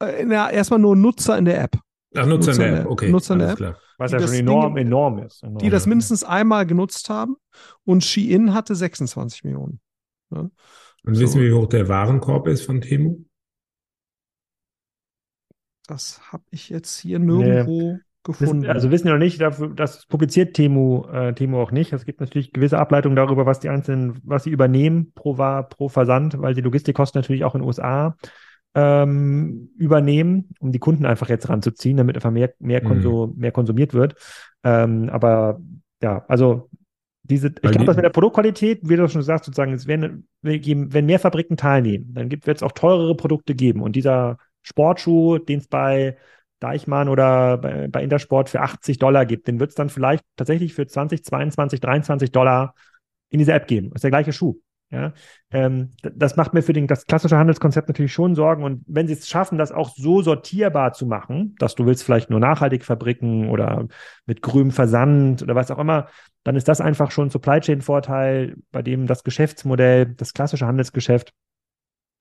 Äh, 0.00 0.24
na, 0.24 0.50
erstmal 0.50 0.78
nur 0.78 0.96
Nutzer 0.96 1.36
in 1.38 1.44
der 1.44 1.62
App. 1.62 1.78
Ach, 2.14 2.26
Nutzer, 2.26 2.50
Nutzer 2.50 2.66
in 2.66 2.72
der 2.74 2.80
App, 2.82 2.86
okay. 2.90 3.10
Nutzer 3.10 3.34
in 3.34 3.38
der 3.40 3.50
App. 3.50 3.56
Klar. 3.56 3.78
Was 3.98 4.12
ja 4.12 4.20
schon 4.20 4.32
enorm, 4.32 4.74
Ding, 4.74 4.86
enorm 4.86 5.18
ist. 5.18 5.42
Enorm. 5.42 5.58
Die 5.58 5.70
das 5.70 5.86
mindestens 5.86 6.24
einmal 6.24 6.66
genutzt 6.66 7.10
haben. 7.10 7.36
Und 7.84 8.02
Shein 8.02 8.54
hatte 8.54 8.74
26 8.74 9.44
Millionen. 9.44 9.80
Ja. 10.30 10.50
Und 11.04 11.14
so. 11.14 11.20
wissen 11.20 11.40
wir, 11.40 11.50
wie 11.50 11.52
hoch 11.52 11.68
der 11.68 11.88
Warenkorb 11.88 12.46
ist 12.48 12.62
von 12.62 12.80
Temu? 12.80 13.24
Das 15.90 16.20
habe 16.30 16.44
ich 16.52 16.68
jetzt 16.68 17.00
hier 17.00 17.18
nirgendwo 17.18 17.94
nee. 17.94 17.98
gefunden. 18.22 18.62
Wissen, 18.62 18.70
also 18.70 18.90
wissen 18.92 19.06
wir 19.06 19.12
noch 19.14 19.18
nicht, 19.18 19.40
das 19.40 20.06
publiziert 20.06 20.54
Temu, 20.54 21.04
äh, 21.08 21.34
Temu 21.34 21.58
auch 21.58 21.72
nicht. 21.72 21.92
Es 21.92 22.04
gibt 22.04 22.20
natürlich 22.20 22.52
gewisse 22.52 22.78
Ableitungen 22.78 23.16
darüber, 23.16 23.44
was 23.44 23.58
die 23.58 23.68
einzelnen, 23.68 24.20
was 24.22 24.44
sie 24.44 24.50
übernehmen 24.50 25.10
pro, 25.16 25.34
pro 25.34 25.88
Versand, 25.88 26.40
weil 26.40 26.54
die 26.54 26.60
Logistikkosten 26.60 27.18
natürlich 27.18 27.42
auch 27.42 27.56
in 27.56 27.62
den 27.62 27.66
USA 27.66 28.16
ähm, 28.76 29.70
übernehmen, 29.78 30.50
um 30.60 30.70
die 30.70 30.78
Kunden 30.78 31.06
einfach 31.06 31.28
jetzt 31.28 31.48
ranzuziehen, 31.48 31.96
damit 31.96 32.14
einfach 32.14 32.30
mehr, 32.30 32.54
mehr, 32.60 32.84
mhm. 32.84 33.34
mehr 33.36 33.50
konsumiert 33.50 33.92
wird. 33.92 34.14
Ähm, 34.62 35.10
aber 35.10 35.58
ja, 36.00 36.24
also 36.28 36.70
diese, 37.24 37.48
ich 37.48 37.70
glaube, 37.72 37.84
dass 37.84 37.96
mit 37.96 38.04
der 38.04 38.10
Produktqualität, 38.10 38.88
wie 38.88 38.94
du 38.94 39.08
schon 39.08 39.22
sagst, 39.22 39.46
sozusagen, 39.46 39.72
es 39.72 39.88
werden, 39.88 40.28
wenn 40.42 41.06
mehr 41.06 41.18
Fabriken 41.18 41.56
teilnehmen, 41.56 42.14
dann 42.14 42.30
wird 42.30 42.46
es 42.46 42.62
auch 42.62 42.72
teurere 42.72 43.16
Produkte 43.16 43.56
geben. 43.56 43.82
Und 43.82 43.96
dieser 43.96 44.38
Sportschuh, 44.62 45.38
den 45.38 45.60
es 45.60 45.68
bei 45.68 46.16
Deichmann 46.60 47.08
oder 47.08 47.58
bei, 47.58 47.88
bei 47.88 48.02
Intersport 48.02 48.50
für 48.50 48.60
80 48.60 48.98
Dollar 48.98 49.26
gibt, 49.26 49.48
den 49.48 49.60
wird 49.60 49.70
es 49.70 49.76
dann 49.76 49.88
vielleicht 49.88 50.24
tatsächlich 50.36 50.74
für 50.74 50.86
20, 50.86 51.24
22, 51.24 51.80
23 51.80 52.30
Dollar 52.32 52.74
in 53.30 53.38
dieser 53.38 53.54
App 53.54 53.66
geben. 53.66 53.90
Das 53.90 53.98
ist 53.98 54.04
der 54.04 54.10
gleiche 54.10 54.32
Schuh. 54.32 54.60
Ja, 54.92 55.12
ähm, 55.52 55.90
das 56.02 56.34
macht 56.34 56.52
mir 56.52 56.62
für 56.62 56.72
den, 56.72 56.88
das 56.88 57.06
klassische 57.06 57.38
Handelskonzept 57.38 57.86
natürlich 57.86 58.12
schon 58.12 58.34
Sorgen. 58.34 58.64
Und 58.64 58.82
wenn 58.88 59.06
sie 59.06 59.12
es 59.12 59.28
schaffen, 59.28 59.56
das 59.56 59.70
auch 59.70 59.90
so 59.94 60.20
sortierbar 60.20 60.92
zu 60.94 61.06
machen, 61.06 61.54
dass 61.60 61.76
du 61.76 61.86
willst 61.86 62.02
vielleicht 62.02 62.28
nur 62.28 62.40
nachhaltig 62.40 62.84
fabriken 62.84 63.50
oder 63.50 63.86
mit 64.26 64.42
grünem 64.42 64.72
Versand 64.72 65.44
oder 65.44 65.54
was 65.54 65.70
auch 65.70 65.78
immer, 65.78 66.08
dann 66.42 66.56
ist 66.56 66.66
das 66.66 66.80
einfach 66.80 67.12
schon 67.12 67.28
ein 67.28 67.30
Supply 67.30 67.60
Chain 67.60 67.82
Vorteil, 67.82 68.56
bei 68.72 68.82
dem 68.82 69.06
das 69.06 69.22
Geschäftsmodell, 69.22 70.06
das 70.06 70.34
klassische 70.34 70.66
Handelsgeschäft 70.66 71.32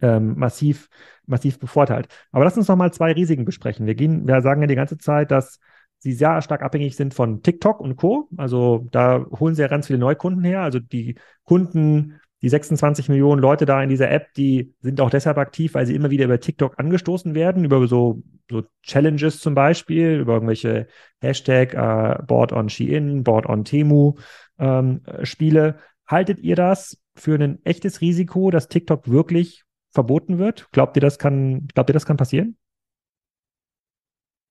ähm, 0.01 0.37
massiv, 0.37 0.89
massiv 1.25 1.59
bevorteilt. 1.59 2.07
Aber 2.31 2.45
lass 2.45 2.57
uns 2.57 2.67
noch 2.67 2.75
mal 2.75 2.93
zwei 2.93 3.11
Risiken 3.11 3.45
besprechen. 3.45 3.85
Wir 3.85 3.95
gehen, 3.95 4.27
wir 4.27 4.41
sagen 4.41 4.61
ja 4.61 4.67
die 4.67 4.75
ganze 4.75 4.97
Zeit, 4.97 5.31
dass 5.31 5.59
sie 5.97 6.13
sehr 6.13 6.41
stark 6.41 6.61
abhängig 6.61 6.95
sind 6.95 7.13
von 7.13 7.43
TikTok 7.43 7.79
und 7.79 7.97
Co. 7.97 8.29
Also 8.37 8.87
da 8.91 9.25
holen 9.39 9.55
sie 9.55 9.61
ja 9.61 9.67
ganz 9.67 9.87
viele 9.87 9.99
Neukunden 9.99 10.43
her. 10.43 10.61
Also 10.61 10.79
die 10.79 11.15
Kunden 11.43 12.19
die 12.41 12.49
26 12.49 13.09
Millionen 13.09 13.41
Leute 13.41 13.65
da 13.65 13.83
in 13.83 13.89
dieser 13.89 14.09
App, 14.09 14.33
die 14.33 14.73
sind 14.81 15.01
auch 15.01 15.09
deshalb 15.09 15.37
aktiv, 15.37 15.73
weil 15.73 15.85
sie 15.85 15.95
immer 15.95 16.09
wieder 16.09 16.25
über 16.25 16.39
TikTok 16.39 16.79
angestoßen 16.79 17.35
werden, 17.35 17.65
über 17.65 17.85
so, 17.87 18.23
so 18.49 18.63
Challenges 18.83 19.39
zum 19.39 19.55
Beispiel, 19.55 20.19
über 20.19 20.35
irgendwelche 20.35 20.87
Hashtag 21.19 21.73
äh, 21.73 22.23
Board 22.23 22.53
on 22.53 22.69
Shein, 22.69 23.23
Board 23.23 23.45
on 23.45 23.65
Temu 23.65 24.15
ähm, 24.57 25.01
Spiele. 25.23 25.79
Haltet 26.07 26.39
ihr 26.39 26.55
das 26.55 27.01
für 27.15 27.35
ein 27.35 27.59
echtes 27.65 27.99
Risiko, 27.99 28.51
dass 28.51 28.69
TikTok 28.69 29.09
wirklich 29.09 29.65
verboten 29.91 30.37
wird? 30.37 30.71
Glaubt 30.71 30.95
ihr, 30.97 31.01
das 31.01 31.17
kann, 31.17 31.67
glaubt 31.67 31.89
ihr, 31.89 31.93
das 31.93 32.05
kann 32.05 32.17
passieren? 32.17 32.57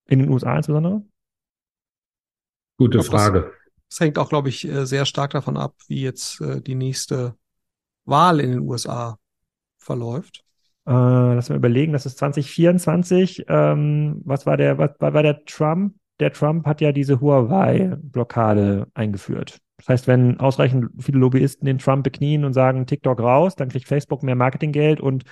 In 0.07 0.19
den 0.19 0.29
USA 0.29 0.55
insbesondere? 0.55 1.03
Gute 2.77 3.03
Frage. 3.03 3.51
Das 3.89 3.99
hängt 3.99 4.17
auch, 4.17 4.29
glaube 4.29 4.49
ich, 4.49 4.67
äh, 4.67 4.85
sehr 4.85 5.05
stark 5.05 5.31
davon 5.31 5.57
ab, 5.57 5.75
wie 5.87 6.01
jetzt 6.01 6.41
äh, 6.41 6.61
die 6.61 6.75
nächste 6.75 7.35
Wahl 8.05 8.39
in 8.39 8.51
den 8.51 8.59
USA 8.59 9.17
verläuft. 9.77 10.43
Äh, 10.85 10.91
lass 10.91 11.49
mal 11.49 11.55
überlegen, 11.55 11.93
das 11.93 12.05
ist 12.05 12.17
2024. 12.17 13.45
Ähm, 13.47 14.21
was 14.25 14.45
war 14.45 14.57
der, 14.57 14.77
was 14.77 14.91
war, 14.99 15.13
war 15.13 15.23
der 15.23 15.43
Trump? 15.45 15.95
Der 16.19 16.33
Trump 16.33 16.65
hat 16.65 16.81
ja 16.81 16.91
diese 16.91 17.21
Huawei-Blockade 17.21 18.87
eingeführt. 18.93 19.59
Das 19.79 19.87
heißt, 19.87 20.07
wenn 20.07 20.39
ausreichend 20.39 20.89
viele 20.99 21.19
Lobbyisten 21.19 21.65
den 21.65 21.79
Trump 21.79 22.03
beknien 22.03 22.45
und 22.45 22.53
sagen, 22.53 22.85
TikTok 22.85 23.19
raus, 23.19 23.55
dann 23.55 23.69
kriegt 23.69 23.87
Facebook 23.87 24.23
mehr 24.23 24.35
Marketinggeld 24.35 24.99
und 24.99 25.23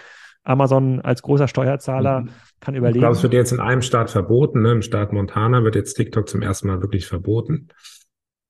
Amazon 0.44 1.02
als 1.02 1.22
großer 1.22 1.48
Steuerzahler 1.48 2.22
mhm. 2.22 2.30
kann 2.62 2.76
überleben. 2.76 3.00
Ich 3.00 3.02
glaube, 3.02 3.16
es 3.16 3.24
wird 3.24 3.34
jetzt 3.34 3.52
in 3.52 3.60
einem 3.60 3.82
Staat 3.82 4.10
verboten. 4.10 4.62
Ne? 4.62 4.72
Im 4.72 4.82
Staat 4.82 5.12
Montana 5.12 5.64
wird 5.64 5.76
jetzt 5.76 5.96
TikTok 5.96 6.30
zum 6.30 6.42
ersten 6.42 6.68
Mal 6.68 6.82
wirklich 6.82 7.06
verboten. 7.06 7.68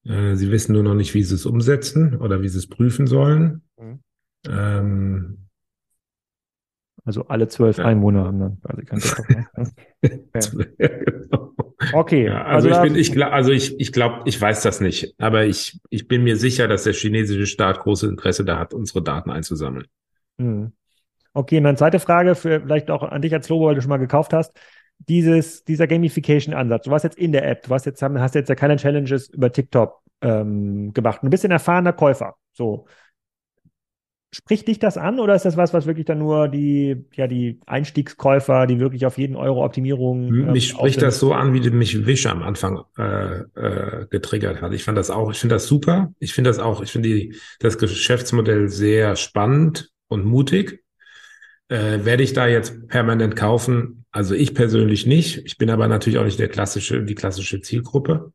Äh, 0.06 0.36
sie 0.36 0.52
wissen 0.52 0.74
nur 0.74 0.84
noch 0.84 0.94
nicht, 0.94 1.14
wie 1.16 1.24
sie 1.24 1.36
es 1.36 1.46
umsetzen 1.46 2.16
oder 2.18 2.42
wie 2.42 2.50
sie 2.50 2.60
es 2.60 2.68
prüfen 2.68 3.08
sollen. 3.08 3.64
Mhm. 3.80 4.00
Ähm, 4.48 5.47
also 7.08 7.26
alle 7.30 7.48
zwölf 7.48 7.78
ja. 7.78 7.86
Einwohner 7.86 8.26
haben 8.26 8.40
dann 8.40 8.62
quasi 8.62 8.84
kein 8.84 9.00
TikTok 9.00 9.30
mehr. 9.30 9.48
ja, 10.78 10.88
genau. 10.90 11.54
Okay. 11.94 12.26
Ja, 12.26 12.44
also, 12.44 12.68
also, 12.68 12.84
ich 12.84 12.92
bin, 12.92 13.00
ich 13.00 13.24
also 13.24 13.52
ich, 13.52 13.80
ich 13.80 13.94
glaube, 13.94 14.24
ich 14.26 14.40
weiß 14.40 14.62
das 14.62 14.82
nicht, 14.82 15.16
aber 15.18 15.46
ich, 15.46 15.80
ich 15.90 16.10
bin 16.10 16.26
mir 16.26 16.36
sicher, 16.36 16.68
dass 16.68 16.84
der 16.84 16.92
chinesische 16.92 17.46
Staat 17.46 17.80
großes 17.80 18.10
Interesse 18.10 18.44
da 18.44 18.60
hat, 18.60 18.74
unsere 18.74 19.02
Daten 19.02 19.32
einzusammeln. 19.32 19.88
Hm. 20.38 20.74
Okay, 21.34 21.60
und 21.60 21.64
dann 21.64 21.78
zweite 21.78 22.00
Frage 22.00 22.36
für 22.36 22.60
vielleicht 22.60 22.92
auch 22.92 23.04
an 23.04 23.22
dich 23.22 23.34
als 23.34 23.48
Logo, 23.48 23.68
weil 23.68 23.76
du 23.76 23.82
schon 23.82 23.90
mal 23.90 23.98
gekauft 23.98 24.34
hast. 24.34 24.60
Dieses, 25.00 25.64
dieser 25.64 25.88
Gamification-Ansatz. 25.88 26.84
Du 26.84 26.92
warst 26.92 27.06
jetzt 27.06 27.18
in 27.18 27.32
der 27.32 27.48
App, 27.48 27.64
du 27.64 27.74
hast 27.74 27.86
jetzt, 27.86 28.02
hast 28.02 28.36
jetzt 28.36 28.50
ja 28.50 28.56
keine 28.56 28.76
Challenges 28.76 29.30
über 29.30 29.50
TikTok 29.50 30.02
ähm, 30.22 30.92
gemacht. 30.94 31.20
Du 31.22 31.30
bist 31.30 31.46
ein 31.46 31.52
erfahrener 31.52 31.94
Käufer. 31.94 32.36
So. 32.52 32.86
Spricht 34.38 34.68
dich 34.68 34.78
das 34.78 34.98
an 34.98 35.20
oder 35.20 35.34
ist 35.34 35.46
das 35.46 35.58
was, 35.58 35.74
was 35.74 35.88
wirklich 35.88 36.06
dann 36.06 36.20
nur 36.20 36.48
die, 36.48 37.06
ja, 37.16 37.26
die 37.26 37.60
Einstiegskäufer, 37.66 38.68
die 38.68 38.80
wirklich 38.80 39.08
auf 39.08 39.18
jeden 39.18 39.36
Euro 39.36 39.66
Optimierung. 39.66 40.28
Ähm, 40.28 40.52
mich 40.52 40.70
spricht 40.70 41.02
das 41.02 41.20
so 41.20 41.34
an, 41.34 41.56
wie 41.56 41.70
mich 41.72 42.06
Wish 42.06 42.28
am 42.28 42.44
Anfang 42.44 42.84
äh, 43.00 43.40
äh, 43.56 44.06
getriggert 44.12 44.62
hat. 44.62 44.74
Ich 44.74 44.84
fand 44.84 44.96
das 44.96 45.10
auch, 45.10 45.32
ich 45.32 45.40
finde 45.40 45.56
das 45.56 45.66
super. 45.66 46.14
Ich 46.20 46.36
finde 46.36 46.52
das 46.52 46.60
auch, 46.60 46.84
ich 46.84 46.92
finde 46.92 47.30
das 47.60 47.80
Geschäftsmodell 47.80 48.70
sehr 48.70 49.16
spannend 49.16 49.90
und 50.08 50.24
mutig. 50.24 50.84
Äh, 51.70 52.06
werde 52.06 52.22
ich 52.22 52.34
da 52.34 52.46
jetzt 52.46 52.88
permanent 52.90 53.36
kaufen? 53.36 54.06
Also 54.12 54.36
ich 54.36 54.54
persönlich 54.54 55.08
nicht. 55.08 55.46
Ich 55.46 55.58
bin 55.58 55.72
aber 55.72 55.88
natürlich 55.88 56.20
auch 56.20 56.26
nicht 56.26 56.38
der 56.38 56.50
klassische, 56.50 57.04
die 57.04 57.16
klassische 57.16 57.60
Zielgruppe. 57.62 58.34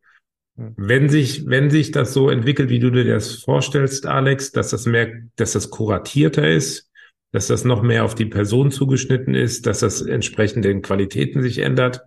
Wenn 0.56 1.08
sich, 1.08 1.46
wenn 1.46 1.70
sich 1.70 1.92
das 1.92 2.12
so 2.12 2.28
entwickelt, 2.28 2.68
wie 2.68 2.78
du 2.78 2.90
dir 2.90 3.04
das 3.04 3.36
vorstellst, 3.36 4.06
Alex, 4.06 4.52
dass 4.52 4.70
das 4.70 4.84
mehr, 4.84 5.10
dass 5.36 5.52
das 5.52 5.70
kuratierter 5.70 6.48
ist, 6.48 6.90
dass 7.30 7.46
das 7.46 7.64
noch 7.64 7.82
mehr 7.82 8.04
auf 8.04 8.14
die 8.14 8.26
Person 8.26 8.70
zugeschnitten 8.70 9.34
ist, 9.34 9.66
dass 9.66 9.80
das 9.80 10.02
entsprechend 10.02 10.66
den 10.66 10.82
Qualitäten 10.82 11.40
sich 11.40 11.58
ändert, 11.58 12.02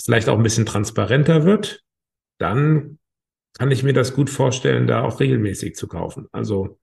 vielleicht 0.00 0.28
auch 0.28 0.36
ein 0.36 0.44
bisschen 0.44 0.66
transparenter 0.66 1.44
wird, 1.44 1.82
dann 2.38 2.98
kann 3.58 3.72
ich 3.72 3.82
mir 3.82 3.92
das 3.92 4.14
gut 4.14 4.30
vorstellen, 4.30 4.86
da 4.86 5.02
auch 5.02 5.18
regelmäßig 5.18 5.74
zu 5.74 5.88
kaufen. 5.88 6.28
Also, 6.30 6.78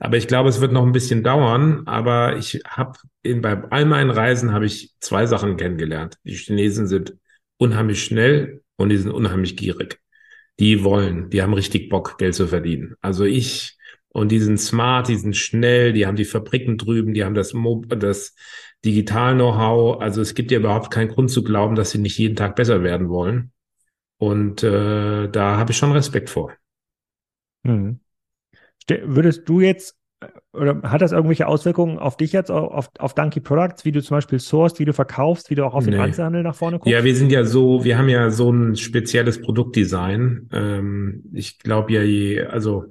aber 0.00 0.16
ich 0.16 0.26
glaube, 0.26 0.48
es 0.48 0.60
wird 0.60 0.72
noch 0.72 0.84
ein 0.84 0.92
bisschen 0.92 1.22
dauern. 1.22 1.86
Aber 1.86 2.36
ich 2.36 2.60
habe 2.66 2.98
in 3.22 3.40
bei 3.40 3.62
all 3.70 3.86
meinen 3.86 4.10
Reisen 4.10 4.52
habe 4.52 4.66
ich 4.66 4.92
zwei 4.98 5.26
Sachen 5.26 5.56
kennengelernt. 5.56 6.18
Die 6.24 6.34
Chinesen 6.34 6.88
sind 6.88 7.16
unheimlich 7.56 8.04
schnell 8.04 8.62
und 8.76 8.88
die 8.88 8.98
sind 8.98 9.12
unheimlich 9.12 9.56
gierig 9.56 10.02
die 10.60 10.84
wollen, 10.84 11.30
die 11.30 11.42
haben 11.42 11.54
richtig 11.54 11.88
Bock, 11.88 12.18
Geld 12.18 12.34
zu 12.34 12.46
verdienen. 12.46 12.94
Also 13.00 13.24
ich, 13.24 13.76
und 14.08 14.30
die 14.30 14.40
sind 14.40 14.58
smart, 14.58 15.08
die 15.08 15.16
sind 15.16 15.36
schnell, 15.36 15.92
die 15.92 16.06
haben 16.06 16.16
die 16.16 16.24
Fabriken 16.24 16.78
drüben, 16.78 17.14
die 17.14 17.24
haben 17.24 17.34
das, 17.34 17.54
das 17.88 18.34
Digital-Know-how. 18.84 20.00
Also 20.00 20.20
es 20.20 20.34
gibt 20.34 20.50
ja 20.50 20.58
überhaupt 20.58 20.90
keinen 20.90 21.08
Grund 21.08 21.30
zu 21.30 21.42
glauben, 21.42 21.74
dass 21.74 21.90
sie 21.90 21.98
nicht 21.98 22.18
jeden 22.18 22.36
Tag 22.36 22.56
besser 22.56 22.82
werden 22.82 23.08
wollen. 23.08 23.52
Und 24.18 24.62
äh, 24.62 25.28
da 25.28 25.56
habe 25.56 25.72
ich 25.72 25.78
schon 25.78 25.92
Respekt 25.92 26.30
vor. 26.30 26.52
Hm. 27.66 28.00
Würdest 28.88 29.48
du 29.48 29.60
jetzt 29.60 29.96
oder 30.52 30.82
hat 30.82 31.00
das 31.00 31.12
irgendwelche 31.12 31.46
Auswirkungen 31.46 31.98
auf 31.98 32.16
dich 32.16 32.32
jetzt, 32.32 32.50
auf, 32.50 32.90
auf 32.98 33.14
Donkey 33.14 33.40
Products, 33.40 33.84
wie 33.84 33.92
du 33.92 34.02
zum 34.02 34.18
Beispiel 34.18 34.38
sourst, 34.38 34.78
wie 34.78 34.84
du 34.84 34.92
verkaufst, 34.92 35.48
wie 35.48 35.54
du 35.54 35.64
auch 35.64 35.74
auf 35.74 35.86
nee. 35.86 35.92
den 35.92 36.00
Einzelhandel 36.00 36.42
nach 36.42 36.54
vorne 36.54 36.78
guckst? 36.78 36.92
Ja, 36.92 37.04
wir 37.04 37.16
sind 37.16 37.32
ja 37.32 37.44
so, 37.44 37.84
wir 37.84 37.96
haben 37.96 38.08
ja 38.08 38.30
so 38.30 38.50
ein 38.50 38.76
spezielles 38.76 39.40
Produktdesign. 39.40 40.50
Ähm, 40.52 41.24
ich 41.32 41.58
glaube 41.58 41.92
ja, 41.92 42.02
je, 42.02 42.42
also 42.44 42.84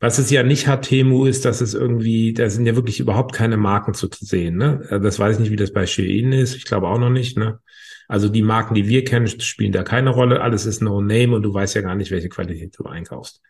was 0.00 0.18
es 0.18 0.30
ja 0.30 0.42
nicht 0.42 0.68
hat, 0.68 0.82
Temu, 0.82 1.24
ist, 1.24 1.44
dass 1.44 1.60
es 1.60 1.74
irgendwie, 1.74 2.32
da 2.32 2.50
sind 2.50 2.66
ja 2.66 2.76
wirklich 2.76 3.00
überhaupt 3.00 3.34
keine 3.34 3.56
Marken 3.56 3.94
zu 3.94 4.08
sehen. 4.12 4.56
Ne? 4.56 4.82
Also 4.90 5.02
das 5.02 5.18
weiß 5.18 5.36
ich 5.36 5.40
nicht, 5.40 5.50
wie 5.50 5.56
das 5.56 5.72
bei 5.72 5.86
Shein 5.86 6.32
ist. 6.32 6.54
Ich 6.54 6.66
glaube 6.66 6.88
auch 6.88 6.98
noch 6.98 7.10
nicht. 7.10 7.36
Ne? 7.36 7.58
Also 8.06 8.28
die 8.28 8.42
Marken, 8.42 8.74
die 8.74 8.86
wir 8.86 9.04
kennen, 9.04 9.26
spielen 9.26 9.72
da 9.72 9.82
keine 9.82 10.10
Rolle. 10.10 10.40
Alles 10.40 10.66
ist 10.66 10.82
No 10.82 11.00
Name 11.00 11.34
und 11.34 11.42
du 11.42 11.52
weißt 11.52 11.74
ja 11.74 11.80
gar 11.80 11.96
nicht, 11.96 12.10
welche 12.10 12.28
Qualität 12.28 12.74
du 12.78 12.84
einkaufst. 12.84 13.42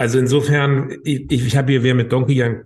Also 0.00 0.18
insofern, 0.18 0.96
ich, 1.04 1.30
ich 1.30 1.56
habe 1.58 1.72
hier 1.72 1.82
wir 1.82 1.94
mit 1.94 2.10
Donkey 2.10 2.42
einen 2.42 2.64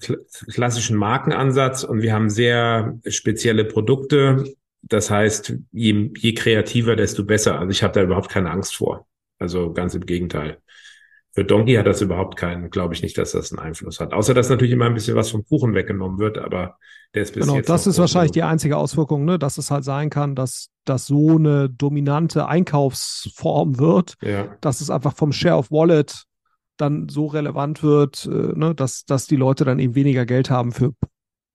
klassischen 0.53 0.97
Markenansatz 0.97 1.83
und 1.83 2.01
wir 2.01 2.13
haben 2.13 2.31
sehr 2.31 2.97
spezielle 3.09 3.65
Produkte. 3.65 4.55
Das 4.83 5.11
heißt, 5.11 5.53
je, 5.73 6.13
je 6.17 6.35
kreativer, 6.35 6.95
desto 6.95 7.25
besser. 7.25 7.59
Also 7.59 7.73
ich 7.73 7.83
habe 7.83 7.93
da 7.93 8.05
überhaupt 8.05 8.29
keine 8.29 8.53
Angst 8.53 8.77
vor. 8.77 9.09
Also 9.41 9.73
ganz 9.73 9.97
im 9.97 10.07
Gegenteil. 10.07 10.59
Für 11.33 11.45
Donkey 11.45 11.75
hat 11.75 11.89
das 11.89 12.03
überhaupt 12.03 12.37
keinen, 12.37 12.71
glaube 12.71 12.95
ich 12.95 13.03
nicht, 13.03 13.19
dass 13.19 13.33
das 13.33 13.51
einen 13.51 13.59
Einfluss 13.59 13.99
hat. 13.99 14.13
Außer 14.13 14.33
dass 14.33 14.49
natürlich 14.49 14.73
immer 14.73 14.87
ein 14.87 14.95
bisschen 14.95 15.17
was 15.17 15.33
vom 15.33 15.45
Kuchen 15.45 15.75
weggenommen 15.75 16.21
wird, 16.21 16.39
aber 16.39 16.77
der 17.17 17.23
ist 17.23 17.35
bis 17.35 17.43
genau, 17.43 17.57
jetzt. 17.57 17.67
Genau, 17.67 17.75
das 17.75 17.89
ist 17.89 17.99
wahrscheinlich 17.99 18.31
die 18.31 18.45
einzige 18.45 18.77
Auswirkung, 18.77 19.25
ne? 19.25 19.41
dass 19.41 19.59
es 19.59 19.73
halt 19.73 19.83
sein 19.83 20.09
kann, 20.09 20.37
dass 20.37 20.69
das 20.85 21.07
so 21.07 21.35
eine 21.35 21.69
dominante 21.69 22.47
Einkaufsform 22.47 23.81
wird, 23.81 24.15
ja. 24.23 24.57
dass 24.61 24.81
es 24.81 24.89
einfach 24.89 25.17
vom 25.17 25.33
Share 25.33 25.57
of 25.57 25.73
Wallet 25.73 26.29
dann 26.77 27.09
so 27.09 27.27
relevant 27.27 27.83
wird, 27.83 28.27
äh, 28.27 28.53
ne, 28.59 28.75
dass, 28.75 29.05
dass 29.05 29.27
die 29.27 29.37
Leute 29.37 29.65
dann 29.65 29.79
eben 29.79 29.95
weniger 29.95 30.27
Geld 30.27 30.51
haben 30.51 30.73
für 30.73 30.93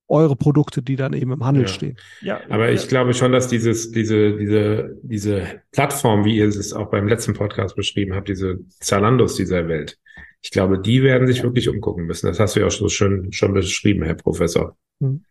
eure 0.07 0.36
Produkte, 0.36 0.82
die 0.82 0.95
dann 0.95 1.13
eben 1.13 1.32
im 1.32 1.45
Handel 1.45 1.63
ja. 1.63 1.67
stehen. 1.67 1.97
Ja, 2.22 2.41
aber 2.49 2.72
ich 2.72 2.88
glaube 2.88 3.13
schon, 3.13 3.32
dass 3.32 3.47
dieses, 3.47 3.91
diese, 3.91 4.38
diese, 4.38 4.97
diese 5.03 5.61
Plattform, 5.72 6.26
wie 6.26 6.38
ihr 6.38 6.47
es 6.47 6.74
auch 6.74 6.89
beim 6.89 7.07
letzten 7.07 7.34
Podcast 7.34 7.76
beschrieben 7.76 8.15
habt, 8.15 8.28
diese 8.28 8.59
Zalandos 8.80 9.36
dieser 9.36 9.67
Welt, 9.67 9.99
ich 10.41 10.51
glaube, 10.51 10.80
die 10.80 11.03
werden 11.03 11.28
sich 11.28 11.43
wirklich 11.43 11.70
umgucken 11.70 12.05
müssen. 12.05 12.28
Das 12.28 12.39
hast 12.39 12.55
du 12.55 12.61
ja 12.61 12.67
auch 12.67 12.72
so 12.72 12.89
schön 12.89 13.32
schon 13.32 13.53
beschrieben, 13.53 14.03
Herr 14.03 14.15
Professor. 14.15 14.78
Hm. 15.01 15.24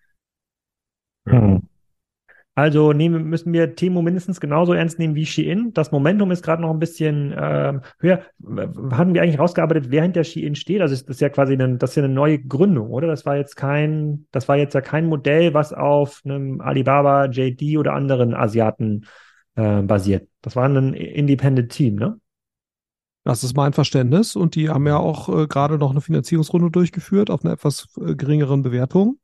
Ja. 1.27 1.61
Also 2.59 2.93
nehmen, 2.93 3.27
müssen 3.29 3.53
wir 3.53 3.77
Temo 3.77 4.03
mindestens 4.03 4.41
genauso 4.41 4.73
ernst 4.73 4.99
nehmen 4.99 5.15
wie 5.15 5.27
Shein. 5.27 5.73
Das 5.75 5.93
Momentum 5.93 6.33
ist 6.33 6.43
gerade 6.43 6.61
noch 6.61 6.71
ein 6.71 6.81
bisschen 6.81 7.31
äh, 7.31 7.79
höher. 8.01 8.23
Haben 8.91 9.15
wir 9.15 9.23
eigentlich 9.23 9.39
rausgearbeitet, 9.39 9.93
wer 9.93 10.03
hinter 10.03 10.25
Shein 10.25 10.57
steht? 10.57 10.81
Also 10.81 10.93
das 10.93 11.05
ist 11.05 11.21
ja 11.21 11.29
quasi 11.29 11.53
eine, 11.53 11.77
das 11.77 11.91
ist 11.91 11.97
ja 11.97 12.03
eine 12.03 12.13
neue 12.13 12.41
Gründung, 12.41 12.91
oder? 12.91 13.07
Das 13.07 13.25
war 13.25 13.37
jetzt 13.37 13.55
kein, 13.55 14.27
das 14.33 14.49
war 14.49 14.57
jetzt 14.57 14.75
ja 14.75 14.81
kein 14.81 15.07
Modell, 15.07 15.55
was 15.55 15.73
auf 15.73 16.21
einem 16.25 16.61
Alibaba, 16.61 17.27
JD 17.27 17.79
oder 17.79 17.93
anderen 17.93 18.35
Asiaten 18.35 19.07
äh, 19.55 19.83
basiert. 19.83 20.29
Das 20.43 20.57
war 20.57 20.69
ein 20.69 20.95
Independent 20.95 21.71
Team, 21.71 21.95
ne? 21.95 22.19
Das 23.23 23.45
ist 23.45 23.57
mein 23.57 23.73
Verständnis. 23.73 24.35
Und 24.35 24.57
die 24.57 24.69
haben 24.69 24.89
ja 24.89 24.97
auch 24.97 25.29
äh, 25.29 25.47
gerade 25.47 25.79
noch 25.79 25.93
eine 25.93 26.01
Finanzierungsrunde 26.01 26.73
durchgeführt 26.73 27.31
auf 27.31 27.45
einer 27.45 27.55
etwas 27.55 27.87
äh, 28.05 28.17
geringeren 28.17 28.65
Bewertung. 28.65 29.21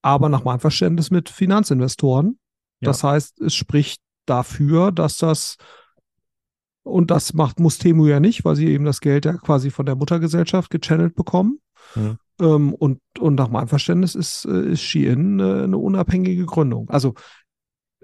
Aber 0.00 0.30
nach 0.30 0.44
meinem 0.44 0.60
Verständnis 0.60 1.10
mit 1.10 1.28
Finanzinvestoren. 1.28 2.38
Das 2.80 3.02
heißt, 3.02 3.40
es 3.40 3.54
spricht 3.54 4.00
dafür, 4.26 4.92
dass 4.92 5.18
das 5.18 5.56
und 6.86 7.10
das 7.10 7.34
macht 7.34 7.58
Mustemu 7.58 8.06
ja 8.06 8.20
nicht, 8.20 8.44
weil 8.44 8.54
sie 8.54 8.68
eben 8.68 8.84
das 8.84 9.00
Geld 9.00 9.24
ja 9.24 9.32
quasi 9.32 9.70
von 9.70 9.86
der 9.86 9.96
Muttergesellschaft 9.96 10.70
gechannelt 10.70 11.16
bekommen. 11.16 11.58
Mhm. 11.96 12.18
Ähm, 12.40 12.74
und, 12.74 13.00
und 13.18 13.34
nach 13.34 13.48
meinem 13.48 13.66
Verständnis 13.66 14.14
ist, 14.14 14.44
äh, 14.44 14.72
ist 14.72 14.82
Shein 14.82 15.40
eine, 15.40 15.64
eine 15.64 15.78
unabhängige 15.78 16.46
Gründung. 16.46 16.88
Also 16.88 17.14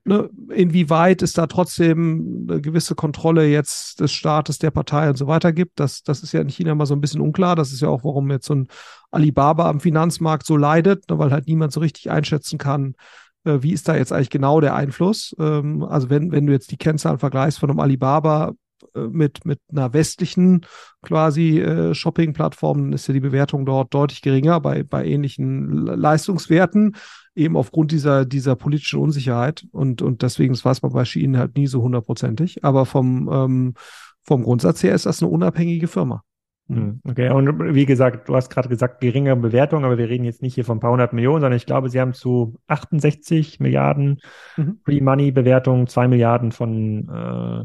ne, 0.05 0.29
inwieweit 0.49 1.23
es 1.23 1.33
da 1.33 1.47
trotzdem 1.47 2.49
eine 2.51 2.61
gewisse 2.61 2.97
Kontrolle 2.97 3.47
jetzt 3.47 4.01
des 4.01 4.13
Staates, 4.13 4.59
der 4.59 4.73
Partei 4.73 5.09
und 5.09 5.17
so 5.17 5.29
weiter 5.29 5.53
gibt, 5.53 5.79
das, 5.79 6.03
das 6.03 6.25
ist 6.25 6.33
ja 6.33 6.41
in 6.41 6.49
China 6.49 6.75
mal 6.75 6.87
so 6.87 6.95
ein 6.95 7.01
bisschen 7.01 7.21
unklar. 7.21 7.55
Das 7.55 7.73
ist 7.73 7.83
ja 7.83 7.89
auch, 7.89 8.03
warum 8.03 8.33
jetzt 8.33 8.47
so 8.47 8.57
ein 8.57 8.69
Alibaba 9.13 9.69
am 9.69 9.79
Finanzmarkt 9.79 10.45
so 10.45 10.57
leidet, 10.57 11.09
ne, 11.09 11.21
weil 11.21 11.31
halt 11.31 11.47
niemand 11.47 11.73
so 11.73 11.79
richtig 11.79 12.11
einschätzen 12.11 12.59
kann, 12.59 12.95
äh, 12.95 13.22
wie 13.45 13.73
ist 13.73 13.89
da 13.89 13.97
jetzt 13.97 14.13
eigentlich 14.13 14.31
genau 14.31 14.61
der 14.61 14.75
Einfluss. 14.75 15.35
Ähm, 15.39 15.83
also 15.83 16.11
wenn, 16.11 16.33
wenn 16.33 16.47
du 16.47 16.53
jetzt 16.53 16.71
die 16.71 16.77
Kennzahlen 16.77 17.19
vergleichst 17.19 17.59
von 17.59 17.71
einem 17.71 17.81
Alibaba 17.81 18.53
äh, 18.95 19.01
mit, 19.01 19.45
mit 19.45 19.61
einer 19.71 19.93
westlichen 19.93 20.67
quasi 21.03 21.61
äh, 21.61 21.95
Shopping-Plattform, 21.95 22.79
dann 22.79 22.93
ist 22.93 23.07
ja 23.07 23.15
die 23.15 23.21
Bewertung 23.21 23.67
dort 23.67 23.93
deutlich 23.95 24.23
geringer 24.23 24.61
bei, 24.61 24.83
bei 24.83 25.05
ähnlichen 25.07 25.87
Leistungswerten 25.87 26.97
eben 27.35 27.57
aufgrund 27.57 27.93
dieser, 27.93 28.25
dieser 28.25 28.57
politischen 28.57 29.01
Unsicherheit. 29.01 29.67
Und, 29.73 30.03
und 30.03 30.23
deswegen, 30.23 30.53
das 30.53 30.65
weiß 30.65 30.83
man 30.83 30.93
bei 30.93 31.05
Shein 31.05 31.39
halt 31.39 31.57
nie 31.57 31.67
so 31.67 31.83
hundertprozentig. 31.83 32.65
Aber 32.65 32.87
vom, 32.87 33.29
ähm, 33.33 33.75
vom 34.23 34.43
Grundsatz 34.43 34.83
her 34.83 34.95
ist 34.95 35.07
das 35.07 35.23
eine 35.23 35.31
unabhängige 35.31 35.89
Firma. 35.89 36.23
Hm, 36.69 37.01
okay, 37.05 37.31
und 37.31 37.75
wie 37.75 37.87
gesagt, 37.87 38.29
du 38.29 38.37
hast 38.37 38.49
gerade 38.49 38.69
gesagt, 38.69 39.01
geringere 39.01 39.37
Bewertung, 39.37 39.85
aber 39.85 39.99
wir 39.99 40.09
reden 40.09 40.25
jetzt 40.25 40.43
nicht 40.43 40.55
hier 40.55 40.65
von 40.65 40.79
ein 40.79 40.81
paar 40.81 40.93
hundert 40.93 41.13
Millionen, 41.13 41.41
sondern 41.41 41.57
ich 41.57 41.67
glaube, 41.67 41.91
sie 41.91 42.01
haben 42.01 42.15
zu 42.15 42.57
68 42.69 43.61
Milliarden 43.61 44.21
mhm. 44.57 44.81
Pre-Money-Bewertung, 44.85 45.87
zwei 45.89 46.09
Milliarden 46.09 46.53
von 46.53 47.09
äh, 47.09 47.65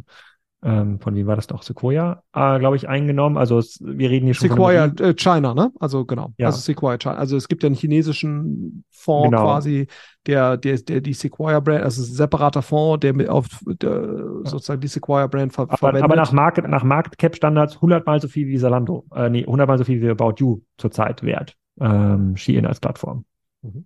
ähm, 0.68 0.99
von 0.99 1.15
wem 1.15 1.27
war 1.27 1.38
das 1.38 1.48
doch? 1.48 1.64
Sequoia, 1.64 2.22
äh, 2.34 2.60
glaube 2.60 2.76
ich, 2.76 2.89
eingenommen. 2.89 3.38
Also 3.38 3.57
es, 3.57 3.80
wir 3.81 4.10
reden 4.10 4.26
hier 4.26 4.34
schon 4.34 4.49
Sequoia 4.49 4.89
von 4.89 5.06
äh, 5.06 5.14
China, 5.14 5.53
ne? 5.53 5.72
Also 5.80 6.03
genau. 6.03 6.34
Ja. 6.38 6.48
Also 6.48 6.60
Sequoia 6.60 6.98
China. 6.98 7.15
Also 7.15 7.38
es 7.38 7.48
gibt 7.48 7.64
ja 7.64 7.68
einen 7.68 7.76
chinesischen 7.76 8.84
Fonds 8.91 9.30
genau. 9.30 9.44
quasi, 9.44 9.88
der, 10.26 10.57
der, 10.57 10.77
der 10.80 10.99
die 10.99 11.14
Sequoia 11.14 11.61
Brand, 11.61 11.84
also 11.84 12.02
ein 12.02 12.14
separater 12.14 12.61
Fonds, 12.61 12.99
der 12.99 13.14
mit 13.14 13.30
auf 13.30 13.48
der, 13.65 14.44
sozusagen 14.44 14.81
die 14.81 14.89
Sequoia 14.89 15.27
Brand 15.27 15.53
ver 15.53 15.64
aber, 15.64 15.77
verwendet. 15.77 16.03
Aber 16.03 16.18
nach 16.18 16.34
Market, 16.34 16.68
nach 16.68 16.84
Market 16.84 17.18
Cap 17.18 17.38
Standards 17.38 17.80
hundertmal 17.80 18.19
so 18.19 18.27
viel 18.27 18.48
wie 18.48 18.57
Zalando, 18.57 19.06
äh, 19.15 19.30
nee, 19.30 19.45
hundertmal 19.45 19.77
so 19.77 19.85
viel 19.85 20.02
wie 20.02 20.10
About 20.10 20.34
You 20.39 20.60
zurzeit 20.77 21.23
wert. 21.23 21.56
Ähm, 21.80 22.35
Shein 22.35 22.65
als 22.65 22.81
Plattform. 22.81 23.23
Mhm. 23.61 23.85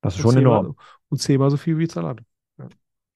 Das 0.00 0.14
ist 0.14 0.22
schon 0.22 0.38
enorm. 0.38 0.74
und 1.10 1.18
zehnmal 1.18 1.50
so 1.50 1.58
viel 1.58 1.76
wie 1.76 1.86
Zalando. 1.86 2.24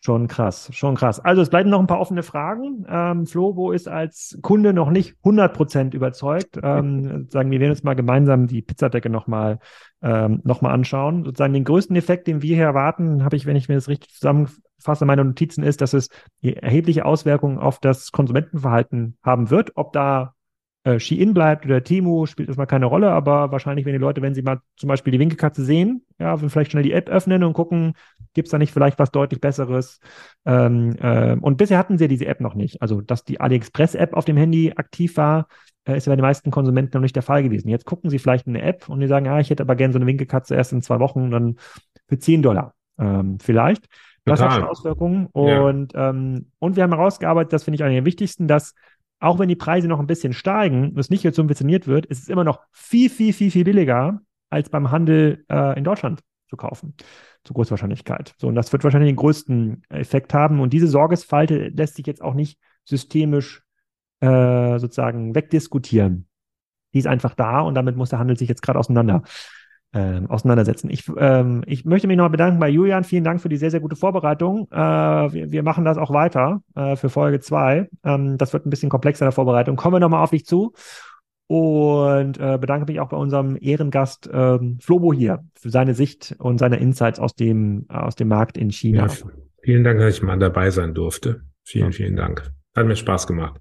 Schon 0.01 0.29
krass, 0.29 0.71
schon 0.73 0.95
krass. 0.95 1.19
Also 1.19 1.43
es 1.43 1.51
bleiben 1.51 1.71
noch 1.71 1.81
ein 1.81 1.89
paar 1.89 1.99
offene 1.99 2.23
Fragen. 2.23 2.87
Ähm, 2.89 3.27
Flobo 3.27 3.73
ist 3.73 3.89
als 3.89 4.39
Kunde 4.43 4.73
noch 4.73 4.91
nicht 4.91 5.17
100% 5.25 5.93
überzeugt. 5.93 6.57
Ähm, 6.63 7.27
sagen 7.31 7.51
wir 7.51 7.59
werden 7.59 7.73
uns 7.73 7.83
mal 7.83 7.95
gemeinsam 7.95 8.47
die 8.47 8.63
Pizzadecke 8.63 9.11
nochmal 9.11 9.59
ähm, 10.01 10.41
noch 10.45 10.61
mal 10.61 10.73
anschauen. 10.73 11.25
Sozusagen 11.25 11.53
den 11.53 11.65
größten 11.65 11.97
Effekt, 11.97 12.29
den 12.29 12.43
wir 12.43 12.55
hier 12.55 12.67
erwarten, 12.67 13.25
habe 13.25 13.35
ich, 13.35 13.45
wenn 13.45 13.57
ich 13.57 13.69
mir 13.69 13.75
das 13.75 13.89
richtig 13.89 14.15
zusammenfasse, 14.15 15.05
meine 15.05 15.25
Notizen 15.25 15.65
ist, 15.65 15.81
dass 15.81 15.95
es 15.95 16.11
erhebliche 16.43 17.05
Auswirkungen 17.05 17.59
auf 17.59 17.81
das 17.81 18.13
Konsumentenverhalten 18.13 19.17
haben 19.25 19.51
wird. 19.51 19.73
Ob 19.75 19.93
da 19.93 20.35
äh, 20.89 21.01
Shein 21.01 21.35
bleibt 21.35 21.67
oder 21.67 21.83
Timo, 21.83 22.27
spielt 22.27 22.49
erstmal 22.49 22.67
keine 22.67 22.87
Rolle, 22.87 23.11
aber 23.11 23.53
wahrscheinlich, 23.53 23.85
wenn 23.85 23.93
die 23.93 23.99
Leute, 23.99 24.23
wenn 24.23 24.35
sie 24.35 24.43
mal 24.43 24.61
zum 24.77 24.89
Beispiel 24.89 25.13
die 25.13 25.19
Winkelkatze 25.19 25.65
sehen, 25.65 26.05
ja, 26.19 26.37
vielleicht 26.37 26.71
schnell 26.71 26.83
die 26.83 26.93
App 26.93 27.09
öffnen 27.09 27.45
und 27.45 27.53
gucken, 27.53 27.93
gibt 28.35 28.47
es 28.47 28.53
da 28.53 28.59
nicht 28.59 28.73
vielleicht 28.73 28.99
was 28.99 29.11
deutlich 29.11 29.41
Besseres? 29.41 30.01
Ähm, 30.47 30.97
äh, 31.01 31.37
und 31.41 31.57
bisher 31.57 31.79
hatten 31.79 31.99
sie 31.99 32.05
ja 32.05 32.09
diese 32.09 32.27
App 32.27 32.41
noch 32.41 32.55
nicht. 32.55 32.81
Also, 32.81 33.01
dass 33.01 33.25
die 33.25 33.41
AliExpress-App 33.41 34.15
auf 34.15 34.25
dem 34.25 34.37
Handy 34.37 34.73
aktiv 34.77 35.17
war, 35.17 35.49
äh, 35.85 35.97
ist 35.97 36.07
ja 36.07 36.13
bei 36.13 36.17
den 36.17 36.23
meisten 36.23 36.51
Konsumenten 36.51 36.97
noch 36.97 37.03
nicht 37.03 37.17
der 37.17 37.23
Fall 37.23 37.43
gewesen. 37.43 37.69
Jetzt 37.69 37.85
gucken 37.85 38.09
sie 38.09 38.19
vielleicht 38.19 38.47
eine 38.47 38.63
App 38.63 38.89
und 38.89 39.01
die 39.01 39.09
sagen, 39.09 39.27
ja, 39.27 39.39
ich 39.41 39.51
hätte 39.51 39.63
aber 39.63 39.77
gerne 39.77 39.93
so 39.93 39.99
eine 39.99 40.07
Winkelkatze 40.07 40.55
erst 40.55 40.73
in 40.73 40.83
zwei 40.83 41.01
Wochen, 41.01 41.31
dann 41.31 41.57
für 42.09 42.19
10 42.19 42.43
Dollar 42.43 42.75
ähm, 42.99 43.39
vielleicht. 43.41 43.87
Das 44.25 44.41
Total. 44.41 44.53
hat 44.53 44.61
schon 44.61 44.69
Auswirkungen. 44.69 45.27
Und, 45.33 45.93
ja. 45.93 46.11
ähm, 46.11 46.51
und 46.59 46.77
wir 46.77 46.83
haben 46.83 46.93
herausgearbeitet, 46.93 47.53
das 47.53 47.65
finde 47.65 47.77
ich 47.77 47.85
eigentlich 47.85 47.99
am 47.99 48.05
wichtigsten, 48.05 48.49
dass 48.49 48.75
auch 49.21 49.39
wenn 49.39 49.49
die 49.49 49.57
Preise 49.57 49.89
noch 49.89 49.99
ein 49.99 50.07
bisschen 50.07 50.33
steigen 50.33 50.91
und 50.91 50.99
es 50.99 51.11
nicht 51.11 51.25
jetzt 51.25 51.37
subventioniert 51.37 51.87
wird, 51.87 52.07
ist 52.07 52.23
es 52.23 52.29
immer 52.29 52.45
noch 52.45 52.61
viel, 52.73 53.11
viel, 53.11 53.33
viel, 53.33 53.51
viel 53.51 53.65
billiger, 53.65 54.21
als 54.51 54.71
beim 54.71 54.91
Handel 54.91 55.45
äh, 55.51 55.77
in 55.77 55.85
Deutschland 55.85 56.21
zu 56.49 56.57
kaufen. 56.57 56.95
Zu 57.45 57.53
großer 57.53 57.73
Wahrscheinlichkeit. 57.73 58.35
So, 58.39 58.49
und 58.49 58.55
das 58.55 58.73
wird 58.73 58.85
wahrscheinlich 58.85 59.11
den 59.11 59.17
größten 59.17 59.83
Effekt 59.91 60.35
haben. 60.35 60.61
Und 60.61 60.73
diese 60.73 60.89
Sorgesfalte 60.89 61.69
lässt 61.69 61.97
sich 61.97 62.07
jetzt 62.07 62.23
auch 62.23 62.35
nicht 62.35 62.59
systemisch 62.85 63.63
äh, 64.21 64.79
sozusagen 64.79 65.35
wegdiskutieren. 65.35 66.29
Die 66.95 66.99
ist 66.99 67.07
einfach 67.07 67.35
da 67.35 67.61
und 67.61 67.75
damit 67.75 67.97
muss 67.97 68.11
der 68.11 68.19
Handel 68.19 68.39
sich 68.39 68.49
jetzt 68.49 68.63
gerade 68.63 68.79
auseinander 68.79 69.23
ähm, 69.95 70.31
auseinandersetzen. 70.31 70.91
Ich, 70.91 71.11
ähm, 71.17 71.63
ich 71.67 71.85
möchte 71.85 72.07
mich 72.07 72.17
noch 72.17 72.31
bedanken 72.31 72.59
bei 72.59 72.69
Julian. 72.69 73.05
Vielen 73.05 73.25
Dank 73.25 73.41
für 73.41 73.49
die 73.49 73.57
sehr, 73.57 73.71
sehr 73.71 73.81
gute 73.81 73.97
Vorbereitung. 73.97 74.69
Äh, 74.71 74.77
wir, 74.77 75.51
wir 75.51 75.63
machen 75.63 75.85
das 75.85 75.97
auch 75.97 76.13
weiter 76.13 76.63
äh, 76.75 76.97
für 76.97 77.09
Folge 77.09 77.41
zwei. 77.41 77.89
Ähm, 78.05 78.37
das 78.37 78.53
wird 78.53 78.67
ein 78.67 78.71
bisschen 78.71 78.91
komplexer 78.91 79.25
in 79.25 79.29
der 79.29 79.33
Vorbereitung. 79.33 79.77
Kommen 79.77 79.95
wir 79.95 80.01
nochmal 80.01 80.23
auf 80.23 80.31
dich 80.31 80.45
zu. 80.45 80.75
Und 81.47 82.39
äh, 82.39 82.59
bedanke 82.59 82.93
mich 82.93 83.01
auch 83.01 83.09
bei 83.09 83.17
unserem 83.17 83.57
Ehrengast 83.59 84.29
ähm, 84.31 84.79
Flobo 84.83 85.15
hier 85.15 85.45
für 85.59 85.71
seine 85.71 85.95
Sicht 85.95 86.37
und 86.39 86.59
seine 86.59 86.77
Insights 86.77 87.19
aus 87.19 87.35
dem, 87.35 87.87
aus 87.89 88.17
dem 88.17 88.29
Markt 88.29 88.59
in 88.59 88.71
China. 88.71 89.07
Ja, 89.07 89.13
vielen 89.63 89.85
Dank, 89.85 90.01
dass 90.01 90.17
ich 90.17 90.23
mal 90.23 90.39
dabei 90.39 90.71
sein 90.71 90.93
durfte. 90.93 91.45
Vielen, 91.65 91.93
vielen 91.93 92.17
Dank. 92.17 92.51
Hat 92.77 92.87
mir 92.87 92.97
Spaß 92.97 93.27
gemacht. 93.27 93.59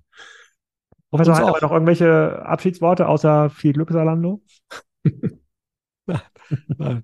Professor 1.09 1.35
Heinemann, 1.35 1.61
noch 1.61 1.71
irgendwelche 1.71 2.45
Abschiedsworte 2.45 3.07
außer 3.07 3.49
viel 3.49 3.71
Glück, 3.71 3.91
Salando? 3.91 4.41
Nein. 6.77 7.03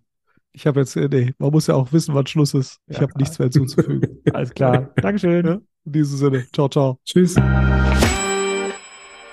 Ich 0.56 0.68
habe 0.68 0.82
jetzt, 0.82 0.96
äh, 0.96 1.08
nee, 1.10 1.34
man 1.40 1.52
muss 1.52 1.68
ja 1.68 1.74
auch 1.74 1.92
wissen, 1.92 2.14
wann 2.14 2.28
Schluss 2.28 2.54
ist. 2.54 2.80
Ich 2.88 2.98
ja, 2.98 3.04
habe 3.04 3.14
nichts 3.18 3.40
mehr 3.40 3.48
hinzuzufügen. 3.48 4.22
Alles 4.34 4.54
klar. 4.54 4.92
Dankeschön. 4.98 5.46
Ja, 5.46 5.54
in 5.86 5.92
diesem 5.92 6.18
Sinne. 6.18 6.46
Ciao, 6.54 6.70
ciao. 6.70 7.00
Tschüss. 7.04 7.36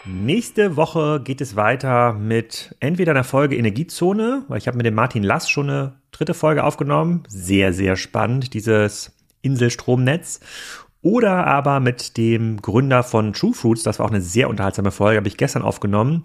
Nächste 0.06 0.76
Woche 0.76 1.20
geht 1.22 1.42
es 1.42 1.56
weiter 1.56 2.14
mit 2.14 2.74
entweder 2.80 3.12
einer 3.12 3.22
Folge 3.22 3.56
Energiezone, 3.56 4.44
weil 4.48 4.56
ich 4.56 4.66
habe 4.66 4.78
mit 4.78 4.86
dem 4.86 4.94
Martin 4.94 5.22
Lass 5.22 5.50
schon 5.50 5.68
eine 5.68 6.00
dritte 6.10 6.32
Folge 6.32 6.64
aufgenommen. 6.64 7.22
Sehr, 7.28 7.74
sehr 7.74 7.96
spannend, 7.96 8.54
dieses 8.54 9.12
Inselstromnetz. 9.42 10.40
Oder 11.02 11.46
aber 11.46 11.80
mit 11.80 12.16
dem 12.16 12.60
Gründer 12.60 13.02
von 13.02 13.34
True 13.34 13.54
Fruits, 13.54 13.82
das 13.82 13.98
war 13.98 14.06
auch 14.06 14.10
eine 14.10 14.20
sehr 14.22 14.48
unterhaltsame 14.48 14.90
Folge, 14.90 15.18
habe 15.18 15.28
ich 15.28 15.36
gestern 15.36 15.62
aufgenommen 15.62 16.22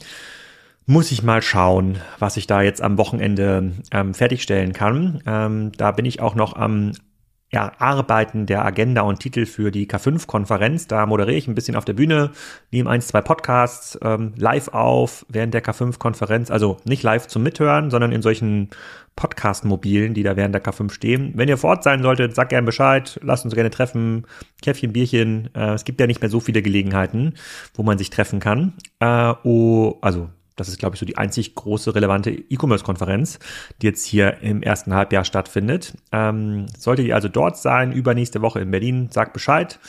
muss 0.85 1.11
ich 1.11 1.23
mal 1.23 1.41
schauen, 1.41 1.99
was 2.19 2.37
ich 2.37 2.47
da 2.47 2.61
jetzt 2.61 2.81
am 2.81 2.97
Wochenende 2.97 3.71
ähm, 3.91 4.13
fertigstellen 4.13 4.73
kann. 4.73 5.21
Ähm, 5.25 5.71
da 5.77 5.91
bin 5.91 6.05
ich 6.05 6.19
auch 6.19 6.35
noch 6.35 6.55
am 6.55 6.93
ja, 7.51 7.71
Arbeiten 7.77 8.47
der 8.47 8.65
Agenda 8.65 9.01
und 9.01 9.19
Titel 9.19 9.45
für 9.45 9.71
die 9.71 9.87
K5-Konferenz. 9.87 10.87
Da 10.87 11.05
moderiere 11.05 11.37
ich 11.37 11.47
ein 11.47 11.55
bisschen 11.55 11.75
auf 11.75 11.85
der 11.85 11.93
Bühne, 11.93 12.31
nehme 12.71 12.89
eins, 12.89 13.07
zwei 13.07 13.21
Podcasts 13.21 13.97
ähm, 14.03 14.33
live 14.35 14.67
auf 14.69 15.25
während 15.29 15.53
der 15.53 15.63
K5-Konferenz. 15.63 16.51
Also 16.51 16.77
nicht 16.83 17.01
live 17.01 17.27
zum 17.27 17.43
Mithören, 17.43 17.91
sondern 17.91 18.11
in 18.11 18.21
solchen 18.21 18.69
Podcast-Mobilen, 19.15 20.13
die 20.13 20.23
da 20.23 20.35
während 20.35 20.53
der 20.53 20.63
K5 20.63 20.91
stehen. 20.91 21.31
Wenn 21.35 21.47
ihr 21.47 21.57
vor 21.57 21.69
Ort 21.71 21.83
sein 21.83 22.01
solltet, 22.03 22.35
sagt 22.35 22.49
gerne 22.49 22.65
Bescheid, 22.65 23.19
lasst 23.23 23.45
uns 23.45 23.55
gerne 23.55 23.71
treffen, 23.71 24.25
Käffchen, 24.61 24.91
Bierchen. 24.91 25.49
Äh, 25.55 25.75
es 25.75 25.85
gibt 25.85 26.01
ja 26.01 26.07
nicht 26.07 26.21
mehr 26.21 26.29
so 26.29 26.41
viele 26.41 26.61
Gelegenheiten, 26.61 27.35
wo 27.73 27.83
man 27.83 27.97
sich 27.97 28.09
treffen 28.09 28.39
kann. 28.39 28.73
Äh, 28.99 29.33
oh, 29.43 29.97
also 30.01 30.29
das 30.55 30.69
ist, 30.69 30.79
glaube 30.79 30.95
ich, 30.95 30.99
so 30.99 31.05
die 31.05 31.17
einzig 31.17 31.55
große 31.55 31.95
relevante 31.95 32.31
E-Commerce-Konferenz, 32.31 33.39
die 33.81 33.87
jetzt 33.87 34.05
hier 34.05 34.41
im 34.41 34.61
ersten 34.61 34.93
Halbjahr 34.93 35.25
stattfindet. 35.25 35.93
Ähm, 36.11 36.67
solltet 36.77 37.07
ihr 37.07 37.15
also 37.15 37.27
dort 37.27 37.57
sein, 37.57 37.91
übernächste 37.91 38.41
Woche 38.41 38.61
in 38.61 38.71
Berlin, 38.71 39.09
sagt 39.11 39.33
Bescheid. 39.33 39.79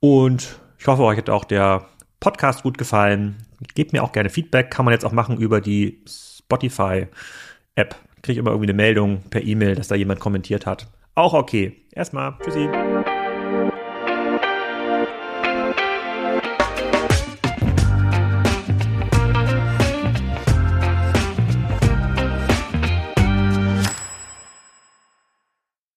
Und 0.00 0.58
ich 0.78 0.86
hoffe, 0.86 1.02
euch 1.02 1.18
hat 1.18 1.30
auch 1.30 1.44
der 1.44 1.86
Podcast 2.20 2.62
gut 2.62 2.78
gefallen. 2.78 3.36
Gebt 3.74 3.92
mir 3.92 4.02
auch 4.02 4.12
gerne 4.12 4.30
Feedback. 4.30 4.70
Kann 4.70 4.84
man 4.84 4.92
jetzt 4.92 5.04
auch 5.04 5.12
machen 5.12 5.38
über 5.38 5.60
die 5.60 6.02
Spotify-App. 6.06 7.96
Kriege 8.22 8.40
immer 8.40 8.50
irgendwie 8.50 8.70
eine 8.70 8.76
Meldung 8.76 9.22
per 9.30 9.42
E-Mail, 9.42 9.74
dass 9.74 9.88
da 9.88 9.94
jemand 9.94 10.20
kommentiert 10.20 10.66
hat. 10.66 10.88
Auch 11.14 11.34
okay. 11.34 11.84
Erstmal. 11.92 12.36
Tschüssi. 12.42 12.68